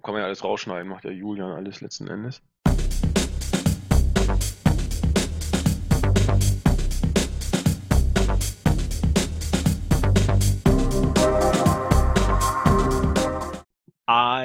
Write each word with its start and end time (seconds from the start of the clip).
Kann 0.00 0.14
man 0.14 0.20
ja 0.20 0.26
alles 0.26 0.44
rausschneiden, 0.44 0.88
macht 0.88 1.04
ja 1.04 1.10
Julian 1.10 1.52
alles 1.52 1.80
letzten 1.80 2.08
Endes. 2.08 2.42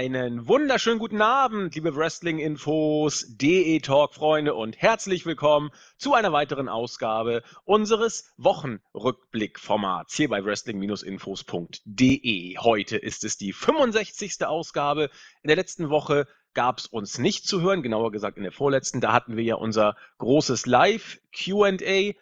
Einen 0.01 0.47
wunderschönen 0.47 0.97
guten 0.97 1.21
Abend, 1.21 1.75
liebe 1.75 1.95
Wrestling-Infos, 1.95 3.37
DE-Talk-Freunde 3.37 4.55
und 4.55 4.81
herzlich 4.81 5.27
willkommen 5.27 5.69
zu 5.95 6.15
einer 6.15 6.33
weiteren 6.33 6.69
Ausgabe 6.69 7.43
unseres 7.65 8.33
Wochenrückblick-Formats 8.37 10.15
hier 10.15 10.29
bei 10.29 10.43
wrestling-infos.de. 10.43 12.57
Heute 12.57 12.97
ist 12.97 13.23
es 13.23 13.37
die 13.37 13.53
65. 13.53 14.43
Ausgabe. 14.43 15.11
In 15.43 15.49
der 15.49 15.57
letzten 15.57 15.91
Woche 15.91 16.25
gab 16.55 16.79
es 16.79 16.87
uns 16.87 17.19
nicht 17.19 17.47
zu 17.47 17.61
hören, 17.61 17.83
genauer 17.83 18.11
gesagt 18.11 18.37
in 18.37 18.43
der 18.43 18.51
vorletzten. 18.51 19.01
Da 19.01 19.13
hatten 19.13 19.37
wir 19.37 19.43
ja 19.43 19.53
unser 19.53 19.95
großes 20.17 20.65
Live-QA. 20.65 22.13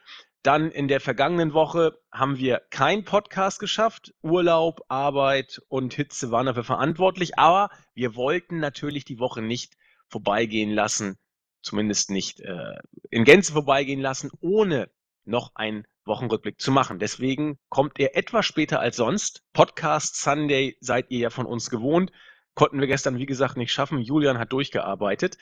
Dann 0.42 0.72
in 0.72 0.88
der 0.88 1.02
vergangenen 1.02 1.54
Woche 1.54 2.00
haben 2.12 2.38
wir 2.38 2.62
keinen 2.70 3.04
Podcast 3.04 3.60
geschafft. 3.60 4.14
Urlaub, 4.22 4.82
Arbeit 4.88 5.62
und 5.68 5.94
Hitze 5.94 6.32
waren 6.32 6.46
dafür 6.46 6.64
verantwortlich. 6.64 7.38
Aber 7.38 7.70
wir 7.94 8.16
wollten 8.16 8.60
natürlich 8.60 9.04
die 9.04 9.20
Woche 9.20 9.42
nicht 9.42 9.76
vorbeigehen 10.08 10.72
lassen, 10.72 11.18
zumindest 11.62 12.10
nicht 12.10 12.40
äh, 12.40 12.78
in 13.10 13.26
Gänze 13.26 13.52
vorbeigehen 13.52 14.00
lassen, 14.00 14.32
ohne 14.40 14.90
noch 15.26 15.56
einen 15.56 15.86
Wochenrückblick 16.06 16.60
zu 16.60 16.72
machen. 16.72 17.00
Deswegen 17.00 17.60
kommt 17.68 18.00
er 18.00 18.16
etwas 18.16 18.46
später 18.46 18.80
als 18.80 18.96
sonst. 18.96 19.44
Podcast 19.54 20.16
Sunday 20.16 20.78
seid 20.80 21.12
ihr 21.12 21.20
ja 21.20 21.30
von 21.30 21.46
uns 21.46 21.70
gewohnt. 21.70 22.12
Konnten 22.56 22.80
wir 22.80 22.88
gestern, 22.88 23.18
wie 23.18 23.26
gesagt, 23.26 23.58
nicht 23.58 23.74
schaffen. 23.74 24.00
Julian 24.00 24.40
hat 24.40 24.54
durchgearbeitet. 24.54 25.38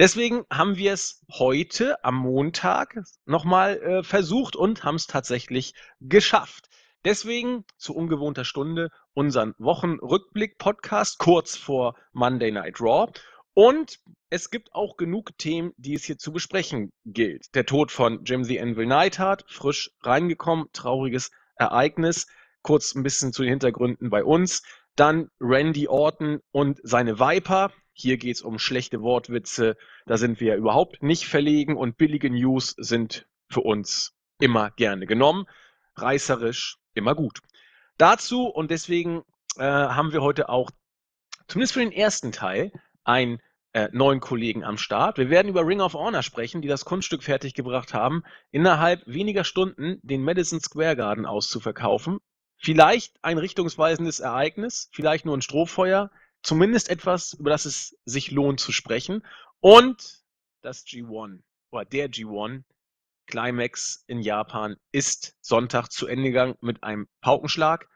Deswegen 0.00 0.46
haben 0.50 0.78
wir 0.78 0.94
es 0.94 1.22
heute 1.30 2.02
am 2.02 2.14
Montag 2.14 3.02
nochmal 3.26 3.76
äh, 3.82 4.02
versucht 4.02 4.56
und 4.56 4.82
haben 4.82 4.94
es 4.94 5.06
tatsächlich 5.06 5.74
geschafft. 6.00 6.70
Deswegen 7.04 7.66
zu 7.76 7.94
ungewohnter 7.94 8.46
Stunde 8.46 8.88
unseren 9.12 9.54
Wochenrückblick-Podcast 9.58 11.18
kurz 11.18 11.54
vor 11.54 11.96
Monday 12.12 12.50
Night 12.50 12.80
Raw. 12.80 13.12
Und 13.52 13.98
es 14.30 14.48
gibt 14.48 14.74
auch 14.74 14.96
genug 14.96 15.36
Themen, 15.36 15.74
die 15.76 15.92
es 15.92 16.04
hier 16.04 16.16
zu 16.16 16.32
besprechen 16.32 16.92
gilt. 17.04 17.54
Der 17.54 17.66
Tod 17.66 17.92
von 17.92 18.24
Jim 18.24 18.42
the 18.42 18.58
Anvil 18.58 18.86
Neidhart, 18.86 19.44
frisch 19.48 19.90
reingekommen, 20.00 20.68
trauriges 20.72 21.30
Ereignis. 21.56 22.26
Kurz 22.62 22.94
ein 22.94 23.02
bisschen 23.02 23.34
zu 23.34 23.42
den 23.42 23.50
Hintergründen 23.50 24.08
bei 24.08 24.24
uns. 24.24 24.62
Dann 24.96 25.28
Randy 25.40 25.88
Orton 25.88 26.40
und 26.52 26.80
seine 26.84 27.18
Viper. 27.18 27.70
Hier 28.00 28.16
geht 28.16 28.36
es 28.36 28.42
um 28.42 28.58
schlechte 28.58 29.02
Wortwitze. 29.02 29.76
Da 30.06 30.16
sind 30.16 30.40
wir 30.40 30.56
überhaupt 30.56 31.02
nicht 31.02 31.26
verlegen 31.26 31.76
und 31.76 31.98
billige 31.98 32.30
News 32.30 32.74
sind 32.78 33.26
für 33.50 33.60
uns 33.60 34.14
immer 34.38 34.70
gerne 34.70 35.06
genommen. 35.06 35.44
Reißerisch 35.96 36.78
immer 36.94 37.14
gut. 37.14 37.40
Dazu 37.98 38.46
und 38.46 38.70
deswegen 38.70 39.22
äh, 39.58 39.64
haben 39.64 40.12
wir 40.12 40.22
heute 40.22 40.48
auch, 40.48 40.70
zumindest 41.46 41.74
für 41.74 41.80
den 41.80 41.92
ersten 41.92 42.32
Teil, 42.32 42.72
einen 43.04 43.38
äh, 43.74 43.88
neuen 43.92 44.20
Kollegen 44.20 44.64
am 44.64 44.78
Start. 44.78 45.18
Wir 45.18 45.28
werden 45.28 45.48
über 45.48 45.66
Ring 45.66 45.82
of 45.82 45.92
Honor 45.92 46.22
sprechen, 46.22 46.62
die 46.62 46.68
das 46.68 46.86
Kunststück 46.86 47.22
fertiggebracht 47.22 47.92
haben, 47.92 48.22
innerhalb 48.50 49.02
weniger 49.06 49.44
Stunden 49.44 49.98
den 50.02 50.24
Madison 50.24 50.60
Square 50.60 50.96
Garden 50.96 51.26
auszuverkaufen. 51.26 52.18
Vielleicht 52.56 53.22
ein 53.22 53.36
richtungsweisendes 53.36 54.20
Ereignis, 54.20 54.88
vielleicht 54.92 55.26
nur 55.26 55.36
ein 55.36 55.42
Strohfeuer, 55.42 56.10
zumindest 56.42 56.88
etwas, 56.88 57.34
über 57.34 57.50
das 57.50 57.64
es 57.64 57.96
sich 58.04 58.30
lohnt 58.30 58.60
zu 58.60 58.72
sprechen. 58.72 59.24
Und 59.60 60.22
das 60.62 60.84
G1 60.86 61.40
oder 61.70 61.84
der 61.84 62.10
G1 62.10 62.64
Climax 63.26 64.04
in 64.06 64.20
Japan 64.20 64.76
ist 64.92 65.36
Sonntag 65.40 65.88
zu 65.88 66.06
Ende 66.06 66.24
gegangen 66.24 66.56
mit 66.60 66.82
einem 66.82 67.08
Paukenschlag. 67.20 67.88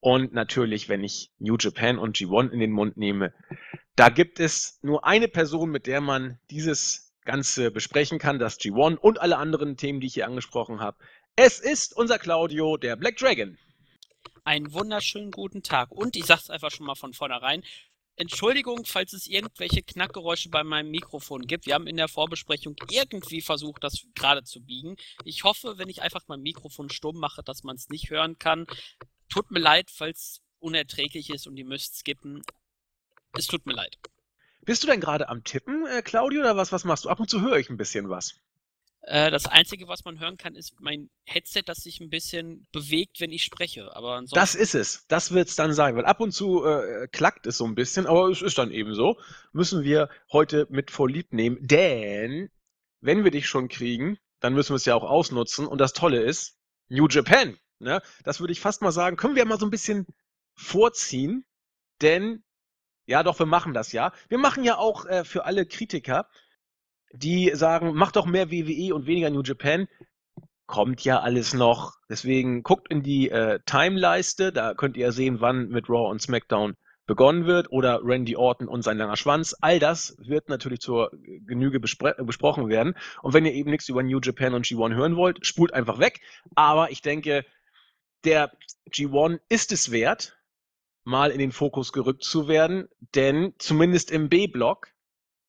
Und 0.00 0.34
natürlich, 0.34 0.88
wenn 0.88 1.02
ich 1.02 1.30
New 1.38 1.56
Japan 1.58 1.98
und 1.98 2.16
G1 2.16 2.50
in 2.50 2.60
den 2.60 2.72
Mund 2.72 2.96
nehme, 2.96 3.32
da 3.96 4.08
gibt 4.08 4.40
es 4.40 4.78
nur 4.82 5.06
eine 5.06 5.28
Person, 5.28 5.70
mit 5.70 5.86
der 5.86 6.00
man 6.00 6.38
dieses 6.50 7.14
Ganze 7.24 7.70
besprechen 7.70 8.18
kann, 8.18 8.38
das 8.38 8.58
G1 8.58 8.96
und 8.96 9.20
alle 9.20 9.38
anderen 9.38 9.76
Themen, 9.76 10.00
die 10.00 10.08
ich 10.08 10.14
hier 10.14 10.26
angesprochen 10.26 10.80
habe. 10.80 10.98
Es 11.36 11.58
ist 11.58 11.96
unser 11.96 12.18
Claudio, 12.18 12.76
der 12.76 12.96
Black 12.96 13.16
Dragon 13.16 13.56
einen 14.44 14.72
wunderschönen 14.72 15.30
guten 15.30 15.62
Tag. 15.62 15.90
Und 15.90 16.16
ich 16.16 16.26
sag's 16.26 16.50
einfach 16.50 16.70
schon 16.70 16.86
mal 16.86 16.94
von 16.94 17.14
vornherein. 17.14 17.62
Entschuldigung, 18.16 18.84
falls 18.84 19.12
es 19.12 19.26
irgendwelche 19.26 19.82
Knackgeräusche 19.82 20.48
bei 20.48 20.62
meinem 20.62 20.90
Mikrofon 20.90 21.46
gibt. 21.46 21.66
Wir 21.66 21.74
haben 21.74 21.88
in 21.88 21.96
der 21.96 22.06
Vorbesprechung 22.06 22.76
irgendwie 22.88 23.40
versucht, 23.40 23.82
das 23.82 24.06
gerade 24.14 24.44
zu 24.44 24.60
biegen. 24.60 24.96
Ich 25.24 25.42
hoffe, 25.42 25.78
wenn 25.78 25.88
ich 25.88 26.02
einfach 26.02 26.22
mein 26.28 26.40
Mikrofon 26.40 26.90
stumm 26.90 27.16
mache, 27.16 27.42
dass 27.42 27.64
man 27.64 27.74
es 27.74 27.88
nicht 27.88 28.10
hören 28.10 28.38
kann. 28.38 28.66
Tut 29.28 29.50
mir 29.50 29.58
leid, 29.58 29.90
falls 29.90 30.42
unerträglich 30.60 31.30
ist 31.30 31.48
und 31.48 31.56
ihr 31.56 31.64
müsst 31.64 31.98
skippen. 31.98 32.42
Es 33.32 33.46
tut 33.48 33.66
mir 33.66 33.74
leid. 33.74 33.98
Bist 34.62 34.82
du 34.82 34.86
denn 34.86 35.00
gerade 35.00 35.28
am 35.28 35.42
Tippen, 35.42 35.84
äh, 35.86 36.00
Claudio, 36.00 36.40
oder 36.40 36.56
was, 36.56 36.70
was 36.70 36.84
machst 36.84 37.04
du? 37.04 37.08
Ab 37.08 37.20
und 37.20 37.28
zu 37.28 37.40
höre 37.40 37.58
ich 37.58 37.68
ein 37.68 37.76
bisschen 37.76 38.08
was. 38.08 38.36
Äh, 39.06 39.30
das 39.30 39.46
Einzige, 39.46 39.86
was 39.86 40.04
man 40.04 40.18
hören 40.18 40.38
kann, 40.38 40.54
ist 40.54 40.80
mein 40.80 41.10
Headset, 41.26 41.62
das 41.66 41.78
sich 41.78 42.00
ein 42.00 42.08
bisschen 42.08 42.66
bewegt, 42.72 43.20
wenn 43.20 43.32
ich 43.32 43.42
spreche. 43.42 43.94
Aber 43.94 44.14
ansonsten... 44.14 44.36
Das 44.36 44.54
ist 44.54 44.74
es. 44.74 45.04
Das 45.08 45.32
wird 45.32 45.48
es 45.48 45.56
dann 45.56 45.74
sein, 45.74 45.94
weil 45.96 46.06
ab 46.06 46.20
und 46.20 46.32
zu 46.32 46.64
äh, 46.64 47.06
klackt 47.08 47.46
es 47.46 47.58
so 47.58 47.66
ein 47.66 47.74
bisschen, 47.74 48.06
aber 48.06 48.30
es 48.30 48.40
ist 48.40 48.56
dann 48.56 48.70
eben 48.70 48.94
so. 48.94 49.18
Müssen 49.52 49.82
wir 49.82 50.08
heute 50.32 50.66
mit 50.70 50.90
vorlieb 50.90 51.32
nehmen, 51.32 51.58
denn 51.60 52.50
wenn 53.00 53.24
wir 53.24 53.30
dich 53.30 53.46
schon 53.46 53.68
kriegen, 53.68 54.18
dann 54.40 54.54
müssen 54.54 54.70
wir 54.70 54.76
es 54.76 54.86
ja 54.86 54.94
auch 54.94 55.04
ausnutzen. 55.04 55.66
Und 55.66 55.78
das 55.78 55.92
Tolle 55.92 56.22
ist, 56.22 56.56
New 56.88 57.06
Japan. 57.08 57.58
Ne? 57.80 58.00
Das 58.24 58.40
würde 58.40 58.52
ich 58.52 58.60
fast 58.60 58.80
mal 58.80 58.92
sagen, 58.92 59.16
können 59.16 59.36
wir 59.36 59.44
mal 59.44 59.58
so 59.58 59.66
ein 59.66 59.70
bisschen 59.70 60.06
vorziehen, 60.54 61.44
denn 62.00 62.42
ja, 63.06 63.22
doch, 63.22 63.38
wir 63.38 63.46
machen 63.46 63.74
das 63.74 63.92
ja. 63.92 64.12
Wir 64.28 64.38
machen 64.38 64.64
ja 64.64 64.78
auch 64.78 65.04
äh, 65.04 65.24
für 65.24 65.44
alle 65.44 65.66
Kritiker 65.66 66.26
die 67.14 67.50
sagen, 67.54 67.92
mach 67.94 68.12
doch 68.12 68.26
mehr 68.26 68.50
WWE 68.50 68.94
und 68.94 69.06
weniger 69.06 69.30
New 69.30 69.42
Japan. 69.42 69.88
Kommt 70.66 71.04
ja 71.04 71.20
alles 71.20 71.54
noch. 71.54 71.94
Deswegen 72.08 72.62
guckt 72.62 72.90
in 72.90 73.02
die 73.02 73.30
äh, 73.30 73.60
Timeleiste, 73.66 74.52
da 74.52 74.74
könnt 74.74 74.96
ihr 74.96 75.12
sehen, 75.12 75.40
wann 75.40 75.68
mit 75.68 75.88
Raw 75.88 76.10
und 76.10 76.20
SmackDown 76.20 76.74
begonnen 77.06 77.44
wird 77.46 77.70
oder 77.70 78.00
Randy 78.02 78.34
Orton 78.34 78.66
und 78.66 78.82
sein 78.82 78.96
langer 78.96 79.16
Schwanz. 79.16 79.54
All 79.60 79.78
das 79.78 80.16
wird 80.18 80.48
natürlich 80.48 80.80
zur 80.80 81.10
Genüge 81.46 81.78
besprochen 81.78 82.68
werden. 82.68 82.94
Und 83.22 83.34
wenn 83.34 83.44
ihr 83.44 83.52
eben 83.52 83.70
nichts 83.70 83.88
über 83.88 84.02
New 84.02 84.20
Japan 84.20 84.54
und 84.54 84.64
G1 84.64 84.94
hören 84.94 85.16
wollt, 85.16 85.46
spult 85.46 85.74
einfach 85.74 85.98
weg. 85.98 86.20
Aber 86.54 86.90
ich 86.90 87.02
denke, 87.02 87.44
der 88.24 88.52
G1 88.90 89.40
ist 89.50 89.70
es 89.70 89.90
wert, 89.90 90.38
mal 91.04 91.30
in 91.30 91.38
den 91.38 91.52
Fokus 91.52 91.92
gerückt 91.92 92.24
zu 92.24 92.48
werden, 92.48 92.88
denn 93.14 93.52
zumindest 93.58 94.10
im 94.10 94.30
B-Block 94.30 94.93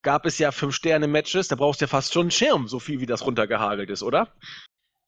gab 0.05 0.25
es 0.27 0.37
ja 0.37 0.51
Fünf-Sterne-Matches, 0.51 1.49
da 1.49 1.55
brauchst 1.55 1.81
du 1.81 1.85
ja 1.85 1.89
fast 1.89 2.13
schon 2.13 2.25
einen 2.25 2.31
Schirm, 2.31 2.67
so 2.67 2.79
viel 2.79 3.01
wie 3.01 3.07
das 3.07 3.25
runtergehagelt 3.25 3.89
ist, 3.89 4.03
oder? 4.03 4.31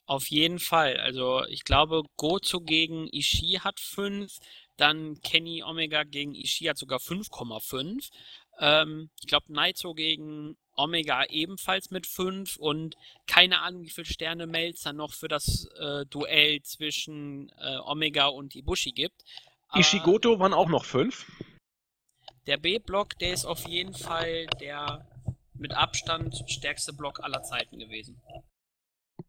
Auf 0.08 0.26
jeden 0.28 0.60
Fall. 0.60 0.98
Also 0.98 1.46
ich 1.46 1.64
glaube, 1.64 2.02
Gozo 2.18 2.62
gegen 2.62 3.08
Ishii 3.12 3.60
hat 3.60 3.80
5, 3.80 4.32
dann 4.76 5.22
Kenny 5.22 5.64
Omega 5.64 6.04
gegen 6.04 6.34
Ishii 6.34 6.68
hat 6.68 6.78
sogar 6.78 7.00
5,5. 7.00 8.10
Ähm, 8.60 9.12
ich 9.22 9.28
glaube, 9.28 9.54
Naito 9.54 9.94
gegen 9.94 10.58
Omega 10.76 11.26
ebenfalls 11.26 11.92
mit 11.92 12.08
5 12.08 12.58
und 12.58 12.96
keine 13.28 13.62
Ahnung, 13.62 13.84
wie 13.84 13.90
viele 13.92 14.06
Sterne 14.06 14.48
Melzer 14.48 14.94
noch 14.94 15.14
für 15.14 15.28
das 15.28 15.68
äh, 15.80 16.06
Duell 16.08 16.64
zwischen 16.64 17.52
äh, 17.60 17.78
Omega 17.86 18.28
und 18.28 18.56
Ibushi 18.56 18.94
gibt. 18.94 19.24
Ishigoto 19.76 20.40
waren 20.40 20.54
auch 20.54 20.70
noch 20.70 20.86
5. 20.86 21.26
Der 22.48 22.58
B-Block, 22.58 23.20
der 23.20 23.34
ist 23.34 23.46
auf 23.46 23.68
jeden 23.68 23.94
Fall 23.94 24.48
der 24.62 25.06
mit 25.54 25.74
Abstand 25.74 26.44
stärkste 26.48 26.94
Block 26.94 27.20
aller 27.22 27.44
Zeiten 27.44 27.78
gewesen. 27.78 28.22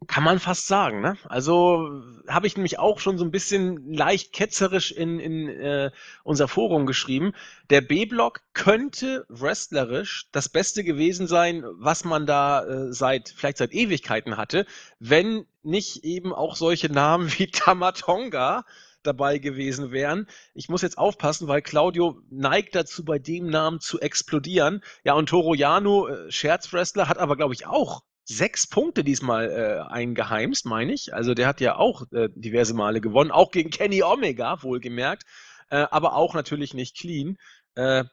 Kann 0.06 0.22
man 0.22 0.38
fast 0.38 0.68
sagen, 0.68 1.00
ne? 1.00 1.18
Also 1.24 2.02
habe 2.28 2.46
ich 2.46 2.56
nämlich 2.56 2.78
auch 2.78 3.00
schon 3.00 3.18
so 3.18 3.24
ein 3.24 3.30
bisschen 3.30 3.92
leicht 3.92 4.32
ketzerisch 4.32 4.92
in, 4.92 5.18
in 5.18 5.48
äh, 5.48 5.90
unser 6.22 6.46
Forum 6.46 6.86
geschrieben. 6.86 7.34
Der 7.70 7.80
B-Block 7.80 8.42
könnte 8.52 9.26
wrestlerisch 9.28 10.28
das 10.30 10.48
Beste 10.48 10.84
gewesen 10.84 11.26
sein, 11.26 11.64
was 11.72 12.04
man 12.04 12.26
da 12.26 12.64
äh, 12.64 12.92
seit 12.92 13.30
vielleicht 13.30 13.58
seit 13.58 13.72
Ewigkeiten 13.72 14.36
hatte, 14.36 14.64
wenn 15.00 15.46
nicht 15.62 16.04
eben 16.04 16.32
auch 16.32 16.54
solche 16.54 16.90
Namen 16.90 17.30
wie 17.38 17.50
Tamatonga 17.50 18.64
dabei 19.08 19.38
gewesen 19.38 19.90
wären. 19.90 20.26
Ich 20.54 20.68
muss 20.68 20.82
jetzt 20.82 20.98
aufpassen, 20.98 21.48
weil 21.48 21.62
Claudio 21.62 22.20
neigt 22.30 22.74
dazu, 22.74 23.04
bei 23.04 23.18
dem 23.18 23.48
Namen 23.48 23.80
zu 23.80 24.00
explodieren. 24.00 24.82
Ja, 25.04 25.14
und 25.14 25.28
Toro 25.28 25.54
Yano, 25.54 26.08
äh, 26.08 26.30
Scherzwrestler, 26.30 27.08
hat 27.08 27.18
aber, 27.18 27.36
glaube 27.36 27.54
ich, 27.54 27.66
auch 27.66 28.02
sechs 28.24 28.66
Punkte 28.66 29.04
diesmal 29.04 29.50
äh, 29.50 29.90
eingeheimst, 29.90 30.66
meine 30.66 30.92
ich. 30.92 31.14
Also 31.14 31.34
der 31.34 31.46
hat 31.46 31.60
ja 31.60 31.76
auch 31.76 32.02
äh, 32.12 32.28
diverse 32.34 32.74
Male 32.74 33.00
gewonnen, 33.00 33.30
auch 33.30 33.50
gegen 33.50 33.70
Kenny 33.70 34.02
Omega, 34.02 34.62
wohlgemerkt, 34.62 35.24
äh, 35.70 35.86
aber 35.90 36.14
auch 36.14 36.34
natürlich 36.34 36.74
nicht 36.74 36.96
clean. 36.96 37.38
Äh, 37.74 38.04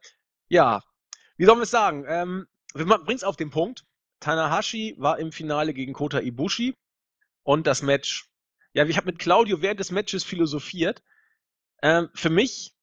Ja, 0.50 0.82
wie 1.38 1.46
sollen 1.46 1.60
wir 1.60 1.64
es 1.64 1.72
sagen? 1.72 2.06
Ähm, 2.08 2.48
es 2.74 3.24
auf 3.24 3.36
den 3.36 3.50
Punkt. 3.50 3.84
Tanahashi 4.22 4.96
war 4.98 5.20
im 5.20 5.32
Finale 5.32 5.74
gegen 5.74 5.94
Kota 5.94 6.20
Ibushi 6.20 6.76
und 7.44 7.68
das 7.68 7.82
Match. 7.82 8.30
Ja, 8.76 8.86
ich 8.86 8.98
habe 8.98 9.08
mit 9.08 9.20
Claudio 9.20 9.62
während 9.62 9.80
des 9.80 9.92
Matches 9.92 10.26
philosophiert. 10.26 11.02
Ähm, 11.82 12.10
für 12.14 12.30
mich, 12.30 12.74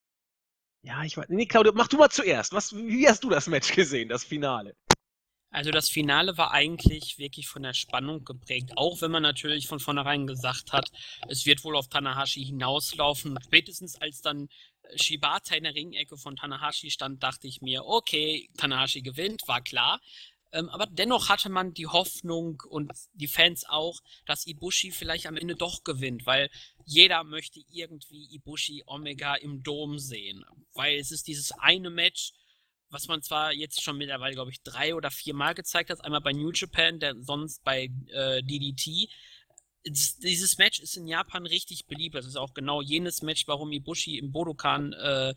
ja, 0.82 1.04
ich 1.04 1.18
weiß, 1.18 1.26
nee, 1.28 1.44
Claudio, 1.44 1.72
mach 1.74 1.88
du 1.88 1.98
mal 1.98 2.08
zuerst. 2.08 2.52
Was, 2.54 2.74
wie 2.74 3.06
hast 3.06 3.22
du 3.24 3.28
das 3.28 3.46
Match 3.46 3.72
gesehen, 3.74 4.08
das 4.08 4.24
Finale? 4.24 4.74
Also 5.50 5.70
das 5.70 5.90
Finale 5.90 6.38
war 6.38 6.52
eigentlich 6.52 7.18
wirklich 7.18 7.46
von 7.46 7.62
der 7.62 7.74
Spannung 7.74 8.24
geprägt, 8.24 8.72
auch 8.76 9.02
wenn 9.02 9.10
man 9.10 9.22
natürlich 9.22 9.66
von 9.66 9.80
vornherein 9.80 10.26
gesagt 10.26 10.72
hat, 10.72 10.88
es 11.28 11.44
wird 11.44 11.62
wohl 11.62 11.76
auf 11.76 11.88
Tanahashi 11.88 12.42
hinauslaufen. 12.42 13.38
Spätestens 13.44 14.00
als 14.00 14.22
dann 14.22 14.48
Shibata 14.96 15.54
in 15.54 15.64
der 15.64 15.74
Ringecke 15.74 16.16
von 16.16 16.36
Tanahashi 16.36 16.90
stand, 16.90 17.22
dachte 17.22 17.48
ich 17.48 17.60
mir, 17.60 17.84
okay, 17.84 18.48
Tanahashi 18.56 19.02
gewinnt, 19.02 19.42
war 19.46 19.60
klar. 19.60 20.00
Ähm, 20.52 20.68
aber 20.68 20.86
dennoch 20.86 21.28
hatte 21.28 21.48
man 21.48 21.72
die 21.72 21.86
Hoffnung 21.86 22.62
und 22.68 22.92
die 23.14 23.26
Fans 23.26 23.64
auch, 23.66 24.00
dass 24.26 24.46
Ibushi 24.46 24.90
vielleicht 24.90 25.26
am 25.26 25.36
Ende 25.36 25.56
doch 25.56 25.82
gewinnt, 25.82 26.26
weil 26.26 26.50
jeder 26.84 27.24
möchte 27.24 27.60
irgendwie 27.70 28.28
Ibushi 28.34 28.84
Omega 28.86 29.34
im 29.34 29.62
Dom 29.62 29.98
sehen. 29.98 30.44
Weil 30.74 30.98
es 30.98 31.10
ist 31.10 31.26
dieses 31.26 31.52
eine 31.52 31.90
Match, 31.90 32.32
was 32.90 33.08
man 33.08 33.22
zwar 33.22 33.52
jetzt 33.52 33.82
schon 33.82 33.96
mittlerweile, 33.96 34.34
glaube 34.34 34.50
ich, 34.50 34.62
drei 34.62 34.94
oder 34.94 35.10
vier 35.10 35.34
Mal 35.34 35.54
gezeigt 35.54 35.88
hat. 35.88 36.04
Einmal 36.04 36.20
bei 36.20 36.32
New 36.32 36.50
Japan, 36.52 37.00
der 37.00 37.14
sonst 37.22 37.64
bei 37.64 37.90
äh, 38.08 38.42
DDT. 38.42 39.08
Dieses 39.84 40.58
Match 40.58 40.80
ist 40.80 40.98
in 40.98 41.06
Japan 41.06 41.46
richtig 41.46 41.86
beliebt. 41.86 42.14
Das 42.14 42.26
ist 42.26 42.36
auch 42.36 42.52
genau 42.52 42.82
jenes 42.82 43.22
Match, 43.22 43.48
warum 43.48 43.72
Ibushi 43.72 44.18
im 44.18 44.30
Bodokan 44.30 44.92
äh, 44.92 45.30
äh, 45.30 45.34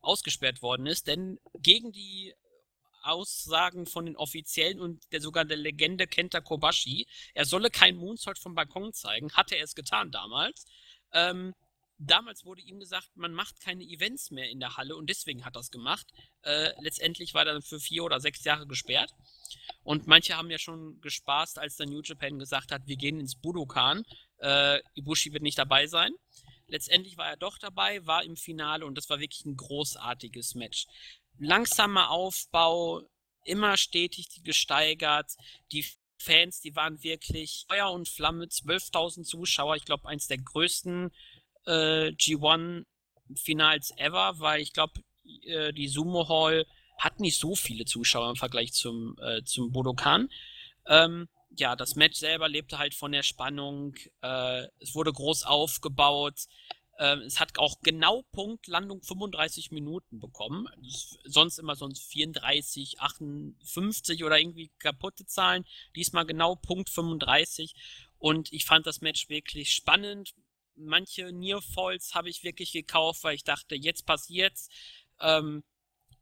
ausgesperrt 0.00 0.60
worden 0.60 0.86
ist. 0.86 1.06
Denn 1.06 1.38
gegen 1.62 1.92
die 1.92 2.34
Aussagen 3.06 3.86
von 3.86 4.06
den 4.06 4.16
Offiziellen 4.16 4.80
und 4.80 5.02
der 5.12 5.20
sogar 5.20 5.44
der 5.44 5.56
Legende 5.56 6.06
Kenta 6.06 6.40
Kobashi, 6.40 7.06
er 7.34 7.44
solle 7.44 7.70
kein 7.70 7.96
Moonsault 7.96 8.38
vom 8.38 8.54
Balkon 8.54 8.92
zeigen, 8.92 9.32
hatte 9.32 9.56
er 9.56 9.64
es 9.64 9.74
getan 9.74 10.10
damals. 10.10 10.66
Ähm, 11.12 11.54
damals 11.98 12.44
wurde 12.44 12.62
ihm 12.62 12.78
gesagt, 12.78 13.08
man 13.14 13.32
macht 13.32 13.60
keine 13.60 13.84
Events 13.84 14.30
mehr 14.30 14.50
in 14.50 14.60
der 14.60 14.76
Halle 14.76 14.96
und 14.96 15.08
deswegen 15.08 15.44
hat 15.44 15.56
er 15.56 15.60
es 15.60 15.70
gemacht. 15.70 16.06
Äh, 16.42 16.70
letztendlich 16.80 17.34
war 17.34 17.46
er 17.46 17.54
dann 17.54 17.62
für 17.62 17.80
vier 17.80 18.04
oder 18.04 18.20
sechs 18.20 18.44
Jahre 18.44 18.66
gesperrt. 18.66 19.12
Und 19.82 20.06
manche 20.06 20.36
haben 20.36 20.50
ja 20.50 20.58
schon 20.58 21.00
gespaßt, 21.00 21.58
als 21.58 21.76
der 21.76 21.86
New 21.86 22.02
Japan 22.02 22.38
gesagt 22.38 22.72
hat, 22.72 22.82
wir 22.86 22.96
gehen 22.96 23.20
ins 23.20 23.36
Budokan. 23.36 24.04
Äh, 24.38 24.80
Ibushi 24.94 25.32
wird 25.32 25.42
nicht 25.42 25.58
dabei 25.58 25.86
sein. 25.86 26.12
Letztendlich 26.68 27.16
war 27.16 27.28
er 27.28 27.36
doch 27.36 27.58
dabei, 27.58 28.04
war 28.06 28.24
im 28.24 28.36
Finale 28.36 28.84
und 28.84 28.96
das 28.96 29.08
war 29.08 29.20
wirklich 29.20 29.44
ein 29.44 29.56
großartiges 29.56 30.56
Match 30.56 30.86
langsamer 31.38 32.10
Aufbau, 32.10 33.02
immer 33.44 33.76
stetig 33.76 34.42
gesteigert. 34.44 35.32
Die 35.72 35.84
Fans, 36.18 36.60
die 36.60 36.74
waren 36.74 37.02
wirklich 37.02 37.66
Feuer 37.68 37.90
und 37.90 38.08
Flamme, 38.08 38.46
12.000 38.46 39.24
Zuschauer, 39.24 39.76
ich 39.76 39.84
glaube, 39.84 40.08
eins 40.08 40.26
der 40.26 40.38
größten 40.38 41.12
äh, 41.66 42.08
G1-Finals 42.08 43.92
ever, 43.98 44.38
weil 44.38 44.60
ich 44.60 44.72
glaube, 44.72 45.00
äh, 45.44 45.72
die 45.72 45.88
Sumo 45.88 46.28
Hall 46.28 46.66
hat 46.98 47.20
nicht 47.20 47.38
so 47.38 47.54
viele 47.54 47.84
Zuschauer 47.84 48.30
im 48.30 48.36
Vergleich 48.36 48.72
zum, 48.72 49.16
äh, 49.20 49.42
zum 49.44 49.70
Budokan. 49.72 50.30
Ähm, 50.86 51.28
ja, 51.50 51.76
das 51.76 51.96
Match 51.96 52.18
selber 52.18 52.48
lebte 52.48 52.78
halt 52.78 52.94
von 52.94 53.12
der 53.12 53.22
Spannung. 53.22 53.94
Äh, 54.22 54.66
es 54.78 54.94
wurde 54.94 55.12
groß 55.12 55.44
aufgebaut. 55.44 56.46
Ähm, 56.98 57.20
es 57.20 57.40
hat 57.40 57.58
auch 57.58 57.80
genau 57.82 58.22
Punkt 58.32 58.66
Landung 58.68 59.02
35 59.02 59.70
Minuten 59.70 60.18
bekommen. 60.18 60.66
Sonst 61.24 61.58
immer 61.58 61.76
sonst 61.76 62.02
34, 62.10 63.00
58 63.00 64.24
oder 64.24 64.38
irgendwie 64.38 64.70
kaputte 64.78 65.26
Zahlen. 65.26 65.64
Diesmal 65.94 66.26
genau 66.26 66.54
Punkt 66.56 66.88
35. 66.88 67.74
Und 68.18 68.52
ich 68.52 68.64
fand 68.64 68.86
das 68.86 69.00
Match 69.00 69.28
wirklich 69.28 69.72
spannend. 69.72 70.34
Manche 70.74 71.32
Nearfalls 71.32 72.14
habe 72.14 72.30
ich 72.30 72.44
wirklich 72.44 72.72
gekauft, 72.72 73.24
weil 73.24 73.34
ich 73.34 73.44
dachte, 73.44 73.74
jetzt 73.74 74.06
passiert's. 74.06 74.68
Ähm, 75.20 75.64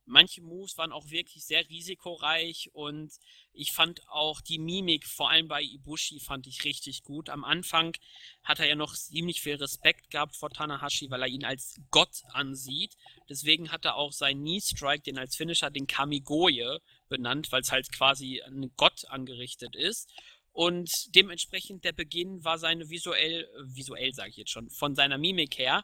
manche 0.07 0.43
Moves 0.43 0.77
waren 0.77 0.93
auch 0.93 1.11
wirklich 1.11 1.45
sehr 1.45 1.69
risikoreich 1.69 2.71
und 2.73 3.13
ich 3.53 3.73
fand 3.73 4.07
auch 4.09 4.41
die 4.41 4.59
Mimik, 4.59 5.07
vor 5.07 5.31
allem 5.31 5.49
bei 5.49 5.63
Ibushi, 5.63 6.21
fand 6.21 6.47
ich 6.47 6.65
richtig 6.65 7.03
gut. 7.03 7.31
Am 7.31 7.45
Anfang 7.45 7.97
hat 8.43 8.59
er 8.59 8.67
ja 8.67 8.75
noch 8.75 8.95
ziemlich 8.95 9.41
viel 9.41 9.57
Respekt 9.57 10.11
gehabt 10.11 10.37
vor 10.37 10.51
Tanahashi, 10.51 11.11
weil 11.11 11.23
er 11.23 11.29
ihn 11.29 11.45
als 11.45 11.81
Gott 11.91 12.23
ansieht. 12.33 12.97
Deswegen 13.29 13.71
hat 13.71 13.85
er 13.85 13.97
auch 13.97 14.13
seinen 14.13 14.43
Knee 14.43 14.61
Strike, 14.61 15.03
den 15.03 15.19
als 15.19 15.37
Finisher 15.37 15.71
den 15.71 15.87
Kamigoye 15.87 16.81
benannt, 17.09 17.53
weil 17.53 17.63
es 17.63 17.73
halt 17.73 17.91
quasi 17.93 18.43
ein 18.43 18.73
Gott 18.77 19.05
angerichtet 19.09 19.77
ist. 19.77 20.11
Und 20.53 20.91
dementsprechend 21.15 21.85
der 21.85 21.93
Beginn 21.93 22.45
war 22.45 22.59
seine 22.59 22.89
visuell, 22.89 23.49
visuell 23.65 24.13
sage 24.15 24.31
ich 24.31 24.37
jetzt 24.37 24.53
schon, 24.53 24.71
von 24.71 24.95
seiner 24.95 25.19
Mimik 25.19 25.59
her, 25.59 25.83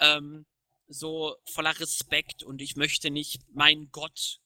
ähm, 0.00 0.44
so 0.88 1.36
voller 1.44 1.78
Respekt 1.78 2.42
und 2.42 2.60
ich 2.60 2.76
möchte 2.76 3.10
nicht 3.10 3.42
meinen 3.54 3.90
Gott 3.90 4.40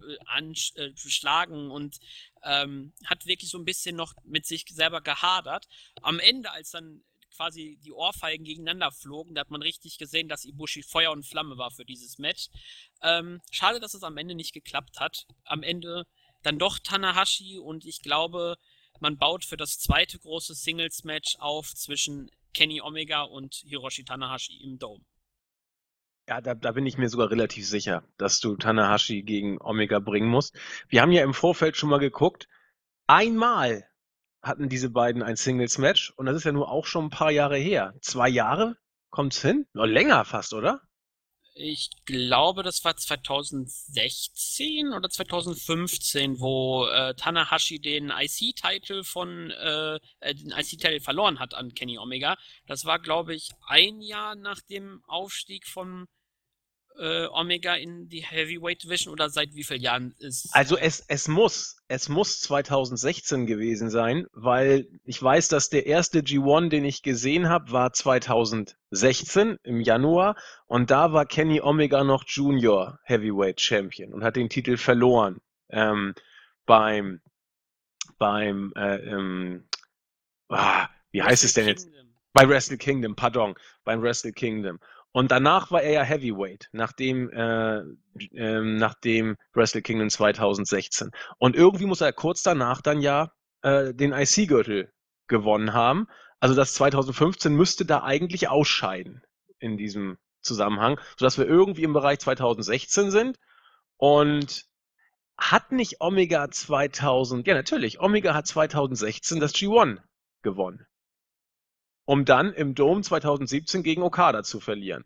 äh, 0.00 0.16
anschlagen 0.26 1.68
äh, 1.68 1.72
und 1.72 1.98
ähm, 2.42 2.92
hat 3.04 3.26
wirklich 3.26 3.50
so 3.50 3.58
ein 3.58 3.64
bisschen 3.64 3.96
noch 3.96 4.14
mit 4.24 4.46
sich 4.46 4.64
selber 4.68 5.00
gehadert. 5.00 5.66
Am 6.02 6.18
Ende, 6.18 6.50
als 6.50 6.70
dann 6.70 7.02
quasi 7.34 7.78
die 7.84 7.92
Ohrfeigen 7.92 8.44
gegeneinander 8.44 8.90
flogen, 8.90 9.34
da 9.34 9.42
hat 9.42 9.50
man 9.50 9.62
richtig 9.62 9.98
gesehen, 9.98 10.28
dass 10.28 10.44
Ibushi 10.44 10.82
Feuer 10.82 11.12
und 11.12 11.24
Flamme 11.24 11.56
war 11.56 11.70
für 11.70 11.84
dieses 11.84 12.18
Match. 12.18 12.48
Ähm, 13.02 13.40
schade, 13.50 13.80
dass 13.80 13.94
es 13.94 14.02
am 14.02 14.16
Ende 14.16 14.34
nicht 14.34 14.52
geklappt 14.52 14.98
hat. 14.98 15.26
Am 15.44 15.62
Ende 15.62 16.06
dann 16.42 16.58
doch 16.58 16.78
Tanahashi 16.78 17.58
und 17.58 17.84
ich 17.84 18.02
glaube, 18.02 18.56
man 19.00 19.18
baut 19.18 19.44
für 19.44 19.56
das 19.56 19.78
zweite 19.78 20.18
große 20.18 20.54
Singles-Match 20.54 21.36
auf 21.38 21.74
zwischen 21.74 22.30
Kenny 22.54 22.80
Omega 22.80 23.22
und 23.22 23.54
Hiroshi 23.66 24.04
Tanahashi 24.04 24.56
im 24.62 24.78
Dome. 24.78 25.04
Ja, 26.28 26.42
da, 26.42 26.54
da 26.54 26.72
bin 26.72 26.84
ich 26.84 26.98
mir 26.98 27.08
sogar 27.08 27.30
relativ 27.30 27.66
sicher, 27.66 28.04
dass 28.18 28.38
du 28.38 28.54
Tanahashi 28.56 29.22
gegen 29.22 29.58
Omega 29.62 29.98
bringen 29.98 30.28
musst. 30.28 30.54
Wir 30.86 31.00
haben 31.00 31.10
ja 31.10 31.24
im 31.24 31.32
Vorfeld 31.32 31.78
schon 31.78 31.88
mal 31.88 32.00
geguckt. 32.00 32.48
Einmal 33.06 33.88
hatten 34.42 34.68
diese 34.68 34.90
beiden 34.90 35.22
ein 35.22 35.36
Singles-Match 35.36 36.12
und 36.16 36.26
das 36.26 36.36
ist 36.36 36.44
ja 36.44 36.52
nur 36.52 36.70
auch 36.70 36.84
schon 36.84 37.06
ein 37.06 37.10
paar 37.10 37.30
Jahre 37.30 37.56
her. 37.56 37.94
Zwei 38.02 38.28
Jahre? 38.28 38.76
Kommt's 39.08 39.40
hin? 39.40 39.66
Noch 39.72 39.86
länger 39.86 40.22
fast, 40.26 40.52
oder? 40.52 40.82
Ich 41.54 41.88
glaube, 42.04 42.62
das 42.62 42.84
war 42.84 42.94
2016 42.94 44.92
oder 44.92 45.08
2015, 45.08 46.40
wo 46.40 46.86
äh, 46.86 47.14
Tanahashi 47.14 47.80
den 47.80 48.10
IC-Titel 48.10 49.02
von 49.02 49.50
äh, 49.50 49.96
äh 50.20 50.34
den 50.34 50.50
IC-Titel 50.50 51.00
verloren 51.00 51.38
hat 51.38 51.54
an 51.54 51.72
Kenny 51.72 51.98
Omega. 51.98 52.36
Das 52.66 52.84
war, 52.84 52.98
glaube 52.98 53.34
ich, 53.34 53.48
ein 53.66 54.02
Jahr 54.02 54.36
nach 54.36 54.60
dem 54.60 55.02
Aufstieg 55.06 55.66
von 55.66 56.06
äh, 56.98 57.26
Omega 57.26 57.74
in 57.74 58.08
die 58.08 58.24
Heavyweight 58.24 58.82
Division 58.82 59.12
oder 59.12 59.30
seit 59.30 59.54
wie 59.54 59.64
vielen 59.64 59.80
Jahren 59.80 60.14
ist? 60.18 60.50
Also 60.52 60.76
es, 60.76 61.04
es 61.08 61.28
muss, 61.28 61.76
es 61.88 62.08
muss 62.08 62.40
2016 62.40 63.46
gewesen 63.46 63.90
sein, 63.90 64.26
weil 64.32 64.88
ich 65.04 65.22
weiß, 65.22 65.48
dass 65.48 65.68
der 65.68 65.86
erste 65.86 66.20
G1, 66.20 66.68
den 66.68 66.84
ich 66.84 67.02
gesehen 67.02 67.48
habe, 67.48 67.72
war 67.72 67.92
2016 67.92 69.58
im 69.62 69.80
Januar 69.80 70.36
und 70.66 70.90
da 70.90 71.12
war 71.12 71.26
Kenny 71.26 71.60
Omega 71.60 72.04
noch 72.04 72.24
Junior 72.26 72.98
Heavyweight 73.04 73.60
Champion 73.60 74.12
und 74.12 74.24
hat 74.24 74.36
den 74.36 74.48
Titel 74.48 74.76
verloren 74.76 75.40
ähm, 75.70 76.14
beim 76.66 77.20
beim 78.18 78.72
äh, 78.76 78.96
ähm, 78.96 79.68
ah, 80.48 80.88
wie 81.10 81.22
heißt 81.22 81.44
es 81.44 81.54
denn 81.54 81.68
jetzt? 81.68 81.88
Bei 82.32 82.48
Wrestle 82.48 82.78
Kingdom, 82.78 83.16
pardon, 83.16 83.54
beim 83.84 84.02
Wrestle 84.02 84.32
Kingdom. 84.32 84.78
Und 85.18 85.32
danach 85.32 85.72
war 85.72 85.82
er 85.82 85.90
ja 85.90 86.02
Heavyweight, 86.02 86.68
nachdem, 86.70 87.28
äh, 87.30 87.78
äh, 87.78 88.60
nachdem 88.60 89.34
Wrestle 89.52 89.82
Kingdom 89.82 90.10
2016. 90.10 91.10
Und 91.38 91.56
irgendwie 91.56 91.86
muss 91.86 92.00
er 92.00 92.12
kurz 92.12 92.44
danach 92.44 92.82
dann 92.82 93.00
ja 93.00 93.32
äh, 93.62 93.92
den 93.92 94.12
IC-Gürtel 94.12 94.92
gewonnen 95.26 95.72
haben. 95.72 96.06
Also 96.38 96.54
das 96.54 96.72
2015 96.74 97.52
müsste 97.52 97.84
da 97.84 98.04
eigentlich 98.04 98.48
ausscheiden 98.48 99.24
in 99.58 99.76
diesem 99.76 100.18
Zusammenhang, 100.40 101.00
sodass 101.16 101.36
wir 101.36 101.48
irgendwie 101.48 101.82
im 101.82 101.94
Bereich 101.94 102.20
2016 102.20 103.10
sind. 103.10 103.40
Und 103.96 104.66
hat 105.36 105.72
nicht 105.72 106.00
Omega 106.00 106.48
2000, 106.48 107.44
ja 107.44 107.54
natürlich, 107.54 107.98
Omega 107.98 108.34
hat 108.34 108.46
2016 108.46 109.40
das 109.40 109.52
G1 109.52 109.98
gewonnen 110.42 110.86
um 112.08 112.24
dann 112.24 112.54
im 112.54 112.74
Dom 112.74 113.02
2017 113.02 113.82
gegen 113.82 114.02
Okada 114.02 114.42
zu 114.42 114.60
verlieren. 114.60 115.04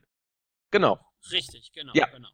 Genau. 0.70 1.00
Richtig, 1.32 1.72
genau. 1.72 1.90
Ja. 1.96 2.06
genau. 2.06 2.28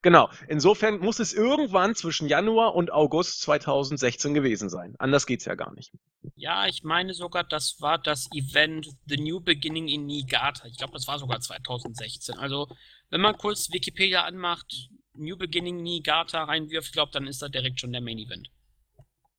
Genau. 0.00 0.30
Insofern 0.48 0.98
muss 0.98 1.18
es 1.18 1.34
irgendwann 1.34 1.94
zwischen 1.94 2.26
Januar 2.26 2.74
und 2.74 2.90
August 2.90 3.42
2016 3.42 4.32
gewesen 4.32 4.70
sein. 4.70 4.94
Anders 4.98 5.26
geht's 5.26 5.44
ja 5.44 5.54
gar 5.56 5.74
nicht. 5.74 5.92
Ja, 6.36 6.66
ich 6.66 6.84
meine 6.84 7.12
sogar, 7.12 7.44
das 7.44 7.82
war 7.82 7.98
das 7.98 8.30
Event 8.32 8.88
The 9.06 9.18
New 9.18 9.40
Beginning 9.40 9.88
in 9.88 10.06
Niigata. 10.06 10.66
Ich 10.68 10.78
glaube, 10.78 10.94
das 10.94 11.06
war 11.06 11.18
sogar 11.18 11.40
2016. 11.40 12.38
Also, 12.38 12.68
wenn 13.10 13.20
man 13.20 13.36
kurz 13.36 13.70
Wikipedia 13.72 14.24
anmacht, 14.24 14.88
New 15.12 15.36
Beginning 15.36 15.82
Niigata 15.82 16.44
reinwirft, 16.44 16.88
ich 16.88 16.92
glaube, 16.94 17.12
dann 17.12 17.26
ist 17.26 17.42
da 17.42 17.48
direkt 17.48 17.78
schon 17.78 17.92
der 17.92 18.00
Main 18.00 18.18
Event. 18.18 18.48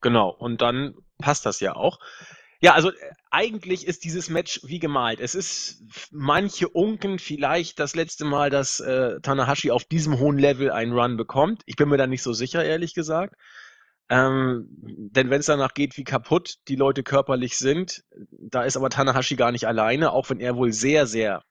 Genau, 0.01 0.30
und 0.30 0.62
dann 0.62 0.94
passt 1.18 1.48
das 1.48 1.60
ja 1.60 1.75
auch. 1.75 1.98
Ja, 2.62 2.74
also 2.74 2.90
äh, 2.92 2.96
eigentlich 3.32 3.86
ist 3.88 4.04
dieses 4.04 4.30
Match 4.30 4.62
wie 4.64 4.80
gemalt. 4.80 5.20
Es 5.20 5.36
ist 5.36 5.84
manche 6.12 6.70
unken 6.70 7.20
vielleicht 7.20 7.80
das 7.80 7.96
letzte 7.96 8.26
Mal, 8.26 8.50
dass 8.50 8.80
äh, 8.80 9.20
Tanahashi 9.22 9.72
auf 9.72 9.84
diesem 9.84 10.20
hohen 10.20 10.38
Level 10.38 10.72
einen 10.72 10.94
Run 10.94 11.18
bekommt. 11.18 11.62
Ich 11.66 11.76
bin 11.76 11.90
mir 11.90 11.98
da 11.98 12.08
nicht 12.08 12.24
so 12.24 12.34
sicher, 12.34 12.64
ehrlich 12.64 12.94
gesagt. 12.94 13.36
Ähm, 14.10 14.68
denn 14.70 15.30
wenn 15.30 15.40
es 15.40 15.48
danach 15.48 15.74
geht, 15.74 15.98
wie 15.98 16.04
kaputt 16.04 16.56
die 16.68 16.76
Leute 16.76 17.04
körperlich 17.04 17.58
sind, 17.58 18.04
da 18.30 18.64
ist 18.64 18.78
aber 18.78 18.90
Tanahashi 18.90 19.36
gar 19.36 19.52
nicht 19.52 19.68
alleine, 19.68 20.12
auch 20.12 20.30
wenn 20.30 20.40
er 20.40 20.56
wohl 20.56 20.72
sehr, 20.72 21.08
sehr 21.08 21.44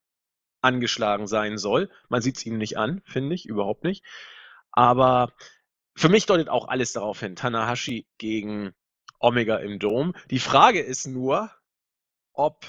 angeschlagen 0.61 1.27
sein 1.27 1.59
soll. 1.59 1.91
Man 2.09 2.23
sieht 2.23 2.39
es 2.39 2.47
ihm 2.47 2.57
nicht 2.59 2.79
an, 2.79 3.03
finde 3.05 3.35
ich, 3.35 3.47
überhaupt 3.47 3.85
nicht. 3.85 4.05
Aber 4.73 5.33
für 5.97 6.09
mich 6.09 6.27
deutet 6.27 6.49
auch 6.49 6.69
alles 6.69 6.93
darauf 6.93 7.21
hin. 7.21 7.37
Tanahashi 7.37 8.07
gegen 8.19 8.73
Omega 9.25 9.57
im 9.57 9.79
Dom. 9.79 10.15
Die 10.31 10.39
Frage 10.39 10.81
ist 10.81 11.07
nur, 11.07 11.51
ob 12.35 12.67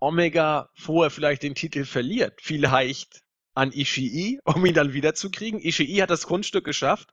Omega 0.00 0.68
vorher 0.74 1.10
vielleicht 1.10 1.44
den 1.44 1.54
Titel 1.54 1.84
verliert. 1.84 2.40
Vielleicht 2.42 3.22
an 3.54 3.70
Ishii, 3.70 4.40
um 4.44 4.66
ihn 4.66 4.74
dann 4.74 4.94
wiederzukriegen. 4.94 5.60
Ishii 5.60 5.98
hat 5.98 6.10
das 6.10 6.26
Grundstück 6.26 6.64
geschafft. 6.64 7.12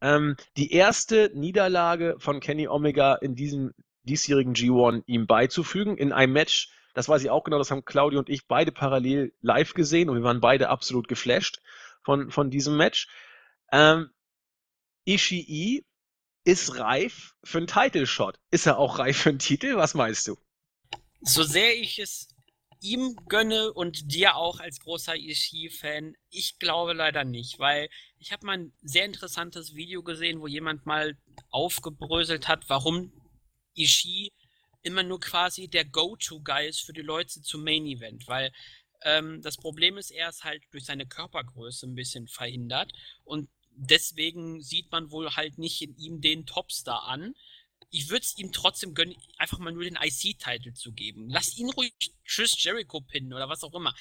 Ähm, 0.00 0.36
die 0.56 0.72
erste 0.72 1.30
Niederlage 1.34 2.16
von 2.18 2.40
Kenny 2.40 2.66
Omega 2.66 3.14
in 3.14 3.34
diesem 3.34 3.74
diesjährigen 4.04 4.54
G1 4.54 5.02
ihm 5.06 5.26
beizufügen, 5.26 5.98
in 5.98 6.12
einem 6.12 6.32
Match, 6.32 6.70
das 6.94 7.08
weiß 7.08 7.22
ich 7.22 7.30
auch 7.30 7.44
genau, 7.44 7.58
das 7.58 7.70
haben 7.70 7.84
Claudio 7.84 8.20
und 8.20 8.30
ich 8.30 8.46
beide 8.46 8.72
parallel 8.72 9.34
live 9.42 9.74
gesehen 9.74 10.08
und 10.08 10.16
wir 10.16 10.22
waren 10.22 10.40
beide 10.40 10.70
absolut 10.70 11.08
geflasht 11.08 11.60
von, 12.02 12.30
von 12.30 12.50
diesem 12.50 12.76
Match. 12.76 13.08
Ähm, 13.70 14.10
Ishii 15.04 15.84
ist 16.44 16.78
reif 16.78 17.34
für 17.42 17.58
einen 17.58 17.66
Title 17.66 18.06
Shot. 18.06 18.38
Ist 18.50 18.66
er 18.66 18.78
auch 18.78 18.98
reif 18.98 19.18
für 19.18 19.30
einen 19.30 19.38
Titel? 19.38 19.76
Was 19.76 19.94
meinst 19.94 20.28
du? 20.28 20.36
So 21.22 21.42
sehr 21.42 21.74
ich 21.76 21.98
es 21.98 22.28
ihm 22.80 23.16
gönne 23.28 23.72
und 23.72 24.12
dir 24.12 24.36
auch 24.36 24.60
als 24.60 24.78
großer 24.78 25.16
Ishii-Fan, 25.16 26.14
ich 26.28 26.58
glaube 26.58 26.92
leider 26.92 27.24
nicht, 27.24 27.58
weil 27.58 27.88
ich 28.18 28.30
habe 28.30 28.44
mal 28.44 28.58
ein 28.58 28.72
sehr 28.82 29.06
interessantes 29.06 29.74
Video 29.74 30.02
gesehen, 30.02 30.40
wo 30.40 30.46
jemand 30.46 30.84
mal 30.84 31.16
aufgebröselt 31.48 32.46
hat, 32.46 32.68
warum 32.68 33.10
Ishii 33.74 34.32
immer 34.82 35.02
nur 35.02 35.18
quasi 35.18 35.66
der 35.66 35.86
Go-To-Guy 35.86 36.68
ist 36.68 36.80
für 36.80 36.92
die 36.92 37.00
Leute 37.00 37.40
zum 37.40 37.64
Main-Event, 37.64 38.28
weil 38.28 38.52
ähm, 39.02 39.40
das 39.40 39.56
Problem 39.56 39.96
ist, 39.96 40.10
er 40.10 40.28
ist 40.28 40.44
halt 40.44 40.62
durch 40.70 40.84
seine 40.84 41.06
Körpergröße 41.06 41.86
ein 41.86 41.94
bisschen 41.94 42.28
verhindert 42.28 42.92
und 43.24 43.48
deswegen 43.76 44.62
sieht 44.62 44.90
man 44.92 45.10
wohl 45.10 45.30
halt 45.36 45.58
nicht 45.58 45.82
in 45.82 45.96
ihm 45.96 46.20
den 46.20 46.46
Topstar 46.46 47.04
an. 47.04 47.34
Ich 47.90 48.08
würde 48.08 48.22
es 48.22 48.36
ihm 48.38 48.52
trotzdem 48.52 48.94
gönnen, 48.94 49.14
einfach 49.38 49.58
mal 49.58 49.72
nur 49.72 49.84
den 49.84 49.98
IC-Titel 50.00 50.72
zu 50.72 50.92
geben. 50.92 51.28
Lass 51.28 51.56
ihn 51.56 51.70
ruhig 51.70 51.94
Chris 52.26 52.60
Jericho 52.62 53.00
pinnen 53.00 53.32
oder 53.32 53.48
was 53.48 53.62
auch 53.62 53.74
immer. 53.74 53.94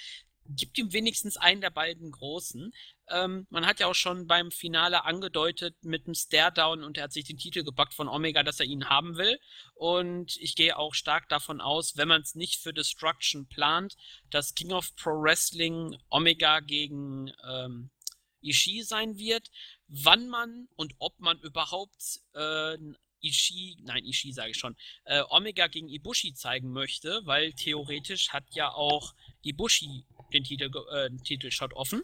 Gibt 0.45 0.77
ihm 0.77 0.91
wenigstens 0.91 1.37
einen 1.37 1.61
der 1.61 1.69
beiden 1.69 2.11
Großen. 2.11 2.73
Ähm, 3.09 3.47
man 3.49 3.65
hat 3.65 3.79
ja 3.79 3.87
auch 3.87 3.95
schon 3.95 4.27
beim 4.27 4.51
Finale 4.51 5.05
angedeutet 5.05 5.75
mit 5.83 6.05
einem 6.05 6.15
Stare-Down 6.15 6.83
und 6.83 6.97
er 6.97 7.05
hat 7.05 7.13
sich 7.13 7.23
den 7.23 7.37
Titel 7.37 7.63
gepackt 7.63 7.93
von 7.93 8.09
Omega, 8.09 8.43
dass 8.43 8.59
er 8.59 8.65
ihn 8.65 8.89
haben 8.89 9.15
will. 9.17 9.39
Und 9.73 10.35
ich 10.37 10.55
gehe 10.55 10.77
auch 10.77 10.93
stark 10.93 11.29
davon 11.29 11.61
aus, 11.61 11.95
wenn 11.95 12.09
man 12.09 12.21
es 12.21 12.35
nicht 12.35 12.61
für 12.61 12.73
Destruction 12.73 13.47
plant, 13.47 13.95
dass 14.31 14.53
King 14.53 14.73
of 14.73 14.93
Pro 14.97 15.11
Wrestling 15.11 15.95
Omega 16.09 16.59
gegen 16.59 17.31
ähm, 17.47 17.89
Ishii 18.43 18.83
sein 18.83 19.17
wird, 19.17 19.49
wann 19.87 20.27
man 20.27 20.67
und 20.75 20.93
ob 20.99 21.19
man 21.19 21.39
überhaupt 21.39 22.19
äh, 22.33 22.77
Ishii, 23.23 23.77
nein, 23.81 24.05
Ishii 24.05 24.33
sage 24.33 24.51
ich 24.51 24.57
schon, 24.57 24.75
äh, 25.05 25.23
Omega 25.29 25.67
gegen 25.67 25.87
Ibushi 25.87 26.33
zeigen 26.33 26.71
möchte, 26.71 27.21
weil 27.25 27.53
theoretisch 27.53 28.29
hat 28.29 28.43
ja 28.51 28.71
auch 28.71 29.15
Ibushi 29.41 30.05
den 30.33 30.43
Titel, 30.43 30.69
äh, 30.91 31.09
Titelshot 31.23 31.73
offen. 31.73 32.03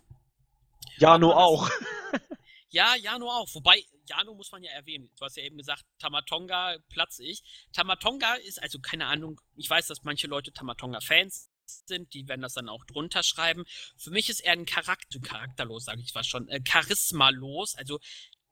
Jano 0.98 1.34
auch. 1.34 1.70
ja, 2.70 2.96
Jano 2.96 3.30
auch. 3.30 3.54
Wobei, 3.54 3.84
Jano 4.08 4.34
muss 4.34 4.52
man 4.52 4.64
ja 4.64 4.72
erwähnen. 4.72 5.10
Du 5.18 5.26
hast 5.26 5.38
ja 5.38 5.44
eben 5.44 5.58
gesagt, 5.58 5.84
Tamatonga 6.00 6.78
platze 6.90 7.24
ich. 7.24 7.44
Tamatonga 7.74 8.36
ist, 8.36 8.62
also 8.62 8.80
keine 8.80 9.08
Ahnung, 9.08 9.40
ich 9.56 9.70
weiß, 9.70 9.88
dass 9.88 10.04
manche 10.04 10.28
Leute 10.28 10.52
Tamatonga-Fans 10.54 11.49
sind, 11.86 12.14
die 12.14 12.28
werden 12.28 12.42
das 12.42 12.54
dann 12.54 12.70
auch 12.70 12.86
drunter 12.86 13.24
schreiben. 13.24 13.66
Für 13.98 14.12
mich 14.12 14.30
ist 14.30 14.42
er 14.42 14.54
ein 14.54 14.66
Charakter, 14.66 15.20
charakterlos, 15.20 15.86
sage 15.86 16.02
ich 16.02 16.16
was 16.16 16.28
schon, 16.28 16.48
äh, 16.50 16.60
charismalos. 16.62 17.76
Also 17.76 18.00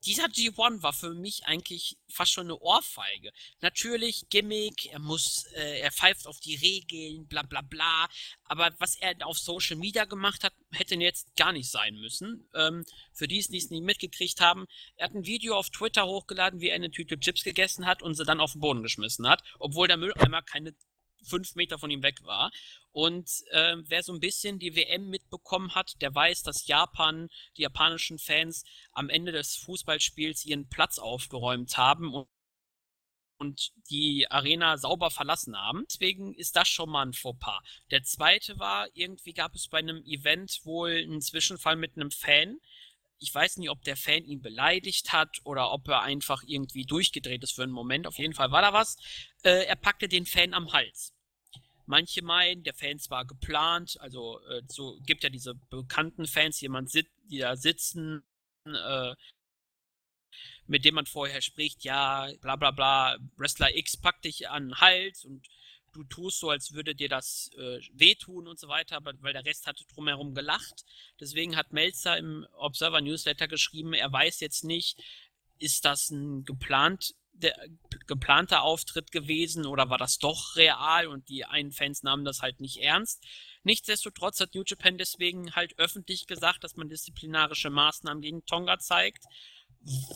dieser 0.06 0.26
G1 0.26 0.84
war 0.84 0.94
für 0.94 1.14
mich 1.14 1.46
eigentlich 1.46 1.98
fast 2.08 2.32
schon 2.32 2.48
eine 2.48 2.60
Ohrfeige. 2.60 3.32
Natürlich 3.62 4.28
Gimmick, 4.30 4.86
er 4.92 5.00
muss, 5.00 5.46
äh, 5.56 5.80
er 5.80 5.92
pfeift 5.92 6.28
auf 6.28 6.40
die 6.40 6.56
Regeln, 6.56 7.28
bla 7.28 7.42
bla 7.42 7.62
bla. 7.62 8.08
Aber 8.44 8.74
was 8.80 8.96
er 8.96 9.16
auf 9.26 9.38
Social 9.38 9.76
Media 9.76 10.06
gemacht 10.06 10.44
hat, 10.44 10.54
hätte 10.72 10.96
jetzt 10.96 11.36
gar 11.36 11.52
nicht 11.52 11.70
sein 11.70 11.96
müssen. 11.96 12.48
Ähm, 12.54 12.86
für 13.14 13.28
die, 13.28 13.42
die 13.42 13.58
es 13.58 13.70
nicht 13.70 13.84
mitgekriegt 13.84 14.40
haben, 14.40 14.68
er 14.96 15.06
hat 15.06 15.16
ein 15.16 15.26
Video 15.26 15.56
auf 15.56 15.70
Twitter 15.70 16.06
hochgeladen, 16.06 16.62
wie 16.62 16.70
er 16.70 16.76
eine 16.76 16.92
Tüte 16.92 17.20
Chips 17.20 17.44
gegessen 17.44 17.86
hat 17.86 18.02
und 18.02 18.14
sie 18.14 18.26
dann 18.26 18.40
auf 18.40 18.54
den 18.54 18.62
Boden 18.62 18.84
geschmissen 18.84 19.28
hat, 19.28 19.44
obwohl 19.60 19.88
der 19.88 19.98
Mülleimer 19.98 20.42
keine 20.42 20.76
fünf 21.24 21.56
Meter 21.56 21.78
von 21.80 21.92
ihm 21.92 22.04
weg 22.04 22.24
war. 22.24 22.52
Und 22.92 23.30
äh, 23.52 23.76
wer 23.86 24.02
so 24.02 24.14
ein 24.14 24.20
bisschen 24.20 24.60
die 24.60 24.76
WM 24.76 25.10
mitbekommen 25.10 25.76
hat, 25.76 26.02
der 26.02 26.14
weiß, 26.16 26.44
dass 26.44 26.66
Japan, 26.68 27.30
die 27.56 27.62
japanischen 27.62 28.18
Fans 28.18 28.64
am 28.92 29.10
Ende 29.10 29.32
des 29.32 29.56
Fußballspiels 29.58 30.46
ihren 30.46 30.68
Platz 30.68 30.98
aufgeräumt 30.98 31.78
haben 31.78 32.14
und, 32.14 32.28
und 33.38 33.72
die 33.92 34.26
Arena 34.32 34.78
sauber 34.78 35.12
verlassen 35.12 35.56
haben. 35.56 35.86
Deswegen 35.88 36.34
ist 36.34 36.56
das 36.56 36.68
schon 36.68 36.90
mal 36.90 37.06
ein 37.06 37.14
Fauxpas. 37.14 37.62
Der 37.92 38.02
zweite 38.02 38.58
war, 38.58 38.88
irgendwie 38.94 39.34
gab 39.34 39.54
es 39.54 39.68
bei 39.68 39.78
einem 39.78 40.04
Event 40.04 40.60
wohl 40.64 40.92
einen 40.92 41.22
Zwischenfall 41.22 41.76
mit 41.76 41.96
einem 41.98 42.10
Fan. 42.10 42.60
Ich 43.20 43.34
weiß 43.34 43.58
nicht, 43.58 43.70
ob 43.70 43.84
der 43.84 43.98
Fan 43.98 44.24
ihn 44.26 44.42
beleidigt 44.42 45.12
hat 45.12 45.40
oder 45.44 45.72
ob 45.72 45.88
er 45.88 46.02
einfach 46.02 46.44
irgendwie 46.46 46.84
durchgedreht 46.84 47.44
ist 47.44 47.54
für 47.54 47.64
einen 47.64 47.72
Moment. 47.72 48.06
Auf 48.08 48.18
jeden 48.18 48.34
Fall 48.34 48.52
war 48.52 48.62
da 48.62 48.74
was. 48.74 48.98
Äh, 49.44 49.66
er 49.66 49.76
packte 49.76 50.08
den 50.08 50.26
Fan 50.26 50.54
am 50.54 50.72
Hals. 50.72 51.14
Manche 51.86 52.22
meinen, 52.22 52.64
der 52.64 52.74
Fans 52.74 53.10
war 53.10 53.26
geplant, 53.26 53.98
also 54.02 54.40
äh, 54.50 54.62
so 54.68 55.00
gibt 55.06 55.24
ja 55.24 55.30
diese 55.30 55.56
bekannten 55.56 56.28
Fans, 56.28 56.60
jemand 56.60 56.92
sit 56.92 57.08
die 57.30 57.40
da 57.40 57.56
sitzen, 57.56 58.24
äh, 58.66 59.14
mit 60.66 60.86
dem 60.86 60.96
man 60.96 61.06
vorher 61.06 61.42
spricht, 61.42 61.84
ja, 61.84 62.30
bla 62.42 62.56
bla 62.58 62.72
bla, 62.72 63.18
Wrestler 63.38 63.76
X 63.76 63.98
packt 63.98 64.26
dich 64.26 64.50
an 64.50 64.68
den 64.68 64.82
Hals 64.82 65.24
und 65.26 65.48
du 65.98 66.04
tust 66.04 66.40
so, 66.40 66.50
als 66.52 66.74
würde 66.74 66.94
dir 66.94 67.10
das 67.10 67.50
äh, 67.58 67.80
wehtun 67.94 68.48
und 68.48 68.60
so 68.60 68.68
weiter, 68.68 68.98
aber, 68.98 69.14
weil 69.22 69.34
der 69.34 69.46
Rest 69.46 69.66
hatte 69.66 69.84
drumherum 69.86 70.36
gelacht. 70.36 70.86
Deswegen 71.20 71.56
hat 71.56 71.74
Melzer 71.74 72.18
im 72.18 72.46
Observer 72.54 73.02
Newsletter 73.02 73.48
geschrieben, 73.48 73.94
er 73.94 74.12
weiß 74.12 74.40
jetzt 74.40 74.64
nicht, 74.64 75.00
ist 75.58 75.86
das 75.86 76.12
ein 76.12 76.46
geplant 76.46 77.16
der 77.34 77.56
geplante 78.08 78.62
Auftritt 78.62 79.12
gewesen 79.12 79.68
oder 79.68 79.92
war 79.92 80.00
das 80.00 80.18
doch 80.18 80.56
real 80.56 81.08
und 81.08 81.30
die 81.30 81.46
einen 81.46 81.72
Fans 81.72 82.02
nahmen 82.02 82.26
das 82.26 82.42
halt 82.42 82.60
nicht 82.62 82.78
ernst. 82.78 83.24
Nichtsdestotrotz 83.62 84.40
hat 84.40 84.56
New 84.56 84.64
Japan 84.66 84.98
deswegen 84.98 85.56
halt 85.56 85.78
öffentlich 85.78 86.26
gesagt, 86.26 86.64
dass 86.64 86.78
man 86.78 86.90
disziplinarische 86.90 87.70
Maßnahmen 87.70 88.22
gegen 88.22 88.44
Tonga 88.46 88.80
zeigt. 88.80 89.26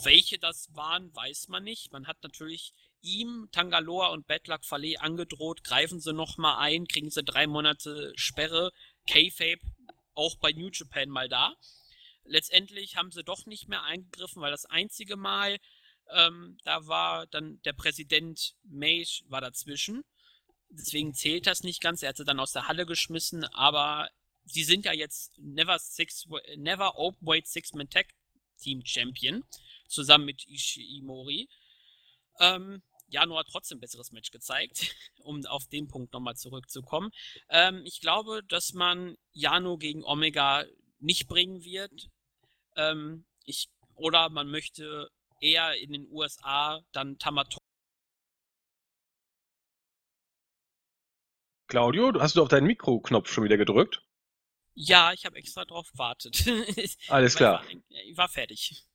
Welche 0.03 0.39
das 0.39 0.73
waren, 0.73 1.13
weiß 1.15 1.47
man 1.49 1.63
nicht. 1.63 1.91
Man 1.91 2.07
hat 2.07 2.17
natürlich 2.23 2.73
ihm, 3.01 3.49
Tangaloa 3.51 4.07
und 4.07 4.27
Bedlak 4.27 4.65
Fale 4.65 4.99
angedroht, 4.99 5.63
greifen 5.63 5.99
sie 5.99 6.13
nochmal 6.13 6.57
ein, 6.59 6.87
kriegen 6.87 7.09
sie 7.09 7.23
drei 7.23 7.47
Monate 7.47 8.13
Sperre, 8.15 8.71
K-Fape 9.07 9.61
auch 10.13 10.37
bei 10.37 10.51
New 10.51 10.69
Japan 10.71 11.09
mal 11.09 11.29
da. 11.29 11.55
Letztendlich 12.23 12.95
haben 12.95 13.11
sie 13.11 13.23
doch 13.23 13.45
nicht 13.45 13.67
mehr 13.67 13.83
eingegriffen, 13.83 14.41
weil 14.41 14.51
das 14.51 14.65
einzige 14.65 15.17
Mal, 15.17 15.57
ähm, 16.11 16.57
da 16.63 16.87
war 16.87 17.27
dann 17.27 17.61
der 17.63 17.73
Präsident 17.73 18.55
Mage 18.63 19.23
war 19.27 19.41
dazwischen. 19.41 20.03
Deswegen 20.69 21.13
zählt 21.13 21.47
das 21.47 21.63
nicht 21.63 21.81
ganz. 21.81 22.03
Er 22.03 22.09
hat 22.09 22.17
sie 22.17 22.25
dann 22.25 22.39
aus 22.39 22.53
der 22.53 22.67
Halle 22.67 22.85
geschmissen, 22.85 23.43
aber 23.45 24.09
sie 24.45 24.63
sind 24.63 24.85
ja 24.85 24.93
jetzt 24.93 25.37
Never 25.37 25.77
Six, 25.79 26.27
Never 26.57 26.97
Openweight 26.97 27.47
Six-Man 27.47 27.89
Tag 27.89 28.07
Team 28.61 28.85
Champion, 28.85 29.43
zusammen 29.87 30.25
mit 30.25 30.47
Ishimori. 30.47 31.49
Ähm, 32.39 32.81
Jano 33.11 33.37
hat 33.37 33.47
trotzdem 33.51 33.77
ein 33.77 33.81
besseres 33.81 34.11
Match 34.11 34.31
gezeigt, 34.31 34.95
um 35.23 35.45
auf 35.45 35.67
den 35.67 35.87
Punkt 35.87 36.13
nochmal 36.13 36.35
zurückzukommen. 36.35 37.11
Ähm, 37.49 37.83
ich 37.85 38.01
glaube, 38.01 38.41
dass 38.47 38.73
man 38.73 39.17
Jano 39.33 39.77
gegen 39.77 40.03
Omega 40.03 40.65
nicht 40.99 41.27
bringen 41.27 41.63
wird. 41.63 42.09
Ähm, 42.75 43.25
ich, 43.45 43.69
oder 43.95 44.29
man 44.29 44.49
möchte 44.49 45.09
eher 45.39 45.75
in 45.75 45.91
den 45.91 46.07
USA 46.09 46.81
dann 46.91 47.17
Tamatonga. 47.17 47.59
Claudio, 51.67 52.13
hast 52.19 52.35
du 52.35 52.41
auf 52.41 52.49
deinen 52.49 52.67
Mikroknopf 52.67 53.29
schon 53.31 53.45
wieder 53.45 53.57
gedrückt? 53.57 54.03
Ja, 54.73 55.13
ich 55.13 55.25
habe 55.25 55.37
extra 55.37 55.65
drauf 55.65 55.89
gewartet. 55.91 56.45
Alles 57.07 57.35
klar. 57.35 57.63
Ich 57.67 57.75
war, 57.75 58.01
ich 58.05 58.17
war 58.17 58.29
fertig. 58.29 58.85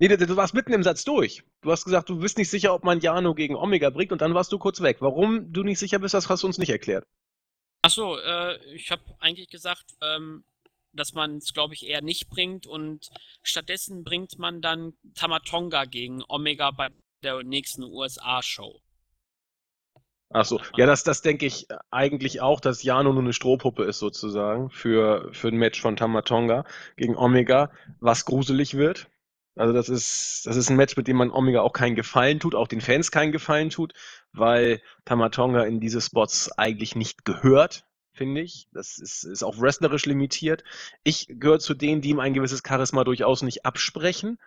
Nee, 0.00 0.08
du, 0.08 0.16
du, 0.16 0.36
warst 0.36 0.54
mitten 0.54 0.72
im 0.72 0.82
Satz 0.82 1.04
durch. 1.04 1.44
Du 1.60 1.70
hast 1.70 1.84
gesagt, 1.84 2.08
du 2.08 2.18
bist 2.18 2.38
nicht 2.38 2.48
sicher, 2.48 2.72
ob 2.72 2.84
man 2.84 3.00
Jano 3.00 3.34
gegen 3.34 3.54
Omega 3.54 3.90
bringt 3.90 4.12
und 4.12 4.22
dann 4.22 4.32
warst 4.32 4.50
du 4.50 4.58
kurz 4.58 4.80
weg. 4.80 4.96
Warum 5.00 5.52
du 5.52 5.62
nicht 5.62 5.78
sicher 5.78 5.98
bist, 5.98 6.14
das 6.14 6.30
hast 6.30 6.42
du 6.42 6.46
uns 6.46 6.56
nicht 6.56 6.70
erklärt. 6.70 7.04
Achso, 7.82 8.16
äh, 8.16 8.56
ich 8.74 8.90
habe 8.90 9.02
eigentlich 9.18 9.50
gesagt, 9.50 9.84
ähm, 10.00 10.42
dass 10.94 11.12
man 11.12 11.36
es, 11.36 11.52
glaube 11.52 11.74
ich, 11.74 11.86
eher 11.86 12.00
nicht 12.00 12.30
bringt 12.30 12.66
und 12.66 13.10
stattdessen 13.42 14.02
bringt 14.02 14.38
man 14.38 14.62
dann 14.62 14.94
Tamatonga 15.14 15.84
gegen 15.84 16.22
Omega 16.28 16.70
bei 16.70 16.88
der 17.22 17.42
nächsten 17.42 17.84
USA-Show. 17.84 18.80
Ach 20.32 20.46
so, 20.46 20.62
ja, 20.78 20.86
das, 20.86 21.04
das 21.04 21.20
denke 21.20 21.44
ich 21.44 21.66
eigentlich 21.90 22.40
auch, 22.40 22.60
dass 22.60 22.82
Jano 22.82 23.12
nur 23.12 23.22
eine 23.22 23.34
Strohpuppe 23.34 23.84
ist 23.84 23.98
sozusagen 23.98 24.70
für, 24.70 25.28
für 25.34 25.48
ein 25.48 25.56
Match 25.56 25.78
von 25.78 25.96
Tamatonga 25.96 26.64
gegen 26.96 27.16
Omega, 27.16 27.70
was 27.98 28.24
gruselig 28.24 28.78
wird. 28.78 29.10
Also 29.56 29.72
das 29.72 29.88
ist, 29.88 30.46
das 30.46 30.56
ist 30.56 30.70
ein 30.70 30.76
Match, 30.76 30.96
mit 30.96 31.08
dem 31.08 31.16
man 31.16 31.30
Omega 31.30 31.60
auch 31.60 31.72
keinen 31.72 31.96
Gefallen 31.96 32.40
tut, 32.40 32.54
auch 32.54 32.68
den 32.68 32.80
Fans 32.80 33.10
keinen 33.10 33.32
Gefallen 33.32 33.70
tut, 33.70 33.92
weil 34.32 34.80
Tamatonga 35.04 35.64
in 35.64 35.80
diese 35.80 36.00
Spots 36.00 36.50
eigentlich 36.56 36.94
nicht 36.94 37.24
gehört, 37.24 37.84
finde 38.12 38.40
ich. 38.42 38.68
Das 38.72 38.98
ist, 38.98 39.24
ist 39.24 39.42
auch 39.42 39.60
wrestlerisch 39.60 40.06
limitiert. 40.06 40.64
Ich 41.02 41.26
gehöre 41.28 41.58
zu 41.58 41.74
denen, 41.74 42.00
die 42.00 42.10
ihm 42.10 42.20
ein 42.20 42.34
gewisses 42.34 42.62
Charisma 42.66 43.04
durchaus 43.04 43.42
nicht 43.42 43.66
absprechen, 43.66 44.38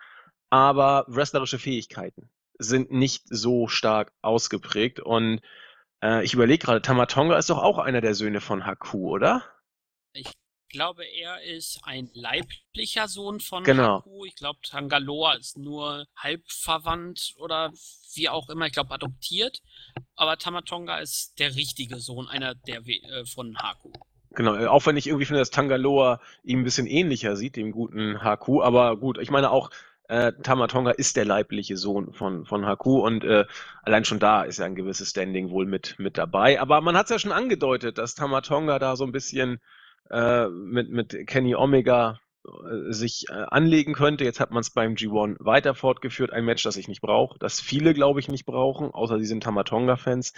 aber 0.50 1.06
wrestlerische 1.08 1.60
Fähigkeiten 1.60 2.30
sind 2.58 2.92
nicht 2.92 3.24
so 3.30 3.68
stark 3.68 4.14
ausgeprägt 4.22 5.00
und 5.00 5.42
äh, 6.02 6.24
ich 6.24 6.34
überlege 6.34 6.66
gerade, 6.66 6.82
Tamatonga 6.82 7.38
ist 7.38 7.50
doch 7.50 7.58
auch 7.58 7.78
einer 7.78 8.02
der 8.02 8.14
Söhne 8.14 8.42
von 8.42 8.66
Haku, 8.66 9.10
oder? 9.10 9.44
Ich 10.14 10.32
glaube, 10.74 11.06
er 11.06 11.42
ist 11.42 11.80
ein 11.84 12.10
leiblicher 12.13 13.08
Sohn 13.08 13.39
von 13.39 13.63
Genau. 13.63 14.00
Haku. 14.00 14.25
Ich 14.25 14.36
glaube, 14.36 14.60
Tangaloa 14.68 15.36
ist 15.36 15.58
nur 15.58 16.06
halb 16.18 16.42
verwandt 16.51 17.34
oder 17.38 17.72
wie 18.15 18.27
auch 18.27 18.50
immer. 18.50 18.65
Ich 18.65 18.74
glaube, 18.74 18.94
adoptiert. 18.94 19.62
Aber 20.15 20.38
Tamatonga 20.38 20.98
ist 20.98 21.39
der 21.39 21.56
richtige 21.56 22.00
Sohn, 22.00 22.27
einer 22.27 22.56
der 22.56 22.86
äh, 22.86 23.25
von 23.25 23.58
Haku. 23.58 23.94
Genau, 24.32 24.56
äh, 24.56 24.65
auch 24.65 24.86
wenn 24.86 24.98
ich 24.98 25.08
irgendwie 25.08 25.25
finde, 25.25 25.39
dass 25.39 25.51
Tangaloa 25.51 26.20
ihm 26.44 26.60
ein 26.60 26.63
bisschen 26.65 26.88
ähnlicher 26.88 27.38
sieht, 27.38 27.56
dem 27.56 27.72
guten 27.72 28.22
Haku, 28.22 28.62
aber 28.62 28.98
gut, 28.98 29.20
ich 29.20 29.30
meine 29.30 29.51
auch, 29.51 29.70
äh, 30.10 30.34
Tamatonga 30.34 30.92
ist 30.92 31.15
der 31.15 31.25
leibliche 31.25 31.77
Sohn 31.77 32.13
von, 32.13 32.46
von 32.46 32.65
Haku 32.65 33.00
und 33.00 33.24
äh, 33.24 33.46
allein 33.84 34.03
schon 34.03 34.20
da 34.20 34.44
ist 34.44 34.60
ja 34.60 34.65
ein 34.65 34.75
gewisses 34.75 35.12
Standing 35.12 35.50
wohl 35.50 35.65
mit, 35.65 35.96
mit 35.98 36.18
dabei. 36.18 36.60
Aber 36.60 36.82
man 36.82 36.98
hat 36.98 37.06
es 37.06 37.12
ja 37.12 37.20
schon 37.20 37.32
angedeutet, 37.32 37.98
dass 37.98 38.15
Tamatonga 38.15 38.80
da 38.80 38.96
so 38.96 39.06
ein 39.06 39.12
bisschen 39.13 39.62
äh, 40.10 40.48
mit, 40.48 40.90
mit 40.90 41.28
Kenny 41.28 41.56
Omega 41.56 42.20
äh, 42.46 42.92
sich 42.92 43.26
äh, 43.30 43.34
anlegen 43.34 43.94
könnte. 43.94 44.24
Jetzt 44.24 44.40
hat 44.40 44.52
man 44.52 44.62
es 44.62 44.72
beim 44.72 44.96
G1 44.96 45.38
weiter 45.40 45.76
fortgeführt, 45.76 46.32
ein 46.32 46.46
Match, 46.46 46.64
das 46.64 46.78
ich 46.78 46.88
nicht 46.88 47.02
brauche, 47.02 47.40
das 47.40 47.62
viele, 47.62 47.94
glaube 47.94 48.20
ich, 48.20 48.28
nicht 48.28 48.46
brauchen, 48.46 48.92
außer 48.92 49.18
die 49.18 49.26
sind 49.26 49.44
Tamatonga-Fans. 49.44 50.34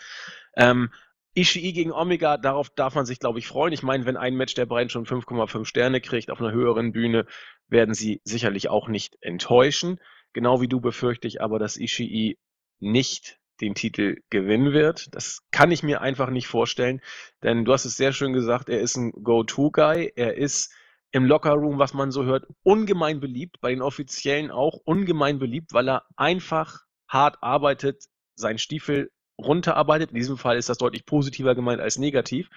Ähm, 0.55 0.91
Ishii 1.35 1.73
gegen 1.73 1.91
Omega, 1.91 2.37
darauf 2.37 2.69
darf 2.69 2.95
man 2.95 3.05
sich, 3.05 3.19
glaube 3.19 3.39
ich, 3.39 3.47
freuen. 3.47 3.73
Ich 3.73 3.83
meine, 3.83 4.05
wenn 4.05 4.15
ein 4.15 4.35
Match 4.35 4.53
der 4.53 4.65
beiden 4.65 4.89
schon 4.89 5.05
5,5 5.05 5.65
Sterne 5.65 5.99
kriegt 5.99 6.31
auf 6.31 6.39
einer 6.39 6.53
höheren 6.53 6.93
Bühne, 6.93 7.25
werden 7.67 7.93
sie 7.93 8.21
sicherlich 8.23 8.69
auch 8.69 8.87
nicht 8.87 9.17
enttäuschen. 9.21 9.99
Genau 10.31 10.61
wie 10.61 10.69
du 10.69 10.79
befürchte 10.79 11.27
ich 11.27 11.41
aber, 11.41 11.59
dass 11.59 11.75
Ishii 11.75 12.37
nicht 12.79 13.37
den 13.61 13.75
Titel 13.75 14.17
gewinnen 14.29 14.73
wird. 14.73 15.13
Das 15.15 15.41
kann 15.51 15.71
ich 15.71 15.83
mir 15.83 16.01
einfach 16.01 16.29
nicht 16.29 16.47
vorstellen, 16.47 17.01
denn 17.43 17.65
du 17.65 17.73
hast 17.73 17.85
es 17.85 17.95
sehr 17.95 18.13
schön 18.13 18.33
gesagt, 18.33 18.69
er 18.69 18.81
ist 18.81 18.95
ein 18.97 19.11
Go-To-Guy, 19.11 20.13
er 20.15 20.35
ist 20.35 20.73
im 21.11 21.25
Lockerroom, 21.25 21.79
was 21.79 21.93
man 21.93 22.11
so 22.11 22.25
hört, 22.25 22.45
ungemein 22.63 23.21
beliebt, 23.21 23.61
bei 23.61 23.69
den 23.69 23.81
Offiziellen 23.81 24.51
auch 24.51 24.79
ungemein 24.83 25.39
beliebt, 25.39 25.71
weil 25.73 25.87
er 25.87 26.03
einfach 26.17 26.81
hart 27.07 27.37
arbeitet, 27.41 28.03
seinen 28.35 28.57
Stiefel 28.57 29.09
runterarbeitet. 29.37 30.11
In 30.11 30.17
diesem 30.17 30.37
Fall 30.37 30.57
ist 30.57 30.67
das 30.67 30.77
deutlich 30.77 31.05
positiver 31.05 31.55
gemeint 31.55 31.81
als 31.81 31.97
negativ. 31.97 32.49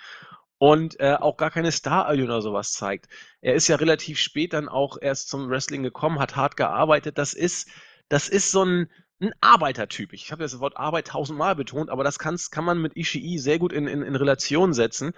Und 0.60 0.98
äh, 0.98 1.14
auch 1.14 1.36
gar 1.36 1.52
keine 1.52 1.70
Star-Allure 1.70 2.24
oder 2.24 2.42
sowas 2.42 2.72
zeigt. 2.72 3.06
Er 3.40 3.54
ist 3.54 3.68
ja 3.68 3.76
relativ 3.76 4.18
spät 4.18 4.52
dann 4.52 4.68
auch 4.68 4.98
erst 5.00 5.28
zum 5.28 5.48
Wrestling 5.48 5.84
gekommen, 5.84 6.18
hat 6.18 6.34
hart 6.34 6.56
gearbeitet. 6.56 7.16
Das 7.16 7.34
ist, 7.34 7.70
das 8.08 8.28
ist 8.28 8.50
so 8.50 8.64
ein, 8.64 8.90
ein 9.20 9.32
Arbeitertyp. 9.40 10.12
Ich 10.12 10.30
habe 10.30 10.42
das 10.42 10.60
Wort 10.60 10.76
Arbeit 10.76 11.08
tausendmal 11.08 11.56
betont, 11.56 11.90
aber 11.90 12.04
das 12.04 12.18
kann's, 12.18 12.50
kann 12.50 12.64
man 12.64 12.80
mit 12.80 12.96
Ishii 12.96 13.38
sehr 13.38 13.58
gut 13.58 13.72
in, 13.72 13.86
in, 13.86 14.02
in 14.02 14.16
Relation 14.16 14.72
setzen. 14.72 15.12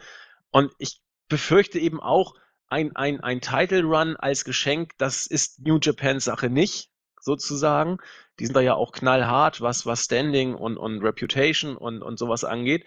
Und 0.50 0.72
ich 0.78 1.00
befürchte 1.28 1.78
eben 1.78 2.00
auch, 2.00 2.34
ein, 2.70 2.94
ein, 2.94 3.20
ein 3.20 3.40
Title 3.40 3.82
Run 3.82 4.16
als 4.16 4.44
Geschenk, 4.44 4.96
das 4.96 5.26
ist 5.26 5.60
New 5.60 5.78
Japans 5.82 6.24
Sache 6.24 6.48
nicht, 6.48 6.90
sozusagen. 7.20 7.98
Die 8.38 8.46
sind 8.46 8.54
da 8.54 8.60
ja 8.60 8.74
auch 8.74 8.92
knallhart, 8.92 9.60
was, 9.60 9.86
was 9.86 10.04
Standing 10.04 10.54
und, 10.54 10.78
und 10.78 11.02
Reputation 11.02 11.76
und, 11.76 12.02
und 12.02 12.18
sowas 12.18 12.44
angeht. 12.44 12.86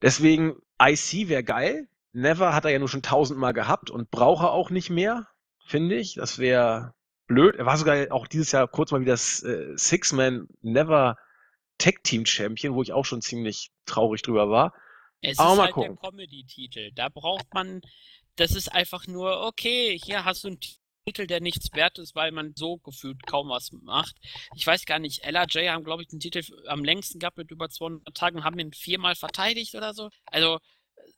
Deswegen, 0.00 0.56
IC 0.80 1.28
wäre 1.28 1.44
geil. 1.44 1.88
Never 2.12 2.54
hat 2.54 2.64
er 2.64 2.70
ja 2.70 2.78
nur 2.78 2.88
schon 2.88 3.02
tausendmal 3.02 3.52
gehabt 3.52 3.90
und 3.90 4.10
braucht 4.10 4.44
er 4.44 4.52
auch 4.52 4.70
nicht 4.70 4.90
mehr, 4.90 5.26
finde 5.66 5.96
ich. 5.96 6.14
Das 6.14 6.38
wäre 6.38 6.94
blöd. 7.26 7.56
Er 7.56 7.66
war 7.66 7.76
sogar 7.76 8.10
auch 8.12 8.26
dieses 8.26 8.52
Jahr 8.52 8.68
kurz 8.68 8.90
mal 8.90 9.00
wieder 9.00 9.12
das 9.12 9.42
äh, 9.42 9.76
Six-Man 9.76 10.48
Never 10.62 11.16
Tag 11.78 12.02
Team 12.04 12.24
Champion, 12.26 12.74
wo 12.74 12.82
ich 12.82 12.92
auch 12.92 13.04
schon 13.04 13.22
ziemlich 13.22 13.70
traurig 13.86 14.22
drüber 14.22 14.48
war. 14.50 14.74
Es 15.20 15.38
Aber 15.38 15.54
ist 15.54 15.60
halt 15.60 15.72
gucken. 15.72 15.98
der 16.00 16.10
Comedy-Titel. 16.10 16.90
Da 16.94 17.08
braucht 17.08 17.52
man, 17.54 17.80
das 18.36 18.52
ist 18.52 18.72
einfach 18.72 19.06
nur, 19.06 19.46
okay, 19.46 19.98
hier 19.98 20.24
hast 20.24 20.44
du 20.44 20.48
einen 20.48 20.60
Titel, 21.06 21.26
der 21.26 21.40
nichts 21.40 21.68
wert 21.74 21.98
ist, 21.98 22.14
weil 22.14 22.32
man 22.32 22.52
so 22.56 22.78
gefühlt 22.78 23.26
kaum 23.26 23.48
was 23.48 23.72
macht. 23.72 24.16
Ich 24.54 24.66
weiß 24.66 24.84
gar 24.86 24.98
nicht, 24.98 25.24
LRJ 25.24 25.68
haben, 25.68 25.84
glaube 25.84 26.02
ich, 26.02 26.08
den 26.08 26.20
Titel 26.20 26.42
am 26.66 26.84
längsten 26.84 27.18
gehabt 27.18 27.36
mit 27.36 27.50
über 27.50 27.68
200 27.68 28.14
Tagen, 28.14 28.44
haben 28.44 28.58
ihn 28.58 28.72
viermal 28.72 29.14
verteidigt 29.14 29.74
oder 29.74 29.94
so. 29.94 30.10
Also 30.26 30.60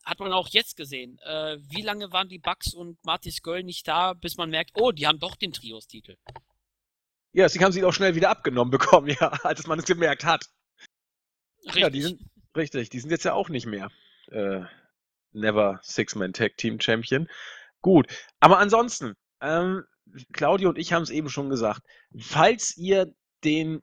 hat 0.04 0.20
man 0.20 0.32
auch 0.32 0.48
jetzt 0.48 0.76
gesehen. 0.76 1.18
Äh, 1.24 1.58
wie 1.60 1.82
lange 1.82 2.12
waren 2.12 2.28
die 2.28 2.38
Bucks 2.38 2.74
und 2.74 3.02
Marty 3.04 3.30
Skull 3.30 3.62
nicht 3.62 3.86
da, 3.88 4.12
bis 4.12 4.36
man 4.36 4.50
merkt, 4.50 4.72
oh, 4.74 4.92
die 4.92 5.06
haben 5.06 5.18
doch 5.18 5.36
den 5.36 5.52
Trios-Titel. 5.52 6.16
Ja, 7.32 7.44
deswegen 7.44 7.64
haben 7.64 7.72
sie 7.72 7.80
ihn 7.80 7.84
auch 7.84 7.92
schnell 7.92 8.14
wieder 8.14 8.30
abgenommen 8.30 8.70
bekommen, 8.70 9.08
ja, 9.20 9.28
als 9.42 9.66
man 9.66 9.78
es 9.78 9.84
gemerkt 9.84 10.24
hat. 10.24 10.46
Richtig. 11.64 11.82
Ja, 11.82 11.90
die 11.90 12.02
sind, 12.02 12.22
richtig, 12.56 12.88
die 12.90 13.00
sind 13.00 13.10
jetzt 13.10 13.24
ja 13.24 13.34
auch 13.34 13.48
nicht 13.48 13.66
mehr 13.66 13.90
äh, 14.30 14.62
Never 15.32 15.80
Six-Man 15.82 16.32
Tag 16.32 16.56
Team 16.56 16.80
Champion. 16.80 17.28
Gut, 17.82 18.06
aber 18.40 18.58
ansonsten, 18.58 19.14
ähm, 19.40 19.84
Claudio 20.32 20.70
und 20.70 20.78
ich 20.78 20.92
haben 20.92 21.02
es 21.02 21.10
eben 21.10 21.28
schon 21.28 21.50
gesagt, 21.50 21.82
falls 22.18 22.76
ihr 22.76 23.12
den 23.44 23.82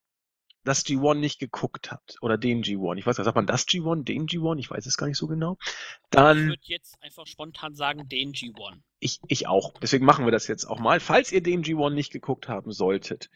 das 0.63 0.85
G1 0.85 1.15
nicht 1.15 1.39
geguckt 1.39 1.91
habt 1.91 2.17
oder 2.21 2.37
den 2.37 2.63
G1, 2.63 2.97
ich 2.97 3.05
weiß 3.05 3.17
nicht, 3.17 3.25
sagt 3.25 3.35
man 3.35 3.47
das 3.47 3.67
G1, 3.67 4.03
den 4.03 4.27
G1, 4.27 4.59
ich 4.59 4.69
weiß 4.69 4.85
es 4.85 4.97
gar 4.97 5.07
nicht 5.07 5.17
so 5.17 5.27
genau, 5.27 5.57
ich 5.61 5.69
dann 6.11 6.47
würde 6.47 6.61
jetzt 6.63 7.01
einfach 7.01 7.27
spontan 7.27 7.75
sagen, 7.75 8.07
den 8.07 8.33
G1. 8.33 8.77
ich, 8.99 9.19
ich 9.27 9.47
auch. 9.47 9.73
Deswegen 9.81 10.05
machen 10.05 10.25
wir 10.25 10.31
das 10.31 10.47
jetzt 10.47 10.65
auch 10.65 10.79
mal. 10.79 10.99
Falls 10.99 11.31
ihr 11.31 11.43
den 11.43 11.63
G1 11.63 11.91
nicht 11.91 12.11
geguckt 12.11 12.47
haben 12.47 12.71
solltet. 12.71 13.29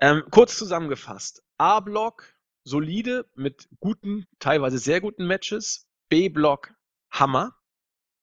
Ähm, 0.00 0.24
kurz 0.30 0.58
zusammengefasst. 0.58 1.42
A-Block 1.58 2.34
solide 2.64 3.26
mit 3.34 3.68
guten, 3.78 4.26
teilweise 4.38 4.78
sehr 4.78 5.00
guten 5.00 5.26
Matches. 5.26 5.86
B-Block 6.08 6.74
Hammer 7.10 7.56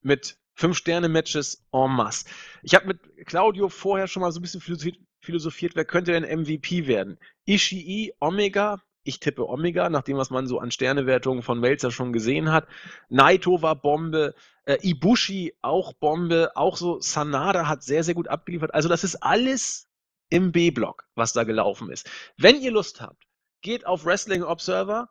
mit 0.02 0.38
5-Sterne-Matches 0.58 1.66
en 1.72 1.92
masse. 1.92 2.26
Ich 2.62 2.76
habe 2.76 2.88
mit 2.88 3.28
Claudio 3.28 3.70
vorher 3.70 4.08
schon 4.08 4.22
mal 4.22 4.32
so 4.32 4.40
ein 4.40 4.42
bisschen 4.42 4.62
philosophiert, 4.62 5.00
philosophiert, 5.22 5.76
wer 5.76 5.86
könnte 5.86 6.12
denn 6.12 6.42
MVP 6.42 6.88
werden? 6.88 7.18
Ishii, 7.46 8.14
Omega. 8.20 8.82
Ich 9.04 9.20
tippe 9.20 9.50
Omega, 9.50 9.90
nach 9.90 10.04
dem, 10.04 10.18
was 10.18 10.30
man 10.30 10.46
so 10.46 10.60
an 10.60 10.70
Sternewertungen 10.70 11.42
von 11.42 11.60
Melzer 11.60 11.90
schon 11.90 12.14
gesehen 12.14 12.52
hat. 12.52 12.68
Naito 13.10 13.62
war 13.64 13.76
Bombe. 13.76 14.36
Äh, 14.66 14.78
Ibushi 14.82 15.56
auch 15.62 15.94
Bombe. 15.94 16.52
Auch 16.56 16.78
so 16.78 17.00
Sanada 17.00 17.68
hat 17.68 17.82
sehr, 17.82 18.04
sehr 18.04 18.14
gut 18.14 18.28
abgeliefert. 18.28 18.74
Also 18.74 18.90
das 18.90 19.04
ist 19.04 19.16
alles 19.24 19.88
im 20.30 20.52
B-Block, 20.52 21.08
was 21.16 21.34
da 21.34 21.44
gelaufen 21.44 21.90
ist. 21.92 22.10
Wenn 22.38 22.62
ihr 22.62 22.72
Lust 22.72 23.02
habt, 23.02 23.28
geht 23.62 23.86
auf 23.86 24.06
Wrestling 24.06 24.44
Observer, 24.44 25.10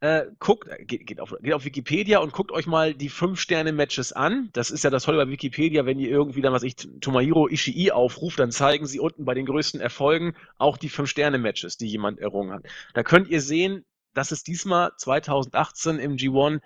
äh, 0.00 0.26
guckt, 0.38 0.68
äh, 0.68 0.84
geht, 0.84 1.06
geht, 1.06 1.20
auf, 1.20 1.34
geht 1.40 1.54
auf 1.54 1.64
Wikipedia 1.64 2.18
und 2.18 2.32
guckt 2.32 2.52
euch 2.52 2.66
mal 2.66 2.94
die 2.94 3.10
5-Sterne-Matches 3.10 4.12
an. 4.12 4.50
Das 4.52 4.70
ist 4.70 4.84
ja 4.84 4.90
das 4.90 5.04
Tolle 5.04 5.24
bei 5.24 5.30
Wikipedia, 5.30 5.86
wenn 5.86 5.98
ihr 5.98 6.10
irgendwie 6.10 6.42
dann, 6.42 6.52
was 6.52 6.62
ich, 6.62 6.76
Tomohiro 7.00 7.48
Ishii 7.48 7.90
aufruft, 7.92 8.38
dann 8.38 8.52
zeigen 8.52 8.86
sie 8.86 9.00
unten 9.00 9.24
bei 9.24 9.34
den 9.34 9.46
größten 9.46 9.80
Erfolgen 9.80 10.34
auch 10.58 10.76
die 10.76 10.90
5-Sterne-Matches, 10.90 11.78
die 11.78 11.86
jemand 11.86 12.20
errungen 12.20 12.52
hat. 12.52 12.64
Da 12.94 13.02
könnt 13.02 13.28
ihr 13.28 13.40
sehen, 13.40 13.84
dass 14.12 14.32
es 14.32 14.42
diesmal 14.42 14.92
2018 14.96 15.98
im 15.98 16.16
G1 16.16 16.60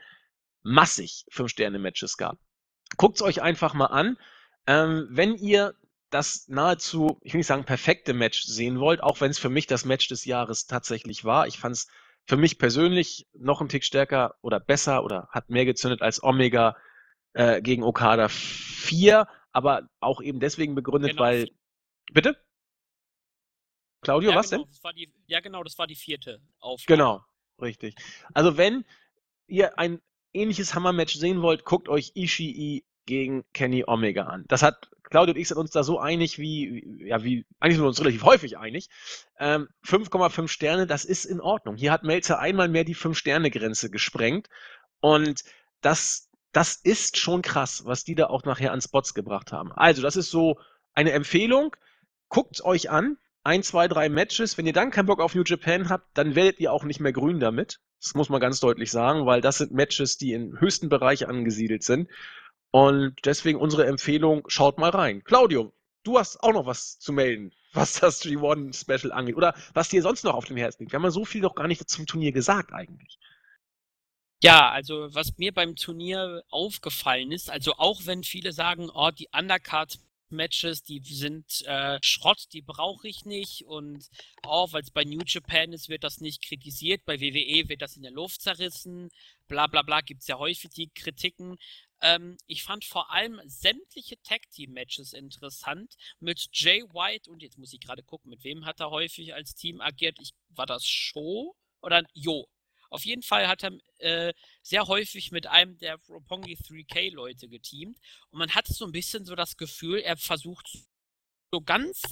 massig 0.62 1.24
5-Sterne-Matches 1.32 2.16
gab. 2.16 2.38
Guckt 2.96 3.16
es 3.16 3.22
euch 3.22 3.42
einfach 3.42 3.74
mal 3.74 3.86
an. 3.86 4.16
Ähm, 4.66 5.06
wenn 5.10 5.36
ihr 5.36 5.74
das 6.10 6.48
nahezu, 6.48 7.20
ich 7.22 7.32
will 7.32 7.38
nicht 7.38 7.46
sagen 7.46 7.64
perfekte 7.64 8.12
Match 8.12 8.42
sehen 8.42 8.80
wollt, 8.80 9.00
auch 9.00 9.20
wenn 9.20 9.30
es 9.30 9.38
für 9.38 9.48
mich 9.48 9.68
das 9.68 9.84
Match 9.84 10.08
des 10.08 10.24
Jahres 10.24 10.66
tatsächlich 10.66 11.24
war. 11.24 11.46
Ich 11.46 11.58
fand 11.58 11.76
es 11.76 11.88
für 12.30 12.36
mich 12.36 12.58
persönlich 12.58 13.26
noch 13.32 13.58
einen 13.58 13.68
Tick 13.68 13.82
stärker 13.82 14.36
oder 14.40 14.60
besser 14.60 15.02
oder 15.02 15.26
hat 15.32 15.50
mehr 15.50 15.64
gezündet 15.64 16.00
als 16.00 16.22
Omega 16.22 16.76
äh, 17.32 17.60
gegen 17.60 17.82
Okada 17.82 18.28
4, 18.28 19.26
aber 19.50 19.88
auch 19.98 20.22
eben 20.22 20.38
deswegen 20.38 20.76
begründet, 20.76 21.10
Genau, 21.10 21.22
weil. 21.22 21.50
Bitte? 22.12 22.36
Claudio, 24.00 24.30
ja, 24.30 24.36
was 24.36 24.50
genau, 24.50 24.62
denn? 24.62 24.70
Das 24.70 24.84
war 24.84 24.92
die, 24.92 25.12
ja, 25.26 25.40
genau, 25.40 25.64
das 25.64 25.76
war 25.76 25.88
die 25.88 25.96
vierte 25.96 26.40
Aufnahme. 26.60 26.86
Genau, 26.86 27.24
richtig. 27.60 27.96
Also 28.32 28.56
wenn 28.56 28.84
ihr 29.48 29.76
ein 29.80 30.00
ähnliches 30.32 30.76
Hammer-Match 30.76 31.14
sehen 31.14 31.42
wollt, 31.42 31.64
guckt 31.64 31.88
euch 31.88 32.12
Ishii 32.14 32.84
gegen 33.10 33.44
Kenny 33.52 33.84
Omega 33.86 34.22
an. 34.22 34.44
Das 34.46 34.62
hat 34.62 34.88
Claudio 35.10 35.34
und 35.34 35.40
ich 35.40 35.48
sind 35.48 35.58
uns 35.58 35.72
da 35.72 35.82
so 35.82 35.98
einig 35.98 36.38
wie, 36.38 37.04
ja, 37.04 37.24
wie, 37.24 37.44
eigentlich 37.58 37.74
sind 37.74 37.84
wir 37.84 37.88
uns 37.88 38.00
relativ 38.00 38.22
häufig 38.22 38.56
einig. 38.56 38.88
Ähm, 39.38 39.68
5,5 39.84 40.46
Sterne, 40.46 40.86
das 40.86 41.04
ist 41.04 41.24
in 41.24 41.40
Ordnung. 41.40 41.76
Hier 41.76 41.90
hat 41.90 42.04
Melzer 42.04 42.38
einmal 42.38 42.68
mehr 42.68 42.84
die 42.84 42.94
5-Sterne-Grenze 42.94 43.90
gesprengt. 43.90 44.48
Und 45.00 45.42
das, 45.80 46.30
das 46.52 46.76
ist 46.76 47.18
schon 47.18 47.42
krass, 47.42 47.84
was 47.84 48.04
die 48.04 48.14
da 48.14 48.28
auch 48.28 48.44
nachher 48.44 48.72
an 48.72 48.80
Spots 48.80 49.12
gebracht 49.12 49.50
haben. 49.50 49.72
Also, 49.72 50.00
das 50.00 50.14
ist 50.14 50.30
so 50.30 50.60
eine 50.94 51.10
Empfehlung. 51.10 51.74
Guckt's 52.28 52.64
euch 52.64 52.90
an. 52.90 53.18
Ein, 53.42 53.64
zwei, 53.64 53.88
drei 53.88 54.08
Matches. 54.08 54.56
Wenn 54.56 54.66
ihr 54.66 54.72
dann 54.72 54.92
keinen 54.92 55.06
Bock 55.06 55.20
auf 55.20 55.34
New 55.34 55.42
Japan 55.44 55.88
habt, 55.88 56.06
dann 56.16 56.36
werdet 56.36 56.60
ihr 56.60 56.72
auch 56.72 56.84
nicht 56.84 57.00
mehr 57.00 57.12
grün 57.12 57.40
damit. 57.40 57.80
Das 58.00 58.14
muss 58.14 58.28
man 58.28 58.40
ganz 58.40 58.60
deutlich 58.60 58.92
sagen, 58.92 59.26
weil 59.26 59.40
das 59.40 59.58
sind 59.58 59.72
Matches, 59.72 60.18
die 60.18 60.34
im 60.34 60.60
höchsten 60.60 60.88
Bereich 60.88 61.26
angesiedelt 61.26 61.82
sind. 61.82 62.08
Und 62.70 63.16
deswegen 63.24 63.58
unsere 63.58 63.86
Empfehlung, 63.86 64.44
schaut 64.48 64.78
mal 64.78 64.90
rein. 64.90 65.24
Claudio, 65.24 65.72
du 66.04 66.18
hast 66.18 66.42
auch 66.42 66.52
noch 66.52 66.66
was 66.66 66.98
zu 66.98 67.12
melden, 67.12 67.52
was 67.72 67.94
das 68.00 68.22
G1 68.22 68.78
Special 68.78 69.12
angeht. 69.12 69.36
Oder 69.36 69.54
was 69.74 69.88
dir 69.88 70.02
sonst 70.02 70.24
noch 70.24 70.34
auf 70.34 70.44
dem 70.44 70.56
Herzen 70.56 70.82
liegt. 70.82 70.92
Wir 70.92 70.98
haben 70.98 71.04
ja 71.04 71.10
so 71.10 71.24
viel 71.24 71.40
doch 71.40 71.54
gar 71.54 71.68
nicht 71.68 71.88
zum 71.88 72.06
Turnier 72.06 72.32
gesagt 72.32 72.72
eigentlich. 72.72 73.18
Ja, 74.42 74.70
also 74.70 75.08
was 75.12 75.36
mir 75.36 75.52
beim 75.52 75.76
Turnier 75.76 76.42
aufgefallen 76.48 77.30
ist, 77.30 77.50
also 77.50 77.74
auch 77.76 78.06
wenn 78.06 78.24
viele 78.24 78.52
sagen, 78.52 78.88
oh, 78.88 79.10
die 79.10 79.30
Undercard-Matches, 80.30 80.82
die 80.82 81.00
sind 81.00 81.62
äh, 81.66 81.98
Schrott, 82.02 82.46
die 82.52 82.62
brauche 82.62 83.08
ich 83.08 83.24
nicht 83.24 83.66
und 83.66 84.08
auch 84.42 84.72
weil 84.72 84.82
es 84.82 84.90
bei 84.90 85.04
New 85.04 85.22
Japan 85.26 85.72
ist, 85.72 85.88
wird 85.88 86.04
das 86.04 86.20
nicht 86.20 86.42
kritisiert, 86.42 87.04
bei 87.04 87.20
WWE 87.20 87.68
wird 87.68 87.82
das 87.82 87.96
in 87.96 88.02
der 88.02 88.12
Luft 88.12 88.42
zerrissen, 88.42 89.10
bla 89.48 89.66
bla 89.66 89.82
bla, 89.82 90.00
gibt 90.00 90.22
es 90.22 90.28
ja 90.28 90.38
häufig 90.38 90.70
die 90.70 90.88
Kritiken. 90.88 91.58
Ähm, 92.02 92.38
ich 92.46 92.62
fand 92.62 92.84
vor 92.84 93.10
allem 93.12 93.40
sämtliche 93.44 94.20
Tag-Team-Matches 94.22 95.12
interessant 95.12 95.96
mit 96.18 96.48
Jay 96.52 96.82
White 96.82 97.30
und 97.30 97.42
jetzt 97.42 97.58
muss 97.58 97.72
ich 97.72 97.80
gerade 97.80 98.02
gucken, 98.02 98.30
mit 98.30 98.44
wem 98.44 98.64
hat 98.64 98.80
er 98.80 98.90
häufig 98.90 99.34
als 99.34 99.54
Team 99.54 99.80
agiert? 99.80 100.16
Ich, 100.20 100.32
war 100.50 100.66
das 100.66 100.86
Show 100.86 101.54
oder 101.82 102.02
Jo? 102.14 102.46
Auf 102.90 103.04
jeden 103.04 103.22
Fall 103.22 103.48
hat 103.48 103.62
er 103.62 103.72
äh, 103.98 104.34
sehr 104.62 104.86
häufig 104.86 105.30
mit 105.30 105.46
einem 105.46 105.78
der 105.78 105.96
Roppongi 106.08 106.56
3K-Leute 106.56 107.48
geteamt. 107.48 107.98
Und 108.30 108.38
man 108.38 108.54
hatte 108.54 108.72
so 108.72 108.84
ein 108.84 108.92
bisschen 108.92 109.24
so 109.24 109.34
das 109.34 109.56
Gefühl, 109.56 110.00
er 110.00 110.16
versucht 110.16 110.68
so 111.52 111.60
ganz 111.60 112.02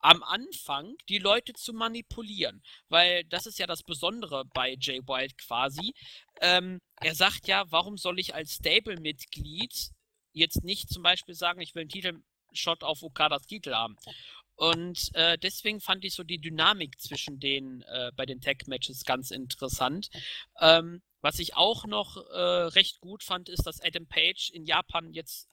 am 0.00 0.22
Anfang 0.22 0.94
die 1.08 1.18
Leute 1.18 1.52
zu 1.54 1.72
manipulieren. 1.72 2.62
Weil 2.88 3.24
das 3.24 3.46
ist 3.46 3.58
ja 3.58 3.66
das 3.66 3.82
Besondere 3.82 4.44
bei 4.52 4.76
Jay 4.78 5.00
White 5.06 5.34
quasi. 5.36 5.94
Ähm, 6.40 6.80
er 7.00 7.14
sagt 7.14 7.48
ja, 7.48 7.64
warum 7.70 7.96
soll 7.96 8.18
ich 8.18 8.34
als 8.34 8.54
Stable-Mitglied 8.54 9.90
jetzt 10.32 10.64
nicht 10.64 10.90
zum 10.90 11.02
Beispiel 11.02 11.34
sagen, 11.34 11.60
ich 11.60 11.74
will 11.74 11.82
einen 11.82 11.88
Titelshot 11.88 12.82
auf 12.82 13.02
Okadas 13.02 13.46
Titel 13.46 13.74
haben. 13.74 13.96
Und 14.56 15.10
äh, 15.14 15.36
deswegen 15.38 15.80
fand 15.80 16.04
ich 16.04 16.14
so 16.14 16.22
die 16.24 16.38
Dynamik 16.38 16.98
zwischen 17.00 17.38
den 17.38 17.82
äh, 17.82 18.10
bei 18.16 18.24
den 18.24 18.40
Tag-Matches 18.40 19.04
ganz 19.04 19.30
interessant. 19.30 20.08
Ähm, 20.60 21.02
was 21.20 21.38
ich 21.38 21.56
auch 21.56 21.84
noch 21.86 22.16
äh, 22.16 22.40
recht 22.68 23.00
gut 23.00 23.22
fand, 23.22 23.48
ist, 23.48 23.66
dass 23.66 23.82
Adam 23.82 24.06
Page 24.06 24.50
in 24.50 24.64
Japan 24.64 25.12
jetzt 25.12 25.48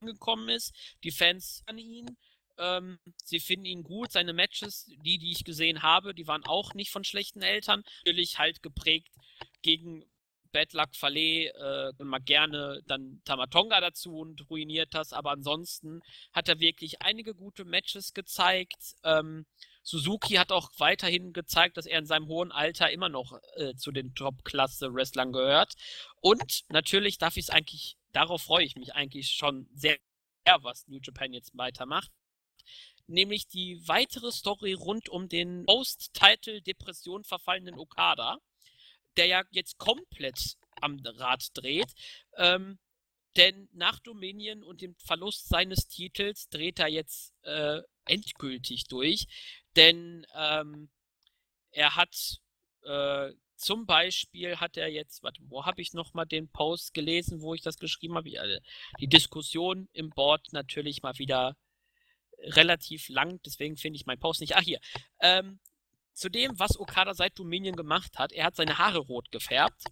angekommen 0.00 0.48
ist. 0.48 0.74
Die 1.02 1.10
Fans 1.10 1.62
an 1.66 1.78
ihn. 1.78 2.16
Ähm, 2.58 2.98
sie 3.24 3.40
finden 3.40 3.64
ihn 3.64 3.82
gut. 3.82 4.12
Seine 4.12 4.34
Matches, 4.34 4.84
die, 4.86 5.16
die 5.16 5.32
ich 5.32 5.44
gesehen 5.44 5.82
habe, 5.82 6.14
die 6.14 6.26
waren 6.26 6.44
auch 6.44 6.74
nicht 6.74 6.90
von 6.90 7.04
schlechten 7.04 7.40
Eltern. 7.40 7.84
Natürlich 8.04 8.38
halt 8.38 8.62
geprägt 8.62 9.14
gegen 9.62 10.04
Bad 10.52 10.72
Luck 10.72 10.94
Fale 10.94 11.46
äh, 11.48 12.04
mal 12.04 12.20
gerne 12.20 12.82
dann 12.86 13.20
Tamatonga 13.24 13.80
dazu 13.80 14.18
und 14.18 14.48
ruiniert 14.50 14.94
das, 14.94 15.12
aber 15.12 15.30
ansonsten 15.30 16.00
hat 16.32 16.48
er 16.48 16.60
wirklich 16.60 17.02
einige 17.02 17.34
gute 17.34 17.64
Matches 17.64 18.14
gezeigt. 18.14 18.96
Ähm, 19.04 19.46
Suzuki 19.82 20.34
hat 20.34 20.52
auch 20.52 20.70
weiterhin 20.78 21.32
gezeigt, 21.32 21.76
dass 21.76 21.86
er 21.86 21.98
in 21.98 22.06
seinem 22.06 22.26
hohen 22.26 22.52
Alter 22.52 22.90
immer 22.90 23.08
noch 23.08 23.38
äh, 23.56 23.74
zu 23.74 23.92
den 23.92 24.14
Top-Klasse-Wrestlern 24.14 25.32
gehört. 25.32 25.74
Und 26.20 26.62
natürlich 26.68 27.18
darf 27.18 27.36
ich 27.36 27.44
es 27.44 27.50
eigentlich, 27.50 27.96
darauf 28.12 28.42
freue 28.42 28.64
ich 28.64 28.76
mich 28.76 28.94
eigentlich 28.94 29.30
schon 29.30 29.68
sehr, 29.74 29.96
was 30.60 30.86
New 30.88 31.00
Japan 31.02 31.32
jetzt 31.32 31.56
weitermacht. 31.56 32.10
Nämlich 33.06 33.48
die 33.48 33.80
weitere 33.86 34.30
Story 34.30 34.74
rund 34.74 35.08
um 35.08 35.28
den 35.28 35.64
Post-Title-Depression 35.66 37.24
verfallenen 37.24 37.78
Okada 37.78 38.38
der 39.20 39.26
ja 39.26 39.44
jetzt 39.50 39.76
komplett 39.76 40.56
am 40.80 40.98
Rad 41.04 41.48
dreht. 41.52 41.92
Ähm, 42.38 42.78
denn 43.36 43.68
nach 43.72 43.98
Dominion 43.98 44.62
und 44.62 44.80
dem 44.80 44.96
Verlust 44.96 45.48
seines 45.48 45.86
Titels 45.88 46.48
dreht 46.48 46.78
er 46.78 46.88
jetzt 46.88 47.34
äh, 47.42 47.82
endgültig 48.06 48.84
durch. 48.84 49.26
Denn 49.76 50.26
ähm, 50.34 50.90
er 51.70 51.96
hat 51.96 52.40
äh, 52.82 53.32
zum 53.56 53.84
Beispiel 53.84 54.56
hat 54.56 54.78
er 54.78 54.88
jetzt, 54.88 55.22
warte, 55.22 55.42
wo 55.48 55.66
habe 55.66 55.82
ich 55.82 55.92
nochmal 55.92 56.24
den 56.24 56.48
Post 56.48 56.94
gelesen, 56.94 57.42
wo 57.42 57.52
ich 57.52 57.60
das 57.60 57.78
geschrieben 57.78 58.14
habe? 58.14 58.30
Die 59.00 59.06
Diskussion 59.06 59.90
im 59.92 60.08
Board 60.08 60.52
natürlich 60.52 61.02
mal 61.02 61.18
wieder 61.18 61.58
relativ 62.38 63.10
lang, 63.10 63.38
deswegen 63.44 63.76
finde 63.76 63.98
ich 63.98 64.06
meinen 64.06 64.18
Post 64.18 64.40
nicht. 64.40 64.56
Ah, 64.56 64.62
hier. 64.62 64.80
Ähm, 65.20 65.60
zu 66.20 66.28
dem, 66.28 66.58
was 66.58 66.78
Okada 66.78 67.14
seit 67.14 67.38
Dominion 67.38 67.74
gemacht 67.74 68.18
hat. 68.18 68.32
Er 68.32 68.44
hat 68.44 68.56
seine 68.56 68.78
Haare 68.78 68.98
rot 68.98 69.32
gefärbt. 69.32 69.84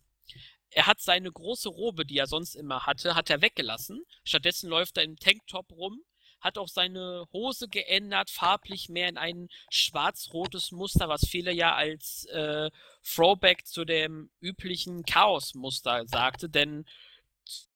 Er 0.70 0.86
hat 0.86 1.00
seine 1.00 1.32
große 1.32 1.70
Robe, 1.70 2.04
die 2.04 2.18
er 2.18 2.26
sonst 2.26 2.54
immer 2.54 2.84
hatte, 2.84 3.14
hat 3.14 3.30
er 3.30 3.40
weggelassen. 3.40 4.04
Stattdessen 4.24 4.68
läuft 4.68 4.98
er 4.98 5.04
im 5.04 5.16
Tanktop 5.16 5.72
rum, 5.72 6.02
hat 6.40 6.58
auch 6.58 6.68
seine 6.68 7.24
Hose 7.32 7.68
geändert, 7.68 8.28
farblich 8.28 8.90
mehr 8.90 9.08
in 9.08 9.16
ein 9.16 9.48
schwarz-rotes 9.70 10.70
Muster, 10.70 11.08
was 11.08 11.26
viele 11.26 11.50
ja 11.50 11.74
als 11.74 12.26
äh, 12.26 12.70
Throwback 13.02 13.66
zu 13.66 13.86
dem 13.86 14.30
üblichen 14.40 15.04
Chaos-Muster 15.04 16.06
sagte, 16.06 16.50
denn 16.50 16.84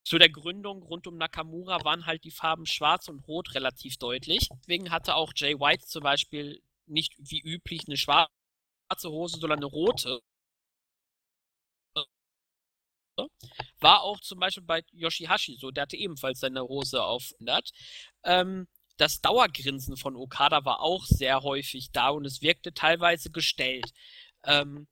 zu 0.04 0.18
der 0.18 0.28
Gründung 0.28 0.82
rund 0.82 1.06
um 1.06 1.16
Nakamura 1.16 1.82
waren 1.84 2.04
halt 2.04 2.24
die 2.24 2.30
Farben 2.30 2.66
schwarz 2.66 3.08
und 3.08 3.26
rot 3.26 3.54
relativ 3.54 3.96
deutlich. 3.96 4.50
Deswegen 4.60 4.90
hatte 4.90 5.14
auch 5.14 5.32
Jay 5.34 5.58
White 5.58 5.86
zum 5.86 6.02
Beispiel 6.02 6.60
nicht 6.86 7.14
wie 7.18 7.40
üblich 7.40 7.84
eine 7.86 7.96
schwarze 7.96 8.41
Hose, 9.11 9.38
sondern 9.38 9.59
eine 9.59 9.66
rote. 9.66 10.20
War 13.81 14.02
auch 14.02 14.20
zum 14.20 14.38
Beispiel 14.38 14.62
bei 14.62 14.83
Yoshihashi 14.92 15.57
so, 15.57 15.70
der 15.70 15.83
hatte 15.83 15.96
ebenfalls 15.96 16.40
seine 16.40 16.62
Hose 16.62 17.02
aufändert. 17.02 17.70
Ähm, 18.24 18.66
das 18.96 19.20
Dauergrinsen 19.20 19.96
von 19.96 20.16
Okada 20.16 20.64
war 20.64 20.81
auch 20.81 21.05
sehr 21.05 21.42
häufig 21.42 21.90
da 21.92 22.11
und 22.11 22.24
es 22.24 22.42
wirkte 22.42 22.72
teilweise 22.72 23.31
gestellt. 23.31 23.92
Ähm, 24.44 24.87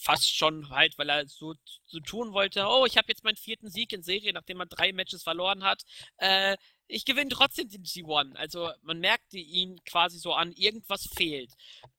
fast 0.00 0.34
schon 0.34 0.68
halt, 0.70 0.98
weil 0.98 1.08
er 1.08 1.26
so, 1.28 1.54
so 1.86 2.00
tun 2.00 2.32
wollte, 2.32 2.66
oh, 2.66 2.84
ich 2.86 2.96
habe 2.96 3.06
jetzt 3.08 3.24
meinen 3.24 3.36
vierten 3.36 3.70
Sieg 3.70 3.92
in 3.92 4.02
Serie, 4.02 4.32
nachdem 4.32 4.60
er 4.60 4.66
drei 4.66 4.92
Matches 4.92 5.22
verloren 5.22 5.62
hat. 5.62 5.82
Äh, 6.18 6.56
ich 6.88 7.04
gewinne 7.04 7.30
trotzdem 7.30 7.68
den 7.68 7.84
G1. 7.84 8.34
Also 8.36 8.70
man 8.82 8.98
merkte 8.98 9.38
ihn 9.38 9.80
quasi 9.84 10.18
so 10.18 10.34
an, 10.34 10.52
irgendwas 10.52 11.06
fehlt. 11.14 11.52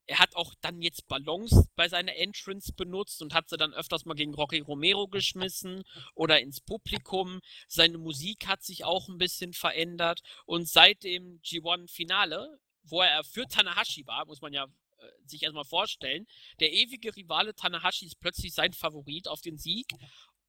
Er 0.05 0.19
hat 0.19 0.35
auch 0.35 0.53
dann 0.61 0.81
jetzt 0.81 1.07
Ballons 1.07 1.67
bei 1.75 1.87
seiner 1.87 2.15
Entrance 2.15 2.73
benutzt 2.73 3.21
und 3.21 3.33
hat 3.33 3.49
sie 3.49 3.57
dann 3.57 3.73
öfters 3.73 4.03
mal 4.05 4.15
gegen 4.15 4.33
Rocky 4.33 4.59
Romero 4.59 5.07
geschmissen 5.07 5.83
oder 6.13 6.41
ins 6.41 6.59
Publikum. 6.59 7.39
Seine 7.67 7.97
Musik 7.97 8.47
hat 8.47 8.63
sich 8.63 8.83
auch 8.83 9.07
ein 9.07 9.17
bisschen 9.17 9.53
verändert 9.53 10.21
und 10.45 10.67
seit 10.67 11.03
dem 11.03 11.39
G1-Finale, 11.41 12.59
wo 12.83 13.01
er 13.01 13.23
für 13.23 13.47
Tanahashi 13.47 14.05
war, 14.05 14.25
muss 14.25 14.41
man 14.41 14.51
ja 14.51 14.65
äh, 14.65 15.07
sich 15.25 15.43
erstmal 15.43 15.63
vorstellen, 15.63 16.27
der 16.59 16.73
ewige 16.73 17.15
Rivale 17.15 17.55
Tanahashi 17.55 18.05
ist 18.05 18.19
plötzlich 18.19 18.53
sein 18.53 18.73
Favorit 18.73 19.29
auf 19.29 19.39
den 19.39 19.57
Sieg 19.57 19.87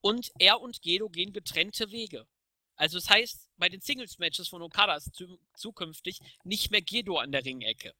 und 0.00 0.32
er 0.40 0.60
und 0.60 0.82
Gedo 0.82 1.08
gehen 1.08 1.32
getrennte 1.32 1.92
Wege. 1.92 2.26
Also 2.76 2.98
das 2.98 3.08
heißt, 3.08 3.50
bei 3.56 3.68
den 3.68 3.80
Singles-Matches 3.80 4.48
von 4.48 4.62
Okada 4.62 4.96
ist 4.96 5.14
zu, 5.14 5.38
zukünftig 5.56 6.18
nicht 6.42 6.72
mehr 6.72 6.82
Gedo 6.82 7.18
an 7.18 7.30
der 7.30 7.44
Ringecke. 7.44 7.94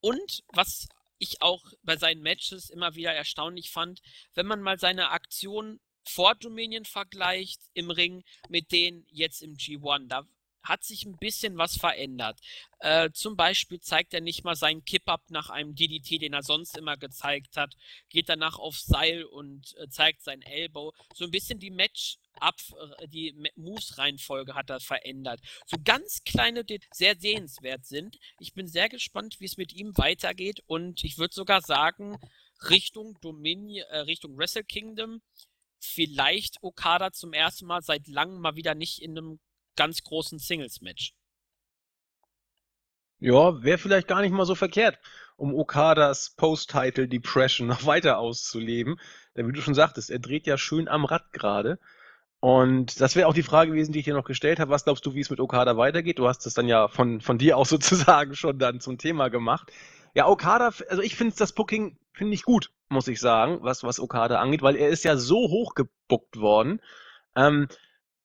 Und 0.00 0.42
was 0.48 0.88
ich 1.18 1.42
auch 1.42 1.64
bei 1.82 1.96
seinen 1.96 2.22
Matches 2.22 2.70
immer 2.70 2.94
wieder 2.94 3.12
erstaunlich 3.12 3.70
fand, 3.70 4.00
wenn 4.34 4.46
man 4.46 4.62
mal 4.62 4.78
seine 4.78 5.10
Aktion 5.10 5.80
vor 6.02 6.34
Dominion 6.34 6.86
vergleicht 6.86 7.60
im 7.74 7.90
Ring 7.90 8.24
mit 8.48 8.72
denen 8.72 9.06
jetzt 9.10 9.42
im 9.42 9.54
G1, 9.54 10.08
da 10.08 10.26
hat 10.62 10.84
sich 10.84 11.04
ein 11.04 11.16
bisschen 11.16 11.56
was 11.56 11.76
verändert. 11.76 12.38
Äh, 12.80 13.10
zum 13.12 13.36
Beispiel 13.36 13.80
zeigt 13.80 14.12
er 14.12 14.20
nicht 14.20 14.44
mal 14.44 14.56
seinen 14.56 14.84
Kip-Up 14.84 15.22
nach 15.30 15.50
einem 15.50 15.74
DDT, 15.74 16.20
den 16.20 16.32
er 16.32 16.42
sonst 16.42 16.76
immer 16.76 16.96
gezeigt 16.96 17.56
hat, 17.56 17.74
geht 18.08 18.28
danach 18.28 18.58
aufs 18.58 18.86
Seil 18.86 19.24
und 19.24 19.74
äh, 19.78 19.88
zeigt 19.88 20.22
sein 20.22 20.42
Elbow. 20.42 20.92
So 21.14 21.24
ein 21.24 21.30
bisschen 21.30 21.58
die 21.58 21.70
Match 21.70 22.18
Ab, 22.38 22.56
äh, 22.98 23.08
die 23.08 23.34
Moves-Reihenfolge 23.56 24.54
hat 24.54 24.70
er 24.70 24.80
verändert. 24.80 25.40
So 25.66 25.76
ganz 25.84 26.22
kleine, 26.24 26.64
die 26.64 26.80
sehr 26.92 27.16
sehenswert 27.16 27.84
sind. 27.84 28.18
Ich 28.38 28.54
bin 28.54 28.66
sehr 28.66 28.88
gespannt, 28.88 29.36
wie 29.40 29.46
es 29.46 29.56
mit 29.56 29.72
ihm 29.72 29.96
weitergeht 29.96 30.62
und 30.66 31.04
ich 31.04 31.18
würde 31.18 31.34
sogar 31.34 31.60
sagen, 31.60 32.18
Richtung 32.68 33.18
Dominion, 33.20 33.86
äh, 33.90 33.98
Richtung 34.00 34.36
Wrestle 34.36 34.64
Kingdom, 34.64 35.22
vielleicht 35.80 36.62
Okada 36.62 37.12
zum 37.12 37.32
ersten 37.32 37.66
Mal 37.66 37.82
seit 37.82 38.06
langem 38.06 38.40
mal 38.40 38.56
wieder 38.56 38.74
nicht 38.74 39.02
in 39.02 39.16
einem 39.16 39.40
ganz 39.76 40.02
großen 40.02 40.38
Singles-Match. 40.38 41.14
Ja, 43.18 43.62
wäre 43.62 43.76
vielleicht 43.76 44.08
gar 44.08 44.22
nicht 44.22 44.32
mal 44.32 44.46
so 44.46 44.54
verkehrt, 44.54 44.98
um 45.36 45.54
Okadas 45.54 46.30
Post-Title 46.36 47.06
Depression 47.06 47.66
noch 47.66 47.84
weiter 47.84 48.18
auszuleben. 48.18 48.98
Denn 49.36 49.46
wie 49.46 49.52
du 49.52 49.60
schon 49.60 49.74
sagtest, 49.74 50.10
er 50.10 50.18
dreht 50.18 50.46
ja 50.46 50.56
schön 50.56 50.88
am 50.88 51.04
Rad 51.04 51.32
gerade. 51.32 51.78
Und 52.40 53.02
das 53.02 53.16
wäre 53.16 53.28
auch 53.28 53.34
die 53.34 53.42
Frage 53.42 53.70
gewesen, 53.70 53.92
die 53.92 53.98
ich 53.98 54.06
dir 54.06 54.14
noch 54.14 54.24
gestellt 54.24 54.58
habe. 54.60 54.70
Was 54.70 54.84
glaubst 54.84 55.04
du, 55.04 55.14
wie 55.14 55.20
es 55.20 55.28
mit 55.28 55.40
Okada 55.40 55.76
weitergeht? 55.76 56.18
Du 56.18 56.26
hast 56.26 56.46
es 56.46 56.54
dann 56.54 56.68
ja 56.68 56.88
von, 56.88 57.20
von 57.20 57.36
dir 57.36 57.58
aus 57.58 57.68
sozusagen 57.70 58.34
schon 58.34 58.58
dann 58.58 58.80
zum 58.80 58.98
Thema 58.98 59.28
gemacht. 59.28 59.70
Ja, 60.14 60.26
Okada, 60.26 60.72
also 60.88 61.02
ich 61.02 61.14
finde 61.14 61.36
das 61.36 61.52
Booking, 61.52 61.96
finde 62.12 62.34
ich 62.34 62.42
gut, 62.42 62.72
muss 62.88 63.06
ich 63.08 63.20
sagen, 63.20 63.58
was, 63.60 63.84
was 63.84 64.00
Okada 64.00 64.40
angeht, 64.40 64.62
weil 64.62 64.74
er 64.74 64.88
ist 64.88 65.04
ja 65.04 65.16
so 65.16 65.36
hoch 65.36 65.74
gebuckt 65.74 66.40
worden. 66.40 66.80
Ähm, 67.36 67.68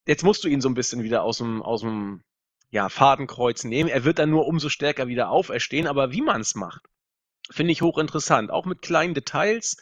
jetzt 0.07 0.23
musst 0.23 0.43
du 0.43 0.47
ihn 0.47 0.61
so 0.61 0.69
ein 0.69 0.73
bisschen 0.73 1.03
wieder 1.03 1.23
aus 1.23 1.37
dem, 1.37 1.61
aus 1.61 1.81
dem 1.81 2.23
ja, 2.71 2.89
Fadenkreuz 2.89 3.65
nehmen. 3.65 3.89
Er 3.89 4.03
wird 4.03 4.17
dann 4.17 4.31
nur 4.31 4.47
umso 4.47 4.69
stärker 4.69 5.07
wieder 5.07 5.29
auferstehen, 5.29 5.87
aber 5.87 6.11
wie 6.11 6.21
man 6.21 6.41
es 6.41 6.55
macht, 6.55 6.87
finde 7.51 7.71
ich 7.71 7.81
hochinteressant. 7.81 8.49
Auch 8.49 8.65
mit 8.65 8.81
kleinen 8.81 9.13
Details, 9.13 9.77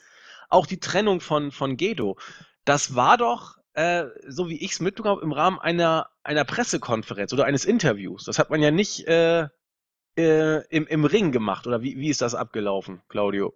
auch 0.49 0.65
die 0.65 0.79
Trennung 0.79 1.21
von, 1.21 1.51
von 1.51 1.77
Gedo. 1.77 2.17
Das 2.65 2.95
war 2.95 3.17
doch, 3.17 3.57
äh, 3.73 4.05
so 4.27 4.49
wie 4.49 4.57
ich 4.63 4.71
es 4.73 4.79
mitbekommen 4.79 5.17
habe, 5.17 5.25
im 5.25 5.31
Rahmen 5.31 5.59
einer, 5.59 6.09
einer 6.23 6.45
Pressekonferenz 6.45 7.33
oder 7.33 7.45
eines 7.45 7.65
Interviews. 7.65 8.25
Das 8.25 8.39
hat 8.39 8.49
man 8.49 8.61
ja 8.61 8.71
nicht 8.71 9.07
äh, 9.07 9.47
äh, 10.17 10.65
im, 10.69 10.87
im 10.87 11.05
Ring 11.05 11.31
gemacht. 11.31 11.67
Oder 11.67 11.81
wie, 11.81 11.97
wie 11.97 12.09
ist 12.09 12.21
das 12.21 12.35
abgelaufen, 12.35 13.01
Claudio? 13.09 13.53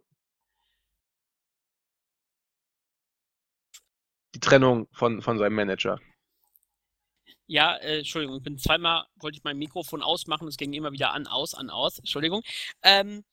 Die 4.35 4.39
Trennung 4.39 4.87
von, 4.91 5.21
von 5.21 5.37
seinem 5.37 5.55
Manager. 5.55 5.99
Ja, 7.47 7.75
äh, 7.77 7.99
Entschuldigung, 7.99 8.37
ich 8.37 8.43
bin 8.43 8.57
zweimal, 8.57 9.05
wollte 9.15 9.37
ich 9.37 9.43
mein 9.43 9.57
Mikrofon 9.57 10.03
ausmachen, 10.03 10.47
es 10.49 10.57
ging 10.57 10.73
immer 10.73 10.91
wieder 10.91 11.13
an, 11.13 11.27
aus, 11.27 11.53
an, 11.53 11.69
aus, 11.69 11.97
Entschuldigung. 11.97 12.41
Ähm, 12.83 13.23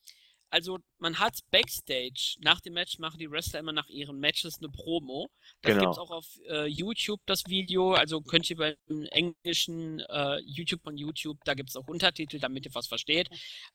also 0.54 0.78
man 0.98 1.18
hat 1.18 1.40
Backstage, 1.50 2.36
nach 2.38 2.60
dem 2.60 2.74
Match 2.74 3.00
machen 3.00 3.18
die 3.18 3.28
Wrestler 3.28 3.58
immer 3.58 3.72
nach 3.72 3.88
ihren 3.88 4.20
Matches 4.20 4.58
eine 4.58 4.68
Promo. 4.68 5.28
Das 5.62 5.72
genau. 5.72 5.80
gibt 5.80 5.92
es 5.94 5.98
auch 5.98 6.10
auf 6.12 6.26
äh, 6.48 6.66
YouTube, 6.66 7.20
das 7.26 7.42
Video. 7.48 7.94
Also 7.94 8.20
könnt 8.20 8.48
ihr 8.48 8.56
bei 8.56 8.76
dem 8.88 9.02
englischen 9.06 9.98
äh, 9.98 10.38
YouTube 10.44 10.84
von 10.84 10.96
YouTube, 10.96 11.38
da 11.44 11.54
gibt 11.54 11.70
es 11.70 11.76
auch 11.76 11.88
Untertitel, 11.88 12.38
damit 12.38 12.66
ihr 12.66 12.74
was 12.76 12.86
versteht. 12.86 13.28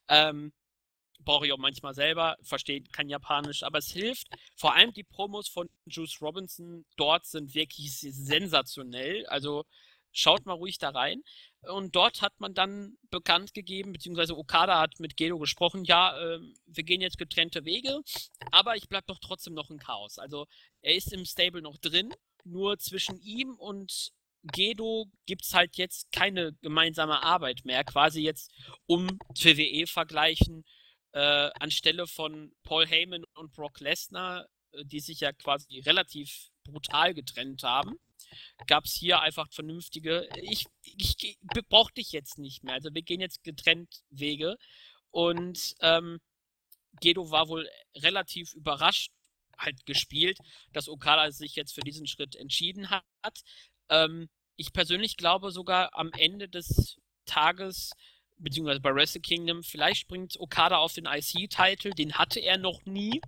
Ähm, 0.08 0.52
brauche 1.22 1.46
ich 1.46 1.52
auch 1.52 1.58
manchmal 1.58 1.92
selber, 1.92 2.38
verstehe 2.40 2.82
kein 2.92 3.10
Japanisch, 3.10 3.62
aber 3.62 3.76
es 3.76 3.90
hilft. 3.90 4.28
Vor 4.56 4.74
allem 4.74 4.94
die 4.94 5.04
Promos 5.04 5.50
von 5.50 5.68
Juice 5.84 6.22
Robinson 6.22 6.86
dort 6.96 7.26
sind 7.26 7.54
wirklich 7.54 7.92
sensationell. 7.92 9.26
Also 9.26 9.66
Schaut 10.12 10.46
mal 10.46 10.54
ruhig 10.54 10.78
da 10.78 10.90
rein. 10.90 11.22
Und 11.62 11.94
dort 11.94 12.22
hat 12.22 12.40
man 12.40 12.54
dann 12.54 12.96
bekannt 13.10 13.52
gegeben, 13.52 13.92
beziehungsweise 13.92 14.36
Okada 14.36 14.80
hat 14.80 14.98
mit 14.98 15.16
Gedo 15.16 15.38
gesprochen, 15.38 15.84
ja, 15.84 16.18
äh, 16.18 16.40
wir 16.66 16.84
gehen 16.84 17.02
jetzt 17.02 17.18
getrennte 17.18 17.64
Wege, 17.64 18.00
aber 18.50 18.76
ich 18.76 18.88
bleibe 18.88 19.06
doch 19.06 19.18
trotzdem 19.18 19.54
noch 19.54 19.70
im 19.70 19.78
Chaos. 19.78 20.18
Also 20.18 20.46
er 20.80 20.94
ist 20.94 21.12
im 21.12 21.24
Stable 21.26 21.60
noch 21.60 21.76
drin, 21.76 22.14
nur 22.44 22.78
zwischen 22.78 23.20
ihm 23.20 23.54
und 23.56 24.12
Gedo 24.42 25.10
gibt 25.26 25.44
es 25.44 25.52
halt 25.52 25.76
jetzt 25.76 26.10
keine 26.12 26.54
gemeinsame 26.62 27.22
Arbeit 27.22 27.64
mehr, 27.64 27.84
quasi 27.84 28.22
jetzt 28.22 28.50
um 28.86 29.18
WWE 29.38 29.86
vergleichen, 29.86 30.64
äh, 31.12 31.50
anstelle 31.60 32.06
von 32.06 32.52
Paul 32.62 32.86
Heyman 32.86 33.24
und 33.34 33.52
Brock 33.52 33.80
Lesnar, 33.80 34.46
äh, 34.72 34.84
die 34.86 35.00
sich 35.00 35.20
ja 35.20 35.32
quasi 35.32 35.80
relativ 35.80 36.48
brutal 36.64 37.12
getrennt 37.12 37.62
haben 37.64 37.98
gab 38.66 38.84
es 38.84 38.92
hier 38.92 39.20
einfach 39.20 39.50
vernünftige, 39.52 40.28
ich, 40.42 40.66
ich, 40.82 41.16
ich 41.22 41.38
brauche 41.68 41.92
dich 41.92 42.12
jetzt 42.12 42.38
nicht 42.38 42.64
mehr. 42.64 42.74
Also 42.74 42.92
wir 42.92 43.02
gehen 43.02 43.20
jetzt 43.20 43.44
getrennt 43.44 44.02
Wege. 44.10 44.56
Und 45.10 45.74
ähm, 45.80 46.20
Gedo 47.00 47.30
war 47.30 47.48
wohl 47.48 47.68
relativ 47.96 48.54
überrascht, 48.54 49.10
halt 49.58 49.84
gespielt, 49.86 50.38
dass 50.72 50.88
Okada 50.88 51.30
sich 51.30 51.54
jetzt 51.56 51.74
für 51.74 51.82
diesen 51.82 52.06
Schritt 52.06 52.36
entschieden 52.36 52.90
hat. 52.90 53.40
Ähm, 53.88 54.28
ich 54.56 54.72
persönlich 54.72 55.16
glaube 55.16 55.50
sogar 55.50 55.96
am 55.96 56.12
Ende 56.12 56.48
des 56.48 56.98
Tages, 57.26 57.92
beziehungsweise 58.38 58.80
bei 58.80 58.94
Wrestle 58.94 59.20
Kingdom, 59.20 59.62
vielleicht 59.62 60.00
springt 60.00 60.38
Okada 60.38 60.78
auf 60.78 60.94
den 60.94 61.06
IC-Titel, 61.06 61.90
den 61.90 62.14
hatte 62.14 62.40
er 62.40 62.58
noch 62.58 62.84
nie. 62.84 63.20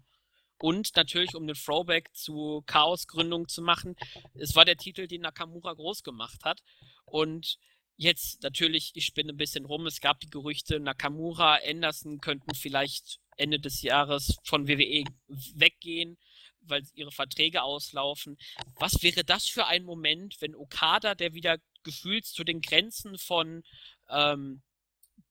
Und 0.62 0.94
natürlich, 0.94 1.34
um 1.34 1.48
den 1.48 1.56
Throwback 1.56 2.14
zu 2.14 2.62
Chaos-Gründung 2.66 3.48
zu 3.48 3.62
machen, 3.62 3.96
es 4.34 4.54
war 4.54 4.64
der 4.64 4.76
Titel, 4.76 5.08
den 5.08 5.22
Nakamura 5.22 5.72
groß 5.72 6.04
gemacht 6.04 6.44
hat. 6.44 6.62
Und 7.04 7.58
jetzt 7.96 8.44
natürlich, 8.44 8.92
ich 8.94 9.04
spinne 9.04 9.32
ein 9.32 9.36
bisschen 9.36 9.64
rum, 9.64 9.86
es 9.86 10.00
gab 10.00 10.20
die 10.20 10.30
Gerüchte, 10.30 10.78
Nakamura, 10.78 11.58
Anderson 11.68 12.20
könnten 12.20 12.54
vielleicht 12.54 13.18
Ende 13.36 13.58
des 13.58 13.82
Jahres 13.82 14.36
von 14.44 14.68
WWE 14.68 15.02
weggehen, 15.26 16.16
weil 16.60 16.84
ihre 16.94 17.10
Verträge 17.10 17.64
auslaufen. 17.64 18.38
Was 18.76 19.02
wäre 19.02 19.24
das 19.24 19.48
für 19.48 19.66
ein 19.66 19.82
Moment, 19.82 20.36
wenn 20.38 20.54
Okada, 20.54 21.16
der 21.16 21.34
wieder 21.34 21.58
gefühlt 21.82 22.24
zu 22.24 22.44
den 22.44 22.60
Grenzen 22.60 23.18
von 23.18 23.64
ähm, 24.08 24.62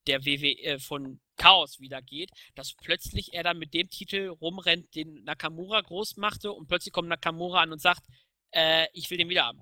der 0.08 0.26
WWE, 0.26 0.58
äh, 0.62 0.80
von 0.80 1.22
Chaos 1.42 1.80
wieder 1.80 2.02
geht, 2.02 2.30
dass 2.56 2.74
plötzlich 2.74 3.34
er 3.34 3.44
dann 3.44 3.58
mit 3.58 3.74
dem 3.74 3.90
Titel 3.90 4.28
rumrennt, 4.30 4.94
den 4.94 5.24
Nakamura 5.24 5.82
groß 5.82 6.18
machte 6.18 6.52
und 6.52 6.68
plötzlich 6.68 6.94
kommt 6.94 7.10
Nakamura 7.10 7.62
an 7.62 7.72
und 7.72 7.82
sagt, 7.82 8.06
äh, 8.52 8.88
ich 8.94 9.10
will 9.10 9.18
den 9.18 9.30
wieder 9.30 9.46
haben. 9.46 9.62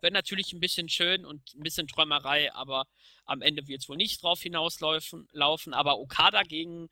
Wäre 0.00 0.12
natürlich 0.12 0.52
ein 0.52 0.60
bisschen 0.60 0.88
schön 0.88 1.24
und 1.24 1.54
ein 1.54 1.62
bisschen 1.62 1.88
Träumerei, 1.88 2.52
aber 2.52 2.86
am 3.24 3.42
Ende 3.42 3.66
wird 3.66 3.80
es 3.80 3.88
wohl 3.88 3.96
nicht 3.96 4.22
drauf 4.22 4.40
hinauslaufen. 4.40 5.26
Laufen. 5.32 5.72
Aber 5.72 5.98
Okada 5.98 6.42
gegen 6.42 6.90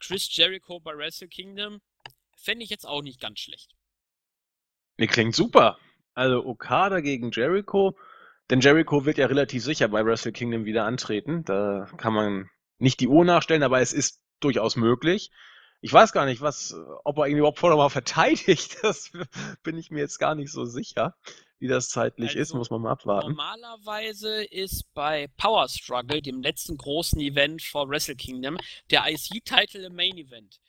Chris 0.00 0.34
Jericho 0.34 0.80
bei 0.80 0.96
Wrestle 0.96 1.28
Kingdom 1.28 1.80
fände 2.36 2.64
ich 2.64 2.70
jetzt 2.70 2.86
auch 2.86 3.02
nicht 3.02 3.20
ganz 3.20 3.38
schlecht. 3.38 3.72
Nee, 4.98 5.06
klingt 5.06 5.34
super. 5.34 5.78
Also 6.12 6.44
Okada 6.44 7.00
gegen 7.00 7.30
Jericho, 7.30 7.96
denn 8.50 8.60
Jericho 8.60 9.04
wird 9.06 9.16
ja 9.18 9.26
relativ 9.26 9.62
sicher 9.62 9.88
bei 9.88 10.04
Wrestle 10.04 10.32
Kingdom 10.32 10.64
wieder 10.64 10.84
antreten. 10.84 11.44
Da 11.44 11.88
kann 11.96 12.12
man 12.12 12.50
nicht 12.80 13.00
die 13.00 13.08
Uhr 13.08 13.24
nachstellen, 13.24 13.62
aber 13.62 13.80
es 13.80 13.92
ist 13.92 14.22
durchaus 14.40 14.76
möglich. 14.76 15.30
Ich 15.82 15.92
weiß 15.92 16.12
gar 16.12 16.26
nicht, 16.26 16.42
was, 16.42 16.74
ob 17.04 17.18
er 17.18 17.28
ihn 17.28 17.38
überhaupt 17.38 17.58
vorher 17.58 17.76
mal 17.76 17.88
verteidigt. 17.88 18.76
Das 18.82 19.12
bin 19.62 19.78
ich 19.78 19.90
mir 19.90 20.00
jetzt 20.00 20.18
gar 20.18 20.34
nicht 20.34 20.52
so 20.52 20.64
sicher, 20.64 21.14
wie 21.58 21.68
das 21.68 21.88
zeitlich 21.88 22.30
also, 22.30 22.40
ist. 22.40 22.54
Muss 22.54 22.70
man 22.70 22.82
mal 22.82 22.92
abwarten. 22.92 23.28
Normalerweise 23.28 24.44
ist 24.44 24.92
bei 24.92 25.28
Power 25.36 25.68
Struggle, 25.68 26.20
dem 26.20 26.42
letzten 26.42 26.76
großen 26.76 27.20
Event 27.20 27.62
vor 27.62 27.88
Wrestle 27.88 28.16
Kingdom, 28.16 28.58
der 28.90 29.06
IC-Titel 29.08 29.78
im 29.78 29.94
Main 29.94 30.16
Event. 30.18 30.60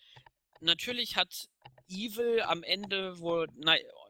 Natürlich 0.61 1.15
hat 1.15 1.49
Evil 1.89 2.41
am 2.41 2.63
Ende, 2.63 3.19
wo 3.19 3.45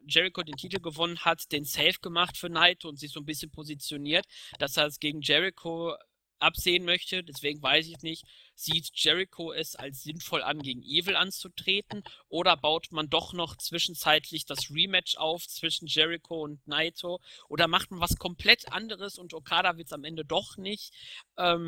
Jericho 0.06 0.44
den 0.44 0.56
Titel 0.56 0.80
gewonnen 0.80 1.20
hat, 1.20 1.52
den 1.52 1.64
Safe 1.64 2.00
gemacht 2.02 2.38
für 2.38 2.50
Naito 2.50 2.90
und 2.90 3.00
sich 3.00 3.12
so 3.12 3.20
ein 3.20 3.26
bisschen 3.26 3.52
positioniert, 3.52 4.26
dass 4.60 4.78
er 4.78 4.86
es 4.86 5.00
gegen 5.00 5.22
Jericho 5.22 5.96
absehen 6.42 6.86
möchte. 6.86 7.24
Deswegen 7.24 7.62
weiß 7.62 7.88
ich 7.88 8.02
nicht, 8.02 8.26
sieht 8.56 8.92
Jericho 8.94 9.54
es 9.54 9.76
als 9.76 10.04
sinnvoll 10.04 10.44
an, 10.44 10.62
gegen 10.62 10.84
Evil 10.84 11.16
anzutreten? 11.16 12.04
Oder 12.30 12.58
baut 12.58 12.92
man 12.92 13.10
doch 13.10 13.34
noch 13.34 13.58
zwischenzeitlich 13.58 14.46
das 14.46 14.70
Rematch 14.70 15.18
auf 15.18 15.48
zwischen 15.48 15.88
Jericho 15.88 16.42
und 16.42 16.66
Naito? 16.68 17.20
Oder 17.48 17.68
macht 17.68 17.92
man 17.92 18.00
was 18.00 18.18
komplett 18.18 18.72
anderes 18.72 19.18
und 19.18 19.34
Okada 19.34 19.78
wird 19.78 19.88
es 19.88 19.94
am 19.94 20.04
Ende 20.04 20.26
doch 20.26 20.58
nicht? 20.58 20.94
Ähm, 21.38 21.68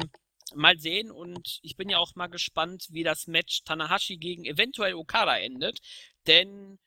mal 0.56 0.78
sehen 0.78 1.12
und 1.12 1.60
ich 1.64 1.78
bin 1.78 1.90
ja 1.90 1.98
auch 1.98 2.16
mal 2.16 2.28
gespannt, 2.28 2.88
wie 2.90 3.04
das 3.04 3.28
Match 3.28 3.64
Tanahashi 3.64 4.18
gegen 4.18 4.46
eventuell 4.46 4.94
Okada 4.94 5.38
endet. 5.38 5.80
Denn 6.28 6.80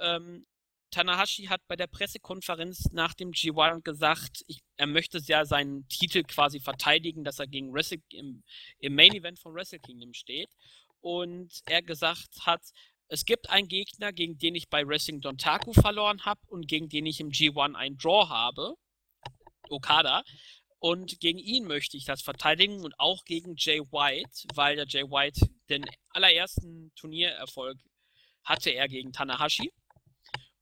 ähm, 0.00 0.46
Tanahashi 0.94 1.46
hat 1.46 1.60
bei 1.66 1.74
der 1.74 1.88
Pressekonferenz 1.88 2.92
nach 2.92 3.14
dem 3.14 3.32
G1 3.32 3.82
gesagt, 3.82 4.44
ich, 4.46 4.60
er 4.76 4.86
möchte 4.86 5.18
ja 5.26 5.44
seinen 5.44 5.88
Titel 5.88 6.22
quasi 6.22 6.60
verteidigen, 6.60 7.24
dass 7.24 7.40
er 7.40 7.48
gegen 7.48 7.74
Wrestle, 7.74 7.98
im, 8.10 8.44
im 8.78 8.94
Main 8.94 9.12
Event 9.12 9.40
von 9.40 9.54
Wrestle 9.54 9.80
Kingdom 9.80 10.14
steht. 10.14 10.50
Und 11.00 11.52
er 11.66 11.82
gesagt 11.82 12.46
hat, 12.46 12.62
es 13.08 13.24
gibt 13.24 13.50
einen 13.50 13.66
Gegner, 13.66 14.12
gegen 14.12 14.38
den 14.38 14.54
ich 14.54 14.68
bei 14.68 14.86
Wrestling 14.86 15.20
Dontaku 15.20 15.72
verloren 15.72 16.24
habe 16.24 16.40
und 16.46 16.68
gegen 16.68 16.88
den 16.88 17.06
ich 17.06 17.18
im 17.18 17.30
G1 17.30 17.74
einen 17.74 17.98
Draw 17.98 18.28
habe. 18.28 18.74
Okada. 19.68 20.22
Und 20.78 21.18
gegen 21.18 21.38
ihn 21.38 21.64
möchte 21.64 21.96
ich 21.96 22.04
das 22.04 22.22
verteidigen 22.22 22.84
und 22.84 22.98
auch 23.00 23.24
gegen 23.24 23.54
Jay 23.56 23.80
White, 23.80 24.46
weil 24.54 24.76
der 24.76 24.86
Jay 24.86 25.02
White 25.02 25.40
den 25.68 25.84
allerersten 26.10 26.92
Turniererfolg 26.94 27.78
hatte 28.44 28.70
er 28.70 28.86
gegen 28.86 29.12
Tanahashi. 29.12 29.72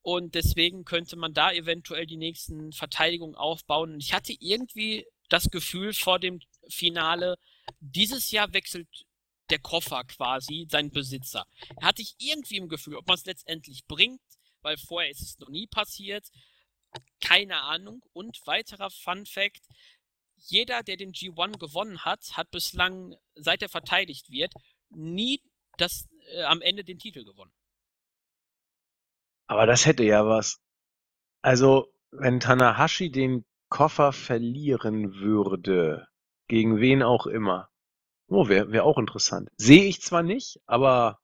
Und 0.02 0.34
deswegen 0.34 0.84
könnte 0.84 1.16
man 1.16 1.32
da 1.32 1.52
eventuell 1.52 2.06
die 2.06 2.16
nächsten 2.16 2.72
Verteidigungen 2.72 3.36
aufbauen. 3.36 3.98
Ich 3.98 4.12
hatte 4.12 4.34
irgendwie 4.38 5.06
das 5.28 5.50
Gefühl 5.50 5.94
vor 5.94 6.18
dem 6.18 6.40
Finale, 6.68 7.38
dieses 7.80 8.30
Jahr 8.32 8.52
wechselt 8.52 8.88
der 9.50 9.60
Koffer 9.60 10.04
quasi 10.04 10.66
seinen 10.70 10.90
Besitzer. 10.90 11.46
Er 11.80 11.88
hatte 11.88 12.02
ich 12.02 12.14
irgendwie 12.18 12.56
im 12.56 12.68
Gefühl, 12.68 12.96
ob 12.96 13.06
man 13.06 13.16
es 13.16 13.26
letztendlich 13.26 13.86
bringt, 13.86 14.20
weil 14.62 14.76
vorher 14.76 15.10
ist 15.10 15.22
es 15.22 15.38
noch 15.38 15.48
nie 15.48 15.66
passiert. 15.66 16.26
Keine 17.20 17.60
Ahnung. 17.62 18.02
Und 18.12 18.38
weiterer 18.46 18.90
Fun 18.90 19.24
Fact: 19.24 19.62
Jeder, 20.36 20.82
der 20.82 20.96
den 20.96 21.12
G1 21.12 21.58
gewonnen 21.58 22.04
hat, 22.04 22.36
hat 22.36 22.50
bislang, 22.50 23.14
seit 23.34 23.62
er 23.62 23.68
verteidigt 23.68 24.30
wird, 24.30 24.52
nie 24.90 25.40
das, 25.78 26.08
äh, 26.32 26.42
am 26.42 26.60
Ende 26.60 26.84
den 26.84 26.98
Titel 26.98 27.24
gewonnen. 27.24 27.52
Aber 29.52 29.66
das 29.66 29.84
hätte 29.84 30.02
ja 30.02 30.26
was. 30.26 30.60
Also, 31.42 31.92
wenn 32.10 32.40
Tanahashi 32.40 33.10
den 33.10 33.44
Koffer 33.68 34.12
verlieren 34.12 35.14
würde, 35.16 36.08
gegen 36.48 36.80
wen 36.80 37.02
auch 37.02 37.26
immer. 37.26 37.68
Oh, 38.28 38.48
wäre 38.48 38.72
wär 38.72 38.84
auch 38.84 38.96
interessant. 38.96 39.50
Sehe 39.58 39.84
ich 39.84 40.00
zwar 40.00 40.22
nicht, 40.22 40.58
aber 40.64 41.18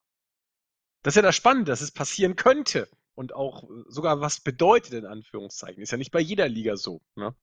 das 1.03 1.13
ist 1.13 1.17
ja 1.17 1.23
das 1.23 1.37
Spannende, 1.37 1.71
dass 1.71 1.81
es 1.81 1.91
passieren 1.91 2.37
könnte 2.37 2.87
und 3.15 3.35
auch 3.35 3.65
sogar 3.87 4.21
was 4.21 4.41
bedeutet, 4.41 4.93
in 4.93 5.07
Anführungszeichen. 5.07 5.83
Ist 5.83 5.93
ja 5.93 5.97
nicht 5.97 6.11
bei 6.11 6.21
jeder 6.21 6.51
Liga 6.51 6.77
so. 6.77 7.01
Ne? 7.15 7.35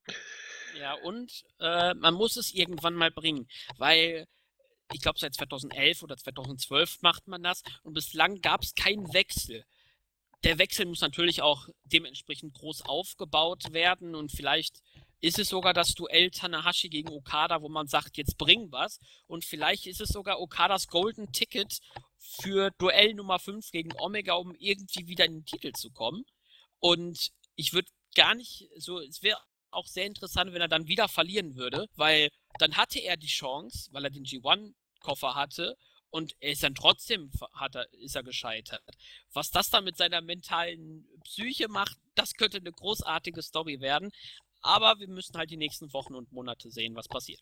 Ja, 0.79 0.93
und 1.03 1.45
äh, 1.59 1.95
man 1.95 2.13
muss 2.13 2.37
es 2.37 2.53
irgendwann 2.53 2.93
mal 2.93 3.09
bringen, 3.09 3.47
weil 3.77 4.27
ich 4.93 5.01
glaube, 5.01 5.17
seit 5.17 5.33
2011 5.33 6.03
oder 6.03 6.15
2012 6.15 7.01
macht 7.01 7.27
man 7.27 7.41
das 7.41 7.63
und 7.81 7.93
bislang 7.93 8.39
gab 8.41 8.61
es 8.61 8.75
keinen 8.75 9.13
Wechsel 9.13 9.65
der 10.45 10.59
Wechsel 10.59 10.85
muss 10.85 11.01
natürlich 11.01 11.41
auch 11.41 11.67
dementsprechend 11.85 12.53
groß 12.53 12.83
aufgebaut 12.83 13.73
werden 13.73 14.13
und 14.13 14.31
vielleicht 14.31 14.81
ist 15.19 15.39
es 15.39 15.49
sogar 15.49 15.73
das 15.73 15.95
Duell 15.95 16.29
Tanahashi 16.29 16.87
gegen 16.87 17.09
Okada, 17.09 17.63
wo 17.63 17.67
man 17.67 17.87
sagt, 17.87 18.15
jetzt 18.17 18.37
bring 18.37 18.71
was. 18.71 18.99
Und 19.25 19.43
vielleicht 19.43 19.87
ist 19.87 19.99
es 19.99 20.09
sogar 20.09 20.39
Okadas 20.39 20.87
Golden 20.87 21.31
Ticket 21.31 21.79
für 22.19 22.69
Duell 22.77 23.15
Nummer 23.15 23.39
5 23.39 23.71
gegen 23.71 23.91
Omega, 23.97 24.33
um 24.33 24.53
irgendwie 24.59 25.07
wieder 25.07 25.25
in 25.25 25.33
den 25.33 25.45
Titel 25.45 25.71
zu 25.71 25.89
kommen. 25.89 26.25
Und 26.79 27.31
ich 27.55 27.73
würde 27.73 27.89
gar 28.13 28.35
nicht 28.35 28.69
so, 28.77 28.99
es 28.99 29.23
wäre 29.23 29.39
auch 29.71 29.87
sehr 29.87 30.05
interessant, 30.05 30.53
wenn 30.53 30.61
er 30.61 30.67
dann 30.67 30.87
wieder 30.87 31.07
verlieren 31.07 31.55
würde, 31.55 31.87
weil 31.95 32.29
dann 32.59 32.77
hatte 32.77 32.99
er 32.99 33.17
die 33.17 33.25
Chance, 33.25 33.89
weil 33.93 34.03
er 34.03 34.11
den 34.11 34.25
G1-Koffer 34.25 35.33
hatte 35.33 35.75
und 36.15 36.33
er 36.39 36.53
ist 36.53 36.63
dann 36.63 36.75
trotzdem 36.75 37.29
hat 37.55 37.75
er, 37.75 37.91
ist 37.91 38.15
er 38.15 38.23
gescheitert. 38.23 38.81
Was 39.33 39.51
das 39.51 39.69
dann 39.69 39.83
mit 39.83 39.97
seiner 39.97 40.21
mentalen 40.21 41.05
Psyche 41.25 41.67
macht, 41.67 41.97
das 42.15 42.35
könnte 42.35 42.57
eine 42.57 42.71
großartige 42.71 43.41
Story 43.41 43.81
werden. 43.81 44.13
Aber 44.61 44.97
wir 44.99 45.09
müssen 45.09 45.37
halt 45.37 45.51
die 45.51 45.57
nächsten 45.57 45.91
Wochen 45.91 46.15
und 46.15 46.31
Monate 46.31 46.71
sehen, 46.71 46.95
was 46.95 47.09
passiert. 47.09 47.41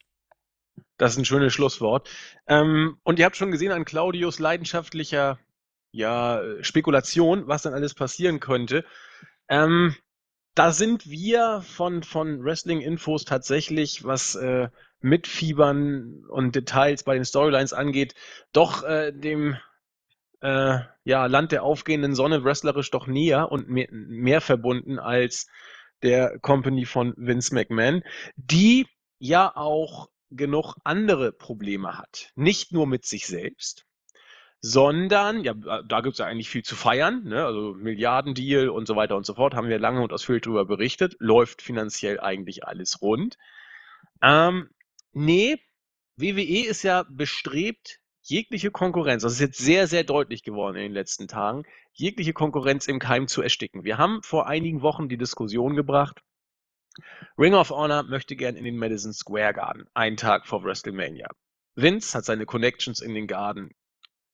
Das 0.98 1.12
ist 1.12 1.20
ein 1.20 1.26
schönes 1.26 1.54
Schlusswort. 1.54 2.10
Ähm, 2.48 2.98
und 3.04 3.20
ihr 3.20 3.26
habt 3.26 3.38
schon 3.38 3.52
gesehen 3.52 3.72
an 3.72 3.86
Claudius 3.86 4.40
leidenschaftlicher 4.40 5.38
ja, 5.92 6.42
Spekulation, 6.62 7.48
was 7.48 7.62
dann 7.62 7.76
alles 7.76 7.94
passieren 7.94 8.40
könnte. 8.40 8.84
Ähm, 9.50 9.96
da 10.56 10.72
sind 10.72 11.10
wir 11.10 11.62
von, 11.62 12.04
von 12.04 12.44
Wrestling-Infos 12.44 13.26
tatsächlich, 13.26 14.04
was 14.04 14.36
äh, 14.36 14.70
Mitfiebern 15.02 16.26
und 16.30 16.56
Details 16.56 17.04
bei 17.04 17.16
den 17.16 17.26
Storylines 17.26 17.74
angeht, 17.74 18.16
doch 18.54 18.84
äh, 18.84 19.12
dem 19.12 19.58
äh, 20.42 20.80
ja, 21.04 21.26
Land 21.26 21.52
der 21.52 21.63
aufgehenden 21.63 22.16
Sonne 22.16 22.44
wrestlerisch 22.44 22.92
doch 22.92 23.08
näher 23.08 23.52
und 23.52 23.70
mehr, 23.70 23.88
mehr 23.92 24.42
verbunden 24.42 25.00
als 25.00 25.48
der 26.04 26.38
Company 26.39 26.86
von 26.86 27.13
Vince 27.18 27.54
McMahon, 27.56 28.04
die 28.36 28.88
ja 29.20 29.56
auch 29.56 30.10
genug 30.30 30.76
andere 30.84 31.32
Probleme 31.32 31.98
hat. 31.98 32.32
Nicht 32.36 32.72
nur 32.72 32.88
mit 32.88 33.06
sich 33.06 33.26
selbst, 33.26 33.86
sondern, 34.65 35.43
ja, 35.43 35.54
da 35.54 36.02
gibt 36.02 36.13
es 36.13 36.19
ja 36.19 36.26
eigentlich 36.26 36.49
viel 36.49 36.63
zu 36.63 36.76
feiern, 36.76 37.23
ne? 37.26 37.45
also 37.45 37.73
Milliardendeal 37.73 38.69
und 38.69 38.88
so 38.88 38.95
weiter 38.95 39.17
und 39.17 39.26
so 39.26 39.36
fort, 39.36 39.54
haben 39.54 39.67
wir 39.67 39.78
lange 39.78 40.02
und 40.02 40.13
ausführlich 40.13 40.43
darüber 40.43 40.65
berichtet, 40.65 41.15
läuft 41.19 41.62
finanziell 41.62 42.19
eigentlich 42.19 42.65
alles 42.65 43.02
rund. 43.02 43.38
Ähm, 44.21 44.69
Nee, 45.13 45.60
WWE 46.17 46.65
ist 46.65 46.82
ja 46.82 47.06
bestrebt, 47.08 47.99
jegliche 48.23 48.71
Konkurrenz, 48.71 49.21
das 49.21 49.34
ist 49.34 49.39
jetzt 49.39 49.60
sehr, 49.60 49.86
sehr 49.88 50.04
deutlich 50.04 50.41
geworden 50.41 50.76
in 50.76 50.82
den 50.84 50.91
letzten 50.91 51.28
Tagen, 51.28 51.65
jegliche 51.93 52.34
Konkurrenz 52.34 52.88
im 52.88 52.97
Keim 52.97 53.28
zu 53.28 53.43
ersticken. 53.43 53.84
Wir 53.84 53.99
haben 53.99 54.23
vor 54.23 54.47
einigen 54.47 54.82
Wochen 54.82 55.08
die 55.08 55.17
Diskussion 55.17 55.76
gebracht, 55.76 56.23
Ring 57.38 57.54
of 57.54 57.69
Honor 57.69 58.04
möchte 58.04 58.36
gern 58.36 58.56
in 58.56 58.63
den 58.63 58.78
Madison 58.78 59.13
Square 59.13 59.54
Garden, 59.54 59.86
einen 59.93 60.17
Tag 60.17 60.47
vor 60.47 60.63
WrestleMania. 60.63 61.28
Vince 61.76 62.17
hat 62.17 62.26
seine 62.26 62.47
Connections 62.47 62.99
in 62.99 63.13
den 63.13 63.28
Garden 63.28 63.76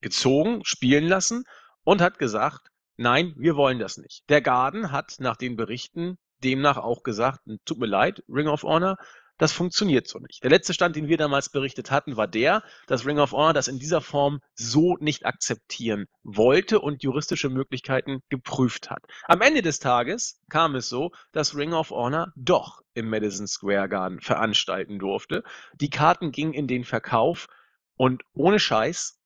gezogen, 0.02 0.62
spielen 0.64 1.08
lassen 1.08 1.44
und 1.84 2.02
hat 2.02 2.20
gesagt, 2.20 2.70
nein, 2.98 3.34
wir 3.38 3.56
wollen 3.56 3.80
das 3.80 3.98
nicht. 3.98 4.24
Der 4.30 4.42
Garden 4.42 4.92
hat 4.92 5.16
nach 5.20 5.38
den 5.38 5.56
Berichten 5.56 6.18
demnach 6.44 6.78
auch 6.78 7.04
gesagt, 7.04 7.42
tut 7.66 7.80
mir 7.80 7.88
leid, 7.88 8.24
Ring 8.30 8.48
of 8.48 8.64
Honor, 8.64 8.98
das 9.40 9.54
funktioniert 9.54 10.06
so 10.06 10.20
nicht. 10.20 10.44
Der 10.44 10.50
letzte 10.50 10.74
Stand, 10.74 10.98
den 10.98 11.08
wir 11.08 11.16
damals 11.16 11.50
berichtet 11.50 11.92
hatten, 11.92 12.18
war 12.18 12.28
der, 12.28 12.62
dass 12.88 13.06
Ring 13.06 13.20
of 13.20 13.32
Honor 13.32 13.54
das 13.54 13.70
in 13.70 13.80
dieser 13.80 14.02
Form 14.02 14.42
so 14.54 14.98
nicht 15.00 15.26
akzeptieren 15.26 16.08
wollte 16.24 16.82
und 16.82 17.04
juristische 17.04 17.50
Möglichkeiten 17.50 18.20
geprüft 18.28 18.90
hat. 18.90 19.02
Am 19.24 19.40
Ende 19.40 19.62
des 19.62 19.80
Tages 19.80 20.42
kam 20.50 20.76
es 20.76 20.90
so, 20.90 21.12
dass 21.32 21.56
Ring 21.56 21.72
of 21.72 21.92
Honor 21.92 22.34
doch 22.36 22.82
im 22.94 23.10
Madison 23.10 23.48
Square 23.48 23.88
Garden 23.88 24.20
veranstalten 24.20 25.00
durfte. 25.00 25.44
Die 25.80 25.90
Karten 25.90 26.34
gingen 26.34 26.54
in 26.54 26.68
den 26.68 26.84
Verkauf 26.84 27.48
und 27.96 28.24
ohne 28.34 28.60
Scheiß, 28.60 29.19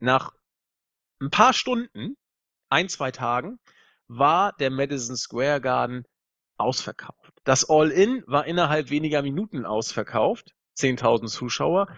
nach 0.00 0.32
ein 1.20 1.30
paar 1.30 1.52
Stunden, 1.52 2.16
ein, 2.68 2.88
zwei 2.88 3.10
Tagen, 3.10 3.58
war 4.06 4.52
der 4.54 4.70
Madison 4.70 5.16
Square 5.16 5.60
Garden 5.60 6.04
ausverkauft. 6.56 7.32
Das 7.44 7.68
All-In 7.68 8.24
war 8.26 8.46
innerhalb 8.46 8.90
weniger 8.90 9.22
Minuten 9.22 9.64
ausverkauft, 9.64 10.54
10.000 10.76 11.28
Zuschauer. 11.28 11.88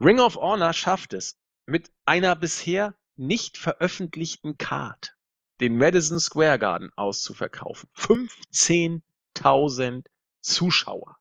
Ring 0.00 0.20
of 0.20 0.36
Honor 0.36 0.72
schafft 0.72 1.12
es 1.12 1.38
mit 1.66 1.90
einer 2.04 2.36
bisher 2.36 2.94
nicht 3.16 3.56
veröffentlichten 3.56 4.58
Card, 4.58 5.16
den 5.60 5.76
Madison 5.76 6.20
Square 6.20 6.58
Garden 6.58 6.90
auszuverkaufen. 6.96 7.88
15.000 7.96 10.04
Zuschauer. 10.40 11.16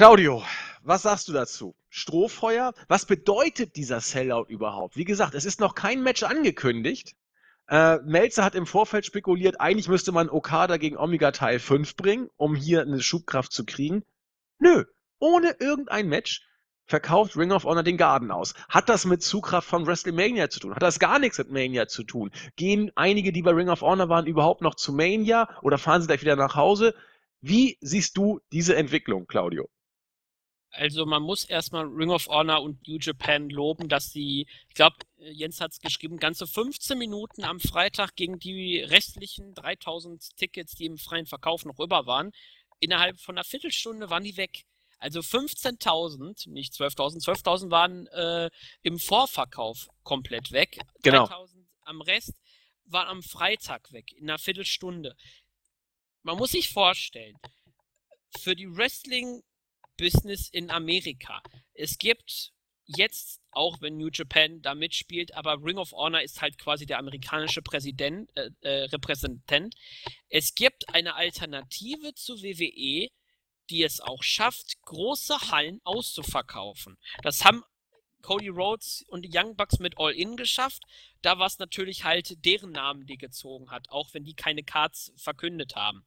Claudio, 0.00 0.42
was 0.82 1.02
sagst 1.02 1.28
du 1.28 1.34
dazu? 1.34 1.74
Strohfeuer? 1.90 2.72
Was 2.88 3.04
bedeutet 3.04 3.76
dieser 3.76 4.00
Sellout 4.00 4.46
überhaupt? 4.48 4.96
Wie 4.96 5.04
gesagt, 5.04 5.34
es 5.34 5.44
ist 5.44 5.60
noch 5.60 5.74
kein 5.74 6.02
Match 6.02 6.22
angekündigt. 6.22 7.14
Äh, 7.68 7.98
Melzer 8.06 8.42
hat 8.42 8.54
im 8.54 8.64
Vorfeld 8.64 9.04
spekuliert, 9.04 9.60
eigentlich 9.60 9.88
müsste 9.88 10.10
man 10.10 10.30
Okada 10.30 10.78
gegen 10.78 10.96
Omega 10.96 11.32
Teil 11.32 11.58
5 11.58 11.96
bringen, 11.96 12.30
um 12.38 12.54
hier 12.54 12.80
eine 12.80 13.02
Schubkraft 13.02 13.52
zu 13.52 13.66
kriegen. 13.66 14.02
Nö, 14.58 14.84
ohne 15.18 15.54
irgendein 15.60 16.08
Match 16.08 16.48
verkauft 16.86 17.36
Ring 17.36 17.52
of 17.52 17.64
Honor 17.64 17.82
den 17.82 17.98
Garden 17.98 18.30
aus. 18.30 18.54
Hat 18.70 18.88
das 18.88 19.04
mit 19.04 19.22
Zugkraft 19.22 19.68
von 19.68 19.86
WrestleMania 19.86 20.48
zu 20.48 20.60
tun? 20.60 20.74
Hat 20.74 20.82
das 20.82 20.98
gar 20.98 21.18
nichts 21.18 21.36
mit 21.36 21.50
Mania 21.50 21.88
zu 21.88 22.04
tun? 22.04 22.30
Gehen 22.56 22.90
einige, 22.94 23.32
die 23.32 23.42
bei 23.42 23.50
Ring 23.50 23.68
of 23.68 23.82
Honor 23.82 24.08
waren, 24.08 24.26
überhaupt 24.26 24.62
noch 24.62 24.76
zu 24.76 24.94
Mania 24.94 25.46
oder 25.60 25.76
fahren 25.76 26.00
sie 26.00 26.06
gleich 26.06 26.22
wieder 26.22 26.36
nach 26.36 26.54
Hause? 26.54 26.94
Wie 27.42 27.76
siehst 27.82 28.16
du 28.16 28.40
diese 28.50 28.76
Entwicklung, 28.76 29.26
Claudio? 29.26 29.68
Also 30.72 31.04
man 31.04 31.22
muss 31.22 31.44
erstmal 31.44 31.84
Ring 31.86 32.10
of 32.10 32.28
Honor 32.28 32.62
und 32.62 32.86
New 32.86 32.98
Japan 32.98 33.50
loben, 33.50 33.88
dass 33.88 34.12
sie, 34.12 34.46
ich 34.68 34.74
glaube, 34.74 34.96
Jens 35.16 35.60
hat 35.60 35.72
es 35.72 35.80
geschrieben, 35.80 36.18
ganze 36.18 36.46
15 36.46 36.96
Minuten 36.96 37.42
am 37.44 37.58
Freitag 37.58 38.14
gegen 38.14 38.38
die 38.38 38.78
restlichen 38.78 39.52
3000 39.54 40.36
Tickets, 40.36 40.74
die 40.74 40.86
im 40.86 40.96
freien 40.96 41.26
Verkauf 41.26 41.64
noch 41.64 41.80
über 41.80 42.06
waren, 42.06 42.30
innerhalb 42.78 43.18
von 43.20 43.36
einer 43.36 43.44
Viertelstunde 43.44 44.10
waren 44.10 44.24
die 44.24 44.36
weg. 44.36 44.64
Also 44.98 45.20
15.000, 45.20 46.50
nicht 46.50 46.74
12.000, 46.74 47.24
12.000 47.24 47.70
waren 47.70 48.06
äh, 48.08 48.50
im 48.82 48.98
Vorverkauf 48.98 49.88
komplett 50.02 50.52
weg. 50.52 50.78
Genau. 51.02 51.24
3.000 51.24 51.64
am 51.82 52.00
Rest 52.02 52.34
waren 52.84 53.08
am 53.08 53.22
Freitag 53.22 53.92
weg, 53.92 54.12
in 54.12 54.28
einer 54.28 54.38
Viertelstunde. 54.38 55.16
Man 56.22 56.36
muss 56.36 56.52
sich 56.52 56.68
vorstellen, 56.68 57.36
für 58.38 58.54
die 58.54 58.76
Wrestling 58.76 59.42
Business 60.00 60.48
in 60.48 60.70
Amerika. 60.70 61.42
Es 61.74 61.98
gibt 61.98 62.52
jetzt, 62.86 63.40
auch 63.50 63.80
wenn 63.80 63.98
New 63.98 64.08
Japan 64.12 64.62
da 64.62 64.74
mitspielt, 64.74 65.34
aber 65.34 65.62
Ring 65.62 65.78
of 65.78 65.92
Honor 65.92 66.22
ist 66.22 66.40
halt 66.40 66.58
quasi 66.58 66.86
der 66.86 66.98
amerikanische 66.98 67.62
Präsident, 67.62 68.30
äh, 68.34 68.50
äh, 68.62 68.84
Repräsentant. 68.84 69.74
Es 70.28 70.54
gibt 70.54 70.88
eine 70.88 71.14
Alternative 71.14 72.14
zu 72.14 72.42
WWE, 72.42 73.08
die 73.68 73.82
es 73.84 74.00
auch 74.00 74.22
schafft, 74.22 74.80
große 74.82 75.52
Hallen 75.52 75.80
auszuverkaufen. 75.84 76.96
Das 77.22 77.44
haben 77.44 77.62
Cody 78.22 78.48
Rhodes 78.48 79.04
und 79.08 79.22
die 79.22 79.30
Young 79.32 79.56
Bucks 79.56 79.78
mit 79.78 79.98
All-In 79.98 80.36
geschafft. 80.36 80.82
Da 81.22 81.38
war 81.38 81.46
es 81.46 81.58
natürlich 81.58 82.04
halt 82.04 82.44
deren 82.44 82.72
Namen, 82.72 83.06
die 83.06 83.16
gezogen 83.16 83.70
hat, 83.70 83.88
auch 83.90 84.12
wenn 84.12 84.24
die 84.24 84.34
keine 84.34 84.62
Cards 84.62 85.12
verkündet 85.16 85.76
haben. 85.76 86.04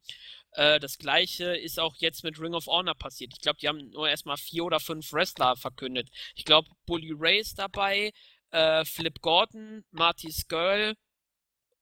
Äh, 0.52 0.80
das 0.80 0.98
gleiche 0.98 1.56
ist 1.56 1.78
auch 1.78 1.94
jetzt 1.98 2.24
mit 2.24 2.40
Ring 2.40 2.54
of 2.54 2.66
Honor 2.66 2.94
passiert. 2.94 3.32
Ich 3.34 3.40
glaube, 3.40 3.58
die 3.60 3.68
haben 3.68 3.90
nur 3.90 4.08
erstmal 4.08 4.36
vier 4.36 4.64
oder 4.64 4.80
fünf 4.80 5.12
Wrestler 5.12 5.56
verkündet. 5.56 6.08
Ich 6.34 6.44
glaube, 6.44 6.68
Bully 6.86 7.12
Ray 7.16 7.38
ist 7.40 7.58
dabei, 7.58 8.12
äh, 8.50 8.84
Flip 8.84 9.20
Gordon, 9.20 9.84
Marty 9.90 10.32
Skirl 10.32 10.94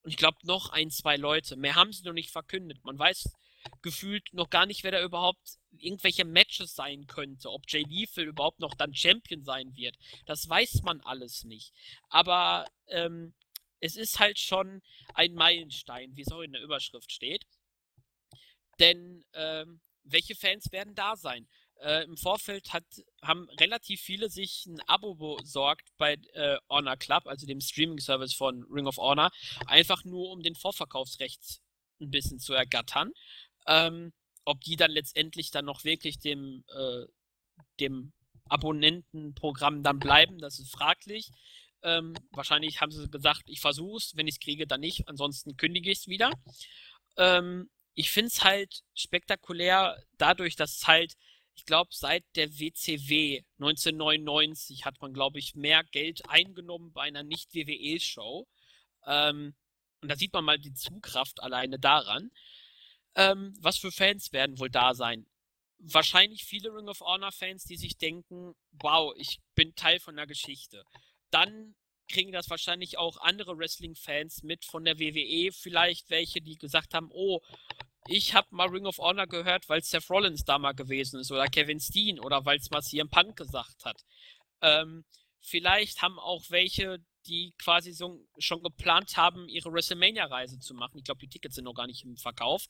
und 0.02 0.10
ich 0.10 0.16
glaube 0.16 0.38
noch 0.42 0.70
ein, 0.70 0.90
zwei 0.90 1.16
Leute. 1.16 1.56
Mehr 1.56 1.76
haben 1.76 1.92
sie 1.92 2.04
noch 2.04 2.12
nicht 2.12 2.30
verkündet. 2.30 2.84
Man 2.84 2.98
weiß 2.98 3.30
gefühlt 3.82 4.24
noch 4.32 4.50
gar 4.50 4.66
nicht, 4.66 4.82
wer 4.82 4.90
da 4.90 5.02
überhaupt 5.02 5.58
irgendwelche 5.78 6.24
Matches 6.24 6.74
sein 6.74 7.06
könnte, 7.06 7.50
ob 7.50 7.62
Jay 7.68 7.84
Lethal 7.88 8.24
überhaupt 8.24 8.60
noch 8.60 8.74
dann 8.74 8.94
Champion 8.94 9.42
sein 9.44 9.74
wird. 9.76 9.96
Das 10.26 10.48
weiß 10.48 10.82
man 10.82 11.00
alles 11.00 11.44
nicht. 11.44 11.72
Aber 12.08 12.66
ähm, 12.88 13.34
es 13.80 13.96
ist 13.96 14.20
halt 14.20 14.38
schon 14.38 14.82
ein 15.14 15.34
Meilenstein, 15.34 16.14
wie 16.16 16.22
es 16.22 16.32
auch 16.32 16.42
in 16.42 16.52
der 16.52 16.62
Überschrift 16.62 17.10
steht. 17.12 17.44
Denn 18.78 19.24
ähm, 19.34 19.80
welche 20.04 20.34
Fans 20.34 20.70
werden 20.72 20.94
da 20.94 21.16
sein? 21.16 21.48
Äh, 21.80 22.04
Im 22.04 22.16
Vorfeld 22.16 22.72
hat, 22.72 22.84
haben 23.22 23.48
relativ 23.60 24.00
viele 24.00 24.30
sich 24.30 24.66
ein 24.66 24.80
Abo 24.86 25.14
besorgt 25.14 25.88
bei 25.96 26.14
äh, 26.32 26.58
Honor 26.68 26.96
Club, 26.96 27.26
also 27.26 27.46
dem 27.46 27.60
Streaming-Service 27.60 28.34
von 28.34 28.64
Ring 28.70 28.86
of 28.86 28.98
Honor, 28.98 29.30
einfach 29.66 30.04
nur 30.04 30.30
um 30.30 30.42
den 30.42 30.54
Vorverkaufsrecht 30.54 31.60
ein 32.00 32.10
bisschen 32.10 32.38
zu 32.38 32.54
ergattern. 32.54 33.12
Ähm, 33.66 34.12
ob 34.44 34.60
die 34.60 34.76
dann 34.76 34.90
letztendlich 34.90 35.50
dann 35.50 35.64
noch 35.64 35.84
wirklich 35.84 36.18
dem, 36.18 36.64
äh, 36.68 37.06
dem 37.80 38.12
Abonnentenprogramm 38.48 39.82
dann 39.82 39.98
bleiben, 39.98 40.38
das 40.38 40.58
ist 40.58 40.72
fraglich. 40.72 41.30
Ähm, 41.82 42.14
wahrscheinlich 42.30 42.80
haben 42.80 42.92
sie 42.92 43.08
gesagt, 43.08 43.42
ich 43.46 43.60
versuche 43.60 43.96
es, 43.96 44.16
wenn 44.16 44.28
ich 44.28 44.34
es 44.34 44.40
kriege, 44.40 44.66
dann 44.66 44.80
nicht, 44.80 45.08
ansonsten 45.08 45.56
kündige 45.56 45.90
ich 45.90 45.98
es 45.98 46.06
wieder. 46.06 46.30
Ähm, 47.16 47.70
ich 47.94 48.10
finde 48.10 48.28
es 48.28 48.44
halt 48.44 48.82
spektakulär 48.94 50.02
dadurch, 50.16 50.56
dass 50.56 50.76
es 50.76 50.86
halt, 50.86 51.14
ich 51.54 51.64
glaube, 51.66 51.90
seit 51.92 52.24
der 52.36 52.58
WCW 52.58 53.42
1999 53.58 54.84
hat 54.84 55.00
man, 55.00 55.12
glaube 55.12 55.38
ich, 55.38 55.54
mehr 55.54 55.84
Geld 55.84 56.22
eingenommen 56.28 56.92
bei 56.92 57.02
einer 57.02 57.22
Nicht-WWE-Show. 57.22 58.46
Ähm, 59.06 59.54
und 60.00 60.08
da 60.08 60.16
sieht 60.16 60.32
man 60.32 60.44
mal 60.44 60.58
die 60.58 60.72
Zugkraft 60.72 61.42
alleine 61.42 61.78
daran. 61.78 62.30
Ähm, 63.14 63.54
was 63.60 63.78
für 63.78 63.92
Fans 63.92 64.32
werden 64.32 64.58
wohl 64.58 64.70
da 64.70 64.94
sein? 64.94 65.26
Wahrscheinlich 65.78 66.44
viele 66.44 66.72
Ring 66.72 66.88
of 66.88 67.00
Honor-Fans, 67.00 67.64
die 67.64 67.76
sich 67.76 67.98
denken, 67.98 68.54
wow, 68.70 69.12
ich 69.16 69.40
bin 69.54 69.74
Teil 69.74 69.98
von 70.00 70.16
der 70.16 70.26
Geschichte. 70.26 70.84
Dann 71.30 71.74
kriegen 72.08 72.32
das 72.32 72.50
wahrscheinlich 72.50 72.98
auch 72.98 73.16
andere 73.18 73.56
Wrestling-Fans 73.56 74.42
mit 74.42 74.64
von 74.64 74.84
der 74.84 74.98
WWE, 74.98 75.50
vielleicht 75.52 76.10
welche, 76.10 76.40
die 76.40 76.56
gesagt 76.56 76.94
haben, 76.94 77.08
oh, 77.10 77.40
ich 78.08 78.34
habe 78.34 78.48
mal 78.50 78.68
Ring 78.68 78.86
of 78.86 78.98
Honor 78.98 79.26
gehört, 79.26 79.68
weil 79.68 79.82
Seth 79.82 80.10
Rollins 80.10 80.44
da 80.44 80.58
mal 80.58 80.72
gewesen 80.72 81.20
ist 81.20 81.30
oder 81.30 81.46
Kevin 81.46 81.80
Steen 81.80 82.18
oder 82.18 82.44
weil 82.44 82.58
es 82.58 82.70
mal 82.70 82.82
CM 82.82 83.08
Punk 83.08 83.36
gesagt 83.36 83.84
hat. 83.84 84.02
Ähm, 84.60 85.04
vielleicht 85.40 86.02
haben 86.02 86.18
auch 86.18 86.44
welche, 86.50 86.98
die 87.26 87.54
quasi 87.58 87.92
so 87.92 88.26
schon 88.38 88.62
geplant 88.62 89.16
haben, 89.16 89.48
ihre 89.48 89.72
WrestleMania-Reise 89.72 90.58
zu 90.58 90.74
machen. 90.74 90.98
Ich 90.98 91.04
glaube, 91.04 91.20
die 91.20 91.28
Tickets 91.28 91.54
sind 91.54 91.64
noch 91.64 91.74
gar 91.74 91.86
nicht 91.86 92.04
im 92.04 92.16
Verkauf. 92.16 92.66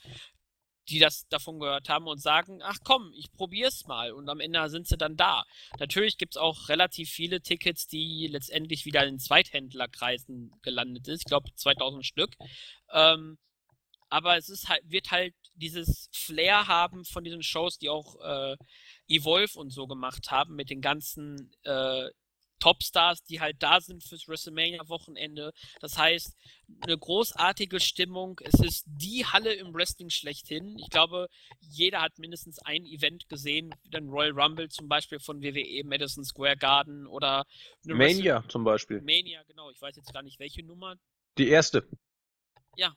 Die 0.89 0.99
das 0.99 1.29
davon 1.29 1.61
gehört 1.61 1.89
haben 1.89 2.09
und 2.09 2.21
sagen, 2.21 2.61
ach 2.61 2.79
komm, 2.83 3.13
ich 3.15 3.31
probier's 3.31 3.87
mal 3.87 4.13
und 4.13 4.29
am 4.29 4.41
Ende 4.41 4.69
sind 4.69 4.89
sie 4.89 4.97
dann 4.97 5.17
da. 5.17 5.45
Natürlich 5.79 6.19
gibt 6.19 6.35
es 6.35 6.37
auch 6.37 6.69
relativ 6.69 7.09
viele 7.09 7.41
Tickets, 7.41 7.87
die 7.87 8.27
letztendlich 8.27 8.85
wieder 8.85 9.07
in 9.07 9.21
Zweithändlerkreisen 9.21 10.51
gelandet 10.63 11.07
ist. 11.07 11.21
Ich 11.21 11.27
glaube 11.27 11.55
2000 11.55 12.05
Stück. 12.05 12.35
Ähm, 12.91 13.39
aber 14.13 14.37
es 14.37 14.51
ist 14.51 14.69
halt, 14.69 14.83
wird 14.91 15.11
halt 15.11 15.35
dieses 15.55 16.11
Flair 16.13 16.67
haben 16.67 17.05
von 17.07 17.25
diesen 17.25 17.43
Shows, 17.43 17.79
die 17.79 17.89
auch 17.89 18.21
äh, 18.21 18.57
Evolve 19.09 19.59
und 19.59 19.71
so 19.71 19.87
gemacht 19.87 20.31
haben, 20.31 20.55
mit 20.55 20.69
den 20.69 20.83
ganzen 20.83 21.51
äh, 21.63 22.11
Topstars, 22.63 23.25
die 23.25 23.41
halt 23.41 23.61
da 23.61 23.81
sind 23.81 24.05
fürs 24.05 24.29
WrestleMania-Wochenende. 24.29 25.53
Das 25.81 25.99
heißt, 25.99 26.37
eine 26.83 26.97
großartige 26.97 27.81
Stimmung. 27.81 28.41
Es 28.45 28.61
ist 28.61 28.85
die 28.87 29.27
Halle 29.27 29.53
im 29.55 29.75
Wrestling 29.75 30.11
schlechthin. 30.11 30.79
Ich 30.79 30.89
glaube, 30.89 31.27
jeder 31.59 32.01
hat 32.03 32.21
mindestens 32.21 32.61
ein 32.61 32.85
Event 32.85 33.29
gesehen, 33.29 33.75
den 33.87 34.09
Royal 34.09 34.31
Rumble 34.31 34.69
zum 34.69 34.89
Beispiel 34.89 35.19
von 35.19 35.43
WWE, 35.43 35.83
Madison 35.85 36.25
Square 36.25 36.57
Garden 36.57 37.09
oder 37.09 37.45
Mania 37.83 38.37
Wrestle 38.37 38.49
zum 38.49 38.63
Beispiel. 38.63 39.01
Mania, 39.01 39.43
genau. 39.43 39.69
Ich 39.71 39.81
weiß 39.81 39.97
jetzt 39.97 40.13
gar 40.13 40.23
nicht, 40.23 40.39
welche 40.39 40.63
Nummer. 40.63 40.95
Die 41.39 41.49
erste. 41.49 41.89
Ja, 42.77 42.95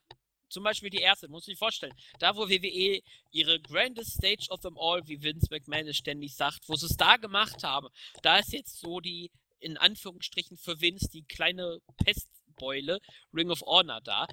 zum 0.47 0.63
Beispiel 0.63 0.91
die 0.91 0.99
erste, 0.99 1.27
muss 1.27 1.47
ich 1.47 1.57
vorstellen. 1.57 1.95
Da, 2.19 2.35
wo 2.35 2.47
WWE 2.47 3.01
ihre 3.31 3.59
grandest 3.61 4.11
stage 4.11 4.45
of 4.49 4.61
them 4.61 4.77
all, 4.77 5.01
wie 5.07 5.23
Vince 5.23 5.47
McMahon 5.49 5.87
es 5.87 5.97
ständig 5.97 6.35
sagt, 6.35 6.69
wo 6.69 6.75
sie 6.75 6.85
es 6.85 6.97
da 6.97 7.17
gemacht 7.17 7.63
haben, 7.63 7.87
da 8.21 8.37
ist 8.37 8.53
jetzt 8.53 8.79
so 8.79 8.99
die 8.99 9.31
in 9.65 9.77
Anführungsstrichen 9.77 10.57
für 10.57 10.79
Vince 10.79 11.09
die 11.11 11.23
kleine 11.23 11.79
Pestbeule 11.97 12.99
Ring 13.33 13.49
of 13.49 13.61
Honor 13.61 13.99
da. 14.01 14.27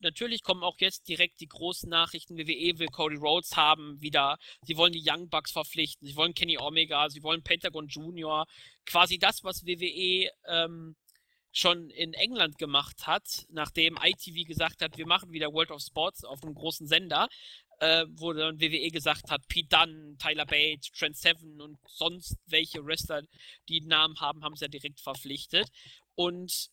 Natürlich 0.00 0.42
kommen 0.42 0.64
auch 0.64 0.76
jetzt 0.80 1.08
direkt 1.08 1.40
die 1.40 1.48
großen 1.48 1.90
Nachrichten. 1.90 2.38
WWE 2.38 2.78
will 2.78 2.88
Cody 2.88 3.16
Rhodes 3.16 3.54
haben, 3.54 4.00
wieder. 4.00 4.38
Sie 4.62 4.76
wollen 4.76 4.92
die 4.92 5.04
Young 5.06 5.28
Bucks 5.28 5.52
verpflichten. 5.52 6.08
Sie 6.08 6.16
wollen 6.16 6.34
Kenny 6.34 6.58
Omega. 6.58 7.10
Sie 7.10 7.22
wollen 7.22 7.42
Pentagon 7.42 7.86
Junior. 7.86 8.46
Quasi 8.86 9.18
das, 9.18 9.44
was 9.44 9.66
WWE 9.66 10.30
ähm, 10.46 10.96
schon 11.52 11.90
in 11.90 12.14
England 12.14 12.56
gemacht 12.56 13.06
hat, 13.06 13.46
nachdem 13.50 13.98
ITV 14.02 14.46
gesagt 14.46 14.80
hat, 14.80 14.96
wir 14.96 15.06
machen 15.06 15.32
wieder 15.32 15.52
World 15.52 15.70
of 15.70 15.82
Sports 15.82 16.24
auf 16.24 16.42
einem 16.42 16.54
großen 16.54 16.86
Sender, 16.86 17.28
äh, 17.82 18.06
wo 18.10 18.32
dann 18.32 18.60
WWE 18.60 18.90
gesagt 18.92 19.28
hat, 19.32 19.48
Pete 19.48 19.68
Dunne, 19.68 20.16
Tyler 20.16 20.46
Bates, 20.46 20.92
Trent 20.92 21.16
Seven 21.16 21.60
und 21.60 21.78
sonst 21.88 22.36
welche 22.46 22.84
Wrestler, 22.86 23.22
die 23.68 23.80
Namen 23.80 24.20
haben, 24.20 24.44
haben 24.44 24.54
sie 24.54 24.66
ja 24.66 24.68
direkt 24.68 25.00
verpflichtet. 25.00 25.68
Und 26.14 26.68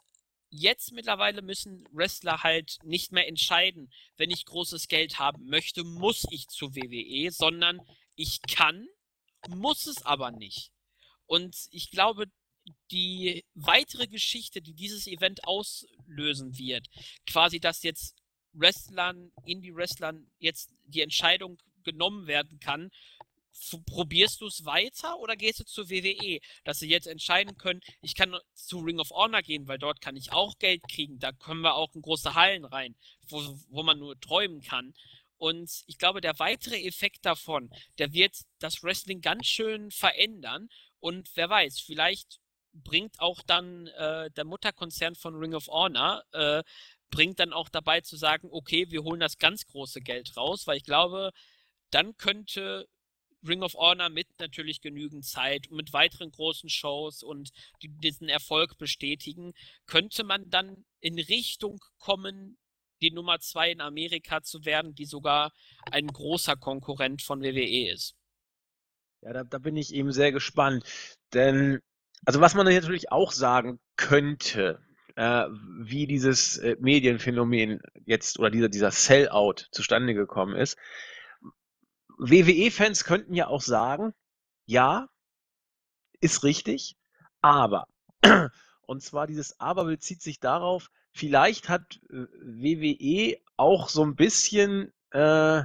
jetzt 0.52 0.92
mittlerweile 0.92 1.42
müssen 1.42 1.84
Wrestler 1.92 2.44
halt 2.44 2.78
nicht 2.84 3.12
mehr 3.12 3.28
entscheiden, 3.28 3.92
wenn 4.18 4.30
ich 4.30 4.46
großes 4.46 4.88
Geld 4.88 5.18
haben 5.18 5.48
möchte, 5.48 5.84
muss 5.84 6.28
ich 6.30 6.48
zu 6.48 6.76
WWE, 6.76 7.32
sondern 7.32 7.82
ich 8.16 8.40
kann, 8.44 8.88
muss 9.48 9.88
es 9.88 10.06
aber 10.06 10.30
nicht. 10.30 10.72
Und 11.26 11.56
ich 11.72 11.90
glaube, 11.90 12.28
die 12.92 13.44
weitere 13.56 14.06
Geschichte, 14.06 14.62
die 14.62 14.76
dieses 14.76 15.08
Event 15.08 15.44
auslösen 15.46 16.56
wird, 16.60 16.86
quasi, 17.26 17.60
dass 17.60 17.82
jetzt 17.82 18.19
Wrestlern, 18.60 19.32
Indie-Wrestlern 19.46 20.28
jetzt 20.40 20.72
die 20.86 21.02
Entscheidung 21.02 21.58
genommen 21.84 22.28
werden 22.28 22.60
kann, 22.60 22.92
probierst 23.86 24.42
du 24.42 24.48
es 24.48 24.66
weiter 24.66 25.20
oder 25.20 25.36
gehst 25.36 25.60
du 25.60 25.66
zur 25.66 25.90
WWE? 25.90 26.40
Dass 26.64 26.80
sie 26.80 26.90
jetzt 26.90 27.08
entscheiden 27.08 27.58
können, 27.58 27.82
ich 28.02 28.16
kann 28.16 28.36
zu 28.54 28.80
Ring 28.80 29.00
of 29.00 29.10
Honor 29.12 29.42
gehen, 29.42 29.68
weil 29.68 29.78
dort 29.78 30.02
kann 30.02 30.16
ich 30.16 30.32
auch 30.32 30.58
Geld 30.60 30.82
kriegen. 30.90 31.20
Da 31.20 31.32
können 31.32 31.62
wir 31.62 31.76
auch 31.76 31.94
in 31.96 32.02
große 32.02 32.36
Hallen 32.36 32.66
rein, 32.66 32.96
wo, 33.28 33.42
wo 33.70 33.84
man 33.84 34.00
nur 34.00 34.20
träumen 34.20 34.62
kann. 34.62 34.94
Und 35.38 35.84
ich 35.88 35.98
glaube, 35.98 36.22
der 36.22 36.38
weitere 36.40 36.86
Effekt 36.86 37.26
davon, 37.26 37.70
der 37.98 38.14
wird 38.14 38.36
das 38.60 38.84
Wrestling 38.84 39.22
ganz 39.22 39.48
schön 39.48 39.90
verändern. 39.90 40.70
Und 41.00 41.30
wer 41.36 41.50
weiß, 41.50 41.80
vielleicht 41.80 42.40
bringt 42.74 43.20
auch 43.20 43.42
dann 43.44 43.88
äh, 43.88 44.30
der 44.32 44.46
Mutterkonzern 44.46 45.16
von 45.16 45.36
Ring 45.36 45.54
of 45.54 45.68
Honor 45.68 46.24
äh, 46.34 46.64
bringt 47.10 47.40
dann 47.40 47.54
auch 47.54 47.70
dabei 47.70 48.02
zu 48.02 48.18
sagen, 48.18 48.50
okay, 48.52 48.90
wir 48.90 49.04
holen 49.04 49.20
das 49.20 49.38
ganz 49.38 49.66
große 49.66 50.02
Geld 50.02 50.36
raus, 50.38 50.68
weil 50.68 50.78
ich 50.78 50.84
glaube, 50.84 51.32
dann 51.92 52.18
könnte 52.18 52.88
Ring 53.48 53.64
of 53.64 53.74
Honor 53.76 54.10
mit 54.10 54.28
natürlich 54.40 54.82
genügend 54.82 55.26
Zeit 55.26 55.68
und 55.70 55.78
mit 55.78 55.94
weiteren 55.94 56.32
großen 56.32 56.70
Shows 56.70 57.24
und 57.24 57.52
die 57.82 57.88
diesen 57.88 58.30
Erfolg 58.30 58.78
bestätigen, 58.78 59.54
könnte 59.86 60.24
man 60.24 60.50
dann 60.50 60.86
in 61.00 61.18
Richtung 61.18 61.80
kommen, 61.98 62.58
die 63.02 63.12
Nummer 63.12 63.40
zwei 63.40 63.72
in 63.72 63.82
Amerika 63.82 64.42
zu 64.42 64.66
werden, 64.66 64.94
die 64.94 65.06
sogar 65.06 65.54
ein 65.92 66.08
großer 66.08 66.58
Konkurrent 66.58 67.22
von 67.22 67.42
WWE 67.42 67.92
ist. 67.92 68.16
Ja, 69.22 69.34
da, 69.34 69.44
da 69.44 69.58
bin 69.58 69.78
ich 69.78 69.94
eben 69.94 70.12
sehr 70.12 70.32
gespannt. 70.32 70.84
Denn, 71.34 71.80
also 72.26 72.42
was 72.42 72.56
man 72.56 72.66
natürlich 72.66 73.12
auch 73.12 73.32
sagen 73.32 73.80
könnte, 73.96 74.82
äh, 75.20 75.50
wie 75.82 76.08
dieses 76.08 76.58
äh, 76.60 76.78
Medienphänomen 76.80 77.82
jetzt 78.06 78.40
oder 78.40 78.50
dieser, 78.50 78.70
dieser 78.70 78.92
Sellout 78.92 79.68
zustande 79.72 80.14
gekommen 80.14 80.56
ist. 80.56 80.78
WWE-Fans 82.20 83.04
könnten 83.04 83.34
ja 83.34 83.48
auch 83.48 83.62
sagen, 83.62 84.14
ja, 84.66 85.10
ist 86.22 86.46
richtig, 86.46 86.96
aber, 87.42 87.86
und 88.88 89.04
zwar 89.04 89.28
dieses 89.28 89.60
Aber 89.60 89.84
bezieht 89.84 90.22
sich 90.22 90.40
darauf, 90.40 90.90
vielleicht 91.12 91.68
hat 91.68 92.00
äh, 92.10 92.26
WWE 92.42 93.42
auch 93.58 93.90
so 93.90 94.06
ein 94.06 94.16
bisschen 94.16 94.94
äh, 95.12 95.64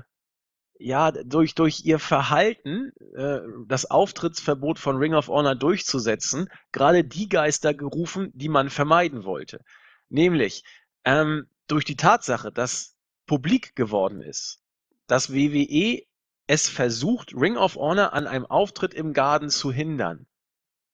ja, 0.78 1.12
durch, 1.12 1.54
durch 1.54 1.84
ihr 1.84 1.98
Verhalten, 1.98 2.92
äh, 3.14 3.40
das 3.66 3.90
Auftrittsverbot 3.90 4.78
von 4.78 4.96
Ring 4.96 5.14
of 5.14 5.28
Honor 5.28 5.54
durchzusetzen, 5.54 6.48
gerade 6.72 7.04
die 7.04 7.28
Geister 7.28 7.74
gerufen, 7.74 8.30
die 8.34 8.48
man 8.48 8.70
vermeiden 8.70 9.24
wollte. 9.24 9.60
Nämlich 10.08 10.64
ähm, 11.04 11.46
durch 11.66 11.84
die 11.84 11.96
Tatsache, 11.96 12.50
dass 12.52 12.96
publik 13.26 13.74
geworden 13.76 14.20
ist, 14.20 14.60
dass 15.06 15.32
WWE 15.32 16.02
es 16.46 16.68
versucht, 16.68 17.34
Ring 17.34 17.56
of 17.56 17.76
Honor 17.76 18.12
an 18.12 18.26
einem 18.26 18.46
Auftritt 18.46 18.94
im 18.94 19.12
Garden 19.12 19.48
zu 19.48 19.72
hindern, 19.72 20.26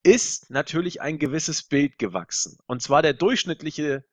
ist 0.03 0.51
natürlich 0.51 1.01
ein 1.01 1.19
gewisses 1.19 1.63
Bild 1.63 1.99
gewachsen. 1.99 2.59
Und 2.67 2.83
zwar 2.83 3.03
der 3.03 3.15
durchschnittliche 3.15 4.05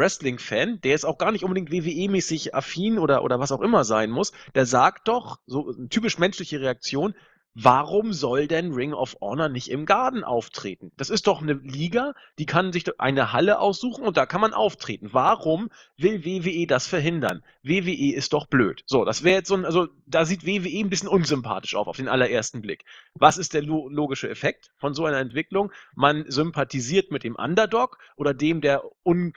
Wrestling-Fan, 0.00 0.80
der 0.80 0.92
jetzt 0.92 1.06
auch 1.06 1.18
gar 1.18 1.30
nicht 1.30 1.44
unbedingt 1.44 1.70
WWE-mäßig 1.70 2.54
affin 2.54 2.98
oder, 2.98 3.22
oder 3.22 3.38
was 3.38 3.52
auch 3.52 3.60
immer 3.60 3.84
sein 3.84 4.10
muss, 4.10 4.32
der 4.54 4.66
sagt 4.66 5.06
doch, 5.06 5.38
so 5.46 5.68
eine 5.68 5.88
typisch 5.88 6.18
menschliche 6.18 6.60
Reaktion, 6.60 7.14
warum 7.54 8.12
soll 8.12 8.46
denn 8.46 8.72
Ring 8.72 8.92
of 8.92 9.16
Honor 9.20 9.48
nicht 9.48 9.70
im 9.70 9.86
Garden 9.86 10.24
auftreten? 10.24 10.92
Das 10.96 11.10
ist 11.10 11.26
doch 11.26 11.42
eine 11.42 11.54
Liga, 11.54 12.14
die 12.38 12.46
kann 12.46 12.72
sich 12.72 13.00
eine 13.00 13.32
Halle 13.32 13.58
aussuchen 13.58 14.04
und 14.04 14.16
da 14.16 14.26
kann 14.26 14.40
man 14.40 14.54
auftreten. 14.54 15.10
Warum 15.12 15.68
will 15.96 16.24
WWE 16.24 16.66
das 16.66 16.86
verhindern? 16.86 17.42
WWE 17.62 18.14
ist 18.14 18.32
doch 18.32 18.46
blöd. 18.46 18.82
So, 18.86 19.04
das 19.04 19.24
wäre 19.24 19.38
jetzt 19.38 19.48
so 19.48 19.56
ein, 19.56 19.64
also 19.64 19.88
da 20.06 20.24
sieht 20.24 20.46
WWE 20.46 20.80
ein 20.80 20.90
bisschen 20.90 21.08
unsympathisch 21.08 21.74
auf, 21.74 21.88
auf 21.88 21.96
den 21.96 22.08
allerersten 22.08 22.62
Blick. 22.62 22.84
Was 23.14 23.38
ist 23.38 23.54
der 23.54 23.62
logische 23.62 24.30
Effekt 24.30 24.70
von 24.76 24.94
so 24.94 25.04
einer 25.04 25.18
Entwicklung? 25.18 25.72
Man 25.94 26.24
sympathisiert 26.30 27.10
mit 27.10 27.24
dem 27.24 27.36
Underdog 27.36 27.98
oder 28.16 28.32
dem, 28.32 28.60
der 28.60 28.82
un 29.04 29.32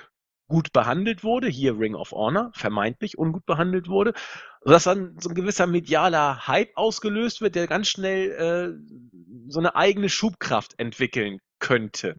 gut 0.47 0.73
behandelt 0.73 1.23
wurde, 1.23 1.47
hier 1.47 1.79
Ring 1.79 1.95
of 1.95 2.11
Honor, 2.11 2.51
vermeintlich 2.53 3.17
ungut 3.17 3.45
behandelt 3.45 3.87
wurde, 3.87 4.13
sodass 4.61 4.83
dann 4.83 5.17
so 5.19 5.29
ein 5.29 5.35
gewisser 5.35 5.67
medialer 5.67 6.47
Hype 6.47 6.75
ausgelöst 6.75 7.41
wird, 7.41 7.55
der 7.55 7.67
ganz 7.67 7.87
schnell 7.87 8.31
äh, 8.31 9.49
so 9.49 9.59
eine 9.59 9.75
eigene 9.75 10.09
Schubkraft 10.09 10.77
entwickeln 10.77 11.39
könnte. 11.59 12.17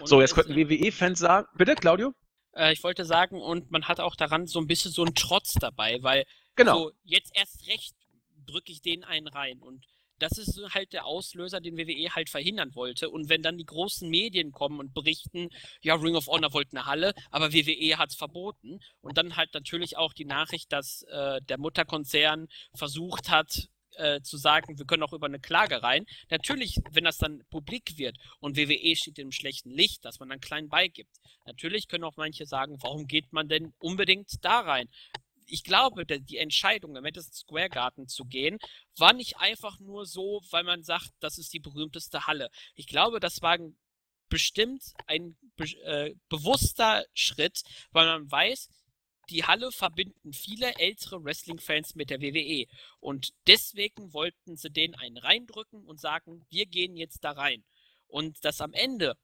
Und 0.00 0.08
so, 0.08 0.20
jetzt 0.20 0.34
könnten 0.34 0.56
WWE-Fans 0.56 1.18
sagen, 1.18 1.46
bitte, 1.56 1.74
Claudio? 1.74 2.12
Äh, 2.52 2.72
ich 2.72 2.82
wollte 2.82 3.04
sagen, 3.04 3.40
und 3.40 3.70
man 3.70 3.88
hat 3.88 4.00
auch 4.00 4.16
daran 4.16 4.46
so 4.46 4.58
ein 4.60 4.66
bisschen 4.66 4.92
so 4.92 5.02
einen 5.02 5.14
Trotz 5.14 5.54
dabei, 5.54 5.98
weil 6.02 6.24
genau. 6.56 6.78
so 6.78 6.92
jetzt 7.04 7.32
erst 7.34 7.66
recht 7.68 7.94
drücke 8.46 8.72
ich 8.72 8.82
den 8.82 9.04
einen 9.04 9.28
rein 9.28 9.60
und 9.60 9.86
das 10.20 10.38
ist 10.38 10.60
halt 10.74 10.92
der 10.92 11.06
Auslöser, 11.06 11.60
den 11.60 11.76
WWE 11.76 12.14
halt 12.14 12.30
verhindern 12.30 12.74
wollte. 12.74 13.10
Und 13.10 13.28
wenn 13.28 13.42
dann 13.42 13.58
die 13.58 13.66
großen 13.66 14.08
Medien 14.08 14.52
kommen 14.52 14.78
und 14.78 14.94
berichten, 14.94 15.48
ja, 15.82 15.94
Ring 15.94 16.14
of 16.14 16.26
Honor 16.26 16.52
wollte 16.52 16.76
eine 16.76 16.86
Halle, 16.86 17.14
aber 17.30 17.52
WWE 17.52 17.98
hat 17.98 18.10
es 18.10 18.16
verboten. 18.16 18.80
Und 19.00 19.18
dann 19.18 19.36
halt 19.36 19.52
natürlich 19.54 19.96
auch 19.96 20.12
die 20.12 20.24
Nachricht, 20.24 20.72
dass 20.72 21.02
äh, 21.04 21.40
der 21.42 21.58
Mutterkonzern 21.58 22.48
versucht 22.74 23.30
hat, 23.30 23.68
äh, 23.96 24.20
zu 24.22 24.36
sagen, 24.36 24.78
wir 24.78 24.86
können 24.86 25.02
auch 25.02 25.12
über 25.12 25.26
eine 25.26 25.40
Klage 25.40 25.82
rein. 25.82 26.06
Natürlich, 26.30 26.76
wenn 26.92 27.04
das 27.04 27.18
dann 27.18 27.42
publik 27.50 27.98
wird 27.98 28.16
und 28.38 28.56
WWE 28.56 28.96
steht 28.96 29.18
im 29.18 29.32
schlechten 29.32 29.70
Licht, 29.70 30.04
dass 30.04 30.20
man 30.20 30.28
dann 30.28 30.40
klein 30.40 30.68
beigibt. 30.68 31.16
Natürlich 31.44 31.88
können 31.88 32.04
auch 32.04 32.16
manche 32.16 32.46
sagen, 32.46 32.76
warum 32.80 33.06
geht 33.06 33.32
man 33.32 33.48
denn 33.48 33.72
unbedingt 33.78 34.44
da 34.44 34.60
rein? 34.60 34.88
Ich 35.50 35.64
glaube, 35.64 36.04
die 36.06 36.38
Entscheidung, 36.38 36.96
im 36.96 37.02
Madison 37.02 37.32
Square 37.32 37.68
Garden 37.68 38.08
zu 38.08 38.24
gehen, 38.24 38.58
war 38.96 39.12
nicht 39.12 39.38
einfach 39.38 39.78
nur 39.80 40.06
so, 40.06 40.40
weil 40.50 40.64
man 40.64 40.82
sagt, 40.82 41.10
das 41.20 41.38
ist 41.38 41.52
die 41.52 41.60
berühmteste 41.60 42.26
Halle. 42.26 42.50
Ich 42.74 42.86
glaube, 42.86 43.20
das 43.20 43.42
war 43.42 43.58
bestimmt 44.28 44.82
ein 45.06 45.36
äh, 45.84 46.14
bewusster 46.28 47.04
Schritt, 47.12 47.62
weil 47.90 48.06
man 48.06 48.30
weiß, 48.30 48.68
die 49.28 49.44
Halle 49.44 49.70
verbinden 49.70 50.32
viele 50.32 50.74
ältere 50.78 51.22
Wrestling-Fans 51.22 51.94
mit 51.94 52.10
der 52.10 52.20
WWE. 52.20 52.66
Und 52.98 53.30
deswegen 53.46 54.12
wollten 54.12 54.56
sie 54.56 54.70
den 54.70 54.94
einen 54.94 55.18
reindrücken 55.18 55.84
und 55.84 56.00
sagen, 56.00 56.44
wir 56.50 56.66
gehen 56.66 56.96
jetzt 56.96 57.22
da 57.24 57.32
rein. 57.32 57.64
Und 58.06 58.44
dass 58.44 58.60
am 58.60 58.72
Ende 58.72 59.16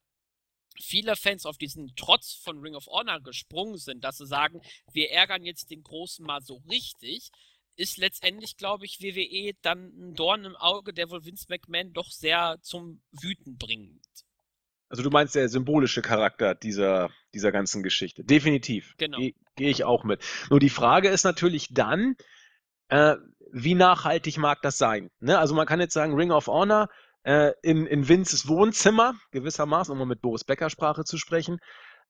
viele 0.81 1.17
Fans 1.17 1.47
auf 1.47 1.59
diesen 1.59 1.95
Trotz 1.97 2.35
von 2.35 2.59
Ring 2.61 2.75
of 2.75 2.87
Honor 2.87 3.21
gesprungen 3.21 3.79
sind, 3.79 4.05
dass 4.05 4.19
sie 4.19 4.27
sagen, 4.27 4.61
wir 4.93 5.11
ärgern 5.11 5.45
jetzt 5.45 5.71
den 5.71 5.83
Großen 5.83 6.25
mal 6.25 6.41
so 6.41 6.63
richtig, 6.69 7.31
ist 7.77 7.99
letztendlich, 7.99 8.57
glaube 8.57 8.87
ich, 8.87 9.01
WWE 9.01 9.53
dann 9.63 9.93
ein 9.99 10.15
Dorn 10.15 10.45
im 10.45 10.57
Auge, 10.57 10.93
der 10.93 11.11
wohl 11.11 11.25
Vince 11.25 11.47
McMahon 11.49 11.93
doch 11.93 12.11
sehr 12.11 12.57
zum 12.63 13.03
Wüten 13.13 13.59
bringt. 13.59 14.01
Also 14.89 15.03
du 15.03 15.11
meinst 15.11 15.35
der 15.35 15.49
symbolische 15.49 16.01
Charakter 16.01 16.55
dieser, 16.55 17.11
dieser 17.35 17.53
ganzen 17.53 17.83
Geschichte. 17.83 18.25
Definitiv. 18.25 18.95
Genau. 18.99 19.19
Gehe 19.19 19.35
geh 19.57 19.69
ich 19.69 19.85
auch 19.85 20.05
mit. 20.05 20.23
Nur 20.49 20.61
die 20.61 20.71
Frage 20.71 21.09
ist 21.09 21.25
natürlich 21.25 21.69
dann, 21.73 22.17
äh, 22.89 23.17
wie 23.53 23.75
nachhaltig 23.75 24.39
mag 24.39 24.63
das 24.63 24.79
sein? 24.79 25.11
Ne? 25.21 25.39
Also 25.39 25.55
man 25.55 25.67
kann 25.67 25.81
jetzt 25.81 25.95
sagen, 25.95 26.15
Ring 26.15 26.31
of 26.31 26.47
Honor 26.47 26.89
äh, 27.27 27.53
in, 27.61 27.87
in 27.87 28.09
Vinces 28.09 28.47
Wohnzimmer, 28.47 29.15
gewissermaßen, 29.33 29.91
um 29.91 29.99
mal 29.99 30.07
mit 30.07 30.23
Boris 30.23 30.45
Becker 30.45 30.71
Sprache 30.71 31.05
zu 31.05 31.19
sprechen, 31.19 31.59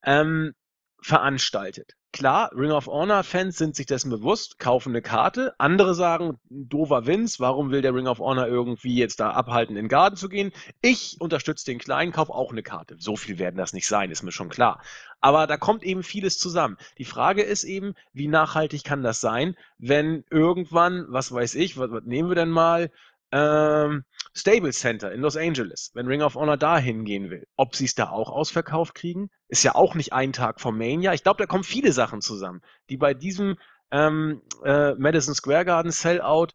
ähm, 0.03 0.53
veranstaltet. 1.01 1.93
Klar, 2.13 2.51
Ring 2.55 2.71
of 2.71 2.87
Honor-Fans 2.87 3.57
sind 3.57 3.75
sich 3.75 3.85
dessen 3.85 4.09
bewusst, 4.09 4.59
kaufen 4.59 4.89
eine 4.89 5.01
Karte. 5.01 5.53
Andere 5.57 5.93
sagen, 5.93 6.39
dover 6.49 7.05
Vince, 7.05 7.39
warum 7.39 7.69
will 7.69 7.81
der 7.81 7.93
Ring 7.93 8.07
of 8.07 8.19
Honor 8.19 8.47
irgendwie 8.47 8.95
jetzt 8.95 9.19
da 9.19 9.31
abhalten, 9.31 9.75
in 9.75 9.83
den 9.83 9.89
Garten 9.89 10.15
zu 10.15 10.29
gehen? 10.29 10.51
Ich 10.81 11.17
unterstütze 11.19 11.65
den 11.65 11.79
Kleinen, 11.79 12.11
kaufe 12.11 12.33
auch 12.33 12.51
eine 12.51 12.63
Karte. 12.63 12.95
So 12.97 13.15
viel 13.17 13.39
werden 13.39 13.57
das 13.57 13.73
nicht 13.73 13.87
sein, 13.87 14.09
ist 14.09 14.23
mir 14.23 14.31
schon 14.31 14.49
klar. 14.49 14.81
Aber 15.19 15.47
da 15.47 15.57
kommt 15.57 15.83
eben 15.83 16.01
vieles 16.01 16.39
zusammen. 16.39 16.77
Die 16.97 17.05
Frage 17.05 17.43
ist 17.43 17.63
eben, 17.63 17.93
wie 18.13 18.27
nachhaltig 18.27 18.83
kann 18.83 19.03
das 19.03 19.19
sein, 19.19 19.55
wenn 19.77 20.23
irgendwann, 20.31 21.05
was 21.09 21.31
weiß 21.31 21.55
ich, 21.55 21.77
was, 21.77 21.91
was 21.91 22.03
nehmen 22.05 22.29
wir 22.29 22.35
denn 22.35 22.49
mal, 22.49 22.89
ähm, 23.31 24.03
Stable 24.33 24.71
Center 24.71 25.11
in 25.11 25.21
Los 25.21 25.35
Angeles, 25.35 25.91
wenn 25.93 26.07
Ring 26.07 26.21
of 26.21 26.35
Honor 26.35 26.57
da 26.57 26.77
hingehen 26.77 27.29
will. 27.29 27.47
Ob 27.55 27.75
sie 27.75 27.85
es 27.85 27.95
da 27.95 28.09
auch 28.09 28.29
ausverkauft 28.29 28.95
kriegen, 28.95 29.29
ist 29.47 29.63
ja 29.63 29.75
auch 29.75 29.95
nicht 29.95 30.13
ein 30.13 30.33
Tag 30.33 30.61
vom 30.61 30.77
Mania. 30.77 31.13
Ich 31.13 31.23
glaube, 31.23 31.39
da 31.39 31.45
kommen 31.45 31.63
viele 31.63 31.91
Sachen 31.91 32.21
zusammen, 32.21 32.61
die 32.89 32.97
bei 32.97 33.13
diesem 33.13 33.57
ähm, 33.91 34.41
äh, 34.63 34.93
Madison 34.95 35.33
Square 35.33 35.65
Garden 35.65 35.91
Sellout 35.91 36.49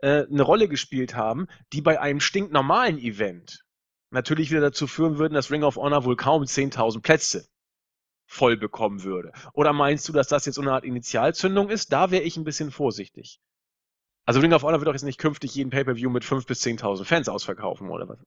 äh, 0.00 0.24
eine 0.26 0.42
Rolle 0.42 0.68
gespielt 0.68 1.14
haben, 1.14 1.46
die 1.72 1.82
bei 1.82 2.00
einem 2.00 2.20
stinknormalen 2.20 2.98
Event 2.98 3.64
natürlich 4.10 4.50
wieder 4.50 4.60
dazu 4.60 4.86
führen 4.86 5.18
würden, 5.18 5.34
dass 5.34 5.50
Ring 5.50 5.64
of 5.64 5.76
Honor 5.76 6.04
wohl 6.04 6.16
kaum 6.16 6.42
10.000 6.42 7.02
Plätze 7.02 7.46
voll 8.26 8.56
bekommen 8.56 9.02
würde. 9.02 9.32
Oder 9.54 9.72
meinst 9.72 10.08
du, 10.08 10.12
dass 10.12 10.28
das 10.28 10.46
jetzt 10.46 10.58
eine 10.58 10.72
Art 10.72 10.84
Initialzündung 10.84 11.70
ist? 11.70 11.92
Da 11.92 12.10
wäre 12.10 12.22
ich 12.22 12.36
ein 12.36 12.44
bisschen 12.44 12.70
vorsichtig. 12.70 13.40
Also 14.28 14.40
Ring 14.40 14.52
of 14.52 14.62
Honor 14.62 14.78
wird 14.78 14.88
doch 14.88 14.92
jetzt 14.92 15.04
nicht 15.04 15.16
künftig 15.16 15.54
jeden 15.54 15.70
Pay-Per-View 15.70 16.10
mit 16.10 16.22
5.000 16.22 16.46
bis 16.46 16.62
10.000 16.62 17.06
Fans 17.06 17.30
ausverkaufen, 17.30 17.88
oder 17.88 18.10
was? 18.10 18.18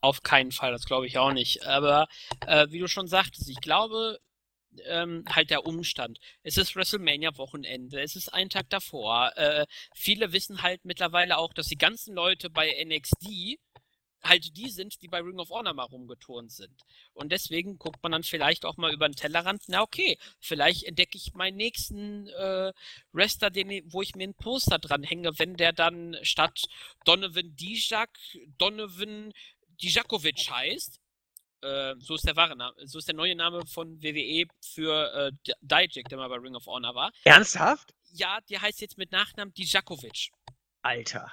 Auf 0.00 0.22
keinen 0.22 0.52
Fall, 0.52 0.72
das 0.72 0.86
glaube 0.86 1.06
ich 1.06 1.18
auch 1.18 1.34
nicht. 1.34 1.66
Aber 1.66 2.08
äh, 2.46 2.66
wie 2.70 2.78
du 2.78 2.88
schon 2.88 3.08
sagtest, 3.08 3.46
ich 3.50 3.60
glaube, 3.60 4.20
ähm, 4.86 5.24
halt 5.28 5.50
der 5.50 5.66
Umstand. 5.66 6.18
Es 6.42 6.56
ist 6.56 6.74
WrestleMania-Wochenende, 6.74 8.00
es 8.00 8.16
ist 8.16 8.32
ein 8.32 8.48
Tag 8.48 8.70
davor. 8.70 9.32
Äh, 9.36 9.66
viele 9.94 10.32
wissen 10.32 10.62
halt 10.62 10.86
mittlerweile 10.86 11.36
auch, 11.36 11.52
dass 11.52 11.66
die 11.66 11.76
ganzen 11.76 12.14
Leute 12.14 12.48
bei 12.48 12.74
NXT 12.82 13.58
halt 14.22 14.56
die 14.56 14.70
sind, 14.70 15.00
die 15.02 15.08
bei 15.08 15.20
Ring 15.20 15.38
of 15.38 15.50
Honor 15.50 15.74
mal 15.74 15.84
rumgeturnt 15.84 16.52
sind. 16.52 16.82
Und 17.12 17.30
deswegen 17.30 17.78
guckt 17.78 18.02
man 18.02 18.12
dann 18.12 18.22
vielleicht 18.22 18.64
auch 18.64 18.76
mal 18.76 18.92
über 18.92 19.08
den 19.08 19.14
Tellerrand, 19.14 19.62
na 19.68 19.82
okay, 19.82 20.18
vielleicht 20.40 20.84
entdecke 20.84 21.16
ich 21.16 21.34
meinen 21.34 21.56
nächsten 21.56 22.28
äh, 22.28 22.72
Wrestler, 23.12 23.50
den, 23.50 23.70
wo 23.92 24.02
ich 24.02 24.14
mir 24.14 24.28
ein 24.28 24.34
Poster 24.34 24.78
dran 24.78 25.02
hänge, 25.02 25.38
wenn 25.38 25.56
der 25.56 25.72
dann 25.72 26.16
statt 26.22 26.60
Donovan 27.04 27.54
Dijak 27.56 28.10
Donovan 28.58 29.32
Dijakovic 29.82 30.50
heißt. 30.50 31.00
Äh, 31.60 31.94
so 31.98 32.14
ist 32.14 32.26
der 32.26 32.36
wahre 32.36 32.56
Name, 32.56 32.74
so 32.86 32.98
ist 32.98 33.08
der 33.08 33.16
neue 33.16 33.34
Name 33.34 33.66
von 33.66 34.00
WWE 34.02 34.46
für 34.60 35.12
äh, 35.12 35.52
Dijak, 35.60 36.08
der 36.08 36.18
mal 36.18 36.28
bei 36.28 36.36
Ring 36.36 36.54
of 36.54 36.66
Honor 36.66 36.94
war. 36.94 37.12
Ernsthaft? 37.24 37.94
Ja, 38.10 38.40
der 38.48 38.62
heißt 38.62 38.80
jetzt 38.80 38.96
mit 38.96 39.12
Nachnamen 39.12 39.52
Dijakovic. 39.54 40.30
Alter 40.82 41.32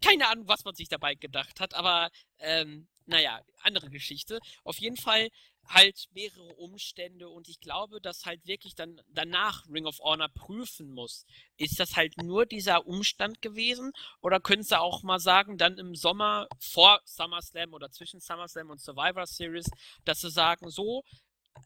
keine 0.00 0.28
Ahnung, 0.28 0.48
was 0.48 0.64
man 0.64 0.74
sich 0.74 0.88
dabei 0.88 1.14
gedacht 1.14 1.60
hat, 1.60 1.74
aber 1.74 2.10
ähm, 2.38 2.88
naja, 3.06 3.40
andere 3.62 3.90
Geschichte. 3.90 4.38
Auf 4.64 4.78
jeden 4.78 4.96
Fall 4.96 5.28
halt 5.68 6.08
mehrere 6.12 6.54
Umstände 6.56 7.28
und 7.28 7.48
ich 7.48 7.60
glaube, 7.60 8.00
dass 8.00 8.26
halt 8.26 8.46
wirklich 8.46 8.74
dann 8.74 9.00
danach 9.08 9.66
Ring 9.70 9.86
of 9.86 9.98
Honor 10.00 10.28
prüfen 10.28 10.92
muss. 10.92 11.24
Ist 11.56 11.80
das 11.80 11.96
halt 11.96 12.18
nur 12.18 12.44
dieser 12.44 12.86
Umstand 12.86 13.40
gewesen 13.40 13.92
oder 14.20 14.40
können 14.40 14.62
sie 14.62 14.78
auch 14.78 15.02
mal 15.02 15.18
sagen, 15.18 15.56
dann 15.56 15.78
im 15.78 15.94
Sommer 15.94 16.48
vor 16.58 17.00
SummerSlam 17.04 17.72
oder 17.72 17.90
zwischen 17.90 18.20
SummerSlam 18.20 18.70
und 18.70 18.80
Survivor 18.80 19.26
Series, 19.26 19.70
dass 20.04 20.20
sie 20.20 20.30
sagen, 20.30 20.68
so, 20.70 21.02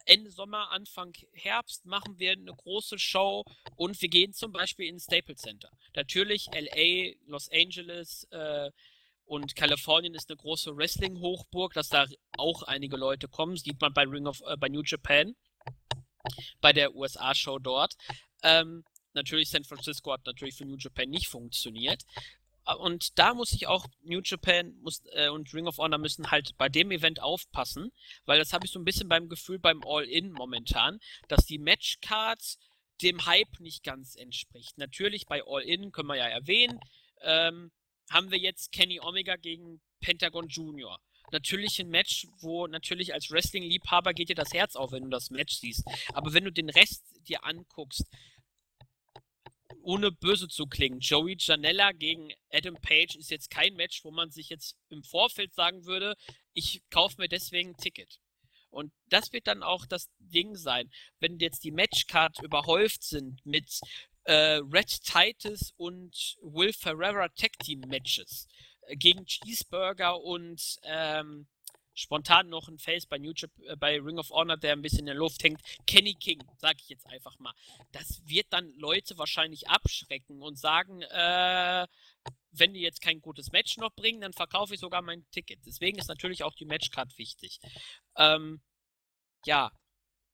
Ende 0.04 0.30
Sommer, 0.30 0.70
Anfang 0.70 1.12
Herbst 1.32 1.84
machen 1.86 2.18
wir 2.18 2.32
eine 2.32 2.54
große 2.54 2.98
Show 2.98 3.44
und 3.76 4.00
wir 4.00 4.08
gehen 4.08 4.32
zum 4.32 4.52
Beispiel 4.52 4.86
ins 4.86 5.04
Staples 5.04 5.40
Center. 5.40 5.70
Natürlich 5.94 6.46
LA, 6.52 7.14
Los 7.26 7.50
Angeles 7.52 8.24
äh, 8.30 8.70
und 9.24 9.54
Kalifornien 9.56 10.14
ist 10.14 10.30
eine 10.30 10.36
große 10.36 10.76
Wrestling-Hochburg, 10.76 11.74
dass 11.74 11.88
da 11.88 12.06
auch 12.36 12.62
einige 12.62 12.96
Leute 12.96 13.28
kommen. 13.28 13.56
Sieht 13.56 13.80
man 13.80 13.92
bei 13.92 14.04
Ring 14.04 14.26
of 14.26 14.40
äh, 14.46 14.56
bei 14.56 14.68
New 14.68 14.82
Japan, 14.82 15.36
bei 16.60 16.72
der 16.72 16.94
USA-Show 16.94 17.58
dort. 17.58 17.94
Ähm, 18.42 18.84
natürlich 19.12 19.50
San 19.50 19.64
Francisco 19.64 20.12
hat 20.12 20.24
natürlich 20.24 20.56
für 20.56 20.64
New 20.64 20.76
Japan 20.78 21.10
nicht 21.10 21.28
funktioniert. 21.28 22.04
Und 22.76 23.18
da 23.18 23.34
muss 23.34 23.52
ich 23.52 23.66
auch, 23.66 23.86
New 24.02 24.20
Japan 24.22 24.74
muss, 24.80 25.02
äh, 25.12 25.28
und 25.28 25.52
Ring 25.54 25.66
of 25.66 25.78
Honor 25.78 25.98
müssen 25.98 26.30
halt 26.30 26.56
bei 26.58 26.68
dem 26.68 26.90
Event 26.90 27.20
aufpassen, 27.20 27.92
weil 28.26 28.38
das 28.38 28.52
habe 28.52 28.66
ich 28.66 28.72
so 28.72 28.78
ein 28.78 28.84
bisschen 28.84 29.08
beim 29.08 29.28
Gefühl 29.28 29.58
beim 29.58 29.82
All-In 29.84 30.32
momentan, 30.32 30.98
dass 31.28 31.46
die 31.46 31.58
Matchcards 31.58 32.58
dem 33.00 33.24
Hype 33.26 33.60
nicht 33.60 33.84
ganz 33.84 34.16
entspricht. 34.16 34.76
Natürlich 34.76 35.26
bei 35.26 35.42
All-In 35.46 35.92
können 35.92 36.08
wir 36.08 36.16
ja 36.16 36.26
erwähnen, 36.26 36.80
ähm, 37.22 37.70
haben 38.10 38.30
wir 38.30 38.38
jetzt 38.38 38.72
Kenny 38.72 39.00
Omega 39.00 39.36
gegen 39.36 39.80
Pentagon 40.00 40.48
Junior. 40.48 41.00
Natürlich 41.30 41.78
ein 41.78 41.88
Match, 41.88 42.26
wo 42.40 42.66
natürlich 42.66 43.12
als 43.12 43.30
Wrestling-Liebhaber 43.30 44.14
geht 44.14 44.30
dir 44.30 44.34
das 44.34 44.52
Herz 44.52 44.76
auf, 44.76 44.92
wenn 44.92 45.04
du 45.04 45.10
das 45.10 45.30
Match 45.30 45.56
siehst. 45.56 45.84
Aber 46.14 46.32
wenn 46.32 46.44
du 46.44 46.52
den 46.52 46.70
Rest 46.70 47.04
dir 47.28 47.44
anguckst, 47.44 48.04
ohne 49.82 50.10
böse 50.10 50.48
zu 50.48 50.66
klingen, 50.66 51.00
Joey 51.00 51.36
Janella 51.38 51.92
gegen 51.92 52.32
Adam 52.52 52.76
Page 52.80 53.16
ist 53.16 53.30
jetzt 53.30 53.50
kein 53.50 53.74
Match, 53.74 54.04
wo 54.04 54.10
man 54.10 54.30
sich 54.30 54.48
jetzt 54.48 54.76
im 54.88 55.02
Vorfeld 55.02 55.54
sagen 55.54 55.84
würde, 55.84 56.14
ich 56.52 56.82
kaufe 56.90 57.16
mir 57.18 57.28
deswegen 57.28 57.70
ein 57.70 57.76
Ticket. 57.76 58.18
Und 58.70 58.92
das 59.06 59.32
wird 59.32 59.46
dann 59.46 59.62
auch 59.62 59.86
das 59.86 60.10
Ding 60.18 60.54
sein, 60.56 60.90
wenn 61.20 61.38
jetzt 61.38 61.64
die 61.64 61.70
Matchcard 61.70 62.42
überhäuft 62.42 63.02
sind 63.02 63.44
mit 63.44 63.80
äh, 64.24 64.60
Red 64.72 65.02
Titus 65.04 65.72
und 65.76 66.36
Will 66.42 66.72
Ferreira 66.72 67.28
Tag 67.28 67.58
Team 67.60 67.80
Matches 67.88 68.46
äh, 68.82 68.96
gegen 68.96 69.24
Cheeseburger 69.24 70.20
und 70.20 70.76
ähm, 70.82 71.46
spontan 71.98 72.48
noch 72.48 72.68
ein 72.68 72.78
Face 72.78 73.06
bei, 73.06 73.18
New 73.18 73.32
äh, 73.32 73.76
bei 73.76 74.00
Ring 74.00 74.18
of 74.18 74.30
Honor, 74.30 74.56
der 74.56 74.72
ein 74.72 74.82
bisschen 74.82 75.00
in 75.00 75.06
der 75.06 75.14
Luft 75.14 75.42
hängt. 75.42 75.60
Kenny 75.86 76.14
King, 76.14 76.42
sag 76.58 76.76
ich 76.80 76.88
jetzt 76.88 77.06
einfach 77.06 77.38
mal. 77.38 77.52
Das 77.92 78.22
wird 78.26 78.46
dann 78.50 78.72
Leute 78.78 79.18
wahrscheinlich 79.18 79.68
abschrecken 79.68 80.42
und 80.42 80.58
sagen, 80.58 81.02
äh, 81.02 81.86
wenn 82.52 82.72
die 82.72 82.80
jetzt 82.80 83.02
kein 83.02 83.20
gutes 83.20 83.52
Match 83.52 83.76
noch 83.76 83.92
bringen, 83.94 84.20
dann 84.20 84.32
verkaufe 84.32 84.74
ich 84.74 84.80
sogar 84.80 85.02
mein 85.02 85.28
Ticket. 85.30 85.60
Deswegen 85.66 85.98
ist 85.98 86.08
natürlich 86.08 86.44
auch 86.44 86.54
die 86.54 86.64
Matchcard 86.64 87.18
wichtig. 87.18 87.58
Ähm, 88.16 88.60
ja, 89.44 89.72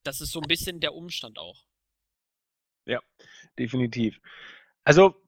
das 0.03 0.21
ist 0.21 0.33
so 0.33 0.41
ein 0.41 0.49
bisschen 0.49 0.81
der 0.81 0.95
Umstand 0.95 1.39
auch. 1.39 1.65
Ja, 2.87 3.01
definitiv. 3.59 4.21
Also, 4.85 5.24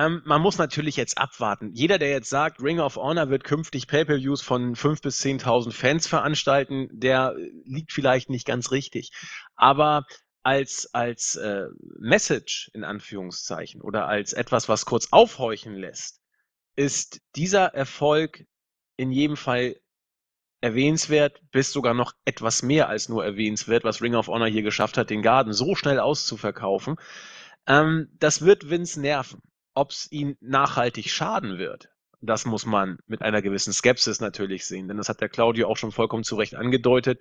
ähm, 0.00 0.22
man 0.24 0.40
muss 0.40 0.56
natürlich 0.56 0.96
jetzt 0.96 1.18
abwarten. 1.18 1.72
Jeder, 1.74 1.98
der 1.98 2.08
jetzt 2.08 2.30
sagt, 2.30 2.62
Ring 2.62 2.80
of 2.80 2.96
Honor 2.96 3.28
wird 3.28 3.44
künftig 3.44 3.86
Pay-per-Views 3.86 4.40
von 4.40 4.74
5.000 4.74 5.02
bis 5.02 5.20
10.000 5.20 5.72
Fans 5.72 6.06
veranstalten, 6.06 6.88
der 6.92 7.34
äh, 7.36 7.50
liegt 7.64 7.92
vielleicht 7.92 8.30
nicht 8.30 8.46
ganz 8.46 8.70
richtig. 8.70 9.12
Aber 9.56 10.06
als, 10.42 10.88
als 10.94 11.36
äh, 11.36 11.66
Message 11.98 12.70
in 12.72 12.82
Anführungszeichen 12.82 13.82
oder 13.82 14.08
als 14.08 14.32
etwas, 14.32 14.70
was 14.70 14.86
kurz 14.86 15.08
aufhorchen 15.10 15.74
lässt, 15.74 16.22
ist 16.76 17.20
dieser 17.36 17.74
Erfolg 17.74 18.46
in 18.96 19.12
jedem 19.12 19.36
Fall 19.36 19.76
erwähnenswert, 20.62 21.42
bis 21.50 21.72
sogar 21.72 21.92
noch 21.92 22.14
etwas 22.24 22.62
mehr 22.62 22.88
als 22.88 23.10
nur 23.10 23.22
erwähnenswert, 23.22 23.84
was 23.84 24.00
Ring 24.00 24.14
of 24.14 24.28
Honor 24.28 24.48
hier 24.48 24.62
geschafft 24.62 24.96
hat, 24.96 25.10
den 25.10 25.22
Garden 25.22 25.52
so 25.52 25.74
schnell 25.74 26.00
auszuverkaufen. 26.00 26.96
Ähm, 27.66 28.08
das 28.18 28.42
wird 28.42 28.70
Vince 28.70 28.98
nerven. 29.00 29.42
Ob 29.74 29.90
es 29.90 30.10
ihn 30.10 30.36
nachhaltig 30.40 31.10
schaden 31.10 31.58
wird, 31.58 31.90
das 32.20 32.44
muss 32.44 32.66
man 32.66 32.98
mit 33.06 33.22
einer 33.22 33.40
gewissen 33.42 33.72
Skepsis 33.72 34.20
natürlich 34.20 34.66
sehen, 34.66 34.88
denn 34.88 34.96
das 34.96 35.08
hat 35.08 35.20
der 35.20 35.28
Claudio 35.28 35.68
auch 35.68 35.76
schon 35.76 35.92
vollkommen 35.92 36.24
zu 36.24 36.36
Recht 36.36 36.54
angedeutet. 36.54 37.20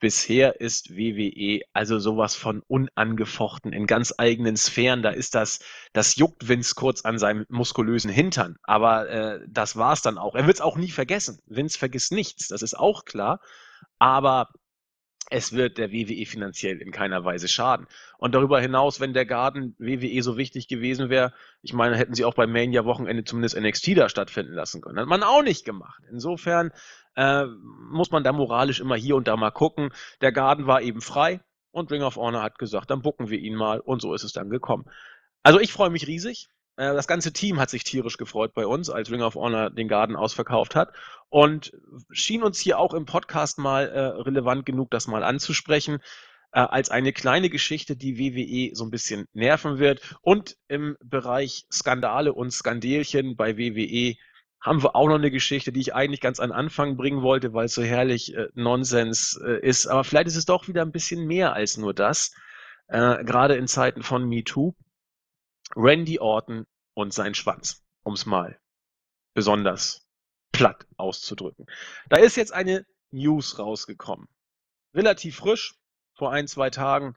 Bisher 0.00 0.60
ist 0.60 0.96
WWE 0.96 1.62
also 1.72 1.98
sowas 1.98 2.34
von 2.34 2.62
unangefochten 2.66 3.72
in 3.72 3.86
ganz 3.86 4.12
eigenen 4.18 4.56
Sphären. 4.56 5.02
Da 5.02 5.10
ist 5.10 5.34
das, 5.34 5.60
das 5.92 6.16
juckt 6.16 6.48
Vince 6.48 6.74
kurz 6.74 7.04
an 7.04 7.18
seinem 7.18 7.46
muskulösen 7.48 8.10
Hintern. 8.10 8.56
Aber 8.64 9.08
äh, 9.08 9.40
das 9.48 9.76
war's 9.76 10.02
dann 10.02 10.18
auch. 10.18 10.34
Er 10.34 10.46
wird 10.46 10.56
es 10.56 10.60
auch 10.60 10.76
nie 10.76 10.90
vergessen. 10.90 11.40
Vince 11.46 11.78
vergisst 11.78 12.12
nichts, 12.12 12.48
das 12.48 12.62
ist 12.62 12.74
auch 12.74 13.04
klar. 13.04 13.40
Aber 13.98 14.50
es 15.30 15.52
wird 15.52 15.78
der 15.78 15.90
WWE 15.90 16.26
finanziell 16.26 16.80
in 16.80 16.92
keiner 16.92 17.24
Weise 17.24 17.48
schaden. 17.48 17.86
Und 18.18 18.34
darüber 18.34 18.60
hinaus, 18.60 19.00
wenn 19.00 19.14
der 19.14 19.26
Garden 19.26 19.74
WWE 19.78 20.22
so 20.22 20.36
wichtig 20.36 20.68
gewesen 20.68 21.08
wäre, 21.08 21.32
ich 21.62 21.72
meine, 21.72 21.96
hätten 21.96 22.14
sie 22.14 22.24
auch 22.24 22.34
beim 22.34 22.52
Mania-Wochenende 22.52 23.24
zumindest 23.24 23.58
NXT 23.58 23.96
da 23.96 24.08
stattfinden 24.08 24.52
lassen 24.52 24.80
können. 24.80 24.98
Hat 24.98 25.06
man 25.06 25.22
auch 25.22 25.42
nicht 25.42 25.64
gemacht. 25.64 26.02
Insofern 26.10 26.72
äh, 27.16 27.44
muss 27.90 28.10
man 28.10 28.24
da 28.24 28.32
moralisch 28.32 28.80
immer 28.80 28.96
hier 28.96 29.16
und 29.16 29.28
da 29.28 29.36
mal 29.36 29.50
gucken. 29.50 29.90
Der 30.20 30.32
Garden 30.32 30.66
war 30.66 30.82
eben 30.82 31.00
frei 31.00 31.40
und 31.70 31.90
Ring 31.90 32.02
of 32.02 32.16
Honor 32.16 32.42
hat 32.42 32.58
gesagt, 32.58 32.90
dann 32.90 33.02
bucken 33.02 33.30
wir 33.30 33.38
ihn 33.38 33.54
mal 33.54 33.80
und 33.80 34.02
so 34.02 34.14
ist 34.14 34.24
es 34.24 34.32
dann 34.32 34.50
gekommen. 34.50 34.84
Also 35.42 35.60
ich 35.60 35.72
freue 35.72 35.90
mich 35.90 36.06
riesig. 36.06 36.48
Äh, 36.76 36.94
das 36.94 37.06
ganze 37.06 37.32
Team 37.32 37.60
hat 37.60 37.70
sich 37.70 37.84
tierisch 37.84 38.16
gefreut 38.16 38.52
bei 38.54 38.66
uns, 38.66 38.90
als 38.90 39.10
Ring 39.10 39.22
of 39.22 39.34
Honor 39.34 39.70
den 39.70 39.88
Garden 39.88 40.16
ausverkauft 40.16 40.74
hat 40.74 40.92
und 41.28 41.72
schien 42.10 42.42
uns 42.42 42.58
hier 42.58 42.78
auch 42.78 42.94
im 42.94 43.06
Podcast 43.06 43.58
mal 43.58 43.88
äh, 43.88 44.00
relevant 44.22 44.66
genug, 44.66 44.90
das 44.90 45.06
mal 45.06 45.22
anzusprechen, 45.22 45.98
äh, 46.52 46.60
als 46.60 46.90
eine 46.90 47.12
kleine 47.12 47.50
Geschichte, 47.50 47.96
die 47.96 48.18
WWE 48.18 48.74
so 48.74 48.84
ein 48.84 48.90
bisschen 48.90 49.26
nerven 49.32 49.78
wird. 49.78 50.00
Und 50.22 50.56
im 50.68 50.96
Bereich 51.04 51.66
Skandale 51.72 52.32
und 52.32 52.52
Skandelchen 52.52 53.36
bei 53.36 53.58
WWE 53.58 54.14
haben 54.60 54.82
wir 54.82 54.96
auch 54.96 55.08
noch 55.08 55.16
eine 55.16 55.30
Geschichte, 55.30 55.72
die 55.72 55.80
ich 55.80 55.94
eigentlich 55.94 56.20
ganz 56.20 56.40
an 56.40 56.50
Anfang 56.50 56.96
bringen 56.96 57.22
wollte, 57.22 57.52
weil 57.52 57.66
es 57.66 57.74
so 57.74 57.82
herrlich 57.82 58.34
äh, 58.34 58.48
Nonsens 58.54 59.38
äh, 59.44 59.60
ist. 59.60 59.86
Aber 59.86 60.04
vielleicht 60.04 60.28
ist 60.28 60.36
es 60.36 60.46
doch 60.46 60.68
wieder 60.68 60.82
ein 60.82 60.92
bisschen 60.92 61.26
mehr 61.26 61.52
als 61.52 61.76
nur 61.76 61.92
das. 61.92 62.32
Äh, 62.88 63.24
gerade 63.24 63.56
in 63.56 63.66
Zeiten 63.66 64.02
von 64.02 64.26
MeToo. 64.26 64.74
Randy 65.74 66.18
Orton 66.18 66.66
und 66.94 67.12
sein 67.12 67.34
Schwanz, 67.34 67.84
um 68.02 68.14
es 68.14 68.26
mal 68.26 68.58
besonders 69.34 70.06
platt 70.52 70.86
auszudrücken. 70.96 71.66
Da 72.08 72.16
ist 72.16 72.36
jetzt 72.36 72.52
eine 72.52 72.86
News 73.10 73.58
rausgekommen. 73.58 74.28
Relativ 74.94 75.36
frisch, 75.36 75.74
vor 76.14 76.32
ein, 76.32 76.46
zwei 76.46 76.70
Tagen 76.70 77.16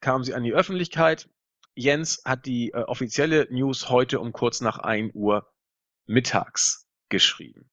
kam 0.00 0.22
sie 0.22 0.34
an 0.34 0.44
die 0.44 0.52
Öffentlichkeit. 0.52 1.28
Jens 1.74 2.22
hat 2.24 2.46
die 2.46 2.70
äh, 2.70 2.82
offizielle 2.82 3.48
News 3.50 3.88
heute 3.88 4.20
um 4.20 4.32
kurz 4.32 4.60
nach 4.60 4.78
1 4.78 5.14
Uhr 5.14 5.48
mittags 6.06 6.88
geschrieben. 7.08 7.70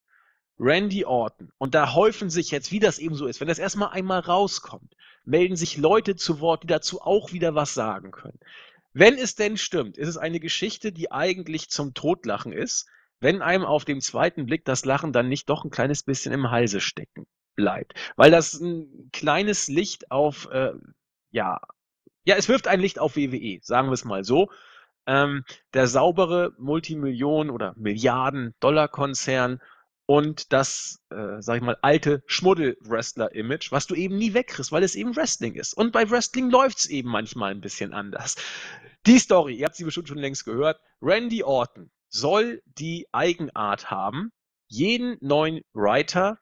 Randy 0.57 1.05
Orton. 1.05 1.51
Und 1.57 1.75
da 1.75 1.93
häufen 1.93 2.29
sich 2.29 2.51
jetzt, 2.51 2.71
wie 2.71 2.79
das 2.79 2.97
eben 2.97 3.15
so 3.15 3.27
ist, 3.27 3.41
wenn 3.41 3.47
das 3.47 3.59
erstmal 3.59 3.89
einmal 3.89 4.21
rauskommt, 4.21 4.95
melden 5.25 5.55
sich 5.55 5.77
Leute 5.77 6.15
zu 6.15 6.39
Wort, 6.39 6.63
die 6.63 6.67
dazu 6.67 7.01
auch 7.01 7.33
wieder 7.33 7.55
was 7.55 7.73
sagen 7.73 8.11
können. 8.11 8.39
Wenn 8.97 9.17
es 9.17 9.35
denn 9.35 9.57
stimmt, 9.57 9.97
ist 9.97 10.07
es 10.07 10.15
eine 10.15 10.39
Geschichte, 10.39 10.93
die 10.93 11.11
eigentlich 11.11 11.69
zum 11.69 11.93
Totlachen 11.93 12.53
ist, 12.53 12.87
wenn 13.19 13.41
einem 13.41 13.65
auf 13.65 13.83
dem 13.83 13.99
zweiten 13.99 14.45
Blick 14.45 14.63
das 14.63 14.85
Lachen 14.85 15.11
dann 15.11 15.27
nicht 15.27 15.49
doch 15.49 15.65
ein 15.65 15.69
kleines 15.69 16.03
bisschen 16.03 16.31
im 16.31 16.49
Halse 16.49 16.79
stecken 16.79 17.27
bleibt. 17.55 17.93
Weil 18.15 18.31
das 18.31 18.53
ein 18.53 19.09
kleines 19.11 19.67
Licht 19.67 20.11
auf, 20.11 20.47
äh, 20.49 20.71
ja, 21.31 21.59
ja, 22.23 22.37
es 22.37 22.47
wirft 22.47 22.69
ein 22.69 22.79
Licht 22.79 22.97
auf 22.97 23.17
WWE, 23.17 23.59
sagen 23.61 23.89
wir 23.89 23.93
es 23.93 24.05
mal 24.05 24.23
so. 24.23 24.49
Ähm, 25.05 25.43
der 25.73 25.87
saubere 25.87 26.53
Multimillionen- 26.57 27.51
oder 27.51 27.73
Milliarden-Dollar-Konzern 27.75 29.59
und 30.07 30.53
das, 30.53 31.01
äh, 31.09 31.41
sag 31.41 31.57
ich 31.57 31.63
mal, 31.63 31.77
alte 31.81 32.23
Schmuddel-Wrestler-Image, 32.27 33.71
was 33.71 33.87
du 33.87 33.95
eben 33.95 34.17
nie 34.17 34.33
wegkriegst, 34.33 34.71
weil 34.71 34.83
es 34.83 34.95
eben 34.95 35.15
Wrestling 35.15 35.55
ist. 35.55 35.73
Und 35.73 35.91
bei 35.91 36.09
Wrestling 36.09 36.49
läuft 36.49 36.79
es 36.79 36.85
eben 36.87 37.09
manchmal 37.09 37.51
ein 37.51 37.61
bisschen 37.61 37.93
anders. 37.93 38.35
Die 39.07 39.19
Story, 39.19 39.55
ihr 39.55 39.65
habt 39.65 39.75
sie 39.75 39.83
bestimmt 39.83 40.07
schon 40.07 40.17
längst 40.17 40.45
gehört, 40.45 40.79
Randy 41.01 41.43
Orton 41.43 41.89
soll 42.09 42.61
die 42.65 43.07
Eigenart 43.11 43.89
haben, 43.89 44.31
jeden 44.67 45.17
neuen 45.21 45.61
Writer 45.73 46.39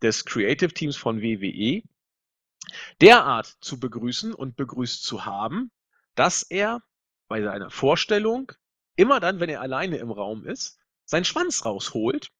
des 0.00 0.24
Creative 0.24 0.72
Teams 0.72 0.96
von 0.96 1.22
WWE 1.22 1.82
derart 3.00 3.46
zu 3.60 3.78
begrüßen 3.80 4.32
und 4.32 4.56
begrüßt 4.56 5.02
zu 5.02 5.26
haben, 5.26 5.70
dass 6.14 6.42
er 6.42 6.80
bei 7.28 7.42
seiner 7.42 7.70
Vorstellung 7.70 8.52
immer 8.96 9.20
dann, 9.20 9.40
wenn 9.40 9.48
er 9.48 9.60
alleine 9.60 9.96
im 9.96 10.10
Raum 10.10 10.46
ist, 10.46 10.78
seinen 11.04 11.24
Schwanz 11.24 11.64
rausholt 11.64 12.30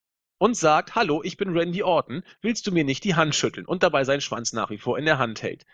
und 0.43 0.57
sagt, 0.57 0.97
hallo, 0.97 1.23
ich 1.23 1.37
bin 1.37 1.57
Randy 1.57 1.85
Orton, 1.85 2.25
willst 2.41 2.67
du 2.67 2.73
mir 2.73 2.83
nicht 2.83 3.05
die 3.05 3.15
Hand 3.15 3.37
schütteln? 3.37 3.65
Und 3.65 3.85
dabei 3.85 4.03
seinen 4.03 4.21
Schwanz 4.21 4.53
nach 4.53 4.71
wie 4.71 4.79
vor 4.79 4.99
in 4.99 5.05
der 5.05 5.19
Hand 5.19 5.41
hält. 5.41 5.65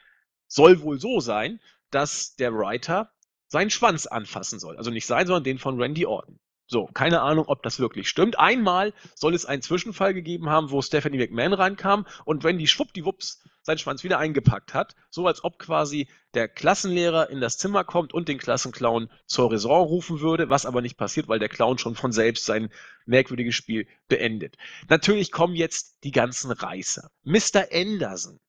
Soll 0.47 0.83
wohl 0.83 1.01
so 1.01 1.21
sein, 1.21 1.59
dass 1.91 2.37
der 2.37 2.53
Writer 2.53 3.11
seinen 3.47 3.71
Schwanz 3.71 4.05
anfassen 4.05 4.59
soll. 4.59 4.77
Also 4.77 4.91
nicht 4.91 5.07
sein, 5.07 5.27
sondern 5.27 5.45
den 5.45 5.59
von 5.59 5.81
Randy 5.81 6.05
Orton. 6.05 6.39
So, 6.67 6.85
keine 6.85 7.23
Ahnung, 7.23 7.47
ob 7.49 7.63
das 7.63 7.81
wirklich 7.81 8.11
stimmt. 8.11 8.39
Einmal 8.39 8.93
soll 9.15 9.35
es 9.35 9.47
einen 9.47 9.63
Zwischenfall 9.63 10.13
gegeben 10.13 10.51
haben, 10.51 10.71
wo 10.71 10.83
Stephanie 10.83 11.17
McMahon 11.17 11.55
reinkam 11.55 12.07
und 12.27 12.45
Randy 12.45 12.67
schwuppdiwupps 12.67 13.43
seinen 13.69 13.79
Schwanz 13.79 14.03
wieder 14.03 14.19
eingepackt 14.19 14.73
hat. 14.73 14.97
So 15.11 15.27
als 15.27 15.45
ob 15.45 15.59
quasi 15.59 16.09
der 16.35 16.49
Klassenlehrer 16.49 17.29
in 17.29 17.41
das 17.41 17.59
Zimmer 17.59 17.85
kommt 17.85 18.15
und 18.15 18.29
den 18.29 18.39
Klassenclown 18.39 19.11
zur 19.27 19.53
Raison 19.53 19.87
rufen 19.87 20.21
würde, 20.21 20.49
was 20.49 20.65
aber 20.65 20.81
nicht 20.81 20.97
passiert, 20.97 21.29
weil 21.29 21.39
der 21.39 21.51
Clown 21.51 21.77
schon 21.77 21.95
von 21.95 22.11
selbst 22.11 22.47
sein 22.47 22.71
merkwürdiges 23.05 23.55
Spiel 23.55 23.87
beendet. 24.09 24.57
Natürlich 24.89 25.31
kommen 25.31 25.55
jetzt 25.55 25.99
die 26.03 26.13
ganzen 26.13 26.51
Reißer. 26.51 27.11
Mr. 27.25 27.67
Anderson, 27.71 28.41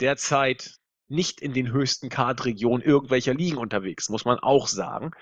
derzeit 0.00 0.78
nicht 1.06 1.40
in 1.40 1.52
den 1.52 1.70
höchsten 1.70 2.08
Card-Regionen 2.08 2.82
irgendwelcher 2.82 3.34
Ligen 3.34 3.58
unterwegs, 3.58 4.08
muss 4.08 4.24
man 4.24 4.40
auch 4.40 4.66
sagen 4.66 5.12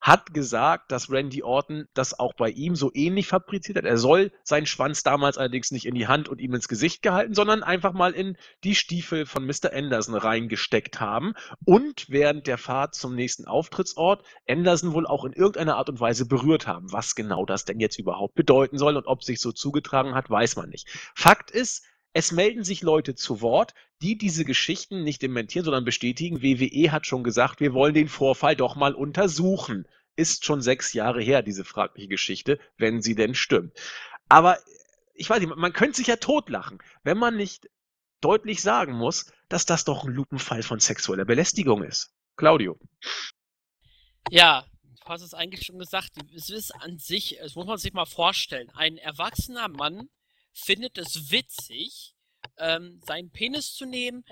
hat 0.00 0.34
gesagt, 0.34 0.92
dass 0.92 1.10
Randy 1.10 1.42
Orton 1.42 1.88
das 1.94 2.18
auch 2.18 2.34
bei 2.34 2.50
ihm 2.50 2.76
so 2.76 2.90
ähnlich 2.94 3.26
fabriziert 3.26 3.78
hat. 3.78 3.84
Er 3.84 3.98
soll 3.98 4.30
seinen 4.44 4.66
Schwanz 4.66 5.02
damals 5.02 5.38
allerdings 5.38 5.70
nicht 5.70 5.86
in 5.86 5.94
die 5.94 6.06
Hand 6.06 6.28
und 6.28 6.40
ihm 6.40 6.54
ins 6.54 6.68
Gesicht 6.68 7.02
gehalten, 7.02 7.34
sondern 7.34 7.62
einfach 7.62 7.92
mal 7.92 8.12
in 8.12 8.36
die 8.62 8.74
Stiefel 8.74 9.26
von 9.26 9.44
Mr. 9.46 9.72
Anderson 9.72 10.14
reingesteckt 10.14 11.00
haben 11.00 11.34
und 11.64 12.08
während 12.08 12.46
der 12.46 12.58
Fahrt 12.58 12.94
zum 12.94 13.14
nächsten 13.14 13.46
Auftrittsort 13.46 14.24
Anderson 14.48 14.92
wohl 14.92 15.06
auch 15.06 15.24
in 15.24 15.32
irgendeiner 15.32 15.76
Art 15.76 15.88
und 15.88 15.98
Weise 15.98 16.26
berührt 16.26 16.66
haben. 16.66 16.92
Was 16.92 17.14
genau 17.14 17.44
das 17.44 17.64
denn 17.64 17.80
jetzt 17.80 17.98
überhaupt 17.98 18.34
bedeuten 18.34 18.78
soll 18.78 18.96
und 18.96 19.06
ob 19.06 19.24
sich 19.24 19.40
so 19.40 19.52
zugetragen 19.52 20.14
hat, 20.14 20.30
weiß 20.30 20.56
man 20.56 20.68
nicht. 20.68 20.88
Fakt 21.14 21.50
ist, 21.50 21.84
es 22.16 22.32
melden 22.32 22.64
sich 22.64 22.80
Leute 22.80 23.14
zu 23.14 23.42
Wort, 23.42 23.74
die 24.00 24.16
diese 24.16 24.46
Geschichten 24.46 25.04
nicht 25.04 25.20
dementieren, 25.20 25.66
sondern 25.66 25.84
bestätigen. 25.84 26.40
WWE 26.40 26.90
hat 26.90 27.06
schon 27.06 27.22
gesagt, 27.22 27.60
wir 27.60 27.74
wollen 27.74 27.92
den 27.92 28.08
Vorfall 28.08 28.56
doch 28.56 28.74
mal 28.74 28.94
untersuchen. 28.94 29.86
Ist 30.16 30.46
schon 30.46 30.62
sechs 30.62 30.94
Jahre 30.94 31.20
her, 31.20 31.42
diese 31.42 31.62
fragliche 31.62 32.08
Geschichte, 32.08 32.58
wenn 32.78 33.02
sie 33.02 33.16
denn 33.16 33.34
stimmt. 33.34 33.78
Aber 34.30 34.56
ich 35.12 35.28
weiß 35.28 35.40
nicht, 35.40 35.54
man 35.54 35.74
könnte 35.74 35.98
sich 35.98 36.06
ja 36.06 36.16
totlachen, 36.16 36.78
wenn 37.02 37.18
man 37.18 37.36
nicht 37.36 37.68
deutlich 38.22 38.62
sagen 38.62 38.94
muss, 38.94 39.30
dass 39.50 39.66
das 39.66 39.84
doch 39.84 40.04
ein 40.04 40.10
Lupenfall 40.14 40.62
von 40.62 40.80
sexueller 40.80 41.26
Belästigung 41.26 41.82
ist. 41.82 42.14
Claudio. 42.36 42.80
Ja, 44.30 44.64
du 44.82 45.04
hast 45.04 45.20
es 45.20 45.34
eigentlich 45.34 45.66
schon 45.66 45.78
gesagt. 45.78 46.12
Es 46.34 46.48
ist 46.48 46.70
an 46.76 46.96
sich, 46.96 47.38
es 47.40 47.56
muss 47.56 47.66
man 47.66 47.76
sich 47.76 47.92
mal 47.92 48.06
vorstellen, 48.06 48.70
ein 48.70 48.96
erwachsener 48.96 49.68
Mann 49.68 50.08
findet 50.56 50.98
es 50.98 51.30
witzig, 51.30 52.14
ähm, 52.56 53.00
seinen 53.06 53.30
Penis 53.30 53.74
zu 53.74 53.84
nehmen, 53.84 54.24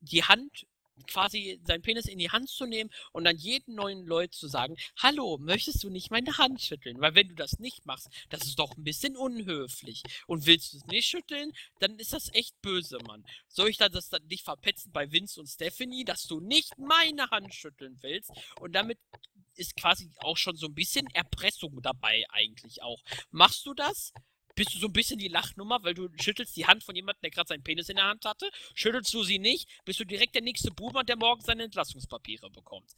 die 0.00 0.24
Hand 0.24 0.66
quasi 1.08 1.60
seinen 1.64 1.82
Penis 1.82 2.06
in 2.06 2.18
die 2.18 2.30
Hand 2.30 2.48
zu 2.48 2.66
nehmen 2.66 2.90
und 3.12 3.24
dann 3.24 3.36
jeden 3.36 3.74
neuen 3.74 4.04
Leut 4.04 4.34
zu 4.34 4.46
sagen, 4.46 4.76
hallo, 4.96 5.38
möchtest 5.38 5.82
du 5.82 5.90
nicht 5.90 6.10
meine 6.10 6.36
Hand 6.38 6.60
schütteln? 6.60 7.00
Weil 7.00 7.14
wenn 7.14 7.28
du 7.28 7.34
das 7.34 7.58
nicht 7.58 7.86
machst, 7.86 8.08
das 8.28 8.42
ist 8.42 8.58
doch 8.58 8.76
ein 8.76 8.84
bisschen 8.84 9.16
unhöflich. 9.16 10.02
Und 10.26 10.46
willst 10.46 10.72
du 10.72 10.78
es 10.78 10.86
nicht 10.86 11.06
schütteln, 11.06 11.52
dann 11.80 11.98
ist 11.98 12.12
das 12.12 12.32
echt 12.34 12.60
böse, 12.62 12.98
Mann. 13.06 13.24
Soll 13.48 13.70
ich 13.70 13.78
das 13.78 14.08
dann 14.10 14.26
nicht 14.26 14.44
verpetzen 14.44 14.92
bei 14.92 15.10
Vince 15.10 15.40
und 15.40 15.48
Stephanie, 15.48 16.04
dass 16.04 16.24
du 16.24 16.40
nicht 16.40 16.78
meine 16.78 17.30
Hand 17.30 17.54
schütteln 17.54 17.98
willst? 18.02 18.30
Und 18.60 18.72
damit 18.72 18.98
ist 19.56 19.76
quasi 19.76 20.10
auch 20.18 20.36
schon 20.36 20.56
so 20.56 20.66
ein 20.66 20.74
bisschen 20.74 21.06
Erpressung 21.14 21.80
dabei 21.82 22.24
eigentlich 22.30 22.82
auch. 22.82 23.02
Machst 23.30 23.66
du 23.66 23.74
das? 23.74 24.12
Bist 24.54 24.74
du 24.74 24.78
so 24.78 24.86
ein 24.86 24.92
bisschen 24.92 25.18
die 25.18 25.28
Lachnummer, 25.28 25.82
weil 25.82 25.94
du 25.94 26.08
schüttelst 26.20 26.56
die 26.56 26.66
Hand 26.66 26.84
von 26.84 26.94
jemandem, 26.94 27.22
der 27.22 27.30
gerade 27.30 27.48
seinen 27.48 27.62
Penis 27.62 27.88
in 27.88 27.96
der 27.96 28.06
Hand 28.06 28.24
hatte. 28.24 28.50
Schüttelst 28.74 29.12
du 29.14 29.22
sie 29.22 29.38
nicht, 29.38 29.68
bist 29.84 30.00
du 30.00 30.04
direkt 30.04 30.34
der 30.34 30.42
nächste 30.42 30.70
Boomer, 30.70 31.04
der 31.04 31.16
morgen 31.16 31.42
seine 31.42 31.64
Entlassungspapiere 31.64 32.50
bekommt. 32.50 32.90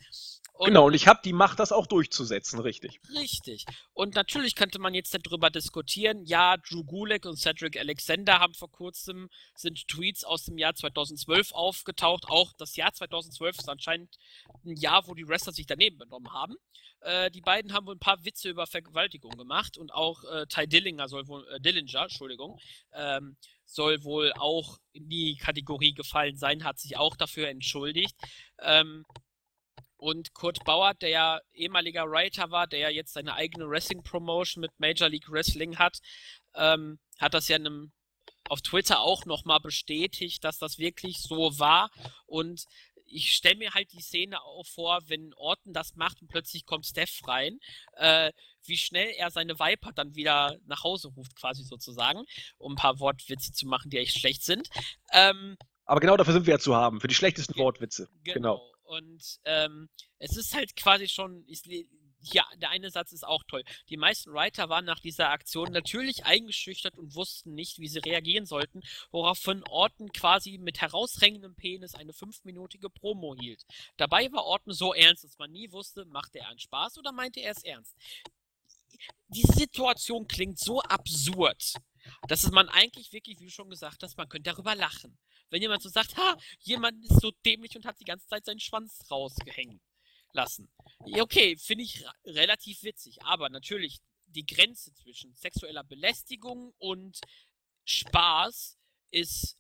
Und 0.55 0.67
genau, 0.67 0.87
und 0.87 0.95
ich 0.95 1.09
habe 1.09 1.21
die 1.25 1.33
Macht, 1.33 1.59
das 1.59 1.73
auch 1.73 1.87
durchzusetzen, 1.87 2.61
richtig. 2.61 3.01
Richtig. 3.15 3.65
Und 3.93 4.15
natürlich 4.15 4.55
könnte 4.55 4.79
man 4.79 4.95
jetzt 4.95 5.15
darüber 5.15 5.51
diskutieren, 5.51 6.25
ja, 6.25 6.57
Drew 6.57 6.85
Gulek 6.85 7.27
und 7.27 7.37
Cedric 7.37 7.77
Alexander 7.77 8.39
haben 8.39 8.55
vor 8.55 8.71
kurzem, 8.71 9.29
sind 9.55 9.89
Tweets 9.89 10.25
aus 10.25 10.45
dem 10.45 10.59
Jahr 10.59 10.75
2012 10.75 11.53
aufgetaucht. 11.53 12.25
Auch 12.29 12.53
das 12.59 12.77
Jahr 12.77 12.93
2012 12.93 13.59
ist 13.59 13.69
anscheinend 13.69 14.17
ein 14.65 14.77
Jahr, 14.77 15.07
wo 15.07 15.15
die 15.15 15.27
Wrestler 15.27 15.53
sich 15.53 15.67
daneben 15.67 15.99
benommen 15.99 16.33
haben. 16.33 16.57
Äh, 17.01 17.31
die 17.31 17.43
beiden 17.43 17.73
haben 17.73 17.87
wohl 17.87 17.95
ein 17.95 18.01
paar 18.01 18.25
Witze 18.25 18.49
über 18.49 18.67
Vergewaltigung 18.67 19.33
gemacht 19.33 19.77
und 19.77 19.93
auch 19.93 20.25
äh, 20.25 20.47
Ty 20.47 20.67
Dillinger 20.67 21.09
soll 21.09 21.29
wohl, 21.29 21.44
äh, 21.49 21.61
Dillinger, 21.61 22.03
Entschuldigung, 22.03 22.59
ähm, 22.93 23.37
soll 23.65 24.03
wohl 24.05 24.33
auch 24.35 24.79
in 24.93 25.09
die 25.09 25.37
Kategorie 25.37 25.95
gefallen 25.95 26.37
sein, 26.37 26.65
hat 26.65 26.79
sich 26.79 26.97
auch 26.97 27.17
dafür 27.17 27.49
entschuldigt. 27.49 28.15
Ähm, 28.61 29.05
und 29.97 30.35
Kurt 30.35 30.65
Bauer, 30.65 30.95
der 30.95 31.09
ja 31.09 31.41
ehemaliger 31.55 32.11
Writer 32.11 32.51
war, 32.51 32.67
der 32.67 32.81
ja 32.81 32.89
jetzt 32.91 33.15
seine 33.15 33.35
eigene 33.35 33.69
Wrestling-Promotion 33.69 34.61
mit 34.61 34.73
Major 34.79 35.09
League 35.09 35.31
Wrestling 35.31 35.79
hat, 35.79 35.99
ähm, 36.55 36.99
hat 37.19 37.33
das 37.33 37.49
ja 37.49 37.57
in 37.57 37.67
einem 37.67 37.93
auf 38.51 38.61
Twitter 38.61 39.01
auch 39.01 39.25
nochmal 39.25 39.61
bestätigt, 39.61 40.45
dass 40.45 40.59
das 40.59 40.79
wirklich 40.79 41.19
so 41.19 41.59
war. 41.59 41.91
Und 42.27 42.65
ich 43.07 43.35
stelle 43.35 43.57
mir 43.57 43.73
halt 43.75 43.93
die 43.93 44.01
Szene 44.01 44.43
auch 44.43 44.67
vor, 44.67 45.01
wenn 45.07 45.35
Orton 45.35 45.73
das 45.73 45.95
macht 45.97 46.21
und 46.23 46.29
plötzlich 46.29 46.67
kommt 46.67 46.87
Steph 46.87 47.21
rein, 47.27 47.59
äh, 47.95 48.33
wie 48.65 48.77
schnell 48.77 49.11
er 49.17 49.31
seine 49.31 49.59
Viper 49.59 49.93
dann 49.93 50.15
wieder 50.15 50.57
nach 50.67 50.83
Hause 50.85 51.09
ruft, 51.09 51.37
quasi 51.37 51.63
sozusagen, 51.63 52.25
um 52.59 52.73
ein 52.73 52.77
paar 52.77 53.01
Wortwitze 53.01 53.53
zu 53.53 53.67
machen, 53.67 53.91
die 53.91 53.99
echt 53.99 54.19
schlecht 54.19 54.43
sind. 54.43 54.69
Ähm, 55.13 55.57
Aber 55.85 56.01
genau 56.01 56.17
dafür 56.17 56.35
sind 56.35 56.47
wir 56.47 56.55
ja 56.55 56.59
zu 56.59 56.75
haben, 56.75 57.01
für 57.01 57.09
die 57.09 57.15
schlechtesten 57.15 57.57
Wortwitze. 57.57 58.09
Genau. 58.23 58.35
genau. 58.35 58.71
Und 58.85 59.39
ähm, 59.45 59.89
es 60.19 60.37
ist 60.37 60.55
halt 60.55 60.77
quasi 60.77 61.09
schon, 61.09 61.45
ich, 61.47 61.63
ja, 62.33 62.45
der 62.57 62.71
eine 62.71 62.91
Satz 62.91 63.13
ist 63.13 63.27
auch 63.27 63.43
toll. 63.45 63.65
Die 63.89 63.97
meisten 63.97 64.33
Writer 64.33 64.69
waren 64.69 64.85
nach 64.85 65.01
dieser 65.01 65.31
Aktion 65.31 65.73
natürlich 65.73 66.25
eingeschüchtert 66.25 66.99
und 66.99 67.15
wussten 67.15 67.55
nicht, 67.55 67.79
wie 67.79 67.89
sie 67.89 67.99
reagieren 67.99 68.47
sollten, 68.47 68.83
woraufhin 69.11 69.63
Orton 69.69 70.13
quasi 70.13 70.59
mit 70.59 70.81
herausrängendem 70.81 71.55
Penis 71.55 71.95
eine 71.95 72.13
fünfminütige 72.13 72.91
Promo 72.91 73.35
hielt. 73.37 73.65
Dabei 73.97 74.31
war 74.33 74.45
Orton 74.45 74.73
so 74.73 74.95
ernst, 74.95 75.25
dass 75.25 75.39
man 75.39 75.51
nie 75.51 75.71
wusste, 75.73 76.05
machte 76.07 76.39
er 76.39 76.49
einen 76.49 76.59
Spaß 76.59 76.99
oder 76.99 77.13
meinte 77.13 77.41
er 77.41 77.53
es 77.53 77.63
ernst. 77.63 77.95
Die 79.29 79.43
Situation 79.43 80.29
klingt 80.29 80.59
so 80.59 80.81
absurd, 80.81 81.75
dass 82.29 82.51
man 82.51 82.69
eigentlich 82.69 83.13
wirklich, 83.13 83.41
wie 83.41 83.47
du 83.47 83.51
schon 83.51 83.71
gesagt 83.71 84.03
hast, 84.03 84.17
man 84.17 84.29
könnte 84.29 84.51
darüber 84.51 84.75
lachen. 84.75 85.19
Wenn 85.51 85.63
jemand 85.63 85.83
so 85.83 85.89
sagt, 85.89 86.17
ha, 86.17 86.37
jemand 86.61 87.05
ist 87.05 87.21
so 87.21 87.31
dämlich 87.45 87.77
und 87.77 87.85
hat 87.85 88.01
die 88.01 88.05
ganze 88.05 88.27
Zeit 88.27 88.45
seinen 88.45 88.61
Schwanz 88.61 89.11
rausgehängt 89.11 89.81
lassen. 90.35 90.69
Okay, 90.99 91.57
finde 91.57 91.85
ich 91.85 92.05
relativ 92.25 92.83
witzig, 92.83 93.23
aber 93.23 93.49
natürlich 93.49 93.99
die 94.27 94.47
Grenze 94.47 94.93
zwischen 94.95 95.35
sexueller 95.35 95.85
Belästigung 95.85 96.75
und 96.79 97.21
Spaß 97.85 98.77
ist 99.11 99.57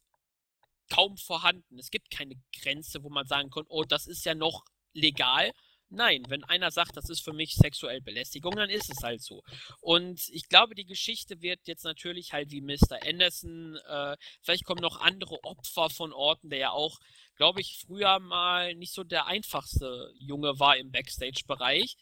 kaum 0.91 1.17
vorhanden. 1.17 1.79
Es 1.79 1.91
gibt 1.91 2.11
keine 2.11 2.35
Grenze, 2.61 3.03
wo 3.03 3.09
man 3.09 3.27
sagen 3.27 3.51
kann, 3.51 3.65
oh, 3.69 3.85
das 3.85 4.07
ist 4.07 4.25
ja 4.25 4.35
noch 4.35 4.65
legal. 4.93 5.53
Nein, 5.91 6.25
wenn 6.29 6.43
einer 6.45 6.71
sagt, 6.71 6.97
das 6.97 7.09
ist 7.09 7.23
für 7.23 7.33
mich 7.33 7.55
sexuell 7.55 8.01
Belästigung, 8.01 8.57
dann 8.57 8.71
ist 8.71 8.91
es 8.91 9.03
halt 9.03 9.23
so. 9.23 9.43
Und 9.81 10.21
ich 10.31 10.49
glaube, 10.49 10.75
die 10.75 10.87
Geschichte 10.87 11.41
wird 11.41 11.61
jetzt 11.67 11.85
natürlich 11.85 12.33
halt 12.33 12.51
wie 12.51 12.63
Mr. 12.63 12.99
Anderson, 13.07 13.77
äh, 13.87 14.17
vielleicht 14.43 14.65
kommen 14.65 14.81
noch 14.81 15.01
andere 15.01 15.43
Opfer 15.45 15.91
von 15.91 16.13
Orten, 16.13 16.51
der 16.51 16.59
ja 16.59 16.71
auch 16.71 16.99
glaube 17.37 17.61
ich, 17.61 17.79
früher 17.79 18.19
mal 18.21 18.75
nicht 18.75 18.93
so 18.93 19.05
der 19.05 19.27
einfachste 19.27 20.13
Junge 20.19 20.59
war 20.59 20.77
im 20.77 20.91
Backstage-Bereich. 20.91 21.97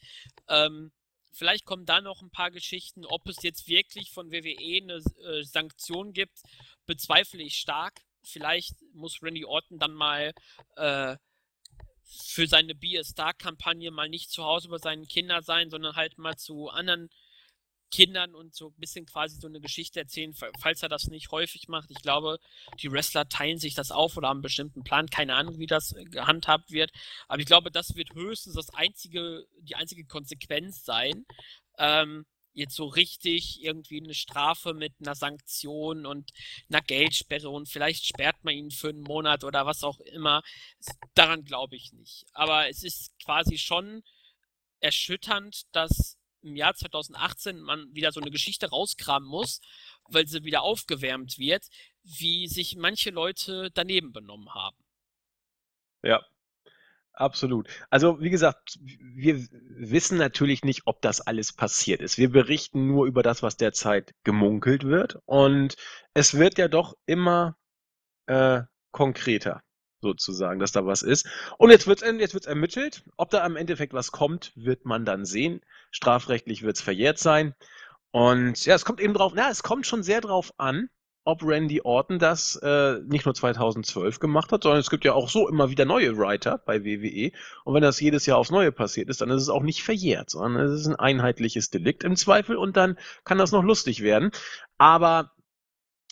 Ähm, 0.47 0.91
vielleicht 1.31 1.65
kommen 1.65 1.85
da 1.85 2.01
noch 2.01 2.21
ein 2.21 2.31
paar 2.31 2.51
Geschichten. 2.51 3.05
Ob 3.05 3.27
es 3.27 3.41
jetzt 3.43 3.67
wirklich 3.67 4.11
von 4.11 4.31
WWE 4.31 4.81
eine 4.81 5.01
äh, 5.27 5.43
Sanktion 5.43 6.13
gibt, 6.13 6.39
bezweifle 6.85 7.41
ich 7.43 7.55
stark. 7.57 8.01
Vielleicht 8.23 8.75
muss 8.93 9.21
Randy 9.21 9.45
Orton 9.45 9.79
dann 9.79 9.93
mal 9.93 10.33
äh, 10.75 11.17
für 12.05 12.47
seine 12.47 12.75
Be 12.75 12.99
a 12.99 13.03
Star-Kampagne 13.03 13.91
mal 13.91 14.09
nicht 14.09 14.29
zu 14.29 14.43
Hause 14.43 14.69
bei 14.69 14.77
seinen 14.77 15.07
Kindern 15.07 15.43
sein, 15.43 15.69
sondern 15.69 15.95
halt 15.95 16.17
mal 16.17 16.35
zu 16.37 16.69
anderen 16.69 17.09
Kindern 17.93 18.33
und 18.33 18.55
so 18.55 18.69
ein 18.69 18.79
bisschen 18.79 19.05
quasi 19.05 19.39
so 19.39 19.47
eine 19.47 19.61
Geschichte 19.61 19.99
erzählen, 19.99 20.33
falls 20.59 20.81
er 20.81 20.89
das 20.89 21.09
nicht 21.09 21.29
häufig 21.29 21.67
macht. 21.67 21.91
Ich 21.91 22.01
glaube, 22.01 22.39
die 22.81 22.91
Wrestler 22.91 23.29
teilen 23.29 23.59
sich 23.59 23.75
das 23.75 23.91
auf 23.91 24.17
oder 24.17 24.29
haben 24.29 24.37
einen 24.37 24.41
bestimmten 24.41 24.83
Plan. 24.83 25.11
Keine 25.11 25.35
Ahnung, 25.35 25.59
wie 25.59 25.67
das 25.67 25.93
gehandhabt 26.05 26.71
wird. 26.71 26.91
Aber 27.27 27.39
ich 27.39 27.45
glaube, 27.45 27.69
das 27.69 27.95
wird 27.95 28.15
höchstens 28.15 28.55
das 28.55 28.71
einzige, 28.71 29.45
die 29.59 29.75
einzige 29.75 30.05
Konsequenz 30.05 30.83
sein. 30.83 31.27
Ähm, 31.77 32.25
jetzt 32.53 32.75
so 32.75 32.85
richtig 32.85 33.63
irgendwie 33.63 34.01
eine 34.01 34.15
Strafe 34.15 34.73
mit 34.73 34.93
einer 34.99 35.13
Sanktion 35.13 36.07
und 36.07 36.31
einer 36.69 36.81
Geldsperre 36.81 37.49
und 37.49 37.69
vielleicht 37.69 38.07
sperrt 38.07 38.43
man 38.43 38.55
ihn 38.55 38.71
für 38.71 38.89
einen 38.89 39.01
Monat 39.01 39.43
oder 39.43 39.67
was 39.67 39.83
auch 39.83 39.99
immer. 39.99 40.41
Daran 41.13 41.43
glaube 41.43 41.75
ich 41.75 41.93
nicht. 41.93 42.25
Aber 42.33 42.67
es 42.69 42.83
ist 42.83 43.11
quasi 43.23 43.59
schon 43.59 44.01
erschütternd, 44.79 45.63
dass 45.73 46.17
im 46.43 46.55
Jahr 46.55 46.75
2018 46.75 47.59
man 47.59 47.93
wieder 47.93 48.11
so 48.11 48.21
eine 48.21 48.31
Geschichte 48.31 48.69
rauskramen 48.69 49.27
muss, 49.27 49.61
weil 50.09 50.27
sie 50.27 50.43
wieder 50.43 50.61
aufgewärmt 50.61 51.37
wird, 51.39 51.67
wie 52.03 52.47
sich 52.47 52.75
manche 52.75 53.09
Leute 53.09 53.71
daneben 53.73 54.11
benommen 54.11 54.53
haben. 54.53 54.77
Ja, 56.03 56.21
absolut. 57.13 57.67
Also 57.89 58.19
wie 58.19 58.29
gesagt, 58.29 58.77
wir 58.81 59.47
wissen 59.49 60.17
natürlich 60.17 60.63
nicht, 60.63 60.81
ob 60.85 61.01
das 61.01 61.21
alles 61.21 61.53
passiert 61.53 62.01
ist. 62.01 62.17
Wir 62.17 62.29
berichten 62.29 62.87
nur 62.87 63.05
über 63.05 63.23
das, 63.23 63.41
was 63.41 63.57
derzeit 63.57 64.13
gemunkelt 64.23 64.83
wird. 64.83 65.19
Und 65.25 65.75
es 66.13 66.37
wird 66.37 66.57
ja 66.57 66.67
doch 66.67 66.95
immer 67.05 67.57
äh, 68.25 68.61
konkreter 68.91 69.63
sozusagen, 70.01 70.59
dass 70.59 70.73
da 70.73 70.85
was 70.85 71.01
ist. 71.01 71.27
Und 71.57 71.71
jetzt 71.71 71.87
wird 71.87 72.03
es 72.03 72.19
jetzt 72.19 72.33
wird's 72.33 72.45
ermittelt. 72.45 73.03
Ob 73.17 73.31
da 73.31 73.43
am 73.43 73.55
Endeffekt 73.55 73.93
was 73.93 74.11
kommt, 74.11 74.51
wird 74.55 74.85
man 74.85 75.05
dann 75.05 75.25
sehen. 75.25 75.61
Strafrechtlich 75.93 76.63
wird 76.63 76.75
es 76.75 76.81
verjährt 76.81 77.19
sein. 77.19 77.55
Und 78.11 78.65
ja, 78.65 78.75
es 78.75 78.83
kommt 78.83 78.99
eben 78.99 79.13
drauf, 79.13 79.33
na, 79.35 79.49
es 79.49 79.63
kommt 79.63 79.87
schon 79.87 80.03
sehr 80.03 80.21
drauf 80.21 80.51
an, 80.57 80.89
ob 81.23 81.43
Randy 81.43 81.81
Orton 81.81 82.19
das 82.19 82.57
äh, 82.57 82.99
nicht 83.05 83.25
nur 83.25 83.33
2012 83.33 84.19
gemacht 84.19 84.51
hat, 84.51 84.63
sondern 84.63 84.81
es 84.81 84.89
gibt 84.89 85.05
ja 85.05 85.13
auch 85.13 85.29
so 85.29 85.47
immer 85.47 85.69
wieder 85.69 85.85
neue 85.85 86.17
Writer 86.17 86.57
bei 86.57 86.83
WWE. 86.83 87.31
Und 87.63 87.75
wenn 87.75 87.81
das 87.81 88.01
jedes 88.01 88.25
Jahr 88.25 88.39
aufs 88.39 88.51
Neue 88.51 88.71
passiert 88.71 89.07
ist, 89.09 89.21
dann 89.21 89.29
ist 89.29 89.43
es 89.43 89.49
auch 89.49 89.63
nicht 89.63 89.83
verjährt, 89.83 90.31
sondern 90.31 90.65
es 90.65 90.81
ist 90.81 90.87
ein 90.87 90.97
einheitliches 90.97 91.69
Delikt 91.69 92.03
im 92.03 92.15
Zweifel 92.15 92.57
und 92.57 92.75
dann 92.75 92.97
kann 93.23 93.37
das 93.37 93.51
noch 93.51 93.63
lustig 93.63 94.01
werden. 94.01 94.31
Aber 94.77 95.31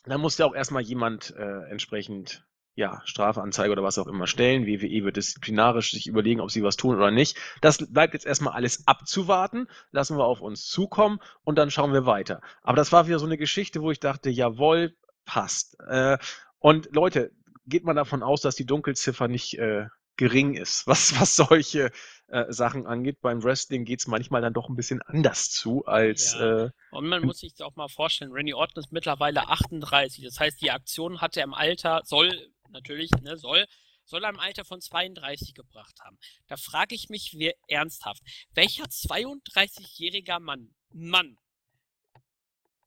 da 0.06 0.18
muss 0.18 0.38
ja 0.38 0.46
auch 0.46 0.56
erstmal 0.56 0.84
jemand 0.84 1.36
äh, 1.36 1.70
entsprechend 1.70 2.46
ja, 2.82 3.00
Strafanzeige 3.06 3.72
oder 3.72 3.84
was 3.84 4.00
auch 4.00 4.08
immer 4.08 4.26
stellen. 4.26 4.66
WWE 4.66 5.06
wird 5.06 5.16
disziplinarisch 5.16 5.92
sich 5.92 6.08
überlegen, 6.08 6.42
ob 6.42 6.50
sie 6.50 6.64
was 6.64 6.78
tun 6.78 6.96
oder 6.96 7.12
nicht. 7.12 7.38
Das 7.62 7.78
bleibt 7.78 8.16
jetzt 8.16 8.26
erstmal 8.26 8.54
alles 8.54 8.88
abzuwarten, 8.88 9.68
lassen 9.92 10.18
wir 10.18 10.26
auf 10.26 10.42
uns 10.42 10.66
zukommen 10.66 11.20
und 11.44 11.60
dann 11.60 11.70
schauen 11.70 11.94
wir 11.94 12.08
weiter. 12.08 12.42
Aber 12.64 12.76
das 12.76 12.92
war 12.92 13.06
wieder 13.06 13.20
so 13.20 13.28
eine 13.28 13.38
Geschichte, 13.38 13.84
wo 13.84 13.92
ich 13.92 14.00
dachte, 14.00 14.32
jawohl, 14.32 14.96
passt. 15.26 15.78
Äh, 15.88 16.18
und 16.58 16.90
Leute, 16.92 17.32
geht 17.68 17.84
man 17.84 17.96
davon 17.96 18.24
aus, 18.24 18.42
dass 18.42 18.56
die 18.56 18.66
Dunkelziffer 18.66 19.28
nicht 19.28 19.60
äh, 19.60 19.86
gering 20.18 20.56
ist, 20.56 20.88
was, 20.88 21.20
was 21.22 21.36
solche 21.36 21.92
äh, 22.28 22.46
Sachen 22.50 22.88
angeht. 22.88 23.22
Beim 23.22 23.44
Wrestling 23.44 23.86
geht 23.86 24.00
es 24.00 24.08
manchmal 24.08 24.42
dann 24.42 24.54
doch 24.54 24.70
ein 24.70 24.76
bisschen 24.76 25.04
anders 25.04 25.52
zu 25.52 25.86
als. 25.86 26.34
Ja. 26.34 26.66
Äh, 26.66 26.70
und 26.90 27.08
man 27.08 27.24
muss 27.24 27.40
sich 27.40 27.54
auch 27.62 27.76
mal 27.76 27.90
vorstellen, 27.90 28.32
Randy 28.32 28.56
Orton 28.56 28.84
ist 28.84 28.92
mittlerweile 28.92 29.48
38. 29.50 30.26
Das 30.26 30.40
heißt, 30.40 30.60
die 30.62 30.72
Aktion 30.72 31.22
hat 31.22 31.38
er 31.38 31.44
im 31.44 31.54
Alter, 31.54 32.02
soll 32.06 32.32
natürlich, 32.72 33.12
ne, 33.22 33.38
soll, 33.38 33.68
soll 34.06 34.24
er 34.24 34.30
im 34.30 34.40
Alter 34.40 34.66
von 34.66 34.82
32 34.82 35.54
gebracht 35.54 36.00
haben. 36.02 36.18
Da 36.48 36.58
frage 36.58 36.96
ich 36.96 37.10
mich 37.10 37.34
wer, 37.38 37.54
ernsthaft, 37.68 38.24
welcher 38.54 38.86
32-jähriger 38.86 40.40
Mann, 40.40 40.74
Mann 40.90 41.38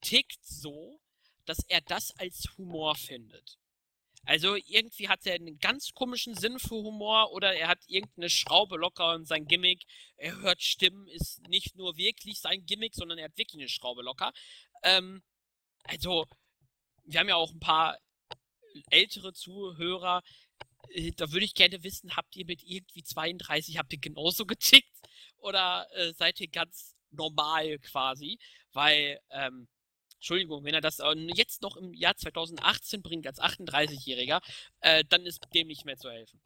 tickt 0.00 0.44
so, 0.44 1.00
dass 1.46 1.58
er 1.68 1.80
das 1.80 2.10
als 2.18 2.46
Humor 2.56 2.94
findet. 2.94 3.58
Also 4.26 4.56
irgendwie 4.56 5.08
hat 5.08 5.26
er 5.26 5.34
einen 5.34 5.58
ganz 5.58 5.92
komischen 5.92 6.34
Sinn 6.34 6.58
für 6.58 6.76
Humor 6.76 7.32
oder 7.32 7.54
er 7.54 7.68
hat 7.68 7.80
irgendeine 7.86 8.30
Schraube 8.30 8.76
locker 8.76 9.14
und 9.14 9.26
sein 9.26 9.46
Gimmick, 9.46 9.82
er 10.16 10.40
hört 10.40 10.62
Stimmen, 10.62 11.06
ist 11.08 11.46
nicht 11.48 11.76
nur 11.76 11.96
wirklich 11.96 12.40
sein 12.40 12.64
Gimmick, 12.64 12.94
sondern 12.94 13.18
er 13.18 13.26
hat 13.26 13.36
wirklich 13.36 13.60
eine 13.60 13.68
Schraube 13.68 14.02
locker. 14.02 14.32
Ähm, 14.82 15.22
also, 15.84 16.26
wir 17.04 17.20
haben 17.20 17.28
ja 17.28 17.36
auch 17.36 17.52
ein 17.52 17.60
paar 17.60 17.98
ältere 18.90 19.32
Zuhörer. 19.32 20.22
Äh, 20.90 21.12
da 21.12 21.30
würde 21.32 21.44
ich 21.44 21.54
gerne 21.54 21.82
wissen, 21.82 22.16
habt 22.16 22.36
ihr 22.36 22.46
mit 22.46 22.62
irgendwie 22.62 23.02
32, 23.02 23.78
habt 23.78 23.92
ihr 23.92 24.00
genauso 24.00 24.46
getickt? 24.46 24.92
Oder 25.38 25.86
äh, 25.94 26.12
seid 26.14 26.40
ihr 26.40 26.48
ganz 26.48 26.94
normal 27.10 27.78
quasi? 27.80 28.38
Weil, 28.72 29.20
ähm, 29.30 29.68
Entschuldigung, 30.16 30.64
wenn 30.64 30.74
er 30.74 30.80
das 30.80 31.02
jetzt 31.34 31.60
noch 31.60 31.76
im 31.76 31.92
Jahr 31.92 32.16
2018 32.16 33.02
bringt 33.02 33.26
als 33.26 33.40
38-Jähriger, 33.40 34.40
äh, 34.80 35.04
dann 35.08 35.26
ist 35.26 35.40
dem 35.54 35.66
nicht 35.68 35.84
mehr 35.84 35.98
zu 35.98 36.10
helfen. 36.10 36.40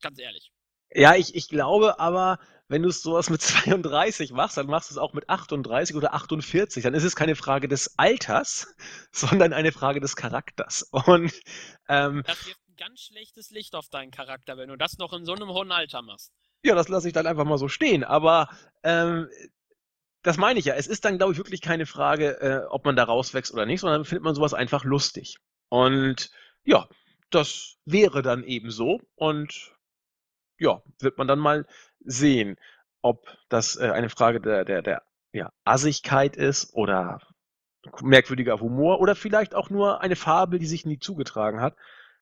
Ganz 0.00 0.18
ehrlich. 0.18 0.53
Ja, 0.94 1.16
ich, 1.16 1.34
ich 1.34 1.48
glaube 1.48 1.98
aber, 1.98 2.38
wenn 2.68 2.82
du 2.82 2.90
sowas 2.90 3.28
mit 3.28 3.42
32 3.42 4.32
machst, 4.32 4.56
dann 4.56 4.66
machst 4.66 4.90
du 4.90 4.94
es 4.94 4.98
auch 4.98 5.12
mit 5.12 5.28
38 5.28 5.96
oder 5.96 6.14
48. 6.14 6.82
Dann 6.82 6.94
ist 6.94 7.04
es 7.04 7.16
keine 7.16 7.34
Frage 7.34 7.68
des 7.68 7.98
Alters, 7.98 8.74
sondern 9.12 9.52
eine 9.52 9.72
Frage 9.72 10.00
des 10.00 10.16
Charakters. 10.16 10.82
Und 11.06 11.32
ähm, 11.88 12.22
das 12.26 12.46
wirft 12.46 12.68
ein 12.68 12.76
ganz 12.76 13.00
schlechtes 13.00 13.50
Licht 13.50 13.74
auf 13.74 13.88
deinen 13.88 14.12
Charakter, 14.12 14.56
wenn 14.56 14.68
du 14.68 14.76
das 14.76 14.98
noch 14.98 15.12
in 15.12 15.24
so 15.24 15.34
einem 15.34 15.48
hohen 15.48 15.72
Alter 15.72 16.02
machst. 16.02 16.32
Ja, 16.62 16.74
das 16.74 16.88
lasse 16.88 17.08
ich 17.08 17.12
dann 17.12 17.26
einfach 17.26 17.44
mal 17.44 17.58
so 17.58 17.68
stehen. 17.68 18.04
Aber 18.04 18.48
ähm, 18.82 19.28
das 20.22 20.38
meine 20.38 20.58
ich 20.58 20.64
ja. 20.64 20.74
Es 20.74 20.86
ist 20.86 21.04
dann, 21.04 21.18
glaube 21.18 21.32
ich, 21.32 21.38
wirklich 21.38 21.60
keine 21.60 21.86
Frage, 21.86 22.40
äh, 22.40 22.66
ob 22.70 22.84
man 22.86 22.96
da 22.96 23.04
rauswächst 23.04 23.52
oder 23.52 23.66
nicht, 23.66 23.80
sondern 23.80 24.04
findet 24.04 24.24
man 24.24 24.34
sowas 24.34 24.54
einfach 24.54 24.84
lustig. 24.84 25.38
Und 25.68 26.30
ja, 26.64 26.88
das 27.30 27.76
wäre 27.84 28.22
dann 28.22 28.44
eben 28.44 28.70
so. 28.70 29.00
Und 29.16 29.73
ja, 30.58 30.82
wird 31.00 31.18
man 31.18 31.28
dann 31.28 31.38
mal 31.38 31.66
sehen, 32.00 32.56
ob 33.02 33.26
das 33.48 33.76
äh, 33.76 33.90
eine 33.90 34.08
Frage 34.08 34.40
der, 34.40 34.64
der, 34.64 34.82
der 34.82 35.02
ja, 35.32 35.52
Assigkeit 35.64 36.36
ist 36.36 36.74
oder 36.74 37.20
merkwürdiger 38.00 38.60
Humor 38.60 39.00
oder 39.00 39.14
vielleicht 39.14 39.54
auch 39.54 39.68
nur 39.68 40.00
eine 40.00 40.16
Fabel, 40.16 40.58
die 40.58 40.66
sich 40.66 40.86
nie 40.86 40.98
zugetragen 40.98 41.60
hat. 41.60 41.76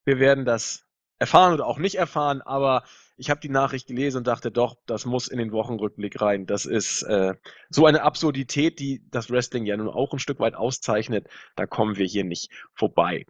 Wir 0.04 0.18
werden 0.18 0.44
das 0.44 0.84
erfahren 1.18 1.54
oder 1.54 1.66
auch 1.66 1.78
nicht 1.78 1.94
erfahren, 1.94 2.42
aber 2.42 2.82
ich 3.16 3.30
habe 3.30 3.40
die 3.40 3.48
Nachricht 3.48 3.86
gelesen 3.86 4.18
und 4.18 4.26
dachte, 4.26 4.50
doch, 4.50 4.74
das 4.86 5.06
muss 5.06 5.28
in 5.28 5.38
den 5.38 5.52
Wochenrückblick 5.52 6.20
rein. 6.20 6.46
Das 6.46 6.66
ist 6.66 7.02
äh, 7.02 7.34
so 7.70 7.86
eine 7.86 8.02
Absurdität, 8.02 8.80
die 8.80 9.04
das 9.10 9.30
Wrestling 9.30 9.64
ja 9.64 9.76
nun 9.76 9.88
auch 9.88 10.12
ein 10.12 10.18
Stück 10.18 10.40
weit 10.40 10.54
auszeichnet. 10.54 11.28
Da 11.54 11.66
kommen 11.66 11.96
wir 11.96 12.06
hier 12.06 12.24
nicht 12.24 12.50
vorbei. 12.74 13.24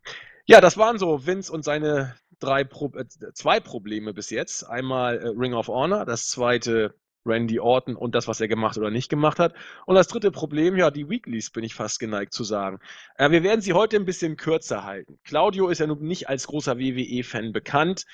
Ja, 0.47 0.63
das 0.63 0.79
waren 0.79 0.99
so 0.99 1.27
Vince 1.27 1.53
und 1.53 1.65
seine 1.65 2.15
drei 2.43 2.65
Pro 2.65 2.91
äh, 2.95 3.05
zwei 3.35 3.61
Probleme 3.61 4.13
bis 4.15 4.31
jetzt. 4.31 4.65
Einmal 4.65 5.19
äh, 5.19 5.29
Ring 5.29 5.55
of 5.55 5.69
Honor, 5.69 6.05
das 6.05 6.29
zweite 6.29 6.95
Randy 7.25 7.61
Orton 7.61 7.97
und 7.97 8.15
das, 8.15 8.27
was 8.27 8.41
er 8.41 8.49
gemacht 8.49 8.77
oder 8.77 8.91
nicht 8.91 9.09
gemacht 9.09 9.39
hat. 9.39 9.55
Und 9.87 9.95
das 9.95 10.09
dritte 10.09 10.31
Problem, 10.31 10.77
ja, 10.77 10.91
die 10.91 11.09
Weeklies, 11.09 11.51
bin 11.51 11.63
ich 11.65 11.75
fast 11.75 12.01
geneigt 12.01 12.33
zu 12.33 12.45
sagen. 12.45 12.81
Äh, 13.17 13.31
wir 13.31 13.43
werden 13.43 13.61
sie 13.61 13.73
heute 13.73 13.97
ein 13.97 14.05
bisschen 14.05 14.37
kürzer 14.37 14.85
halten. 14.85 15.19
Claudio 15.25 15.69
ist 15.69 15.79
ja 15.79 15.87
nun 15.87 16.03
nicht 16.03 16.29
als 16.29 16.47
großer 16.47 16.79
WWE-Fan 16.79 17.53
bekannt. 17.53 18.07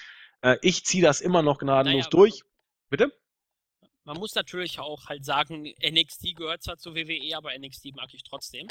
Äh, 0.43 0.57
ich 0.63 0.85
ziehe 0.85 1.03
das 1.03 1.21
immer 1.21 1.43
noch 1.43 1.59
gnadenlos 1.59 2.05
naja, 2.05 2.11
durch. 2.11 2.43
Bitte? 2.91 3.13
Man 4.05 4.19
muss 4.19 4.35
natürlich 4.35 4.79
auch 4.79 5.07
halt 5.07 5.25
sagen, 5.25 5.75
NXT 5.83 6.37
gehört 6.37 6.63
zwar 6.63 6.79
zur 6.79 6.95
WWE, 6.95 7.37
aber 7.37 7.57
NXT 7.59 7.95
mag 7.95 8.09
ich 8.13 8.23
trotzdem. 8.23 8.67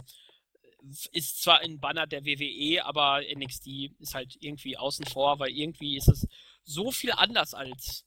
Ist 1.11 1.41
zwar 1.41 1.59
ein 1.59 1.79
Banner 1.79 2.07
der 2.07 2.25
WWE, 2.25 2.85
aber 2.85 3.21
NXT 3.21 3.67
ist 3.99 4.13
halt 4.13 4.37
irgendwie 4.39 4.77
außen 4.77 5.05
vor, 5.05 5.39
weil 5.39 5.49
irgendwie 5.49 5.97
ist 5.97 6.07
es 6.07 6.27
so 6.63 6.91
viel 6.91 7.11
anders 7.11 7.53
als 7.53 8.05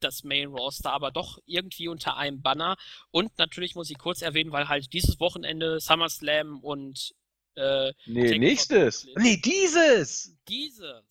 das 0.00 0.24
Main 0.24 0.48
Roster, 0.48 0.92
aber 0.92 1.10
doch 1.10 1.38
irgendwie 1.46 1.88
unter 1.88 2.16
einem 2.16 2.42
Banner. 2.42 2.76
Und 3.10 3.36
natürlich 3.38 3.74
muss 3.74 3.90
ich 3.90 3.98
kurz 3.98 4.22
erwähnen, 4.22 4.52
weil 4.52 4.68
halt 4.68 4.92
dieses 4.92 5.18
Wochenende 5.20 5.80
SummerSlam 5.80 6.60
und 6.60 7.14
äh, 7.56 7.92
nee, 8.04 8.38
nächstes. 8.38 9.06
Nee, 9.16 9.38
dieses. 9.38 10.36
Dieses. 10.48 11.02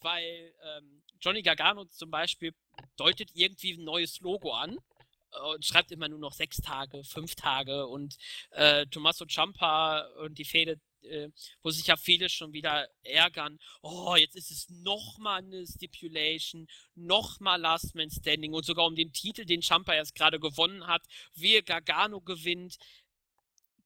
Weil 0.00 0.54
ähm, 0.76 1.02
Johnny 1.20 1.42
Gargano 1.42 1.84
zum 1.86 2.10
Beispiel 2.10 2.54
deutet 2.96 3.30
irgendwie 3.34 3.74
ein 3.74 3.84
neues 3.84 4.20
Logo 4.20 4.52
an 4.52 4.78
und 5.52 5.64
schreibt 5.64 5.90
immer 5.90 6.08
nur 6.08 6.18
noch 6.18 6.32
sechs 6.32 6.58
Tage, 6.58 7.02
fünf 7.04 7.34
Tage 7.34 7.86
und 7.86 8.16
äh, 8.50 8.86
Tommaso 8.86 9.26
Ciampa 9.26 10.00
und 10.22 10.38
die 10.38 10.44
Fehde, 10.44 10.80
äh, 11.02 11.28
wo 11.62 11.70
sich 11.70 11.86
ja 11.86 11.96
viele 11.96 12.28
schon 12.28 12.52
wieder 12.52 12.88
ärgern, 13.02 13.58
oh, 13.82 14.14
jetzt 14.16 14.36
ist 14.36 14.50
es 14.50 14.68
nochmal 14.68 15.42
eine 15.42 15.66
Stipulation, 15.66 16.68
nochmal 16.94 17.60
Last 17.60 17.94
Man 17.94 18.10
Standing 18.10 18.52
und 18.52 18.64
sogar 18.64 18.86
um 18.86 18.94
den 18.94 19.12
Titel, 19.12 19.44
den 19.44 19.62
Ciampa 19.62 19.94
erst 19.94 20.14
gerade 20.14 20.38
gewonnen 20.38 20.86
hat, 20.86 21.02
wehe 21.34 21.62
Gargano 21.62 22.20
gewinnt. 22.20 22.76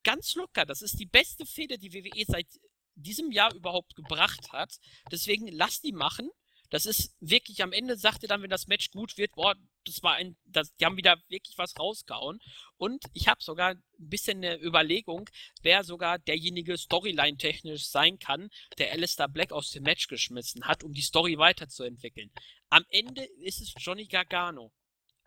Ganz 0.02 0.34
locker, 0.34 0.64
das 0.64 0.82
ist 0.82 0.98
die 1.00 1.06
beste 1.06 1.46
Fehde, 1.46 1.78
die 1.78 1.92
WWE 1.92 2.24
seit 2.26 2.46
diesem 2.94 3.30
Jahr 3.32 3.54
überhaupt 3.54 3.94
gebracht 3.94 4.52
hat. 4.52 4.78
Deswegen 5.10 5.48
lass 5.48 5.80
die 5.80 5.92
machen 5.92 6.30
das 6.70 6.86
ist 6.86 7.14
wirklich, 7.20 7.62
am 7.62 7.72
Ende 7.72 7.96
sagt 7.96 8.24
er 8.24 8.28
dann, 8.28 8.42
wenn 8.42 8.50
das 8.50 8.66
Match 8.66 8.90
gut 8.90 9.16
wird, 9.16 9.32
boah, 9.32 9.54
das 9.86 10.02
war 10.02 10.14
ein, 10.14 10.36
das, 10.44 10.74
die 10.76 10.84
haben 10.84 10.96
wieder 10.96 11.16
wirklich 11.28 11.56
was 11.58 11.78
rausgehauen. 11.78 12.40
Und 12.76 13.04
ich 13.14 13.28
habe 13.28 13.42
sogar 13.42 13.70
ein 13.70 13.82
bisschen 13.98 14.38
eine 14.38 14.60
Überlegung, 14.60 15.28
wer 15.62 15.84
sogar 15.84 16.18
derjenige 16.18 16.76
Storyline-technisch 16.76 17.86
sein 17.86 18.18
kann, 18.18 18.50
der 18.78 18.92
Alistair 18.92 19.28
Black 19.28 19.52
aus 19.52 19.70
dem 19.70 19.84
Match 19.84 20.08
geschmissen 20.08 20.64
hat, 20.64 20.84
um 20.84 20.92
die 20.92 21.02
Story 21.02 21.38
weiterzuentwickeln. 21.38 22.30
Am 22.68 22.84
Ende 22.90 23.24
ist 23.42 23.60
es 23.60 23.72
Johnny 23.78 24.06
Gargano. 24.06 24.72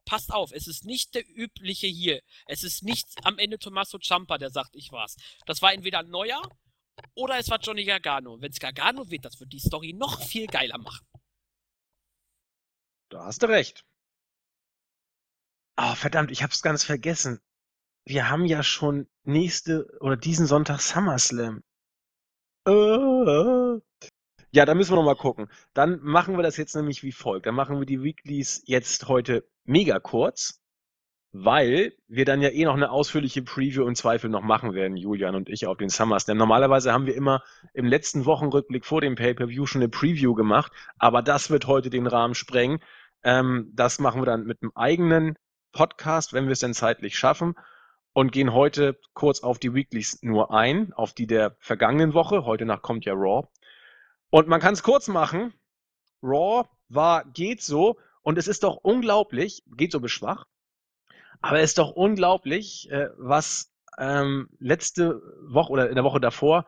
Passt 0.06 0.32
auf, 0.32 0.52
es 0.52 0.68
ist 0.68 0.86
nicht 0.86 1.14
der 1.14 1.24
übliche 1.28 1.88
hier. 1.88 2.22
Es 2.48 2.64
ist 2.64 2.84
nicht 2.84 3.08
am 3.24 3.38
Ende 3.38 3.60
Tommaso 3.60 4.00
Ciampa, 4.00 4.38
der 4.38 4.50
sagt, 4.50 4.76
ich 4.76 4.92
war's. 4.92 5.16
Das 5.46 5.62
war 5.62 5.74
entweder 5.74 6.04
neuer 6.04 6.42
oder 7.14 7.38
es 7.38 7.50
war 7.50 7.60
Johnny 7.60 7.86
Gargano. 7.86 8.42
Wenn 8.42 8.52
es 8.52 8.60
Gargano 8.60 9.10
wird, 9.10 9.26
das 9.26 9.40
wird 9.40 9.54
die 9.54 9.60
Story 9.60 9.94
noch 9.94 10.22
viel 10.22 10.48
geiler 10.48 10.78
machen. 10.78 11.06
Da 13.10 13.26
hast 13.26 13.42
du 13.42 13.48
recht. 13.48 13.84
Oh, 15.82 15.96
verdammt, 15.96 16.32
ich 16.32 16.44
hab's 16.44 16.62
ganz 16.62 16.84
vergessen. 16.84 17.40
Wir 18.06 18.30
haben 18.30 18.44
ja 18.44 18.64
schon 18.64 19.08
nächste 19.24 19.88
oder 20.02 20.18
diesen 20.18 20.46
Sonntag 20.46 20.82
SummerSlam. 20.82 21.64
Äh, 22.68 23.80
ja, 24.52 24.66
da 24.66 24.74
müssen 24.76 24.92
wir 24.92 24.98
noch 24.98 25.06
mal 25.06 25.16
gucken. 25.16 25.48
Dann 25.74 26.02
machen 26.02 26.36
wir 26.36 26.44
das 26.44 26.58
jetzt 26.58 26.76
nämlich 26.76 27.02
wie 27.04 27.14
folgt. 27.14 27.46
Dann 27.46 27.56
machen 27.56 27.80
wir 27.80 27.86
die 27.86 28.04
Weeklies 28.04 28.62
jetzt 28.66 29.08
heute 29.08 29.48
mega 29.64 30.00
kurz, 30.00 30.60
weil 31.32 31.94
wir 32.10 32.26
dann 32.26 32.42
ja 32.42 32.50
eh 32.50 32.66
noch 32.66 32.76
eine 32.76 32.92
ausführliche 32.92 33.44
Preview 33.44 33.88
im 33.88 33.96
Zweifel 33.96 34.30
noch 34.30 34.42
machen 34.42 34.74
werden, 34.74 34.98
Julian 34.98 35.36
und 35.36 35.48
ich, 35.48 35.66
auf 35.66 35.78
den 35.78 35.90
SummerSlam. 35.90 36.38
Normalerweise 36.38 36.92
haben 36.92 37.06
wir 37.06 37.16
immer 37.16 37.42
im 37.74 37.86
letzten 37.86 38.26
Wochenrückblick 38.26 38.86
vor 38.86 39.00
dem 39.00 39.16
Pay-Per-View 39.16 39.66
schon 39.66 39.82
eine 39.82 39.90
Preview 39.90 40.34
gemacht, 40.34 40.74
aber 40.98 41.22
das 41.22 41.50
wird 41.50 41.68
heute 41.68 41.90
den 41.90 42.08
Rahmen 42.08 42.36
sprengen. 42.36 42.80
Ähm, 43.24 43.72
das 43.74 44.00
machen 44.00 44.22
wir 44.22 44.26
dann 44.26 44.44
mit 44.44 44.62
einem 44.62 44.74
eigenen 44.76 45.38
Podcast, 45.72 46.34
wenn 46.34 46.46
wir 46.46 46.54
es 46.54 46.60
denn 46.60 46.74
zeitlich 46.74 47.18
schaffen. 47.18 47.56
und 48.12 48.32
gehen 48.32 48.54
heute 48.54 49.00
kurz 49.14 49.42
auf 49.42 49.60
die 49.60 49.74
Weeklies 49.74 50.20
nur 50.24 50.52
ein, 50.52 50.94
auf 50.94 51.14
die 51.14 51.28
der 51.28 51.56
vergangenen 51.60 52.14
Woche. 52.14 52.44
Heute 52.44 52.66
Nacht 52.66 52.82
kommt 52.82 53.06
ja 53.06 53.14
Raw. 53.14 53.48
Und 54.32 54.48
man 54.48 54.60
kann 54.60 54.74
es 54.74 54.84
kurz 54.84 55.08
machen. 55.08 55.54
Raw 56.24 56.68
war, 56.90 57.24
geht 57.26 57.62
so. 57.62 57.98
Und 58.22 58.38
es 58.38 58.48
ist 58.48 58.64
doch 58.64 58.78
unglaublich, 58.78 59.64
geht 59.78 59.92
so 59.92 60.00
beschwach, 60.00 60.46
aber 61.42 61.60
es 61.60 61.72
ist 61.72 61.78
doch 61.78 61.92
unglaublich, 61.92 62.90
äh, 62.92 63.10
was 63.18 63.72
ähm, 63.98 64.50
letzte 64.60 65.22
Woche 65.48 65.72
oder 65.72 65.90
in 65.90 65.96
der 65.96 66.04
Woche 66.04 66.20
davor 66.20 66.66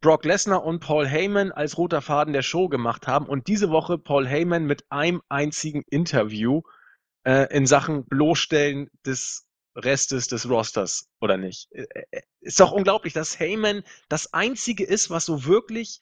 Brock 0.00 0.24
Lesnar 0.24 0.64
und 0.64 0.78
Paul 0.80 1.06
Heyman 1.06 1.50
als 1.50 1.76
roter 1.76 2.00
Faden 2.00 2.32
der 2.32 2.42
Show 2.42 2.68
gemacht 2.68 3.08
haben 3.08 3.26
und 3.26 3.48
diese 3.48 3.70
Woche 3.70 3.98
Paul 3.98 4.26
Heyman 4.26 4.64
mit 4.64 4.84
einem 4.90 5.22
einzigen 5.28 5.82
Interview 5.90 6.62
äh, 7.28 7.54
in 7.54 7.66
Sachen 7.66 8.06
Bloßstellen 8.06 8.88
des 9.04 9.46
Restes 9.74 10.28
des 10.28 10.48
Rosters, 10.48 11.10
oder 11.20 11.36
nicht? 11.36 11.68
Ist 12.40 12.58
doch 12.58 12.72
unglaublich, 12.72 13.12
dass 13.12 13.38
Heyman 13.38 13.84
das 14.08 14.32
einzige 14.32 14.84
ist, 14.84 15.10
was 15.10 15.26
so 15.26 15.44
wirklich 15.44 16.00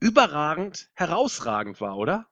überragend, 0.00 0.90
herausragend 0.94 1.80
war, 1.80 1.96
oder? 1.96 2.26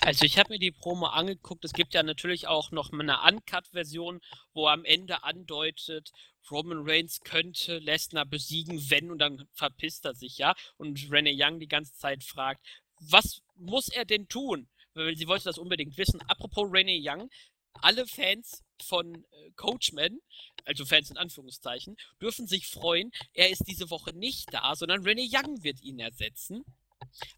Also 0.00 0.26
ich 0.26 0.38
habe 0.38 0.52
mir 0.52 0.58
die 0.58 0.70
Promo 0.70 1.06
angeguckt. 1.06 1.64
Es 1.64 1.72
gibt 1.72 1.94
ja 1.94 2.02
natürlich 2.02 2.46
auch 2.46 2.70
noch 2.72 2.92
eine 2.92 3.18
Uncut-Version, 3.26 4.20
wo 4.52 4.68
am 4.68 4.84
Ende 4.84 5.22
andeutet, 5.22 6.12
Roman 6.50 6.82
Reigns 6.84 7.20
könnte 7.20 7.78
Lesnar 7.78 8.26
besiegen, 8.26 8.90
wenn 8.90 9.10
und 9.10 9.18
dann 9.18 9.48
verpisst 9.54 10.04
er 10.04 10.14
sich 10.14 10.36
ja. 10.36 10.54
Und 10.76 11.10
Renee 11.10 11.34
Young 11.34 11.58
die 11.58 11.68
ganze 11.68 11.94
Zeit 11.94 12.22
fragt, 12.22 12.60
was 13.00 13.40
muss 13.54 13.88
er 13.88 14.04
denn 14.04 14.28
tun? 14.28 14.68
Sie 14.94 15.26
wollte 15.26 15.44
das 15.44 15.58
unbedingt 15.58 15.96
wissen. 15.98 16.20
Apropos 16.22 16.68
Renee 16.70 17.00
Young, 17.02 17.28
alle 17.74 18.06
Fans 18.06 18.62
von 18.82 19.14
äh, 19.14 19.50
Coachman, 19.56 20.18
also 20.64 20.84
Fans 20.84 21.10
in 21.10 21.16
Anführungszeichen, 21.16 21.96
dürfen 22.20 22.46
sich 22.46 22.68
freuen. 22.68 23.10
Er 23.32 23.50
ist 23.50 23.64
diese 23.66 23.90
Woche 23.90 24.14
nicht 24.14 24.52
da, 24.52 24.74
sondern 24.74 25.02
Renee 25.02 25.28
Young 25.30 25.62
wird 25.62 25.82
ihn 25.82 25.98
ersetzen. 25.98 26.64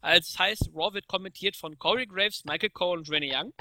Also 0.01 0.31
das 0.31 0.39
heißt, 0.39 0.69
Raw 0.73 0.93
wird 0.93 1.07
kommentiert 1.07 1.55
von 1.55 1.77
Corey 1.77 2.05
Graves, 2.05 2.45
Michael 2.45 2.69
Cole 2.69 2.99
und 2.99 3.09
Renee 3.09 3.35
Young. 3.35 3.53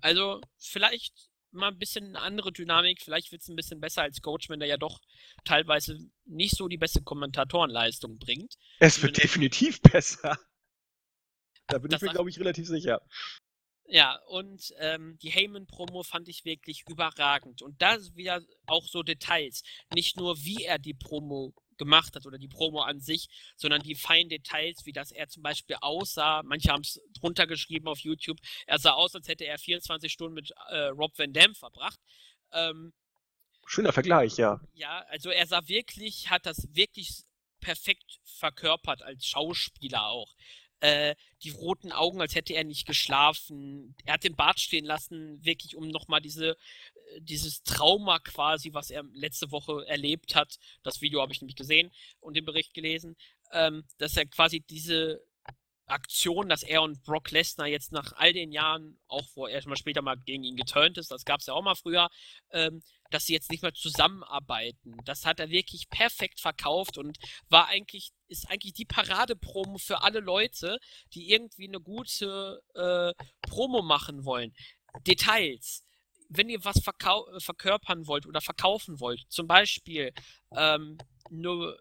Also 0.00 0.40
vielleicht 0.58 1.30
mal 1.52 1.68
ein 1.68 1.78
bisschen 1.78 2.08
eine 2.08 2.20
andere 2.20 2.52
Dynamik. 2.52 3.00
Vielleicht 3.02 3.32
wird 3.32 3.42
es 3.42 3.48
ein 3.48 3.56
bisschen 3.56 3.80
besser 3.80 4.02
als 4.02 4.20
Coachman, 4.20 4.60
der 4.60 4.68
ja 4.68 4.76
doch 4.76 5.00
teilweise 5.44 5.98
nicht 6.24 6.56
so 6.56 6.68
die 6.68 6.76
beste 6.78 7.02
Kommentatorenleistung 7.02 8.18
bringt. 8.18 8.54
Es 8.78 9.02
wird 9.02 9.22
definitiv 9.22 9.80
besser. 9.82 10.38
Da 11.70 11.78
bin 11.78 11.90
das 11.90 12.02
ich 12.02 12.08
mir, 12.08 12.14
glaube 12.14 12.30
ich, 12.30 12.38
relativ 12.38 12.66
sicher. 12.66 13.00
Ja, 13.86 14.20
und 14.28 14.72
ähm, 14.78 15.18
die 15.20 15.30
Heyman-Promo 15.30 16.04
fand 16.04 16.28
ich 16.28 16.44
wirklich 16.44 16.84
überragend. 16.88 17.60
Und 17.60 17.82
da 17.82 17.98
wieder 18.14 18.40
auch 18.66 18.86
so 18.86 19.02
Details. 19.02 19.64
Nicht 19.92 20.16
nur, 20.16 20.36
wie 20.44 20.64
er 20.64 20.78
die 20.78 20.94
Promo 20.94 21.54
gemacht 21.76 22.14
hat 22.14 22.24
oder 22.24 22.38
die 22.38 22.46
Promo 22.46 22.82
an 22.82 23.00
sich, 23.00 23.28
sondern 23.56 23.82
die 23.82 23.96
feinen 23.96 24.28
Details, 24.28 24.84
wie 24.84 24.92
dass 24.92 25.10
er 25.10 25.26
zum 25.28 25.42
Beispiel 25.42 25.76
aussah. 25.80 26.42
Manche 26.44 26.70
haben 26.70 26.82
es 26.82 27.00
drunter 27.18 27.48
geschrieben 27.48 27.88
auf 27.88 27.98
YouTube. 27.98 28.38
Er 28.66 28.78
sah 28.78 28.92
aus, 28.92 29.14
als 29.16 29.26
hätte 29.26 29.44
er 29.44 29.58
24 29.58 30.12
Stunden 30.12 30.34
mit 30.34 30.52
äh, 30.68 30.88
Rob 30.88 31.18
Van 31.18 31.32
Dam 31.32 31.54
verbracht. 31.54 31.98
Ähm, 32.52 32.92
Schöner 33.66 33.92
Vergleich, 33.92 34.36
ja. 34.36 34.60
Ja, 34.72 35.04
also 35.08 35.30
er 35.30 35.46
sah 35.46 35.66
wirklich, 35.66 36.30
hat 36.30 36.46
das 36.46 36.68
wirklich 36.74 37.22
perfekt 37.60 38.20
verkörpert 38.24 39.02
als 39.02 39.26
Schauspieler 39.26 40.06
auch 40.06 40.34
äh, 40.80 41.14
die 41.42 41.50
roten 41.50 41.92
Augen, 41.92 42.20
als 42.20 42.34
hätte 42.34 42.54
er 42.54 42.64
nicht 42.64 42.86
geschlafen. 42.86 43.94
Er 44.04 44.14
hat 44.14 44.24
den 44.24 44.36
Bart 44.36 44.60
stehen 44.60 44.84
lassen, 44.84 45.44
wirklich 45.44 45.76
um 45.76 45.88
nochmal 45.88 46.20
diese, 46.20 46.50
äh, 46.50 47.20
dieses 47.20 47.62
Trauma 47.62 48.18
quasi, 48.18 48.72
was 48.72 48.90
er 48.90 49.04
letzte 49.12 49.50
Woche 49.50 49.86
erlebt 49.86 50.34
hat. 50.34 50.58
Das 50.82 51.00
Video 51.00 51.20
habe 51.20 51.32
ich 51.32 51.40
nämlich 51.40 51.56
gesehen 51.56 51.90
und 52.20 52.36
den 52.36 52.44
Bericht 52.44 52.74
gelesen, 52.74 53.16
ähm, 53.52 53.84
dass 53.98 54.16
er 54.16 54.26
quasi 54.26 54.60
diese 54.60 55.22
Aktion, 55.90 56.48
dass 56.48 56.62
er 56.62 56.82
und 56.82 57.02
Brock 57.02 57.30
Lesnar 57.30 57.66
jetzt 57.66 57.92
nach 57.92 58.12
all 58.12 58.32
den 58.32 58.52
Jahren, 58.52 58.98
auch 59.08 59.26
wo 59.34 59.46
er 59.46 59.66
mal 59.68 59.76
später 59.76 60.02
mal 60.02 60.16
gegen 60.16 60.44
ihn 60.44 60.56
geturnt 60.56 60.98
ist, 60.98 61.10
das 61.10 61.24
gab 61.24 61.40
es 61.40 61.46
ja 61.46 61.54
auch 61.54 61.62
mal 61.62 61.74
früher, 61.74 62.08
ähm, 62.52 62.82
dass 63.10 63.26
sie 63.26 63.32
jetzt 63.32 63.50
nicht 63.50 63.62
mehr 63.62 63.74
zusammenarbeiten. 63.74 64.96
Das 65.04 65.26
hat 65.26 65.40
er 65.40 65.50
wirklich 65.50 65.88
perfekt 65.90 66.40
verkauft 66.40 66.98
und 66.98 67.18
war 67.48 67.68
eigentlich, 67.68 68.12
ist 68.28 68.50
eigentlich 68.50 68.74
die 68.74 68.84
Paradepromo 68.84 69.78
für 69.78 70.02
alle 70.02 70.20
Leute, 70.20 70.78
die 71.12 71.30
irgendwie 71.30 71.68
eine 71.68 71.80
gute 71.80 72.62
äh, 72.74 73.12
Promo 73.42 73.82
machen 73.82 74.24
wollen. 74.24 74.54
Details. 75.06 75.84
Wenn 76.32 76.48
ihr 76.48 76.64
was 76.64 76.80
verkörpern 76.84 78.06
wollt 78.06 78.24
oder 78.24 78.40
verkaufen 78.40 79.00
wollt, 79.00 79.24
zum 79.28 79.48
Beispiel 79.48 80.12
ähm, 80.52 80.96
nur 81.28 81.76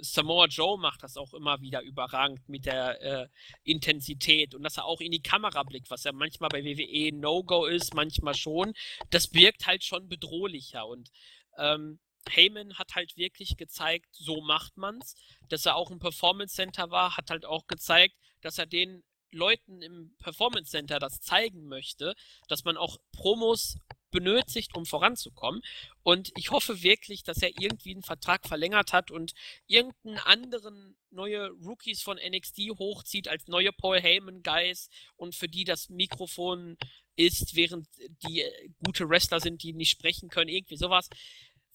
Samoa 0.00 0.46
Joe 0.46 0.78
macht 0.78 1.02
das 1.02 1.16
auch 1.16 1.34
immer 1.34 1.60
wieder 1.60 1.82
überragend 1.82 2.48
mit 2.48 2.66
der 2.66 3.00
äh, 3.02 3.28
Intensität 3.64 4.54
und 4.54 4.62
dass 4.62 4.76
er 4.76 4.84
auch 4.84 5.00
in 5.00 5.12
die 5.12 5.22
Kamera 5.22 5.62
blickt, 5.62 5.90
was 5.90 6.04
ja 6.04 6.12
manchmal 6.12 6.48
bei 6.48 6.64
WWE 6.64 7.12
No-Go 7.14 7.66
ist, 7.66 7.94
manchmal 7.94 8.34
schon. 8.34 8.74
Das 9.10 9.32
wirkt 9.34 9.66
halt 9.66 9.84
schon 9.84 10.08
bedrohlicher 10.08 10.86
und 10.86 11.10
ähm, 11.56 12.00
Heyman 12.28 12.74
hat 12.78 12.94
halt 12.94 13.16
wirklich 13.16 13.56
gezeigt, 13.56 14.08
so 14.12 14.40
macht 14.40 14.76
man's. 14.76 15.14
Dass 15.48 15.66
er 15.66 15.76
auch 15.76 15.90
im 15.90 15.98
Performance 15.98 16.54
Center 16.54 16.90
war, 16.90 17.16
hat 17.16 17.30
halt 17.30 17.44
auch 17.44 17.66
gezeigt, 17.66 18.14
dass 18.42 18.58
er 18.58 18.66
den 18.66 19.02
Leuten 19.30 19.82
im 19.82 20.14
Performance 20.18 20.70
Center 20.70 20.98
das 20.98 21.20
zeigen 21.20 21.66
möchte, 21.66 22.14
dass 22.48 22.64
man 22.64 22.76
auch 22.76 22.98
Promos 23.12 23.76
benötigt, 24.10 24.74
um 24.74 24.86
voranzukommen. 24.86 25.62
Und 26.02 26.30
ich 26.36 26.50
hoffe 26.50 26.82
wirklich, 26.82 27.22
dass 27.22 27.42
er 27.42 27.50
irgendwie 27.60 27.92
einen 27.92 28.02
Vertrag 28.02 28.46
verlängert 28.46 28.92
hat 28.92 29.10
und 29.10 29.32
irgendeinen 29.66 30.18
anderen 30.18 30.96
neue 31.10 31.48
Rookies 31.50 32.02
von 32.02 32.18
NXT 32.18 32.58
hochzieht 32.78 33.28
als 33.28 33.46
neue 33.48 33.72
Paul 33.72 34.00
Heyman 34.00 34.42
Guys 34.42 34.88
und 35.16 35.34
für 35.34 35.48
die 35.48 35.64
das 35.64 35.88
Mikrofon 35.88 36.76
ist, 37.16 37.56
während 37.56 37.88
die 38.26 38.42
äh, 38.42 38.68
gute 38.84 39.08
Wrestler 39.08 39.40
sind, 39.40 39.62
die 39.62 39.72
nicht 39.72 39.90
sprechen 39.90 40.28
können, 40.28 40.48
irgendwie 40.48 40.76
sowas. 40.76 41.08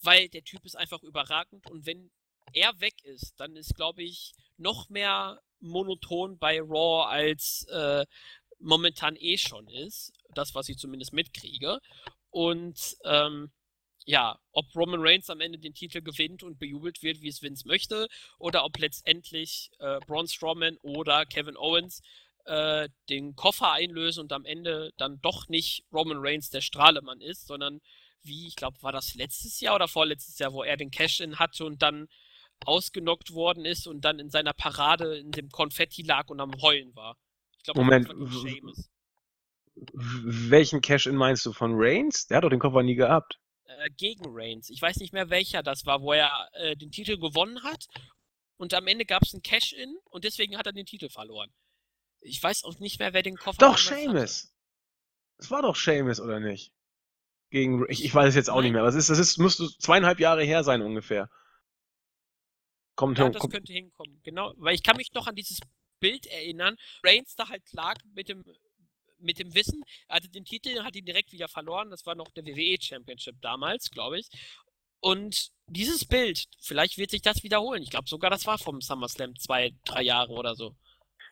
Weil 0.02 0.30
der 0.30 0.44
Typ 0.44 0.66
ist 0.66 0.76
einfach 0.76 1.04
überragend 1.04 1.70
und 1.70 1.86
wenn 1.86 2.12
er 2.54 2.80
weg 2.80 3.04
ist, 3.04 3.34
dann 3.38 3.56
ist, 3.56 3.76
glaube 3.76 4.04
ich, 4.04 4.34
noch 4.58 4.90
mehr 4.90 5.42
monoton 5.60 6.38
bei 6.38 6.60
Raw 6.60 7.10
als 7.10 7.66
äh, 7.70 8.06
momentan 8.60 9.16
eh 9.18 9.38
schon 9.38 9.68
ist. 9.68 10.12
Das, 10.34 10.56
was 10.56 10.70
ich 10.70 10.78
zumindest 10.78 11.14
mitkriege. 11.14 11.80
Und 12.34 12.98
ähm, 13.06 13.52
ja, 14.06 14.40
ob 14.52 14.66
Roman 14.76 15.02
Reigns 15.02 15.30
am 15.30 15.40
Ende 15.40 15.60
den 15.60 15.76
Titel 15.76 16.02
gewinnt 16.02 16.42
und 16.42 16.58
bejubelt 16.58 17.04
wird, 17.04 17.22
wie 17.22 17.28
es 17.28 17.44
Vince 17.44 17.68
möchte, 17.68 18.08
oder 18.40 18.66
ob 18.66 18.80
letztendlich 18.80 19.70
äh, 19.78 20.00
Braun 20.08 20.28
Strowman 20.28 20.78
oder 20.82 21.28
Kevin 21.28 21.56
Owens 21.56 22.02
äh, 22.46 22.90
den 23.08 23.36
Koffer 23.36 23.72
einlösen 23.72 24.22
und 24.22 24.34
am 24.34 24.46
Ende 24.46 24.92
dann 24.98 25.22
doch 25.22 25.48
nicht 25.48 25.86
Roman 25.94 26.18
Reigns 26.20 26.50
der 26.50 26.62
Strahlemann 26.62 27.22
ist, 27.22 27.46
sondern 27.46 27.82
wie, 28.24 28.48
ich 28.48 28.56
glaube, 28.56 28.82
war 28.82 28.92
das 28.92 29.14
letztes 29.14 29.60
Jahr 29.60 29.76
oder 29.76 29.88
vorletztes 29.88 30.40
Jahr, 30.40 30.54
wo 30.54 30.64
er 30.64 30.76
den 30.76 30.90
Cash-In 30.90 31.38
hatte 31.38 31.64
und 31.64 31.84
dann 31.84 32.08
ausgenockt 32.66 33.34
worden 33.34 33.64
ist 33.64 33.86
und 33.86 34.02
dann 34.02 34.18
in 34.18 34.32
seiner 34.32 34.54
Parade 34.54 35.18
in 35.18 35.32
dem 35.32 35.50
Konfetti 35.50 36.02
lag 36.02 36.30
und 36.30 36.40
am 36.40 36.60
Heulen 36.62 36.96
war. 36.96 37.16
Ich 37.58 37.64
glaube, 37.64 37.80
Moment, 37.80 38.10
welchen 39.76 40.82
Cash-In 40.82 41.16
meinst 41.16 41.46
du? 41.46 41.54
Von 41.54 41.74
Reigns? 41.76 42.28
Der 42.28 42.38
hat 42.38 42.44
doch 42.44 42.50
den 42.50 42.60
Koffer 42.60 42.84
nie 42.84 42.96
gehabt. 42.96 43.40
Äh, 43.66 43.90
gegen 43.98 44.26
Reigns. 44.28 44.70
Ich 44.70 44.82
weiß 44.82 44.98
nicht 44.98 45.14
mehr, 45.14 45.30
welcher 45.30 45.64
das 45.64 45.86
war, 45.86 46.02
wo 46.02 46.14
er 46.14 46.50
äh, 46.54 46.76
den 46.76 46.92
Titel 46.92 47.18
gewonnen 47.18 47.64
hat. 47.64 47.86
Und 48.58 48.74
am 48.74 48.88
Ende 48.88 49.06
gab 49.06 49.24
es 49.24 49.34
ein 49.34 49.42
Cash-In 49.42 49.98
und 50.06 50.24
deswegen 50.24 50.58
hat 50.58 50.68
er 50.68 50.74
den 50.74 50.86
Titel 50.86 51.10
verloren. 51.10 51.52
Ich 52.22 52.42
weiß 52.42 52.64
auch 52.64 52.80
nicht 52.80 53.00
mehr, 53.00 53.14
wer 53.14 53.24
den 53.24 53.36
Koffer 53.36 53.58
Doch, 53.60 53.78
Seamus. 53.78 54.54
Es 55.38 55.52
war 55.52 55.62
doch 55.62 55.76
Seamus, 55.76 56.20
oder 56.20 56.40
nicht? 56.40 56.72
Gegen, 57.50 57.86
ich, 57.90 58.06
ich 58.06 58.14
weiß 58.14 58.30
es 58.30 58.36
jetzt 58.36 58.50
auch 58.50 58.56
Nein. 58.56 58.66
nicht 58.66 58.74
mehr. 58.74 58.84
Was 58.84 58.96
ist, 58.96 59.10
das 59.10 59.20
ist, 59.20 59.38
müsste 59.38 59.68
zweieinhalb 59.80 60.20
Jahre 60.20 60.44
her 60.44 60.64
sein 60.64 60.82
ungefähr. 60.82 61.30
Kommt 62.96 63.18
ja, 63.18 63.30
das 63.30 63.42
kommt. 63.42 63.54
könnte 63.54 63.74
hinkommen. 63.74 64.22
Genau, 64.24 64.54
weil 64.58 64.76
ich 64.76 64.84
kann 64.84 64.98
mich 64.98 65.12
noch 65.14 65.28
an 65.28 65.36
dieses 65.36 65.60
Bild 66.00 66.26
erinnern. 66.28 66.76
Reigns 67.04 67.36
da 67.36 67.50
halt 67.50 67.64
lag 67.72 67.98
mit 68.14 68.30
dem 68.30 68.44
mit 69.24 69.40
dem 69.40 69.54
Wissen, 69.54 69.84
er 70.08 70.18
hatte 70.18 70.30
den 70.30 70.46
Titel, 70.46 70.84
hat 70.84 70.96
ihn 70.96 71.06
direkt 71.06 71.32
wieder 71.32 71.48
verloren. 71.48 71.90
Das 71.90 72.06
war 72.06 72.16
noch 72.16 72.32
der 72.32 72.46
WWE 72.46 72.78
Championship 72.80 73.36
damals, 73.42 73.90
glaube 73.90 74.20
ich. 74.20 74.30
Und 75.00 75.50
dieses 75.68 76.06
Bild, 76.06 76.46
vielleicht 76.62 76.98
wird 76.98 77.12
sich 77.12 77.22
das 77.22 77.44
wiederholen. 77.44 77.84
Ich 77.84 77.90
glaube 77.90 78.08
sogar, 78.08 78.30
das 78.30 78.46
war 78.46 78.58
vom 78.58 78.80
SummerSlam 78.80 79.36
zwei, 79.38 79.72
drei 79.86 80.04
Jahre 80.04 80.32
oder 80.32 80.56
so. 80.56 80.76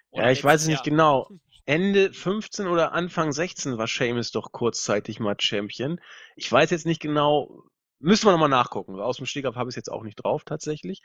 Oder 0.10 0.26
ja, 0.26 0.32
ich 0.32 0.44
weiß 0.44 0.64
es 0.64 0.68
nicht 0.68 0.84
genau. 0.84 1.30
Ende 1.66 2.12
15 2.12 2.68
oder 2.68 2.92
Anfang 2.92 3.32
16 3.32 3.78
war 3.78 3.88
Seamus 3.88 4.32
doch 4.32 4.52
kurzzeitig 4.52 5.20
mal 5.20 5.36
Champion. 5.40 6.02
Ich 6.36 6.52
weiß 6.52 6.70
jetzt 6.72 6.86
nicht 6.86 7.00
genau, 7.00 7.64
müssen 8.00 8.26
wir 8.26 8.32
nochmal 8.32 8.50
nachgucken. 8.50 9.00
Aus 9.00 9.18
dem 9.18 9.26
Stegab 9.26 9.56
habe 9.56 9.70
ich 9.70 9.74
es 9.74 9.78
jetzt 9.78 9.92
auch 9.92 10.04
nicht 10.04 10.16
drauf 10.16 10.44
tatsächlich. 10.44 11.02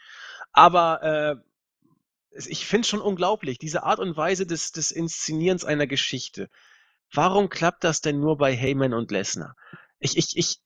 Aber 0.52 1.02
äh, 1.02 1.36
ich 2.48 2.66
finde 2.66 2.82
es 2.82 2.88
schon 2.88 3.00
unglaublich, 3.00 3.58
diese 3.58 3.82
Art 3.84 3.98
und 3.98 4.16
Weise 4.16 4.46
des, 4.46 4.72
des 4.72 4.90
Inszenierens 4.90 5.64
einer 5.64 5.86
Geschichte. 5.86 6.50
Warum 7.12 7.48
klappt 7.48 7.84
das 7.84 8.00
denn 8.00 8.20
nur 8.20 8.36
bei 8.36 8.54
Heyman 8.54 8.94
und 8.94 9.10
Lesnar? 9.10 9.54
Ich, 9.98 10.16
ich, 10.16 10.36
ich, 10.36 10.60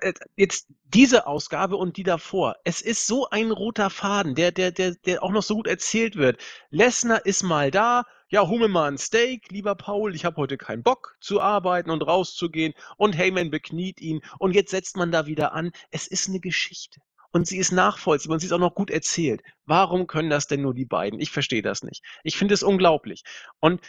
äh, 0.00 0.12
jetzt 0.36 0.66
diese 0.84 1.26
Ausgabe 1.26 1.76
und 1.76 1.96
die 1.96 2.02
davor. 2.02 2.56
Es 2.64 2.80
ist 2.80 3.06
so 3.06 3.28
ein 3.30 3.50
roter 3.50 3.90
Faden, 3.90 4.34
der, 4.34 4.52
der, 4.52 4.72
der, 4.72 4.94
der 5.06 5.22
auch 5.22 5.30
noch 5.30 5.42
so 5.42 5.54
gut 5.54 5.66
erzählt 5.66 6.16
wird. 6.16 6.42
Lesnar 6.70 7.24
ist 7.24 7.42
mal 7.42 7.70
da. 7.70 8.04
Ja, 8.28 8.48
hol 8.48 8.58
mir 8.58 8.68
mal 8.68 8.90
ein 8.90 8.98
Steak, 8.98 9.50
lieber 9.50 9.76
Paul. 9.76 10.14
Ich 10.14 10.24
habe 10.24 10.36
heute 10.36 10.58
keinen 10.58 10.82
Bock 10.82 11.16
zu 11.20 11.40
arbeiten 11.40 11.90
und 11.90 12.02
rauszugehen. 12.02 12.74
Und 12.96 13.16
Heyman 13.16 13.50
bekniet 13.50 14.00
ihn. 14.00 14.20
Und 14.38 14.52
jetzt 14.52 14.72
setzt 14.72 14.96
man 14.96 15.12
da 15.12 15.26
wieder 15.26 15.52
an. 15.52 15.70
Es 15.90 16.08
ist 16.08 16.28
eine 16.28 16.40
Geschichte. 16.40 17.00
Und 17.30 17.46
sie 17.46 17.58
ist 17.58 17.70
nachvollziehbar 17.70 18.34
und 18.34 18.40
sie 18.40 18.46
ist 18.46 18.52
auch 18.52 18.58
noch 18.58 18.74
gut 18.74 18.90
erzählt. 18.90 19.42
Warum 19.64 20.06
können 20.06 20.30
das 20.30 20.46
denn 20.48 20.62
nur 20.62 20.74
die 20.74 20.86
beiden? 20.86 21.20
Ich 21.20 21.30
verstehe 21.30 21.62
das 21.62 21.82
nicht. 21.82 22.02
Ich 22.24 22.36
finde 22.36 22.54
es 22.54 22.62
unglaublich. 22.62 23.22
Und 23.60 23.80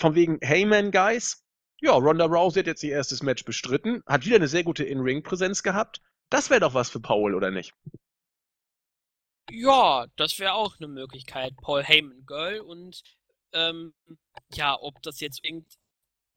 von 0.00 0.14
wegen 0.14 0.38
Heyman, 0.42 0.90
Guys, 0.90 1.44
ja, 1.80 1.92
Ronda 1.92 2.24
Rousey 2.26 2.60
hat 2.60 2.66
jetzt 2.66 2.82
ihr 2.82 2.92
erstes 2.92 3.22
Match 3.22 3.44
bestritten, 3.44 4.02
hat 4.06 4.24
wieder 4.24 4.36
eine 4.36 4.48
sehr 4.48 4.64
gute 4.64 4.84
In-Ring-Präsenz 4.84 5.62
gehabt. 5.62 6.00
Das 6.30 6.50
wäre 6.50 6.60
doch 6.60 6.74
was 6.74 6.90
für 6.90 7.00
Paul, 7.00 7.34
oder 7.34 7.50
nicht? 7.50 7.74
Ja, 9.50 10.06
das 10.16 10.38
wäre 10.38 10.54
auch 10.54 10.76
eine 10.78 10.88
Möglichkeit. 10.88 11.54
Paul 11.56 11.82
Heyman 11.82 12.24
Girl 12.26 12.60
und 12.60 13.02
ähm, 13.52 13.94
ja, 14.54 14.76
ob 14.80 15.02
das 15.02 15.20
jetzt 15.20 15.44
irgend 15.44 15.66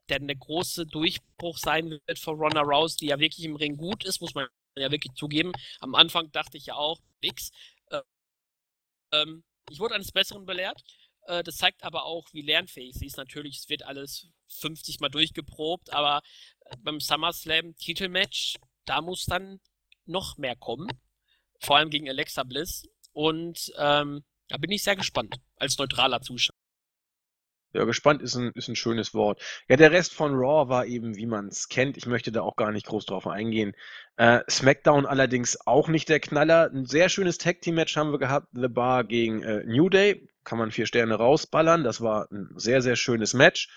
denn 0.10 0.28
der 0.28 0.36
große 0.36 0.86
Durchbruch 0.86 1.58
sein 1.58 1.90
wird 1.90 2.20
von 2.20 2.38
Ronda 2.38 2.62
Rousey, 2.62 2.98
die 2.98 3.08
ja 3.08 3.20
wirklich 3.20 3.46
im 3.46 3.56
Ring 3.56 3.78
gut 3.78 4.04
ist, 4.04 4.20
muss 4.20 4.34
man 4.34 4.48
ja 4.78 4.92
wirklich 4.92 5.14
zugeben. 5.16 5.54
Am 5.80 5.96
Anfang 5.96 6.32
dachte 6.32 6.58
ich 6.58 6.66
ja 6.66 6.76
auch, 6.76 7.00
nix. 7.22 7.52
Äh, 7.90 8.02
ähm, 9.14 9.44
ich 9.70 9.80
wurde 9.80 9.96
eines 9.96 10.12
Besseren 10.12 10.46
belehrt. 10.46 10.84
Äh, 11.28 11.44
das 11.44 11.58
zeigt 11.58 11.84
aber 11.84 12.06
auch, 12.06 12.28
wie 12.34 12.42
lernfähig 12.42 12.96
sie 12.96 13.06
ist. 13.06 13.18
Natürlich, 13.18 13.58
es 13.58 13.70
wird 13.70 13.84
alles 13.84 14.30
50 14.60 15.00
Mal 15.00 15.10
durchgeprobt, 15.10 15.92
aber 15.94 16.22
äh, 16.66 16.78
beim 16.78 17.00
SummerSlam 17.00 17.76
Titelmatch, 17.78 18.56
da 18.86 19.02
muss 19.02 19.26
dann 19.26 19.60
noch 20.06 20.38
mehr 20.38 20.56
kommen. 20.56 20.88
Vor 21.60 21.78
allem 21.78 21.90
gegen 21.90 22.10
Alexa 22.10 22.44
Bliss. 22.44 22.84
Und 23.14 23.72
ähm, 23.78 24.24
da 24.48 24.58
bin 24.58 24.72
ich 24.72 24.84
sehr 24.84 24.96
gespannt, 24.96 25.38
als 25.56 25.78
neutraler 25.78 26.22
Zuschauer. 26.22 26.53
Ja, 27.74 27.86
gespannt 27.86 28.22
ist 28.22 28.36
ein, 28.36 28.52
ist 28.54 28.68
ein 28.68 28.76
schönes 28.76 29.14
Wort. 29.16 29.42
Ja, 29.68 29.76
der 29.76 29.92
Rest 29.92 30.14
von 30.14 30.34
Raw 30.36 30.70
war 30.70 30.86
eben, 30.86 31.16
wie 31.16 31.26
man 31.26 31.48
es 31.48 31.70
kennt. 31.70 31.98
Ich 31.98 32.06
möchte 32.06 32.32
da 32.32 32.42
auch 32.42 32.56
gar 32.56 32.72
nicht 32.72 32.86
groß 32.86 33.08
drauf 33.08 33.28
eingehen. 33.28 33.74
Äh, 34.16 34.42
SmackDown 34.50 35.08
allerdings 35.08 35.58
auch 35.66 35.88
nicht 35.88 36.08
der 36.10 36.20
Knaller. 36.20 36.70
Ein 36.72 36.86
sehr 36.86 37.10
schönes 37.10 37.40
Tag-Team-Match 37.40 37.98
haben 37.98 38.12
wir 38.12 38.20
gehabt. 38.20 38.48
The 38.54 38.68
Bar 38.68 39.06
gegen 39.06 39.42
äh, 39.42 39.64
New 39.66 39.90
Day. 39.90 40.28
Kann 40.44 40.60
man 40.60 40.72
vier 40.72 40.86
Sterne 40.86 41.16
rausballern. 41.16 41.84
Das 41.84 42.00
war 42.02 42.28
ein 42.32 42.50
sehr, 42.56 42.84
sehr 42.84 42.96
schönes 42.96 43.34
Match. 43.34 43.70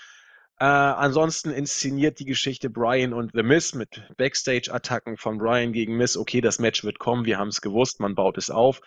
Äh, 0.59 0.65
ansonsten 0.65 1.51
inszeniert 1.51 2.19
die 2.19 2.25
Geschichte 2.27 2.69
Brian 2.69 3.15
und 3.15 3.33
The 3.35 3.43
Miz 3.43 3.75
mit 3.75 4.03
Backstage-Attacken 4.19 5.17
von 5.17 5.39
Brian 5.39 5.73
gegen 5.73 5.97
Miz. 5.97 6.19
Okay, 6.19 6.43
das 6.43 6.59
Match 6.59 6.85
wird 6.85 6.99
kommen. 6.99 7.25
Wir 7.25 7.39
haben 7.39 7.49
es 7.49 7.63
gewusst. 7.63 8.01
Man 8.01 8.15
baut 8.15 8.37
es 8.37 8.51
auf. 8.51 8.81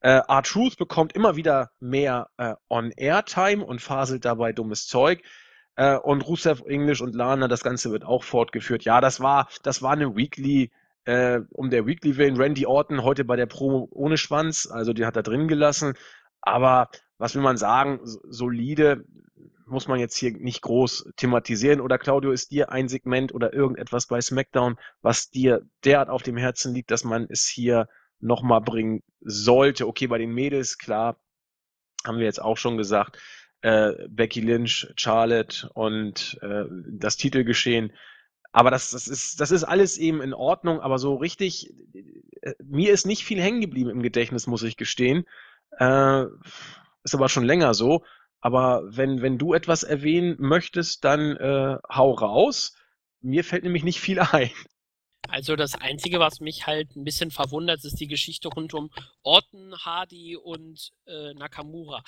Äh, 0.00 0.20
R-Truth 0.28 0.76
bekommt 0.76 1.14
immer 1.14 1.36
wieder 1.36 1.70
mehr 1.80 2.28
äh, 2.36 2.54
On-Air-Time 2.68 3.64
und 3.64 3.80
faselt 3.80 4.24
dabei 4.24 4.52
dummes 4.52 4.86
Zeug. 4.86 5.22
Äh, 5.76 5.96
und 5.96 6.26
Rusev 6.26 6.62
English 6.66 7.00
und 7.00 7.14
Lana, 7.14 7.48
das 7.48 7.62
Ganze 7.62 7.90
wird 7.90 8.04
auch 8.04 8.24
fortgeführt. 8.24 8.84
Ja, 8.84 9.00
das 9.00 9.20
war, 9.20 9.48
das 9.62 9.82
war 9.82 9.92
eine 9.92 10.16
Weekly, 10.16 10.70
äh, 11.04 11.40
um 11.50 11.70
der 11.70 11.86
Weekly 11.86 12.16
willen. 12.16 12.36
Randy 12.36 12.66
Orton 12.66 13.02
heute 13.02 13.24
bei 13.24 13.36
der 13.36 13.46
Promo 13.46 13.88
ohne 13.90 14.16
Schwanz, 14.16 14.68
also 14.70 14.92
die 14.92 15.06
hat 15.06 15.16
er 15.16 15.22
drin 15.22 15.48
gelassen. 15.48 15.94
Aber 16.40 16.88
was 17.18 17.34
will 17.34 17.42
man 17.42 17.56
sagen? 17.56 18.00
Solide 18.04 19.04
muss 19.66 19.88
man 19.88 19.98
jetzt 19.98 20.16
hier 20.16 20.32
nicht 20.32 20.62
groß 20.62 21.10
thematisieren. 21.16 21.80
Oder 21.80 21.98
Claudio, 21.98 22.30
ist 22.30 22.52
dir 22.52 22.70
ein 22.70 22.88
Segment 22.88 23.34
oder 23.34 23.52
irgendetwas 23.52 24.06
bei 24.06 24.20
SmackDown, 24.20 24.76
was 25.02 25.30
dir 25.30 25.62
derart 25.84 26.08
auf 26.08 26.22
dem 26.22 26.36
Herzen 26.36 26.72
liegt, 26.72 26.90
dass 26.90 27.04
man 27.04 27.26
es 27.28 27.46
hier 27.46 27.88
nochmal 28.20 28.60
bringen 28.60 29.02
sollte. 29.20 29.86
Okay, 29.86 30.06
bei 30.06 30.18
den 30.18 30.32
Mädels, 30.32 30.78
klar, 30.78 31.18
haben 32.04 32.18
wir 32.18 32.24
jetzt 32.24 32.42
auch 32.42 32.56
schon 32.56 32.76
gesagt, 32.76 33.18
äh, 33.62 33.92
Becky 34.08 34.40
Lynch, 34.40 34.92
Charlotte 34.96 35.68
und 35.74 36.38
äh, 36.42 36.64
das 36.90 37.16
Titelgeschehen. 37.16 37.92
Aber 38.52 38.70
das, 38.70 38.90
das, 38.90 39.06
ist, 39.06 39.40
das 39.40 39.50
ist 39.50 39.64
alles 39.64 39.98
eben 39.98 40.22
in 40.22 40.32
Ordnung, 40.32 40.80
aber 40.80 40.98
so 40.98 41.16
richtig, 41.16 41.74
äh, 42.42 42.54
mir 42.64 42.92
ist 42.92 43.06
nicht 43.06 43.24
viel 43.24 43.40
hängen 43.40 43.60
geblieben 43.60 43.90
im 43.90 44.02
Gedächtnis, 44.02 44.46
muss 44.46 44.62
ich 44.62 44.76
gestehen. 44.76 45.24
Äh, 45.78 46.24
ist 47.04 47.14
aber 47.14 47.28
schon 47.28 47.44
länger 47.44 47.74
so. 47.74 48.02
Aber 48.40 48.82
wenn, 48.86 49.22
wenn 49.22 49.38
du 49.38 49.54
etwas 49.54 49.82
erwähnen 49.82 50.36
möchtest, 50.38 51.04
dann 51.04 51.36
äh, 51.36 51.78
hau 51.88 52.12
raus. 52.12 52.76
Mir 53.20 53.44
fällt 53.44 53.64
nämlich 53.64 53.84
nicht 53.84 54.00
viel 54.00 54.20
ein. 54.20 54.50
Also 55.28 55.56
das 55.56 55.74
Einzige, 55.74 56.20
was 56.20 56.40
mich 56.40 56.66
halt 56.66 56.96
ein 56.96 57.04
bisschen 57.04 57.30
verwundert, 57.30 57.84
ist 57.84 58.00
die 58.00 58.06
Geschichte 58.06 58.48
rund 58.48 58.74
um 58.74 58.90
Orton, 59.22 59.76
Hardy 59.78 60.36
und 60.36 60.92
äh, 61.06 61.34
Nakamura. 61.34 62.02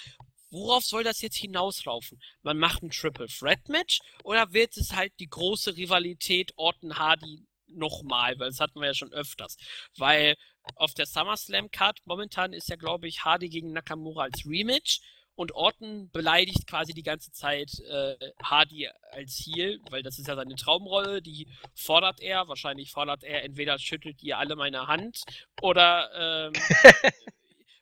Worauf 0.51 0.85
soll 0.85 1.05
das 1.05 1.21
jetzt 1.21 1.37
hinauslaufen? 1.37 2.21
Man 2.43 2.59
macht 2.59 2.83
ein 2.83 2.91
Triple 2.91 3.27
Threat 3.27 3.69
Match 3.69 4.01
oder 4.25 4.53
wird 4.53 4.77
es 4.77 4.95
halt 4.95 5.13
die 5.21 5.29
große 5.29 5.77
Rivalität 5.77 6.53
Orton 6.57 6.99
Hardy 6.99 7.47
nochmal? 7.67 8.39
Weil 8.39 8.49
das 8.49 8.61
hatten 8.61 8.81
wir 8.81 8.87
ja 8.87 8.95
schon 8.95 9.13
öfters. 9.13 9.57
Weil 9.97 10.37
auf 10.75 10.95
der 10.95 11.07
SummerSlam 11.07 11.71
Card 11.71 12.01
momentan 12.05 12.53
ist 12.53 12.69
ja, 12.69 12.77
glaube 12.77 13.09
ich, 13.09 13.25
Hardy 13.25 13.49
gegen 13.49 13.73
Nakamura 13.73 14.25
als 14.25 14.47
Rematch 14.47 15.01
und 15.39 15.53
Orton 15.53 16.11
beleidigt 16.11 16.67
quasi 16.67 16.93
die 16.95 17.05
ganze 17.05 17.31
Zeit 17.31 17.79
äh, 17.89 18.17
Hardy 18.43 18.89
als 19.13 19.37
Heel, 19.37 19.81
weil 19.89 20.03
das 20.03 20.19
ist 20.19 20.27
ja 20.27 20.35
seine 20.35 20.57
Traumrolle, 20.57 21.23
die 21.23 21.47
fordert 21.77 22.21
er. 22.21 22.49
Wahrscheinlich 22.49 22.91
fordert 22.91 23.23
er, 23.23 23.45
entweder 23.45 23.79
schüttelt 23.79 24.21
ihr 24.21 24.37
alle 24.37 24.57
meine 24.57 24.89
Hand 24.89 25.23
oder, 25.63 26.51
ähm, 26.53 26.53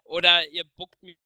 oder 0.05 0.47
ihr 0.51 0.65
buckt 0.77 1.03
mich 1.03 1.17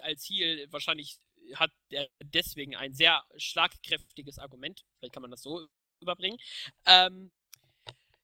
als 0.00 0.24
Heel. 0.24 0.66
Wahrscheinlich 0.70 1.18
hat 1.56 1.72
er 1.90 2.08
deswegen 2.22 2.74
ein 2.74 2.94
sehr 2.94 3.22
schlagkräftiges 3.36 4.38
Argument. 4.38 4.82
Vielleicht 4.98 5.12
kann 5.12 5.20
man 5.20 5.30
das 5.30 5.42
so 5.42 5.68
überbringen. 6.00 6.38
Ähm, 6.86 7.30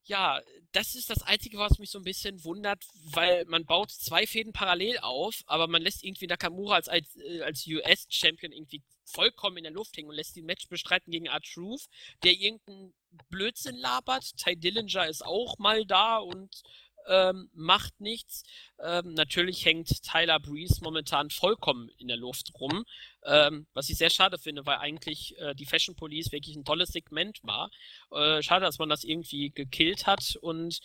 ja, 0.05 0.41
das 0.73 0.95
ist 0.95 1.11
das 1.11 1.23
Einzige, 1.23 1.59
was 1.59 1.79
mich 1.79 1.91
so 1.91 1.99
ein 1.99 2.05
bisschen 2.05 2.43
wundert, 2.45 2.85
weil 3.13 3.45
man 3.45 3.65
baut 3.65 3.91
zwei 3.91 4.27
Fäden 4.27 4.53
parallel 4.53 4.99
auf, 4.99 5.43
aber 5.47 5.69
man 5.69 5.83
lässt 5.83 6.03
irgendwie 6.03 6.27
Nakamura 6.27 6.77
als, 6.77 6.89
als, 6.89 7.17
äh, 7.17 7.43
als 7.43 7.67
US-Champion 7.67 8.53
irgendwie 8.53 8.83
vollkommen 9.05 9.59
in 9.59 9.65
der 9.65 9.73
Luft 9.73 9.97
hängen 9.97 10.09
und 10.09 10.17
lässt 10.17 10.37
den 10.37 10.47
Match 10.47 10.69
bestreiten 10.69 11.11
gegen 11.11 11.27
R-Truth, 11.27 11.87
der 12.25 12.33
irgendeinen 12.33 12.95
Blödsinn 13.29 13.77
labert. 13.77 14.37
Ty 14.37 14.57
Dillinger 14.57 15.09
ist 15.09 15.25
auch 15.25 15.59
mal 15.59 15.85
da 15.85 16.19
und 16.19 16.63
ähm, 17.09 17.51
macht 17.53 18.01
nichts. 18.01 18.45
Ähm, 18.79 19.15
natürlich 19.15 19.65
hängt 19.65 20.03
Tyler 20.03 20.41
Breeze 20.41 20.83
momentan 20.83 21.31
vollkommen 21.31 21.89
in 21.99 22.09
der 22.09 22.17
Luft 22.17 22.53
rum, 22.61 22.85
ähm, 23.25 23.67
was 23.75 23.89
ich 23.89 23.99
sehr 23.99 24.11
schade 24.11 24.39
finde, 24.39 24.67
weil 24.67 24.79
eigentlich 24.79 25.37
äh, 25.39 25.55
die 25.55 25.67
Fashion 25.67 25.95
Police 25.97 26.33
wirklich 26.33 26.57
ein 26.57 26.65
tolles 26.65 26.91
Segment 26.91 27.39
war. 27.43 27.71
Äh, 28.11 28.43
schade, 28.43 28.65
dass 28.65 28.79
man 28.79 28.89
das 28.89 29.05
irgendwie 29.05 29.51
gekillt 29.51 30.07
hat 30.07 30.37
und 30.41 30.81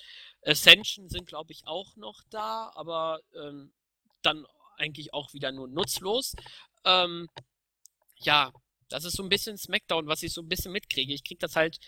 Ascension 0.46 1.10
sind, 1.10 1.28
glaube 1.28 1.52
ich, 1.52 1.66
auch 1.66 1.96
noch 1.96 2.22
da, 2.30 2.72
aber 2.76 3.20
ähm, 3.36 3.74
dann 4.22 4.46
eigentlich 4.78 5.14
auch 5.14 5.34
wieder 5.34 5.52
nur 5.52 5.68
nutzlos. 5.68 6.36
Ähm, 6.86 7.28
ja, 8.18 8.52
das 8.90 9.04
ist 9.04 9.16
so 9.16 9.24
ein 9.24 9.30
bisschen 9.30 9.58
Smackdown, 9.58 10.08
was 10.08 10.24
ich 10.24 10.34
so 10.34 10.42
ein 10.42 10.50
bisschen 10.50 10.72
mitkriege. 10.72 11.14
Ich 11.14 11.24
kriege 11.24 11.40
das 11.40 11.56
halt 11.56 11.80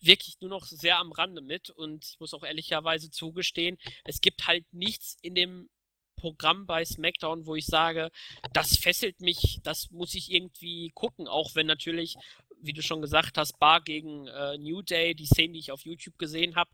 wirklich 0.00 0.36
nur 0.40 0.50
noch 0.50 0.66
sehr 0.66 0.98
am 0.98 1.12
Rande 1.12 1.40
mit 1.40 1.70
und 1.70 2.04
ich 2.04 2.20
muss 2.20 2.34
auch 2.34 2.44
ehrlicherweise 2.44 3.10
zugestehen, 3.10 3.78
es 4.04 4.20
gibt 4.20 4.46
halt 4.46 4.64
nichts 4.72 5.16
in 5.22 5.34
dem 5.34 5.68
Programm 6.16 6.66
bei 6.66 6.84
SmackDown, 6.84 7.46
wo 7.46 7.54
ich 7.54 7.66
sage, 7.66 8.10
das 8.52 8.76
fesselt 8.76 9.20
mich, 9.20 9.60
das 9.62 9.90
muss 9.90 10.14
ich 10.14 10.32
irgendwie 10.32 10.90
gucken, 10.94 11.28
auch 11.28 11.54
wenn 11.54 11.66
natürlich, 11.66 12.16
wie 12.60 12.72
du 12.72 12.82
schon 12.82 13.00
gesagt 13.00 13.38
hast, 13.38 13.58
Bar 13.58 13.80
gegen 13.80 14.26
äh, 14.26 14.58
New 14.58 14.82
Day, 14.82 15.14
die 15.14 15.26
Szenen, 15.26 15.54
die 15.54 15.60
ich 15.60 15.72
auf 15.72 15.84
YouTube 15.84 16.18
gesehen 16.18 16.56
habe, 16.56 16.70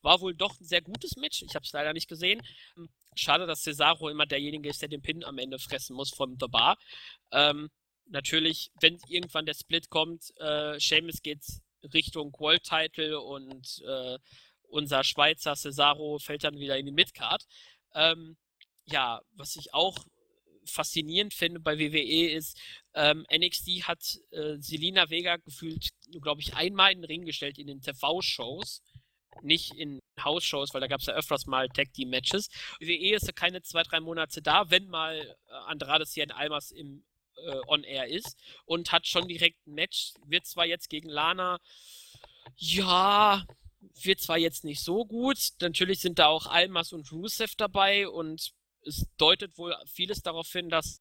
war 0.00 0.20
wohl 0.20 0.34
doch 0.34 0.58
ein 0.60 0.64
sehr 0.64 0.82
gutes 0.82 1.16
Match. 1.16 1.42
Ich 1.42 1.54
habe 1.54 1.64
es 1.64 1.72
leider 1.72 1.92
nicht 1.92 2.08
gesehen. 2.08 2.42
Schade, 3.16 3.46
dass 3.46 3.62
Cesaro 3.62 4.08
immer 4.08 4.26
derjenige 4.26 4.68
ist, 4.68 4.82
der 4.82 4.88
den 4.88 5.02
Pin 5.02 5.24
am 5.24 5.38
Ende 5.38 5.58
fressen 5.58 5.96
muss 5.96 6.10
von 6.10 6.36
The 6.38 6.46
Bar. 6.46 6.78
Ähm, 7.32 7.70
natürlich, 8.06 8.70
wenn 8.80 8.98
irgendwann 9.08 9.46
der 9.46 9.54
Split 9.54 9.90
kommt, 9.90 10.32
äh, 10.38 10.78
Seamus 10.78 11.22
geht 11.22 11.44
Richtung 11.92 12.32
World 12.38 12.62
Title 12.62 13.20
und 13.20 13.82
äh, 13.86 14.18
unser 14.68 15.04
Schweizer 15.04 15.54
Cesaro 15.54 16.18
fällt 16.18 16.44
dann 16.44 16.58
wieder 16.58 16.78
in 16.78 16.86
die 16.86 16.92
Midcard. 16.92 17.46
Ähm, 17.94 18.36
ja, 18.86 19.20
was 19.32 19.56
ich 19.56 19.72
auch 19.72 19.96
faszinierend 20.66 21.34
finde 21.34 21.60
bei 21.60 21.78
WWE 21.78 22.30
ist, 22.30 22.58
ähm, 22.94 23.26
NXT 23.32 23.86
hat 23.86 24.18
äh, 24.30 24.56
Selina 24.58 25.10
Vega 25.10 25.36
gefühlt, 25.36 25.90
glaube 26.20 26.40
ich, 26.40 26.54
einmal 26.54 26.92
in 26.92 27.02
den 27.02 27.04
Ring 27.06 27.24
gestellt 27.26 27.58
in 27.58 27.66
den 27.66 27.82
TV-Shows, 27.82 28.82
nicht 29.42 29.74
in 29.74 30.00
House-Shows, 30.18 30.72
weil 30.72 30.80
da 30.80 30.86
gab 30.86 31.00
es 31.00 31.06
ja 31.06 31.14
öfters 31.14 31.46
mal 31.46 31.68
Tag-Team-Matches. 31.68 32.48
WWE 32.80 33.14
ist 33.14 33.26
ja 33.26 33.32
keine 33.32 33.62
zwei, 33.62 33.82
drei 33.82 34.00
Monate 34.00 34.40
da, 34.40 34.70
wenn 34.70 34.88
mal 34.88 35.18
äh, 35.18 35.52
Andrade 35.66 36.06
Cien 36.06 36.30
Almas 36.30 36.70
im 36.70 37.04
äh, 37.36 37.60
on 37.66 37.84
air 37.84 38.06
ist 38.08 38.36
und 38.64 38.92
hat 38.92 39.06
schon 39.06 39.28
direkt 39.28 39.66
ein 39.66 39.74
Match. 39.74 40.14
Wird 40.26 40.46
zwar 40.46 40.66
jetzt 40.66 40.88
gegen 40.88 41.08
Lana, 41.08 41.58
ja, 42.56 43.46
wird 44.02 44.20
zwar 44.20 44.38
jetzt 44.38 44.64
nicht 44.64 44.80
so 44.80 45.04
gut, 45.04 45.38
natürlich 45.60 46.00
sind 46.00 46.18
da 46.18 46.26
auch 46.26 46.46
Almas 46.46 46.92
und 46.92 47.10
Rusev 47.12 47.54
dabei 47.56 48.08
und 48.08 48.52
es 48.86 49.06
deutet 49.16 49.56
wohl 49.58 49.74
vieles 49.86 50.22
darauf 50.22 50.50
hin, 50.50 50.68
dass 50.68 51.00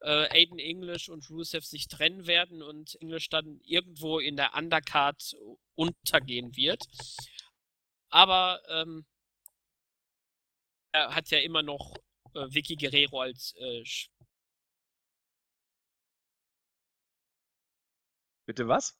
äh, 0.00 0.28
Aiden 0.30 0.58
English 0.58 1.08
und 1.08 1.28
Rusev 1.30 1.64
sich 1.64 1.88
trennen 1.88 2.26
werden 2.26 2.62
und 2.62 2.94
English 3.00 3.28
dann 3.28 3.60
irgendwo 3.64 4.18
in 4.18 4.36
der 4.36 4.54
Undercard 4.54 5.34
untergehen 5.74 6.56
wird. 6.56 6.82
Aber 8.10 8.60
ähm, 8.68 9.06
er 10.92 11.14
hat 11.14 11.30
ja 11.30 11.38
immer 11.38 11.62
noch 11.62 11.94
äh, 12.34 12.46
Vicky 12.50 12.76
Guerrero 12.76 13.22
als 13.22 13.54
äh, 13.58 13.82
Bitte 18.46 18.68
was? 18.68 18.96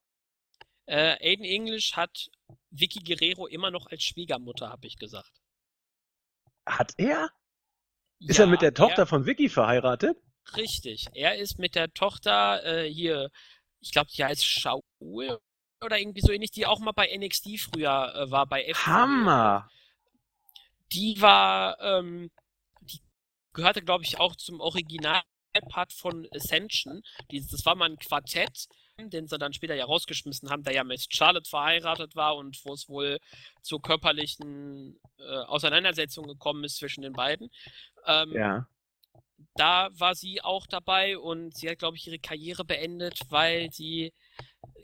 Äh, 0.86 1.16
Aiden 1.20 1.44
English 1.44 1.94
hat 1.94 2.30
Vicky 2.70 3.00
Guerrero 3.00 3.46
immer 3.46 3.70
noch 3.70 3.86
als 3.86 4.02
Schwiegermutter, 4.02 4.70
habe 4.70 4.86
ich 4.86 4.96
gesagt. 4.96 5.32
Hat 6.66 6.92
er? 6.96 7.30
Ist 8.20 8.38
ja, 8.38 8.44
er 8.44 8.50
mit 8.50 8.62
der 8.62 8.74
Tochter 8.74 9.02
er, 9.02 9.06
von 9.06 9.26
Vicky 9.26 9.48
verheiratet? 9.48 10.16
Richtig. 10.56 11.06
Er 11.14 11.36
ist 11.36 11.58
mit 11.58 11.74
der 11.74 11.92
Tochter 11.92 12.64
äh, 12.64 12.90
hier, 12.90 13.30
ich 13.80 13.92
glaube, 13.92 14.10
die 14.10 14.24
heißt 14.24 14.44
Shaul 14.44 15.40
oder 15.80 15.98
irgendwie 15.98 16.20
so 16.20 16.32
ähnlich, 16.32 16.50
die 16.50 16.66
auch 16.66 16.80
mal 16.80 16.92
bei 16.92 17.14
NXT 17.14 17.60
früher 17.60 18.14
äh, 18.14 18.30
war, 18.30 18.46
bei 18.46 18.64
FW. 18.72 18.86
Hammer! 18.86 19.68
Die 20.92 21.20
war, 21.20 21.80
ähm, 21.80 22.30
die 22.80 23.00
gehörte, 23.52 23.82
glaube 23.82 24.04
ich, 24.04 24.18
auch 24.20 24.36
zum 24.36 24.60
Originalpart 24.60 25.92
von 25.92 26.26
Ascension. 26.34 27.02
Die, 27.30 27.40
das 27.46 27.64
war 27.64 27.74
mal 27.74 27.90
ein 27.90 27.98
Quartett 27.98 28.68
den 28.98 29.26
sie 29.26 29.38
dann 29.38 29.52
später 29.52 29.74
ja 29.74 29.84
rausgeschmissen 29.84 30.50
haben, 30.50 30.62
der 30.62 30.74
ja 30.74 30.84
mit 30.84 31.06
Charlotte 31.12 31.48
verheiratet 31.48 32.14
war 32.14 32.36
und 32.36 32.64
wo 32.64 32.72
es 32.72 32.88
wohl 32.88 33.18
zu 33.62 33.78
körperlichen 33.78 35.00
äh, 35.18 35.38
Auseinandersetzungen 35.46 36.28
gekommen 36.28 36.64
ist 36.64 36.76
zwischen 36.76 37.02
den 37.02 37.12
beiden. 37.12 37.50
Ähm, 38.06 38.32
ja. 38.32 38.68
Da 39.56 39.88
war 39.92 40.14
sie 40.14 40.42
auch 40.42 40.66
dabei 40.66 41.18
und 41.18 41.56
sie 41.56 41.68
hat, 41.68 41.78
glaube 41.78 41.96
ich, 41.96 42.06
ihre 42.06 42.18
Karriere 42.18 42.64
beendet, 42.64 43.20
weil 43.30 43.70
sie 43.72 44.12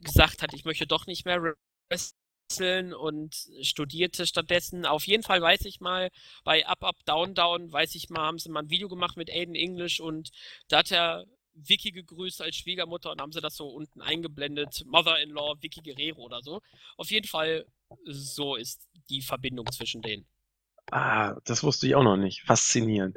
gesagt 0.03 0.43
hat, 0.43 0.55
ich 0.55 0.65
möchte 0.65 0.87
doch 0.87 1.07
nicht 1.07 1.25
mehr 1.25 1.55
wresteln 1.89 2.93
und 2.93 3.35
studierte 3.63 4.27
stattdessen. 4.27 4.87
Auf 4.87 5.07
jeden 5.07 5.23
Fall 5.23 5.41
weiß 5.41 5.65
ich 5.65 5.81
mal, 5.81 6.11
bei 6.45 6.67
Up 6.67 6.83
Up 6.83 6.97
Down 7.05 7.35
Down, 7.35 7.73
weiß 7.73 7.95
ich 7.95 8.11
mal, 8.11 8.23
haben 8.23 8.39
sie 8.39 8.51
mal 8.51 8.63
ein 8.63 8.71
Video 8.71 8.89
gemacht 8.89 9.17
mit 9.17 9.31
Aiden 9.31 9.55
English 9.55 10.01
und 10.01 10.31
da 10.69 10.79
hat 10.79 10.91
er 10.91 11.27
Vicky 11.69 11.91
gegrüßt 11.91 12.43
als 12.43 12.57
Schwiegermutter 12.57 13.13
und 13.13 13.21
haben 13.21 13.33
sie 13.33 13.41
das 13.41 13.57
so 13.57 13.69
unten 13.69 14.01
eingeblendet. 14.01 14.85
Mother-in-law, 14.87 15.57
Vicky 15.61 15.81
Guerrero 15.81 16.23
oder 16.23 16.43
so. 16.43 16.61
Auf 16.97 17.11
jeden 17.11 17.27
Fall, 17.27 17.67
so 18.05 18.57
ist 18.57 18.89
die 19.09 19.23
Verbindung 19.23 19.67
zwischen 19.73 20.03
denen. 20.03 20.27
Ah, 20.91 21.37
das 21.45 21.63
wusste 21.63 21.87
ich 21.87 21.95
auch 21.95 22.03
noch 22.03 22.17
nicht. 22.17 22.43
Faszinierend. 22.43 23.17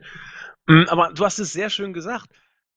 Hm, 0.67 0.85
aber 0.89 1.13
du 1.13 1.25
hast 1.25 1.39
es 1.39 1.53
sehr 1.53 1.69
schön 1.69 1.93
gesagt. 1.93 2.29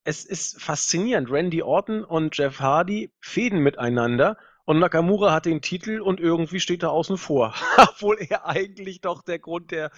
Es 0.04 0.24
ist 0.24 0.62
faszinierend. 0.62 1.30
Randy 1.30 1.62
Orton 1.62 2.04
und 2.04 2.36
Jeff 2.36 2.60
Hardy 2.60 3.10
fäden 3.20 3.58
miteinander 3.60 4.38
und 4.64 4.78
Nakamura 4.78 5.32
hat 5.32 5.46
den 5.46 5.62
Titel 5.62 6.00
und 6.00 6.20
irgendwie 6.20 6.60
steht 6.60 6.82
er 6.82 6.90
außen 6.90 7.18
vor. 7.18 7.54
Obwohl 7.78 8.18
er 8.18 8.46
eigentlich 8.46 9.00
doch 9.00 9.22
der 9.22 9.38
Grund 9.38 9.70
der 9.70 9.90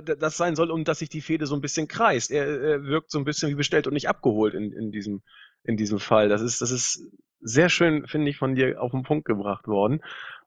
das 0.00 0.36
sein 0.36 0.56
soll 0.56 0.70
und 0.70 0.88
dass 0.88 1.00
sich 1.00 1.08
die 1.08 1.20
Fehde 1.20 1.46
so 1.46 1.54
ein 1.54 1.60
bisschen 1.60 1.88
kreist. 1.88 2.30
Er, 2.30 2.46
er 2.46 2.84
wirkt 2.84 3.10
so 3.10 3.18
ein 3.18 3.24
bisschen 3.24 3.50
wie 3.50 3.54
bestellt 3.54 3.86
und 3.86 3.94
nicht 3.94 4.08
abgeholt 4.08 4.54
in, 4.54 4.72
in, 4.72 4.90
diesem, 4.90 5.22
in 5.64 5.76
diesem 5.76 5.98
Fall. 5.98 6.28
Das 6.28 6.40
ist, 6.40 6.60
das 6.60 6.70
ist 6.70 7.04
sehr 7.40 7.68
schön, 7.68 8.06
finde 8.06 8.30
ich, 8.30 8.36
von 8.36 8.54
dir 8.54 8.80
auf 8.82 8.92
den 8.92 9.02
Punkt 9.02 9.26
gebracht 9.26 9.66
worden. 9.66 10.02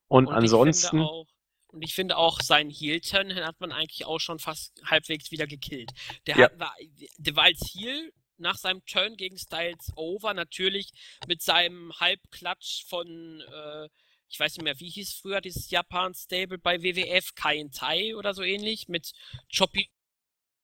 Und, 0.07 0.27
und 0.27 0.33
ansonsten. 0.33 0.99
Auch, 0.99 1.25
und 1.67 1.81
ich 1.81 1.95
finde 1.95 2.17
auch, 2.17 2.39
seinen 2.41 2.69
Heel-Turn 2.69 3.33
hat 3.35 3.59
man 3.59 3.71
eigentlich 3.71 4.05
auch 4.05 4.19
schon 4.19 4.39
fast 4.39 4.79
halbwegs 4.85 5.31
wieder 5.31 5.47
gekillt. 5.47 5.91
Der, 6.27 6.37
ja. 6.37 6.45
hat, 6.45 6.59
war, 6.59 6.73
der 7.17 7.35
war 7.35 7.45
als 7.45 7.73
Heel 7.73 8.11
nach 8.37 8.57
seinem 8.57 8.85
Turn 8.85 9.15
gegen 9.15 9.37
Styles 9.37 9.91
over 9.95 10.33
natürlich 10.33 10.91
mit 11.27 11.41
seinem 11.41 11.91
Halbklatsch 11.99 12.85
von 12.87 13.41
äh, 13.41 13.89
ich 14.29 14.39
weiß 14.39 14.57
nicht 14.57 14.63
mehr, 14.63 14.79
wie 14.79 14.89
hieß 14.89 15.13
früher 15.13 15.41
dieses 15.41 15.69
Japan-Stable 15.69 16.57
bei 16.57 16.81
WWF, 16.81 17.35
Kain 17.35 17.71
Tai 17.71 18.15
oder 18.15 18.33
so 18.33 18.43
ähnlich, 18.43 18.87
mit 18.87 19.13
Choppy 19.55 19.89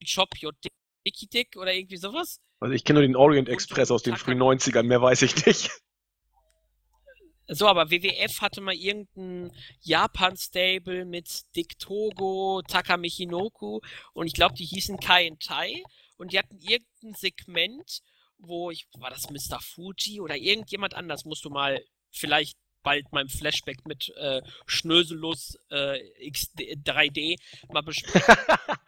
Chop 0.05 0.29
Your 0.41 0.53
Dicky 1.05 1.27
Dick 1.27 1.55
oder 1.55 1.73
irgendwie 1.73 1.97
sowas. 1.97 2.39
Also 2.59 2.73
ich 2.73 2.83
kenne 2.83 2.99
nur 2.99 3.07
den 3.07 3.15
Orient 3.15 3.49
Express 3.49 3.91
aus 3.91 4.03
den 4.03 4.17
frühen 4.17 4.39
90ern, 4.39 4.83
mehr 4.83 5.01
weiß 5.01 5.21
ich 5.21 5.45
nicht. 5.45 5.69
So, 7.51 7.67
aber 7.67 7.89
WWF 7.89 8.41
hatte 8.41 8.61
mal 8.61 8.75
irgendein 8.75 9.51
Japan-Stable 9.81 11.05
mit 11.05 11.27
Dick 11.55 11.79
Togo, 11.79 12.61
Taka 12.67 12.95
Michinoku 12.95 13.79
und 14.13 14.27
ich 14.27 14.33
glaube, 14.33 14.53
die 14.53 14.65
hießen 14.65 14.97
Kai 14.99 15.31
Tai 15.39 15.83
und 16.17 16.31
die 16.31 16.37
hatten 16.37 16.59
irgendein 16.59 17.15
Segment, 17.15 18.01
wo 18.37 18.69
ich, 18.69 18.87
war 18.99 19.09
das 19.09 19.31
Mr. 19.31 19.59
Fuji 19.61 20.21
oder 20.21 20.35
irgendjemand 20.35 20.93
anders, 20.93 21.25
musst 21.25 21.43
du 21.43 21.49
mal 21.49 21.83
vielleicht 22.11 22.55
bald 22.83 23.11
meinem 23.11 23.29
Flashback 23.29 23.85
mit 23.85 24.09
äh, 24.17 24.41
Schnöselus 24.65 25.57
äh, 25.69 26.29
XD, 26.29 26.59
3D 26.85 27.37
mal 27.71 27.81
besprechen. 27.81 28.35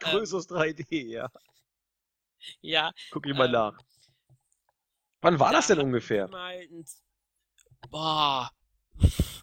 Größeres 0.00 0.50
ähm, 0.50 0.56
3D, 0.56 1.06
ja. 1.06 1.30
Ja. 2.60 2.92
Guck 3.10 3.26
ich 3.26 3.34
mal 3.34 3.46
ähm, 3.46 3.52
nach. 3.52 3.78
Wann 5.20 5.38
war 5.38 5.52
da 5.52 5.58
das 5.58 5.68
denn 5.68 5.78
ungefähr? 5.78 6.32
Ein, 6.34 6.84
boah, 7.90 8.50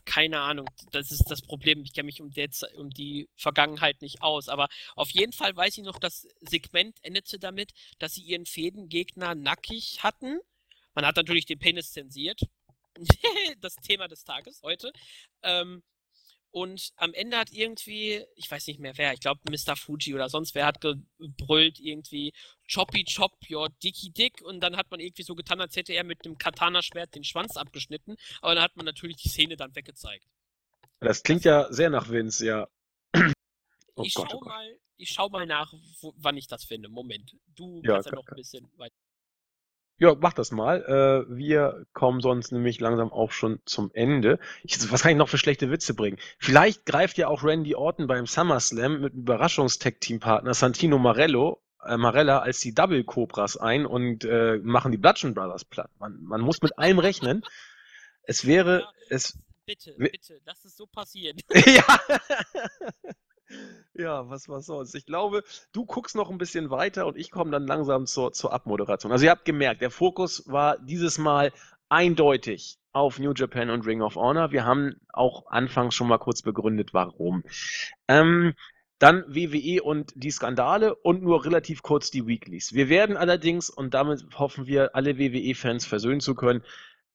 keine 0.06 0.40
Ahnung. 0.40 0.68
Das 0.92 1.12
ist 1.12 1.26
das 1.30 1.42
Problem. 1.42 1.84
Ich 1.84 1.94
kenne 1.94 2.08
mich 2.08 2.22
um, 2.22 2.32
der, 2.32 2.50
um 2.76 2.90
die 2.90 3.30
Vergangenheit 3.36 4.02
nicht 4.02 4.22
aus. 4.22 4.50
Aber 4.50 4.68
auf 4.96 5.10
jeden 5.12 5.32
Fall 5.32 5.56
weiß 5.56 5.78
ich 5.78 5.84
noch, 5.84 6.00
das 6.00 6.28
Segment 6.42 6.98
endete 7.04 7.40
damit, 7.40 7.72
dass 8.00 8.16
sie 8.16 8.22
ihren 8.24 8.46
Fädengegner 8.46 9.36
nackig 9.36 10.04
hatten. 10.04 10.40
Man 10.96 11.06
hat 11.06 11.16
natürlich 11.16 11.46
den 11.46 11.60
Penis 11.60 11.92
zensiert. 11.92 12.42
das 13.62 13.76
Thema 13.76 14.08
des 14.08 14.24
Tages 14.24 14.62
heute. 14.64 14.92
Ähm, 15.44 15.84
und 16.52 16.92
am 16.96 17.14
Ende 17.14 17.38
hat 17.38 17.52
irgendwie, 17.52 18.26
ich 18.36 18.50
weiß 18.50 18.68
nicht 18.68 18.80
mehr 18.80 18.98
wer, 18.98 19.14
ich 19.14 19.20
glaube 19.20 19.40
Mr. 19.50 19.76
Fuji 19.76 20.16
oder 20.16 20.30
sonst 20.30 20.56
wer 20.56 20.66
hat 20.66 20.82
gebrüllt 20.82 21.80
irgendwie 21.80 22.34
Choppy 22.68 23.06
Chop 23.06 23.34
your 23.50 23.70
Dicky 23.84 24.10
Dick 24.10 24.42
und 24.42 24.60
dann 24.62 24.76
hat 24.76 24.90
man 24.90 25.00
irgendwie 25.00 25.24
so 25.24 25.36
getan, 25.36 25.62
als 25.62 25.76
hätte 25.76 25.94
er 25.94 26.04
mit 26.04 26.26
dem 26.26 26.40
Katana-Schwert 26.40 27.14
den 27.14 27.24
Schwanz 27.24 27.56
abgeschnitten, 27.56 28.16
aber 28.42 28.56
dann 28.56 28.64
hat 28.64 28.76
man 28.76 28.86
natürlich 28.86 29.18
die 29.18 29.30
Szene 29.30 29.58
dann 29.58 29.76
weggezeigt. 29.76 30.26
Das 31.00 31.24
klingt 31.24 31.46
ja 31.46 31.72
sehr 31.72 31.90
nach 31.90 32.10
Vince, 32.10 32.46
ja. 32.46 32.68
Oh 33.96 34.04
ich, 34.04 34.14
Gott, 34.14 34.30
schau 34.32 34.38
oh 34.38 34.46
mal, 34.46 34.80
ich 34.96 35.10
schau 35.10 35.28
mal 35.28 35.46
nach, 35.46 35.74
wo, 36.00 36.14
wann 36.16 36.38
ich 36.38 36.48
das 36.48 36.64
finde. 36.64 36.88
Moment, 36.88 37.36
du 37.48 37.82
ja, 37.84 37.96
kannst 37.96 38.06
ja 38.06 38.16
noch 38.16 38.26
ein 38.26 38.36
bisschen 38.36 38.72
weiter. 38.78 38.96
Ja, 40.00 40.16
mach 40.18 40.32
das 40.32 40.52
mal. 40.52 40.82
Äh, 41.28 41.36
wir 41.36 41.86
kommen 41.92 42.22
sonst 42.22 42.54
nämlich 42.54 42.80
langsam 42.80 43.12
auch 43.12 43.32
schon 43.32 43.60
zum 43.66 43.92
Ende. 43.94 44.40
Ich, 44.64 44.92
was 44.92 45.02
kann 45.02 45.12
ich 45.12 45.18
noch 45.18 45.28
für 45.28 45.38
schlechte 45.38 45.72
Witze 45.72 45.94
bringen? 45.94 46.18
Vielleicht 46.40 46.86
greift 46.86 47.18
ja 47.18 47.28
auch 47.28 47.44
Randy 47.44 47.76
Orton 47.76 48.08
beim 48.08 48.26
SummerSlam 48.26 49.02
mit 49.02 49.14
Überraschungstag-Team-Partner 49.14 50.54
Santino 50.54 50.98
Marello, 51.00 51.62
äh, 51.86 51.98
Marella 51.98 52.40
als 52.40 52.62
die 52.62 52.74
Double 52.74 53.04
Cobras 53.04 53.58
ein 53.58 53.86
und 53.86 54.24
äh, 54.24 54.58
machen 54.64 54.94
die 54.94 54.98
Bludgeon 54.98 55.34
Brothers 55.34 55.66
platt. 55.66 55.92
Man, 56.00 56.24
man 56.24 56.40
muss 56.40 56.62
mit 56.62 56.78
allem 56.78 57.00
rechnen. 57.00 57.44
Es 58.24 58.48
wäre, 58.48 58.80
ja, 58.80 58.92
es. 59.10 59.38
Bitte, 59.66 59.96
bitte, 59.98 60.40
lass 60.46 60.64
es 60.64 60.78
so 60.78 60.88
passieren. 60.88 61.38
ja. 61.54 61.84
Ja, 63.94 64.30
was, 64.30 64.48
was 64.48 64.68
sonst? 64.68 64.96
Ich 64.96 65.06
glaube, 65.06 65.44
du 65.74 65.86
guckst 65.86 66.16
noch 66.16 66.30
ein 66.30 66.38
bisschen 66.38 66.70
weiter 66.70 67.08
und 67.08 67.18
ich 67.18 67.32
komme 67.32 67.52
dann 67.52 67.68
langsam 67.68 68.06
zur, 68.06 68.32
zur 68.32 68.54
Abmoderation. 68.54 69.12
Also 69.12 69.26
ihr 69.26 69.32
habt 69.32 69.46
gemerkt, 69.46 69.82
der 69.82 69.92
Fokus 69.92 70.48
war 70.48 70.78
dieses 70.80 71.18
Mal 71.18 71.52
eindeutig 71.90 72.78
auf 72.92 73.20
New 73.20 73.34
Japan 73.34 73.70
und 73.70 73.86
Ring 73.86 74.02
of 74.02 74.16
Honor. 74.16 74.52
Wir 74.52 74.66
haben 74.66 74.96
auch 75.12 75.48
anfangs 75.48 75.96
schon 75.96 76.08
mal 76.08 76.18
kurz 76.18 76.42
begründet, 76.42 76.94
warum. 76.94 77.44
Ähm, 78.08 78.54
dann 79.00 79.24
WWE 79.28 79.82
und 79.82 80.12
die 80.16 80.32
Skandale 80.32 80.94
und 80.94 81.24
nur 81.24 81.46
relativ 81.46 81.82
kurz 81.82 82.12
die 82.12 82.28
Weeklies. 82.28 82.74
Wir 82.74 82.90
werden 82.90 83.18
allerdings, 83.18 83.70
und 83.70 83.94
damit 83.94 84.26
hoffen 84.38 84.68
wir, 84.68 84.96
alle 84.96 85.18
WWE-Fans 85.18 85.86
versöhnen 85.86 86.20
zu 86.20 86.36
können, 86.36 86.64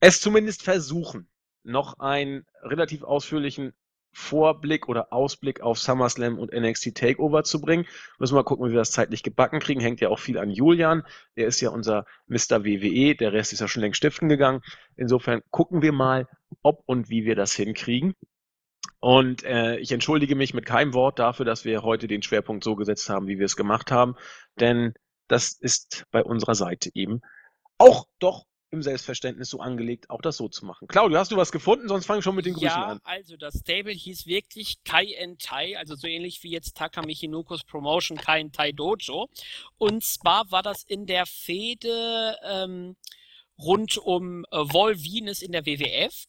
es 0.00 0.20
zumindest 0.20 0.62
versuchen, 0.62 1.28
noch 1.62 1.98
einen 1.98 2.46
relativ 2.62 3.02
ausführlichen 3.02 3.74
Vorblick 4.14 4.88
oder 4.88 5.12
Ausblick 5.12 5.60
auf 5.60 5.78
SummerSlam 5.78 6.38
und 6.38 6.52
NXT 6.52 6.94
Takeover 6.94 7.44
zu 7.44 7.60
bringen. 7.60 7.86
Müssen 8.18 8.34
wir 8.34 8.40
mal 8.40 8.44
gucken, 8.44 8.66
wie 8.66 8.72
wir 8.72 8.78
das 8.78 8.92
zeitlich 8.92 9.22
gebacken 9.22 9.60
kriegen. 9.60 9.80
Hängt 9.80 10.00
ja 10.00 10.08
auch 10.08 10.18
viel 10.18 10.38
an 10.38 10.50
Julian. 10.50 11.02
Der 11.36 11.46
ist 11.46 11.60
ja 11.60 11.70
unser 11.70 12.06
Mr. 12.26 12.64
WWE. 12.64 13.14
Der 13.14 13.32
Rest 13.32 13.52
ist 13.52 13.60
ja 13.60 13.68
schon 13.68 13.82
längst 13.82 13.98
stiften 13.98 14.28
gegangen. 14.28 14.62
Insofern 14.96 15.42
gucken 15.50 15.82
wir 15.82 15.92
mal, 15.92 16.28
ob 16.62 16.82
und 16.86 17.10
wie 17.10 17.24
wir 17.24 17.34
das 17.34 17.52
hinkriegen. 17.52 18.14
Und 19.00 19.44
äh, 19.44 19.76
ich 19.78 19.92
entschuldige 19.92 20.34
mich 20.34 20.54
mit 20.54 20.64
keinem 20.64 20.94
Wort 20.94 21.18
dafür, 21.18 21.44
dass 21.44 21.64
wir 21.64 21.82
heute 21.82 22.06
den 22.06 22.22
Schwerpunkt 22.22 22.64
so 22.64 22.74
gesetzt 22.74 23.10
haben, 23.10 23.26
wie 23.26 23.38
wir 23.38 23.46
es 23.46 23.56
gemacht 23.56 23.90
haben. 23.90 24.14
Denn 24.60 24.94
das 25.28 25.52
ist 25.52 26.04
bei 26.10 26.22
unserer 26.22 26.54
Seite 26.54 26.90
eben 26.94 27.20
auch 27.76 28.06
doch 28.18 28.44
im 28.74 28.82
Selbstverständnis 28.82 29.48
so 29.48 29.60
angelegt, 29.60 30.10
auch 30.10 30.20
das 30.20 30.36
so 30.36 30.48
zu 30.48 30.66
machen. 30.66 30.88
Claudio, 30.88 31.18
hast 31.18 31.32
du 31.32 31.36
was 31.36 31.52
gefunden? 31.52 31.88
Sonst 31.88 32.06
fange 32.06 32.18
ich 32.18 32.24
schon 32.24 32.34
mit 32.34 32.46
den 32.46 32.54
Grüßen 32.54 32.68
ja, 32.68 32.86
an. 32.86 33.00
also 33.04 33.36
das 33.36 33.60
Stable 33.60 33.92
hieß 33.92 34.26
wirklich 34.26 34.84
Kai 34.84 35.12
en 35.14 35.38
Tai, 35.38 35.78
also 35.78 35.94
so 35.94 36.06
ähnlich 36.06 36.42
wie 36.42 36.50
jetzt 36.50 36.76
Taka 36.76 37.02
Michinokos 37.02 37.64
Promotion 37.64 38.18
Kai 38.18 38.40
en 38.40 38.52
Tai 38.52 38.72
Dojo. 38.72 39.28
Und 39.78 40.04
zwar 40.04 40.50
war 40.50 40.62
das 40.62 40.82
in 40.84 41.06
der 41.06 41.26
Fehde 41.26 42.36
ähm, 42.44 42.96
rund 43.58 43.96
um 43.98 44.44
äh, 44.50 44.58
Vol 44.58 44.96
Venus 44.96 45.40
in 45.40 45.52
der 45.52 45.64
WWF. 45.64 46.26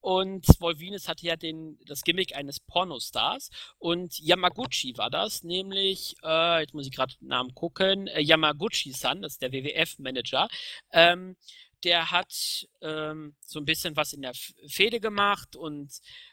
Und 0.00 0.46
Volvinus 0.60 1.08
hatte 1.08 1.26
ja 1.26 1.36
den, 1.36 1.78
das 1.84 2.02
Gimmick 2.02 2.36
eines 2.36 2.60
Pornostars. 2.60 3.50
Und 3.78 4.18
Yamaguchi 4.18 4.96
war 4.96 5.10
das, 5.10 5.42
nämlich, 5.42 6.14
äh, 6.22 6.60
jetzt 6.60 6.74
muss 6.74 6.86
ich 6.86 6.94
gerade 6.94 7.14
Namen 7.20 7.54
gucken, 7.54 8.06
äh, 8.06 8.20
Yamaguchi-san, 8.20 9.22
das 9.22 9.32
ist 9.32 9.42
der 9.42 9.52
WWF-Manager. 9.52 10.48
Ähm, 10.92 11.36
der 11.84 12.10
hat 12.10 12.66
ähm, 12.80 13.36
so 13.40 13.58
ein 13.58 13.64
bisschen 13.64 13.96
was 13.96 14.12
in 14.12 14.22
der 14.22 14.32
Fehde 14.66 15.00
gemacht 15.00 15.56
und, 15.56 15.92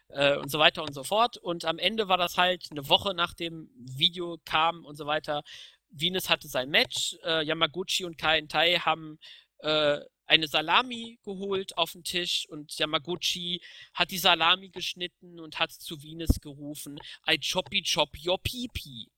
äh, 0.09 0.37
und 0.37 0.49
so 0.49 0.59
weiter 0.59 0.83
und 0.83 0.93
so 0.93 1.03
fort. 1.03 1.37
Und 1.37 1.65
am 1.65 1.77
Ende 1.77 2.07
war 2.07 2.17
das 2.17 2.37
halt 2.37 2.67
eine 2.71 2.87
Woche 2.89 3.13
nach 3.13 3.33
dem 3.33 3.69
Video 3.75 4.37
kam 4.45 4.85
und 4.85 4.95
so 4.95 5.05
weiter. 5.05 5.43
Venus 5.89 6.29
hatte 6.29 6.47
sein 6.47 6.69
Match. 6.69 7.17
Äh, 7.23 7.43
Yamaguchi 7.45 8.05
und 8.05 8.17
Kai 8.17 8.41
Tai 8.41 8.79
haben 8.79 9.19
äh, 9.59 9.99
eine 10.27 10.47
Salami 10.47 11.19
geholt 11.23 11.77
auf 11.77 11.91
den 11.91 12.03
Tisch 12.03 12.47
und 12.49 12.77
Yamaguchi 12.77 13.61
hat 13.93 14.11
die 14.11 14.17
Salami 14.17 14.69
geschnitten 14.69 15.39
und 15.39 15.59
hat 15.59 15.71
zu 15.71 16.01
Venus 16.01 16.41
gerufen, 16.41 16.99
I 17.29 17.37
choppy 17.39 17.83
chop 17.83 18.09
your 18.25 18.41
pipi. 18.41 19.11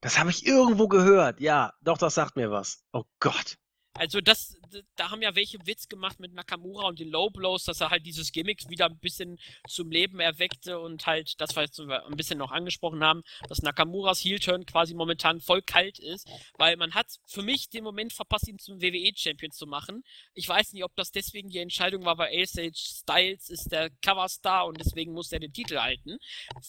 Das 0.00 0.18
habe 0.18 0.30
ich 0.30 0.44
irgendwo 0.44 0.88
gehört. 0.88 1.40
Ja, 1.40 1.72
doch, 1.80 1.96
das 1.96 2.14
sagt 2.14 2.36
mir 2.36 2.50
was. 2.50 2.84
Oh 2.92 3.04
Gott. 3.20 3.56
Also 3.94 4.20
das, 4.20 4.56
da 4.96 5.10
haben 5.10 5.22
ja 5.22 5.34
welche 5.34 5.58
Witz 5.66 5.88
gemacht 5.88 6.18
mit 6.18 6.32
Nakamura 6.32 6.88
und 6.88 6.98
den 6.98 7.08
Low 7.08 7.28
Blows, 7.28 7.64
dass 7.64 7.80
er 7.80 7.90
halt 7.90 8.06
dieses 8.06 8.32
Gimmick 8.32 8.68
wieder 8.70 8.86
ein 8.86 8.98
bisschen 8.98 9.38
zum 9.68 9.90
Leben 9.90 10.18
erweckte 10.18 10.78
und 10.78 11.06
halt, 11.06 11.40
das 11.40 11.54
wir 11.54 12.06
ein 12.06 12.16
bisschen 12.16 12.38
noch 12.38 12.52
angesprochen 12.52 13.04
haben, 13.04 13.22
dass 13.48 13.60
Nakamuras 13.62 14.24
Heel-Turn 14.24 14.64
quasi 14.64 14.94
momentan 14.94 15.40
voll 15.40 15.62
kalt 15.62 15.98
ist, 15.98 16.28
weil 16.56 16.76
man 16.76 16.94
hat 16.94 17.06
für 17.26 17.42
mich 17.42 17.68
den 17.68 17.84
Moment 17.84 18.12
verpasst, 18.12 18.48
ihn 18.48 18.58
zum 18.58 18.80
WWE-Champion 18.80 19.52
zu 19.52 19.66
machen. 19.66 20.02
Ich 20.34 20.48
weiß 20.48 20.72
nicht, 20.72 20.84
ob 20.84 20.94
das 20.96 21.10
deswegen 21.10 21.50
die 21.50 21.58
Entscheidung 21.58 22.04
war, 22.04 22.16
weil 22.16 22.42
ASH 22.42 23.02
Styles 23.02 23.50
ist 23.50 23.70
der 23.72 23.90
Coverstar 24.02 24.66
und 24.66 24.80
deswegen 24.80 25.12
muss 25.12 25.32
er 25.32 25.40
den 25.40 25.52
Titel 25.52 25.78
halten. 25.78 26.18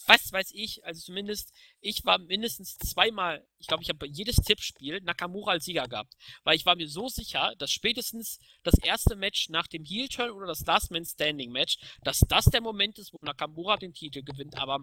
Was 0.06 0.30
weiß 0.30 0.50
ich, 0.52 0.84
also 0.84 1.00
zumindest 1.00 1.52
ich 1.84 2.02
war 2.06 2.18
mindestens 2.18 2.78
zweimal, 2.78 3.46
ich 3.58 3.66
glaube, 3.66 3.82
ich 3.82 3.90
habe 3.90 4.06
jedes 4.06 4.36
Tippspiel 4.36 5.02
Nakamura 5.02 5.52
als 5.52 5.66
Sieger 5.66 5.86
gehabt, 5.86 6.14
weil 6.42 6.56
ich 6.56 6.64
war 6.64 6.76
mir 6.76 6.88
so 6.88 7.08
sicher, 7.08 7.54
dass 7.58 7.70
spätestens 7.70 8.38
das 8.62 8.78
erste 8.78 9.16
Match 9.16 9.50
nach 9.50 9.66
dem 9.66 9.84
Heel 9.84 10.08
Turn 10.08 10.30
oder 10.30 10.46
das 10.46 10.64
Last 10.64 10.90
Man 10.90 11.04
Standing 11.04 11.52
Match, 11.52 11.76
dass 12.02 12.20
das 12.20 12.46
der 12.46 12.62
Moment 12.62 12.98
ist, 12.98 13.12
wo 13.12 13.18
Nakamura 13.20 13.76
den 13.76 13.92
Titel 13.92 14.22
gewinnt. 14.22 14.56
Aber 14.56 14.78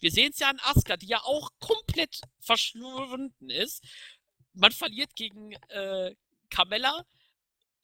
wir 0.00 0.10
sehen 0.10 0.30
es 0.32 0.38
ja 0.38 0.48
an 0.48 0.58
Asuka, 0.62 0.96
die 0.96 1.08
ja 1.08 1.20
auch 1.24 1.50
komplett 1.60 2.22
verschwunden 2.40 3.50
ist. 3.50 3.84
Man 4.54 4.72
verliert 4.72 5.14
gegen 5.14 5.52
äh, 5.68 6.14
Carmella, 6.48 7.04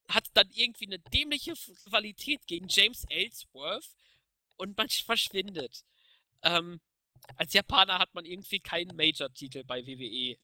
hat 0.08 0.24
dann 0.32 0.48
irgendwie 0.50 0.86
eine 0.86 0.98
dämliche 0.98 1.52
Qualität 1.90 2.46
gegen 2.46 2.68
James 2.68 3.04
Ellsworth 3.10 3.90
und 4.56 4.78
man 4.78 4.88
verschwindet. 5.04 5.84
Ähm, 6.42 6.80
als 7.36 7.52
Japaner 7.52 7.98
hat 7.98 8.14
man 8.14 8.24
irgendwie 8.24 8.60
keinen 8.60 8.96
Major-Titel 8.96 9.64
bei 9.64 9.86
WWE. 9.86 10.36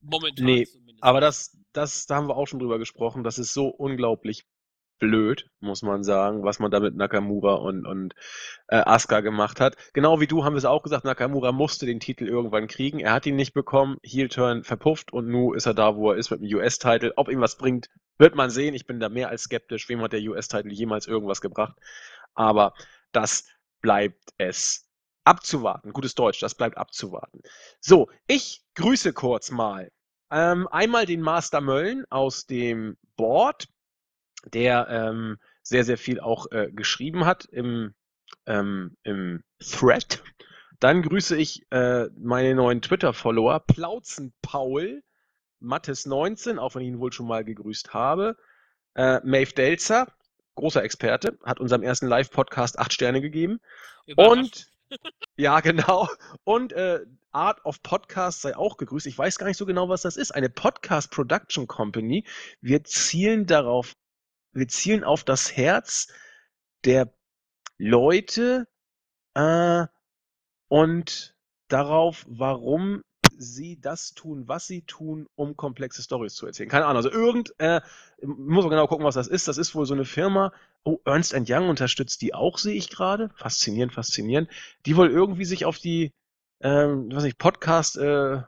Momentan 0.00 0.44
nee, 0.44 0.64
zumindest. 0.64 1.02
Aber 1.02 1.20
das, 1.20 1.56
das, 1.72 2.06
da 2.06 2.16
haben 2.16 2.28
wir 2.28 2.36
auch 2.36 2.46
schon 2.46 2.60
drüber 2.60 2.78
gesprochen. 2.78 3.24
Das 3.24 3.38
ist 3.38 3.52
so 3.52 3.68
unglaublich 3.68 4.46
blöd, 4.98 5.48
muss 5.60 5.82
man 5.82 6.02
sagen, 6.02 6.42
was 6.42 6.58
man 6.58 6.70
da 6.70 6.80
mit 6.80 6.96
Nakamura 6.96 7.54
und, 7.54 7.86
und 7.86 8.14
äh, 8.66 8.76
Asuka 8.76 9.20
gemacht 9.20 9.60
hat. 9.60 9.76
Genau 9.92 10.20
wie 10.20 10.26
du 10.26 10.44
haben 10.44 10.54
wir 10.54 10.58
es 10.58 10.64
auch 10.64 10.82
gesagt, 10.82 11.04
Nakamura 11.04 11.52
musste 11.52 11.86
den 11.86 12.00
Titel 12.00 12.26
irgendwann 12.26 12.66
kriegen. 12.66 12.98
Er 12.98 13.12
hat 13.12 13.26
ihn 13.26 13.36
nicht 13.36 13.54
bekommen, 13.54 13.98
Heel-Turn 14.02 14.64
verpufft 14.64 15.12
und 15.12 15.28
nun 15.28 15.56
ist 15.56 15.66
er 15.66 15.74
da, 15.74 15.96
wo 15.96 16.10
er 16.10 16.18
ist 16.18 16.30
mit 16.30 16.40
dem 16.40 16.56
US-Titel. 16.56 17.12
Ob 17.16 17.28
ihm 17.28 17.40
was 17.40 17.56
bringt, 17.56 17.88
wird 18.18 18.34
man 18.34 18.50
sehen. 18.50 18.74
Ich 18.74 18.86
bin 18.86 19.00
da 19.00 19.08
mehr 19.08 19.28
als 19.28 19.44
skeptisch. 19.44 19.88
Wem 19.88 20.02
hat 20.02 20.12
der 20.12 20.20
US-Titel 20.22 20.72
jemals 20.72 21.06
irgendwas 21.06 21.40
gebracht? 21.40 21.76
Aber 22.34 22.74
das 23.12 23.46
bleibt 23.80 24.32
es 24.38 24.87
abzuwarten. 25.28 25.92
Gutes 25.92 26.14
Deutsch, 26.14 26.40
das 26.40 26.54
bleibt 26.54 26.78
abzuwarten. 26.78 27.42
So, 27.80 28.08
ich 28.26 28.64
grüße 28.74 29.12
kurz 29.12 29.50
mal. 29.50 29.92
Ähm, 30.30 30.66
einmal 30.68 31.04
den 31.04 31.20
Master 31.20 31.60
Mölln 31.60 32.04
aus 32.08 32.46
dem 32.46 32.96
Board, 33.16 33.68
der 34.46 34.88
ähm, 34.88 35.38
sehr, 35.62 35.84
sehr 35.84 35.98
viel 35.98 36.18
auch 36.18 36.50
äh, 36.50 36.70
geschrieben 36.72 37.26
hat 37.26 37.44
im, 37.44 37.94
ähm, 38.46 38.96
im 39.02 39.44
Thread. 39.58 40.22
Dann 40.80 41.02
grüße 41.02 41.36
ich 41.36 41.66
äh, 41.70 42.06
meine 42.16 42.54
neuen 42.54 42.80
Twitter-Follower, 42.80 43.60
Plauzen 43.60 44.32
Paul, 44.40 45.02
Mattes19, 45.60 46.56
auch 46.56 46.74
wenn 46.74 46.82
ich 46.82 46.88
ihn 46.88 47.00
wohl 47.00 47.12
schon 47.12 47.26
mal 47.26 47.44
gegrüßt 47.44 47.92
habe. 47.92 48.36
Äh, 48.94 49.20
Maeve 49.24 49.52
Delzer, 49.52 50.10
großer 50.54 50.82
Experte, 50.82 51.38
hat 51.44 51.60
unserem 51.60 51.82
ersten 51.82 52.06
Live-Podcast 52.06 52.78
acht 52.78 52.92
Sterne 52.94 53.20
gegeben. 53.20 53.60
Und 54.16 54.70
ja, 55.36 55.60
genau. 55.60 56.08
Und 56.44 56.72
äh, 56.72 57.04
Art 57.32 57.64
of 57.64 57.82
Podcast 57.82 58.42
sei 58.42 58.56
auch 58.56 58.76
gegrüßt. 58.76 59.06
Ich 59.06 59.18
weiß 59.18 59.38
gar 59.38 59.46
nicht 59.46 59.56
so 59.56 59.66
genau, 59.66 59.88
was 59.88 60.02
das 60.02 60.16
ist. 60.16 60.32
Eine 60.32 60.48
Podcast 60.48 61.10
Production 61.10 61.66
Company. 61.66 62.24
Wir 62.60 62.84
zielen 62.84 63.46
darauf, 63.46 63.92
wir 64.52 64.68
zielen 64.68 65.04
auf 65.04 65.24
das 65.24 65.56
Herz 65.56 66.08
der 66.84 67.12
Leute 67.76 68.66
äh, 69.34 69.86
und 70.68 71.36
darauf, 71.68 72.24
warum 72.28 73.02
sie 73.38 73.80
das 73.80 74.14
tun, 74.14 74.48
was 74.48 74.66
sie 74.66 74.82
tun, 74.82 75.26
um 75.34 75.56
komplexe 75.56 76.02
Stories 76.02 76.34
zu 76.34 76.46
erzählen. 76.46 76.68
Keine 76.68 76.84
Ahnung. 76.84 76.96
Also 76.96 77.10
irgend, 77.10 77.54
äh, 77.58 77.80
muss 78.22 78.64
man 78.64 78.70
genau 78.70 78.86
gucken, 78.86 79.04
was 79.04 79.14
das 79.14 79.28
ist. 79.28 79.48
Das 79.48 79.58
ist 79.58 79.74
wohl 79.74 79.86
so 79.86 79.94
eine 79.94 80.04
Firma. 80.04 80.52
Oh, 80.84 80.98
Ernst 81.04 81.34
Young 81.34 81.68
unterstützt 81.68 82.22
die 82.22 82.34
auch, 82.34 82.58
sehe 82.58 82.74
ich 82.74 82.90
gerade. 82.90 83.30
Faszinierend, 83.36 83.92
faszinierend. 83.92 84.48
Die 84.86 84.96
wohl 84.96 85.10
irgendwie 85.10 85.44
sich 85.44 85.64
auf 85.64 85.78
die, 85.78 86.12
ähm, 86.60 87.12
weiß 87.12 87.22
nicht, 87.22 87.38
Podcast, 87.38 87.96
äh, 87.96 88.42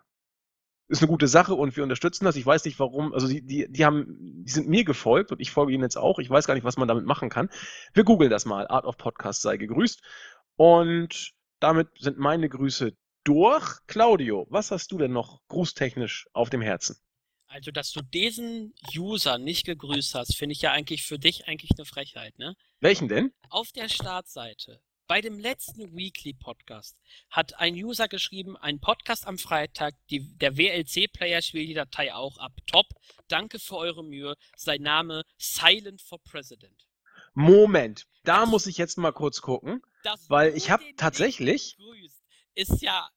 ist 0.88 1.02
eine 1.02 1.08
gute 1.08 1.28
Sache 1.28 1.54
und 1.54 1.76
wir 1.76 1.84
unterstützen 1.84 2.24
das. 2.24 2.34
Ich 2.34 2.44
weiß 2.44 2.64
nicht 2.64 2.80
warum, 2.80 3.14
also 3.14 3.28
die, 3.28 3.42
die, 3.42 3.70
die 3.70 3.84
haben, 3.84 4.16
die 4.44 4.50
sind 4.50 4.68
mir 4.68 4.84
gefolgt 4.84 5.30
und 5.30 5.40
ich 5.40 5.52
folge 5.52 5.72
ihnen 5.72 5.84
jetzt 5.84 5.96
auch. 5.96 6.18
Ich 6.18 6.28
weiß 6.28 6.46
gar 6.46 6.54
nicht, 6.54 6.64
was 6.64 6.76
man 6.76 6.88
damit 6.88 7.06
machen 7.06 7.28
kann. 7.28 7.48
Wir 7.94 8.02
googeln 8.02 8.30
das 8.30 8.44
mal. 8.44 8.66
Art 8.66 8.84
of 8.84 8.96
Podcast 8.96 9.42
sei 9.42 9.56
gegrüßt. 9.56 10.02
Und 10.56 11.32
damit 11.60 11.88
sind 11.98 12.18
meine 12.18 12.48
Grüße 12.48 12.92
durch. 13.24 13.78
Claudio, 13.86 14.46
was 14.50 14.70
hast 14.70 14.92
du 14.92 14.98
denn 14.98 15.12
noch 15.12 15.40
grußtechnisch 15.48 16.28
auf 16.32 16.50
dem 16.50 16.60
Herzen? 16.60 16.96
Also, 17.46 17.72
dass 17.72 17.90
du 17.92 18.00
diesen 18.00 18.74
User 18.96 19.36
nicht 19.38 19.66
gegrüßt 19.66 20.14
hast, 20.14 20.36
finde 20.36 20.52
ich 20.52 20.62
ja 20.62 20.70
eigentlich 20.70 21.02
für 21.02 21.18
dich 21.18 21.48
eigentlich 21.48 21.72
eine 21.76 21.84
Frechheit, 21.84 22.38
ne? 22.38 22.54
Welchen 22.78 23.08
denn? 23.08 23.32
Auf 23.48 23.72
der 23.72 23.88
Startseite. 23.88 24.80
Bei 25.08 25.20
dem 25.20 25.40
letzten 25.40 25.96
Weekly 25.96 26.32
Podcast 26.34 26.96
hat 27.28 27.58
ein 27.58 27.74
User 27.74 28.06
geschrieben, 28.06 28.56
ein 28.56 28.78
Podcast 28.78 29.26
am 29.26 29.38
Freitag, 29.38 29.96
die, 30.10 30.38
der 30.38 30.56
WLC-Player 30.56 31.42
spielt 31.42 31.68
die 31.68 31.74
Datei 31.74 32.14
auch 32.14 32.38
ab. 32.38 32.52
Top, 32.68 32.86
danke 33.26 33.58
für 33.58 33.76
eure 33.76 34.04
Mühe. 34.04 34.36
Sein 34.56 34.82
Name 34.82 35.24
Silent 35.36 36.00
for 36.00 36.20
President. 36.22 36.86
Moment, 37.34 38.06
da 38.22 38.46
muss 38.46 38.68
ich 38.68 38.78
jetzt 38.78 38.98
mal 38.98 39.10
kurz 39.10 39.40
gucken, 39.40 39.82
weil 40.28 40.56
ich 40.56 40.70
habe 40.70 40.84
tatsächlich... 40.96 41.76
Ist 42.54 42.82
ja 42.82 43.08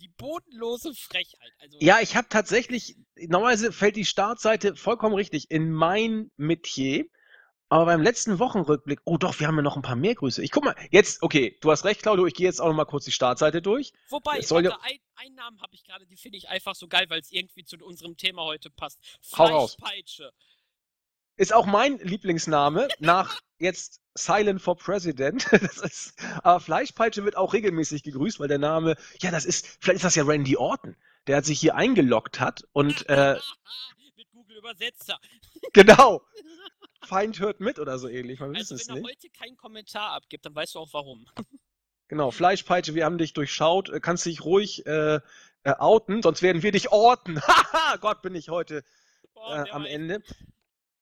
die 0.00 0.08
bodenlose 0.08 0.94
Frechheit. 0.94 1.52
Also, 1.58 1.78
ja, 1.80 2.00
ich 2.00 2.16
habe 2.16 2.28
tatsächlich, 2.28 2.96
normalerweise 3.16 3.72
fällt 3.72 3.96
die 3.96 4.04
Startseite 4.04 4.74
vollkommen 4.76 5.14
richtig 5.14 5.50
in 5.50 5.70
mein 5.70 6.30
Metier. 6.36 7.06
Aber 7.72 7.84
beim 7.84 8.02
letzten 8.02 8.40
Wochenrückblick, 8.40 9.00
oh 9.04 9.16
doch, 9.16 9.38
wir 9.38 9.46
haben 9.46 9.54
ja 9.54 9.62
noch 9.62 9.76
ein 9.76 9.82
paar 9.82 9.94
mehr 9.94 10.16
Grüße. 10.16 10.42
Ich 10.42 10.50
guck 10.50 10.64
mal, 10.64 10.74
jetzt, 10.90 11.22
okay, 11.22 11.56
du 11.60 11.70
hast 11.70 11.84
recht, 11.84 12.02
Claudio, 12.02 12.26
ich 12.26 12.34
gehe 12.34 12.44
jetzt 12.44 12.60
auch 12.60 12.66
noch 12.66 12.74
mal 12.74 12.84
kurz 12.84 13.04
die 13.04 13.12
Startseite 13.12 13.62
durch. 13.62 13.92
Wobei, 14.08 14.40
soll 14.40 14.64
warte, 14.64 14.82
ein, 14.82 14.98
einen 15.14 15.36
Namen 15.36 15.62
habe 15.62 15.72
ich 15.76 15.84
gerade, 15.84 16.04
die 16.04 16.16
finde 16.16 16.38
ich 16.38 16.48
einfach 16.48 16.74
so 16.74 16.88
geil, 16.88 17.06
weil 17.10 17.20
es 17.20 17.30
irgendwie 17.30 17.62
zu 17.62 17.76
unserem 17.76 18.16
Thema 18.16 18.42
heute 18.42 18.70
passt. 18.70 18.98
Hau 19.38 19.44
raus. 19.44 19.76
Ist 21.40 21.54
auch 21.54 21.64
mein 21.64 21.96
Lieblingsname 22.00 22.88
nach 22.98 23.40
jetzt 23.58 24.02
Silent 24.14 24.60
for 24.60 24.76
President. 24.76 25.50
Ist, 25.52 26.12
aber 26.42 26.60
Fleischpeitsche 26.60 27.24
wird 27.24 27.34
auch 27.34 27.54
regelmäßig 27.54 28.02
gegrüßt, 28.02 28.40
weil 28.40 28.48
der 28.48 28.58
Name, 28.58 28.94
ja, 29.22 29.30
das 29.30 29.46
ist, 29.46 29.66
vielleicht 29.80 29.96
ist 29.96 30.04
das 30.04 30.16
ja 30.16 30.24
Randy 30.24 30.58
Orton, 30.58 30.96
der 31.26 31.38
hat 31.38 31.46
sich 31.46 31.58
hier 31.58 31.76
eingeloggt 31.76 32.40
hat 32.40 32.68
und 32.72 33.08
äh, 33.08 33.38
mit 34.16 34.30
Google 34.32 34.58
Übersetzer. 34.58 35.18
Genau. 35.72 36.20
Feind 37.04 37.40
hört 37.40 37.60
mit 37.60 37.78
oder 37.78 37.98
so 37.98 38.08
ähnlich. 38.08 38.38
Man 38.38 38.54
also, 38.54 38.74
wenn 38.74 38.88
er 38.88 38.94
nicht. 38.96 39.08
heute 39.08 39.30
keinen 39.30 39.56
Kommentar 39.56 40.10
abgibt, 40.10 40.44
dann 40.44 40.54
weißt 40.54 40.74
du 40.74 40.80
auch 40.80 40.92
warum. 40.92 41.26
Genau, 42.08 42.30
Fleischpeitsche, 42.32 42.94
wir 42.94 43.06
haben 43.06 43.16
dich 43.16 43.32
durchschaut, 43.32 43.88
äh, 43.88 44.00
kannst 44.00 44.26
dich 44.26 44.44
ruhig 44.44 44.84
äh, 44.84 45.20
äh, 45.62 45.72
outen, 45.78 46.20
sonst 46.20 46.42
werden 46.42 46.62
wir 46.62 46.72
dich 46.72 46.92
orten. 46.92 47.40
Haha, 47.40 47.96
Gott, 47.96 48.20
bin 48.20 48.34
ich 48.34 48.50
heute 48.50 48.84
äh, 49.36 49.70
am 49.70 49.86
Ende. 49.86 50.22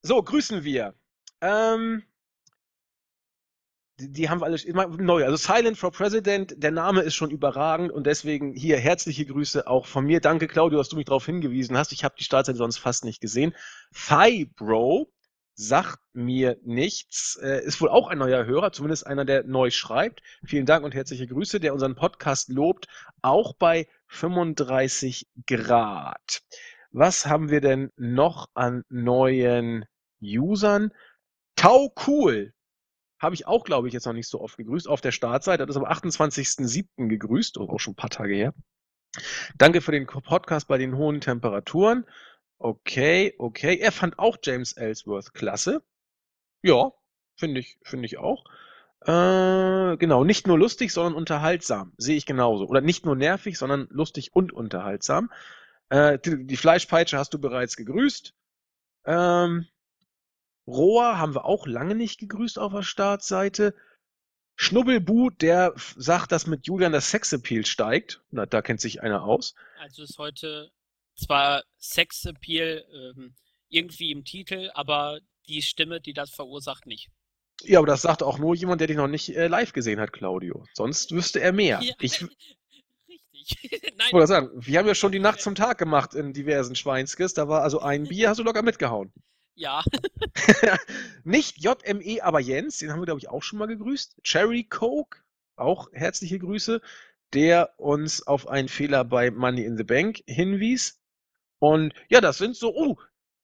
So, 0.03 0.23
grüßen 0.23 0.65
wir 0.65 0.95
Ähm, 1.41 2.03
die, 4.01 4.13
die 4.13 4.29
haben 4.29 4.41
wir 4.41 4.47
alle 4.47 4.57
immer 4.63 4.87
neu. 4.87 5.25
Also 5.25 5.37
Silent 5.37 5.77
for 5.77 5.91
President, 5.91 6.55
der 6.57 6.71
Name 6.71 7.03
ist 7.03 7.15
schon 7.15 7.31
überragend 7.31 7.91
und 7.91 8.07
deswegen 8.07 8.55
hier 8.55 8.79
herzliche 8.79 9.27
Grüße 9.27 9.67
auch 9.67 9.87
von 9.87 10.05
mir. 10.05 10.21
Danke, 10.21 10.47
Claudio, 10.47 10.79
dass 10.79 10.89
du 10.89 10.97
mich 10.97 11.07
darauf 11.07 11.27
hingewiesen 11.27 11.77
hast. 11.77 11.93
Ich 11.93 12.05
habe 12.05 12.15
die 12.19 12.25
Startseite 12.25 12.59
sonst 12.59 12.79
fast 12.79 13.05
nicht 13.05 13.21
gesehen. 13.21 13.55
Thybro 13.93 15.11
sagt 15.55 15.99
mir 16.13 16.57
nichts, 16.63 17.37
äh, 17.43 17.65
ist 17.65 17.81
wohl 17.81 17.89
auch 17.89 18.07
ein 18.07 18.19
neuer 18.19 18.47
Hörer, 18.47 18.71
zumindest 18.71 19.05
einer, 19.09 19.25
der 19.25 19.43
neu 19.43 19.71
schreibt. 19.71 20.23
Vielen 20.45 20.67
Dank 20.67 20.85
und 20.85 20.95
herzliche 20.95 21.27
Grüße, 21.27 21.59
der 21.59 21.73
unseren 21.73 21.97
Podcast 21.97 22.49
lobt, 22.49 22.87
auch 23.23 23.55
bei 23.55 23.89
35 24.07 25.27
Grad. 25.47 26.43
Was 26.91 27.27
haben 27.27 27.51
wir 27.51 27.61
denn 27.61 27.93
noch 27.97 28.49
an 28.55 28.85
neuen 28.89 29.85
Usern? 30.23 30.93
Tau 31.57 31.93
Cool 32.07 32.53
habe 33.19 33.35
ich 33.35 33.47
auch, 33.47 33.65
glaube 33.65 33.89
ich, 33.89 33.95
jetzt 33.95 34.07
noch 34.07 34.13
nicht 34.13 34.29
so 34.29 34.41
oft 34.41 34.57
gegrüßt 34.57 34.89
auf 34.89 35.01
der 35.01 35.13
Startseite. 35.13 35.67
Das 35.67 35.77
ist 35.77 35.83
am 35.83 35.89
28.07. 35.89 37.09
gegrüßt, 37.09 37.59
auch 37.59 37.81
schon 37.81 37.93
ein 37.93 37.97
paar 37.97 38.11
Tage 38.11 38.35
her. 38.35 38.55
Danke 39.57 39.81
für 39.81 39.93
den 39.93 40.07
Podcast 40.07 40.69
bei 40.69 40.79
den 40.79 40.97
hohen 40.97 41.21
Temperaturen. 41.21 42.05
Okay, 42.59 43.35
okay. 43.39 43.77
Er 43.79 43.93
fand 43.93 44.19
auch 44.19 44.37
James 44.43 44.73
Ellsworth 44.73 45.35
klasse. 45.35 45.83
Ja, 46.63 46.93
finde 47.37 47.61
ich, 47.61 47.79
finde 47.83 48.07
ich 48.07 48.19
auch. 48.19 48.45
Äh, 49.03 49.97
genau, 49.97 50.25
nicht 50.25 50.47
nur 50.47 50.59
lustig, 50.59 50.93
sondern 50.93 51.15
unterhaltsam. 51.15 51.93
Sehe 51.97 52.17
ich 52.17 52.27
genauso. 52.27 52.67
Oder 52.67 52.81
nicht 52.81 53.05
nur 53.05 53.17
nervig, 53.17 53.59
sondern 53.59 53.87
lustig 53.91 54.35
und 54.35 54.53
unterhaltsam. 54.53 55.31
Äh, 55.91 56.19
die, 56.19 56.47
die, 56.47 56.57
Fleischpeitsche 56.57 57.19
hast 57.19 57.33
du 57.35 57.39
bereits 57.39 57.77
gegrüßt. 57.77 58.35
Ähm, 59.07 59.67
Rohr 60.67 61.19
haben 61.19 61.35
wir 61.35 61.47
auch 61.47 61.67
lange 61.67 61.95
nicht 61.95 62.21
gegrüßt 62.21 62.59
auf 62.59 62.73
der 62.73 62.83
Startseite. 62.83 63.75
Schnubbelbu, 64.57 65.31
der 65.31 65.73
sagt, 65.97 66.33
dass 66.33 66.47
mit 66.47 66.67
Julian 66.67 66.93
das 66.93 67.11
Sexappeal 67.11 67.65
steigt. 67.65 68.23
Na, 68.31 68.45
da 68.45 68.61
kennt 68.61 68.81
sich 68.81 69.03
einer 69.03 69.23
aus. 69.23 69.55
Also 69.79 70.03
ist 70.03 70.19
heute 70.19 70.71
zwar 71.15 71.63
Sexappeal 71.79 72.85
ähm, 72.93 73.35
irgendwie 73.69 74.11
im 74.11 74.25
Titel, 74.25 74.71
aber 74.75 75.21
die 75.47 75.63
Stimme, 75.63 76.01
die 76.01 76.13
das 76.13 76.31
verursacht, 76.31 76.87
nicht. 76.87 77.09
Ja, 77.63 77.79
aber 77.79 77.87
das 77.87 78.03
sagt 78.03 78.23
auch 78.23 78.39
nur 78.39 78.55
jemand, 78.55 78.81
der 78.81 78.89
dich 78.89 78.97
noch 78.97 79.09
nicht 79.09 79.35
äh, 79.35 79.49
live 79.49 79.73
gesehen 79.73 80.01
hat, 80.01 80.13
Claudio. 80.13 80.65
Sonst 80.75 81.13
wüsste 81.13 81.41
er 81.41 81.53
mehr. 81.53 81.81
Ja, 81.83 81.95
ich. 82.01 82.25
Nein. 83.97 84.23
Ich 84.23 84.27
sagen, 84.27 84.51
wir 84.55 84.79
haben 84.79 84.87
ja 84.87 84.95
schon 84.95 85.13
die 85.13 85.19
Nacht 85.19 85.41
zum 85.41 85.55
Tag 85.55 85.79
gemacht 85.79 86.15
in 86.15 86.33
diversen 86.33 86.77
Schweinskes. 86.77 87.35
Da 87.35 87.49
war 87.49 87.63
also 87.63 87.81
ein 87.81 88.05
Bier, 88.09 88.29
hast 88.29 88.39
du 88.39 88.43
locker 88.43 88.63
mitgehauen. 88.63 89.13
Ja. 89.55 89.83
Nicht 91.25 91.59
JME, 91.59 92.23
aber 92.23 92.41
Jens, 92.41 92.79
den 92.79 92.93
haben 92.93 93.01
wir, 93.01 93.07
glaube 93.07 93.21
ich, 93.21 93.29
auch 93.29 93.43
schon 93.43 93.59
mal 93.59 93.67
gegrüßt. 93.67 94.23
Cherry 94.23 94.65
Coke, 94.65 95.19
auch 95.57 95.89
herzliche 95.93 96.39
Grüße, 96.39 96.81
der 97.33 97.75
uns 97.77 98.27
auf 98.27 98.49
einen 98.49 98.69
Fehler 98.69 99.05
bei 99.05 99.31
Money 99.31 99.65
in 99.65 99.77
the 99.77 99.85
Bank 99.85 100.23
hinwies. 100.27 101.01
Und 101.59 101.93
ja, 102.09 102.21
das 102.21 102.39
sind 102.39 102.55
so, 102.57 102.73
oh, 102.75 102.99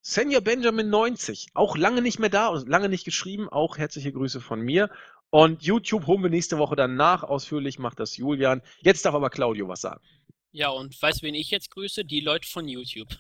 Senja 0.06 0.40
Benjamin 0.40 0.90
90, 0.90 1.48
auch 1.55 1.76
lange 1.76 2.02
nicht 2.02 2.18
mehr 2.18 2.28
da 2.28 2.48
und 2.48 2.68
lange 2.68 2.90
nicht 2.90 3.05
geschrieben, 3.05 3.48
auch 3.48 3.78
herzliche 3.78 4.12
Grüße 4.12 4.40
von 4.40 4.60
mir. 4.60 4.90
Und 5.30 5.62
YouTube 5.62 6.06
holen 6.06 6.22
wir 6.22 6.30
nächste 6.30 6.59
Woche 6.59 6.76
dann 6.76 6.96
nach, 6.96 7.24
ausführlich 7.24 7.78
macht 7.78 7.98
das 7.98 8.16
Julian. 8.16 8.62
Jetzt 8.82 9.05
darf 9.05 9.14
aber 9.14 9.30
Claudio 9.30 9.68
was 9.68 9.80
sagen. 9.80 10.01
Ja, 10.52 10.68
und 10.68 11.01
weißt 11.02 11.20
du, 11.22 11.26
wen 11.26 11.34
ich 11.34 11.51
jetzt 11.51 11.70
grüße? 11.70 12.05
Die 12.05 12.20
Leute 12.20 12.48
von 12.48 12.68
YouTube. 12.68 13.09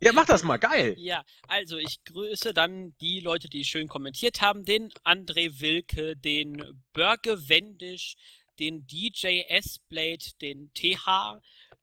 Ja, 0.00 0.12
mach 0.12 0.26
das 0.26 0.42
mal, 0.42 0.58
geil. 0.58 0.94
Ja, 0.98 1.24
also 1.48 1.78
ich 1.78 2.04
grüße 2.04 2.52
dann 2.52 2.94
die 3.00 3.20
Leute, 3.20 3.48
die 3.48 3.64
schön 3.64 3.88
kommentiert 3.88 4.42
haben, 4.42 4.64
den 4.64 4.90
André 5.04 5.60
Wilke, 5.60 6.16
den 6.16 6.82
Börge 6.92 7.48
Wendisch, 7.48 8.16
den 8.58 8.86
DJ 8.86 9.42
S-Blade, 9.48 10.24
den 10.42 10.70
TH, 10.74 11.40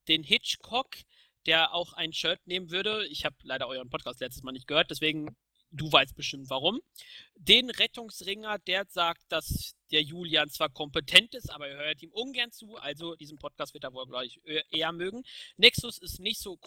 den 0.07 0.21
Hitchcock, 0.21 0.89
der 1.45 1.73
auch 1.73 1.93
ein 1.93 2.13
Shirt 2.13 2.45
nehmen 2.45 2.69
würde. 2.69 3.07
Ich 3.07 3.25
habe 3.25 3.35
leider 3.41 3.67
euren 3.67 3.89
Podcast 3.89 4.19
letztes 4.19 4.43
Mal 4.43 4.51
nicht 4.51 4.67
gehört, 4.67 4.91
deswegen 4.91 5.35
du 5.73 5.91
weißt 5.91 6.15
bestimmt 6.15 6.49
warum. 6.49 6.79
Den 7.35 7.69
Rettungsringer, 7.69 8.59
der 8.59 8.85
sagt, 8.85 9.23
dass 9.29 9.75
der 9.91 10.01
Julian 10.01 10.49
zwar 10.49 10.69
kompetent 10.69 11.35
ist, 11.35 11.51
aber 11.51 11.67
er 11.67 11.85
hört 11.85 12.01
ihm 12.01 12.11
ungern 12.11 12.51
zu, 12.51 12.77
also 12.77 13.15
diesen 13.15 13.37
Podcast 13.37 13.73
wird 13.73 13.83
er 13.83 13.93
wohl, 13.93 14.07
glaube 14.07 14.25
ich, 14.25 14.39
eher 14.71 14.91
mögen. 14.91 15.23
Nexus 15.57 15.97
ist 15.97 16.19
nicht 16.19 16.39
so, 16.39 16.59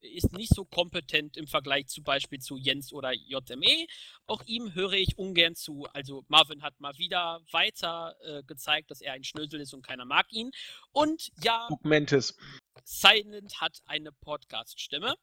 ist 0.00 0.32
nicht 0.32 0.54
so 0.54 0.64
kompetent 0.64 1.36
im 1.36 1.46
Vergleich 1.46 1.86
zum 1.88 2.04
Beispiel 2.04 2.38
zu 2.38 2.56
Jens 2.56 2.92
oder 2.92 3.12
JME. 3.12 3.86
Auch 4.26 4.42
ihm 4.46 4.74
höre 4.74 4.92
ich 4.92 5.16
ungern 5.16 5.54
zu. 5.54 5.86
Also 5.92 6.24
Marvin 6.28 6.62
hat 6.62 6.78
mal 6.80 6.96
wieder 6.98 7.40
weiter 7.50 8.16
äh, 8.22 8.42
gezeigt, 8.44 8.90
dass 8.90 9.00
er 9.00 9.14
ein 9.14 9.24
Schnösel 9.24 9.60
ist 9.60 9.74
und 9.74 9.86
keiner 9.86 10.04
mag 10.04 10.26
ihn. 10.32 10.50
Und 10.92 11.30
ja, 11.42 11.68
Augmentis. 11.70 12.36
Silent 12.84 13.60
hat 13.60 13.80
eine 13.86 14.12
Podcast-Stimme. 14.12 15.14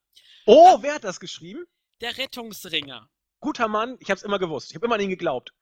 Oh, 0.45 0.77
wer 0.81 0.95
hat 0.95 1.03
das 1.03 1.19
geschrieben? 1.19 1.65
Der 2.01 2.17
Rettungsringer 2.17 3.09
guter 3.39 3.67
Mann, 3.67 3.97
ich 3.99 4.09
habe 4.09 4.17
es 4.17 4.23
immer 4.23 4.39
gewusst. 4.39 4.71
Ich 4.71 4.75
habe 4.75 4.85
immer 4.85 4.95
an 4.95 5.01
ihn 5.01 5.09
geglaubt. 5.09 5.53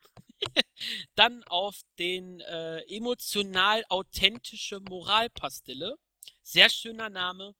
Dann 1.15 1.43
auf 1.45 1.81
den 1.99 2.39
äh, 2.41 2.79
emotional 2.93 3.83
authentische 3.89 4.79
Moralpastille. 4.79 5.95
Sehr 6.43 6.69
schöner 6.69 7.09
Name. 7.09 7.55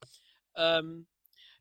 Ähm, 0.56 1.08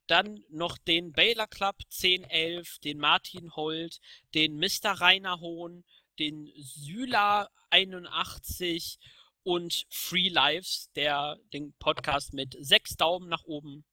dann 0.06 0.44
noch 0.50 0.76
den 0.76 1.12
Baylor 1.12 1.46
Club 1.46 1.76
1011, 1.90 2.78
den 2.80 2.98
Martin 2.98 3.56
Holt, 3.56 4.00
den 4.34 4.56
Mr. 4.56 5.00
Rainer 5.00 5.40
Hohn, 5.40 5.84
den 6.18 6.52
Syla 6.58 7.48
81 7.70 8.98
und 9.42 9.86
Free 9.88 10.28
Lives, 10.28 10.90
der 10.94 11.38
den 11.52 11.72
Podcast 11.78 12.34
mit 12.34 12.54
sechs 12.60 12.96
Daumen 12.96 13.28
nach 13.28 13.44
oben 13.44 13.84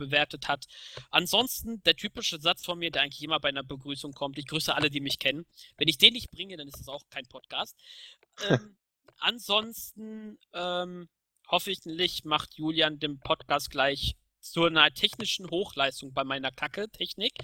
bewertet 0.00 0.48
hat. 0.48 0.66
Ansonsten 1.10 1.82
der 1.84 1.94
typische 1.94 2.40
Satz 2.40 2.64
von 2.64 2.78
mir, 2.78 2.90
der 2.90 3.02
eigentlich 3.02 3.22
immer 3.22 3.38
bei 3.38 3.50
einer 3.50 3.62
Begrüßung 3.62 4.12
kommt. 4.12 4.38
Ich 4.38 4.46
grüße 4.46 4.74
alle, 4.74 4.90
die 4.90 5.00
mich 5.00 5.20
kennen. 5.20 5.46
Wenn 5.76 5.88
ich 5.88 5.98
den 5.98 6.14
nicht 6.14 6.30
bringe, 6.32 6.56
dann 6.56 6.66
ist 6.66 6.80
es 6.80 6.88
auch 6.88 7.04
kein 7.10 7.26
Podcast. 7.26 7.76
Ähm, 8.48 8.78
ansonsten 9.18 10.38
ähm, 10.54 11.10
hoffentlich 11.48 12.24
macht 12.24 12.54
Julian 12.54 12.98
den 12.98 13.20
Podcast 13.20 13.68
gleich 13.68 14.16
zu 14.40 14.64
einer 14.64 14.90
technischen 14.94 15.50
Hochleistung 15.50 16.14
bei 16.14 16.24
meiner 16.24 16.50
Kacke-Technik. 16.50 17.34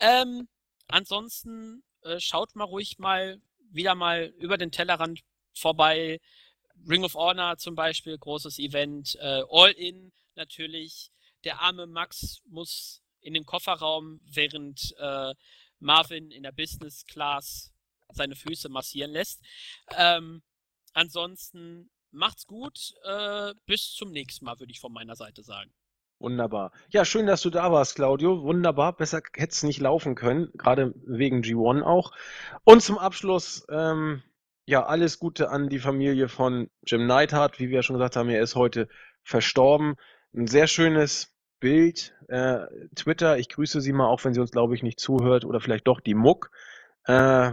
Ähm, 0.00 0.48
ansonsten 0.86 1.82
äh, 2.00 2.18
schaut 2.18 2.56
mal 2.56 2.64
ruhig 2.64 2.98
mal 2.98 3.42
wieder 3.70 3.94
mal 3.94 4.32
über 4.38 4.56
den 4.56 4.70
Tellerrand 4.70 5.20
vorbei. 5.52 6.18
Ring 6.88 7.04
of 7.04 7.14
Honor 7.14 7.58
zum 7.58 7.74
Beispiel, 7.74 8.16
großes 8.16 8.58
Event. 8.58 9.16
Äh, 9.16 9.42
All 9.50 9.72
In 9.72 10.12
natürlich 10.34 11.10
der 11.44 11.60
arme 11.60 11.86
Max 11.86 12.42
muss 12.46 13.02
in 13.20 13.34
den 13.34 13.44
Kofferraum, 13.44 14.20
während 14.24 14.94
äh, 14.98 15.34
Marvin 15.80 16.30
in 16.30 16.42
der 16.42 16.52
Business 16.52 17.04
Class 17.06 17.72
seine 18.12 18.36
Füße 18.36 18.68
massieren 18.68 19.10
lässt. 19.10 19.42
Ähm, 19.96 20.42
ansonsten 20.94 21.90
macht's 22.10 22.46
gut. 22.46 22.94
Äh, 23.04 23.54
bis 23.66 23.92
zum 23.92 24.10
nächsten 24.10 24.44
Mal, 24.44 24.58
würde 24.58 24.72
ich 24.72 24.80
von 24.80 24.92
meiner 24.92 25.16
Seite 25.16 25.42
sagen. 25.42 25.72
Wunderbar. 26.20 26.72
Ja, 26.88 27.04
schön, 27.04 27.26
dass 27.26 27.42
du 27.42 27.50
da 27.50 27.70
warst, 27.70 27.94
Claudio. 27.94 28.42
Wunderbar. 28.42 28.96
Besser 28.96 29.22
hätte 29.34 29.52
es 29.52 29.62
nicht 29.62 29.80
laufen 29.80 30.16
können, 30.16 30.50
gerade 30.54 30.92
wegen 31.06 31.42
G1 31.42 31.82
auch. 31.82 32.10
Und 32.64 32.82
zum 32.82 32.98
Abschluss, 32.98 33.64
ähm, 33.70 34.22
ja, 34.66 34.84
alles 34.84 35.20
Gute 35.20 35.50
an 35.50 35.68
die 35.68 35.78
Familie 35.78 36.28
von 36.28 36.70
Jim 36.84 37.06
Neidhart. 37.06 37.60
Wie 37.60 37.70
wir 37.70 37.82
schon 37.82 37.94
gesagt 37.94 38.16
haben, 38.16 38.28
er 38.30 38.42
ist 38.42 38.56
heute 38.56 38.88
verstorben. 39.22 39.94
Ein 40.34 40.46
sehr 40.46 40.66
schönes 40.66 41.34
Bild. 41.58 42.14
Äh, 42.28 42.66
Twitter, 42.94 43.38
ich 43.38 43.48
grüße 43.48 43.80
sie 43.80 43.92
mal, 43.92 44.06
auch 44.06 44.24
wenn 44.24 44.34
sie 44.34 44.40
uns, 44.40 44.50
glaube 44.50 44.74
ich, 44.74 44.82
nicht 44.82 45.00
zuhört, 45.00 45.44
oder 45.44 45.60
vielleicht 45.60 45.86
doch 45.86 46.00
die 46.00 46.14
Muck. 46.14 46.50
Äh, 47.04 47.52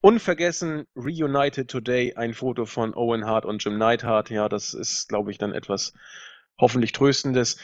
unvergessen, 0.00 0.86
Reunited 0.94 1.68
Today, 1.68 2.14
ein 2.14 2.34
Foto 2.34 2.66
von 2.66 2.94
Owen 2.94 3.26
Hart 3.26 3.44
und 3.44 3.64
Jim 3.64 3.78
Neidhart. 3.78 4.30
Ja, 4.30 4.48
das 4.48 4.74
ist, 4.74 5.08
glaube 5.08 5.30
ich, 5.30 5.38
dann 5.38 5.52
etwas 5.52 5.92
hoffentlich 6.58 6.92
Tröstendes. 6.92 7.58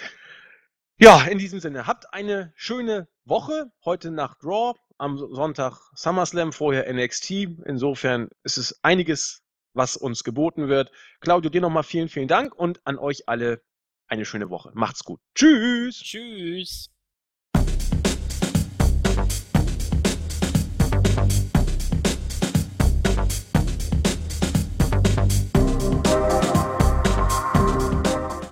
Ja, 0.98 1.22
in 1.22 1.38
diesem 1.38 1.60
Sinne, 1.60 1.86
habt 1.86 2.12
eine 2.12 2.52
schöne 2.56 3.08
Woche. 3.24 3.70
Heute 3.84 4.10
nach 4.10 4.34
Draw, 4.34 4.74
am 4.98 5.16
Sonntag 5.16 5.78
SummerSlam, 5.94 6.52
vorher 6.52 6.92
NXT. 6.92 7.30
Insofern 7.64 8.28
ist 8.42 8.58
es 8.58 8.82
einiges, 8.82 9.42
was 9.72 9.96
uns 9.96 10.24
geboten 10.24 10.68
wird. 10.68 10.90
Claudio, 11.20 11.50
dir 11.50 11.60
nochmal 11.60 11.84
vielen, 11.84 12.08
vielen 12.08 12.28
Dank 12.28 12.54
und 12.54 12.84
an 12.84 12.98
euch 12.98 13.28
alle 13.28 13.62
eine 14.10 14.24
schöne 14.24 14.50
Woche. 14.50 14.72
Macht's 14.74 15.04
gut. 15.04 15.20
Tschüss. 15.34 15.96
Tschüss. 15.96 16.90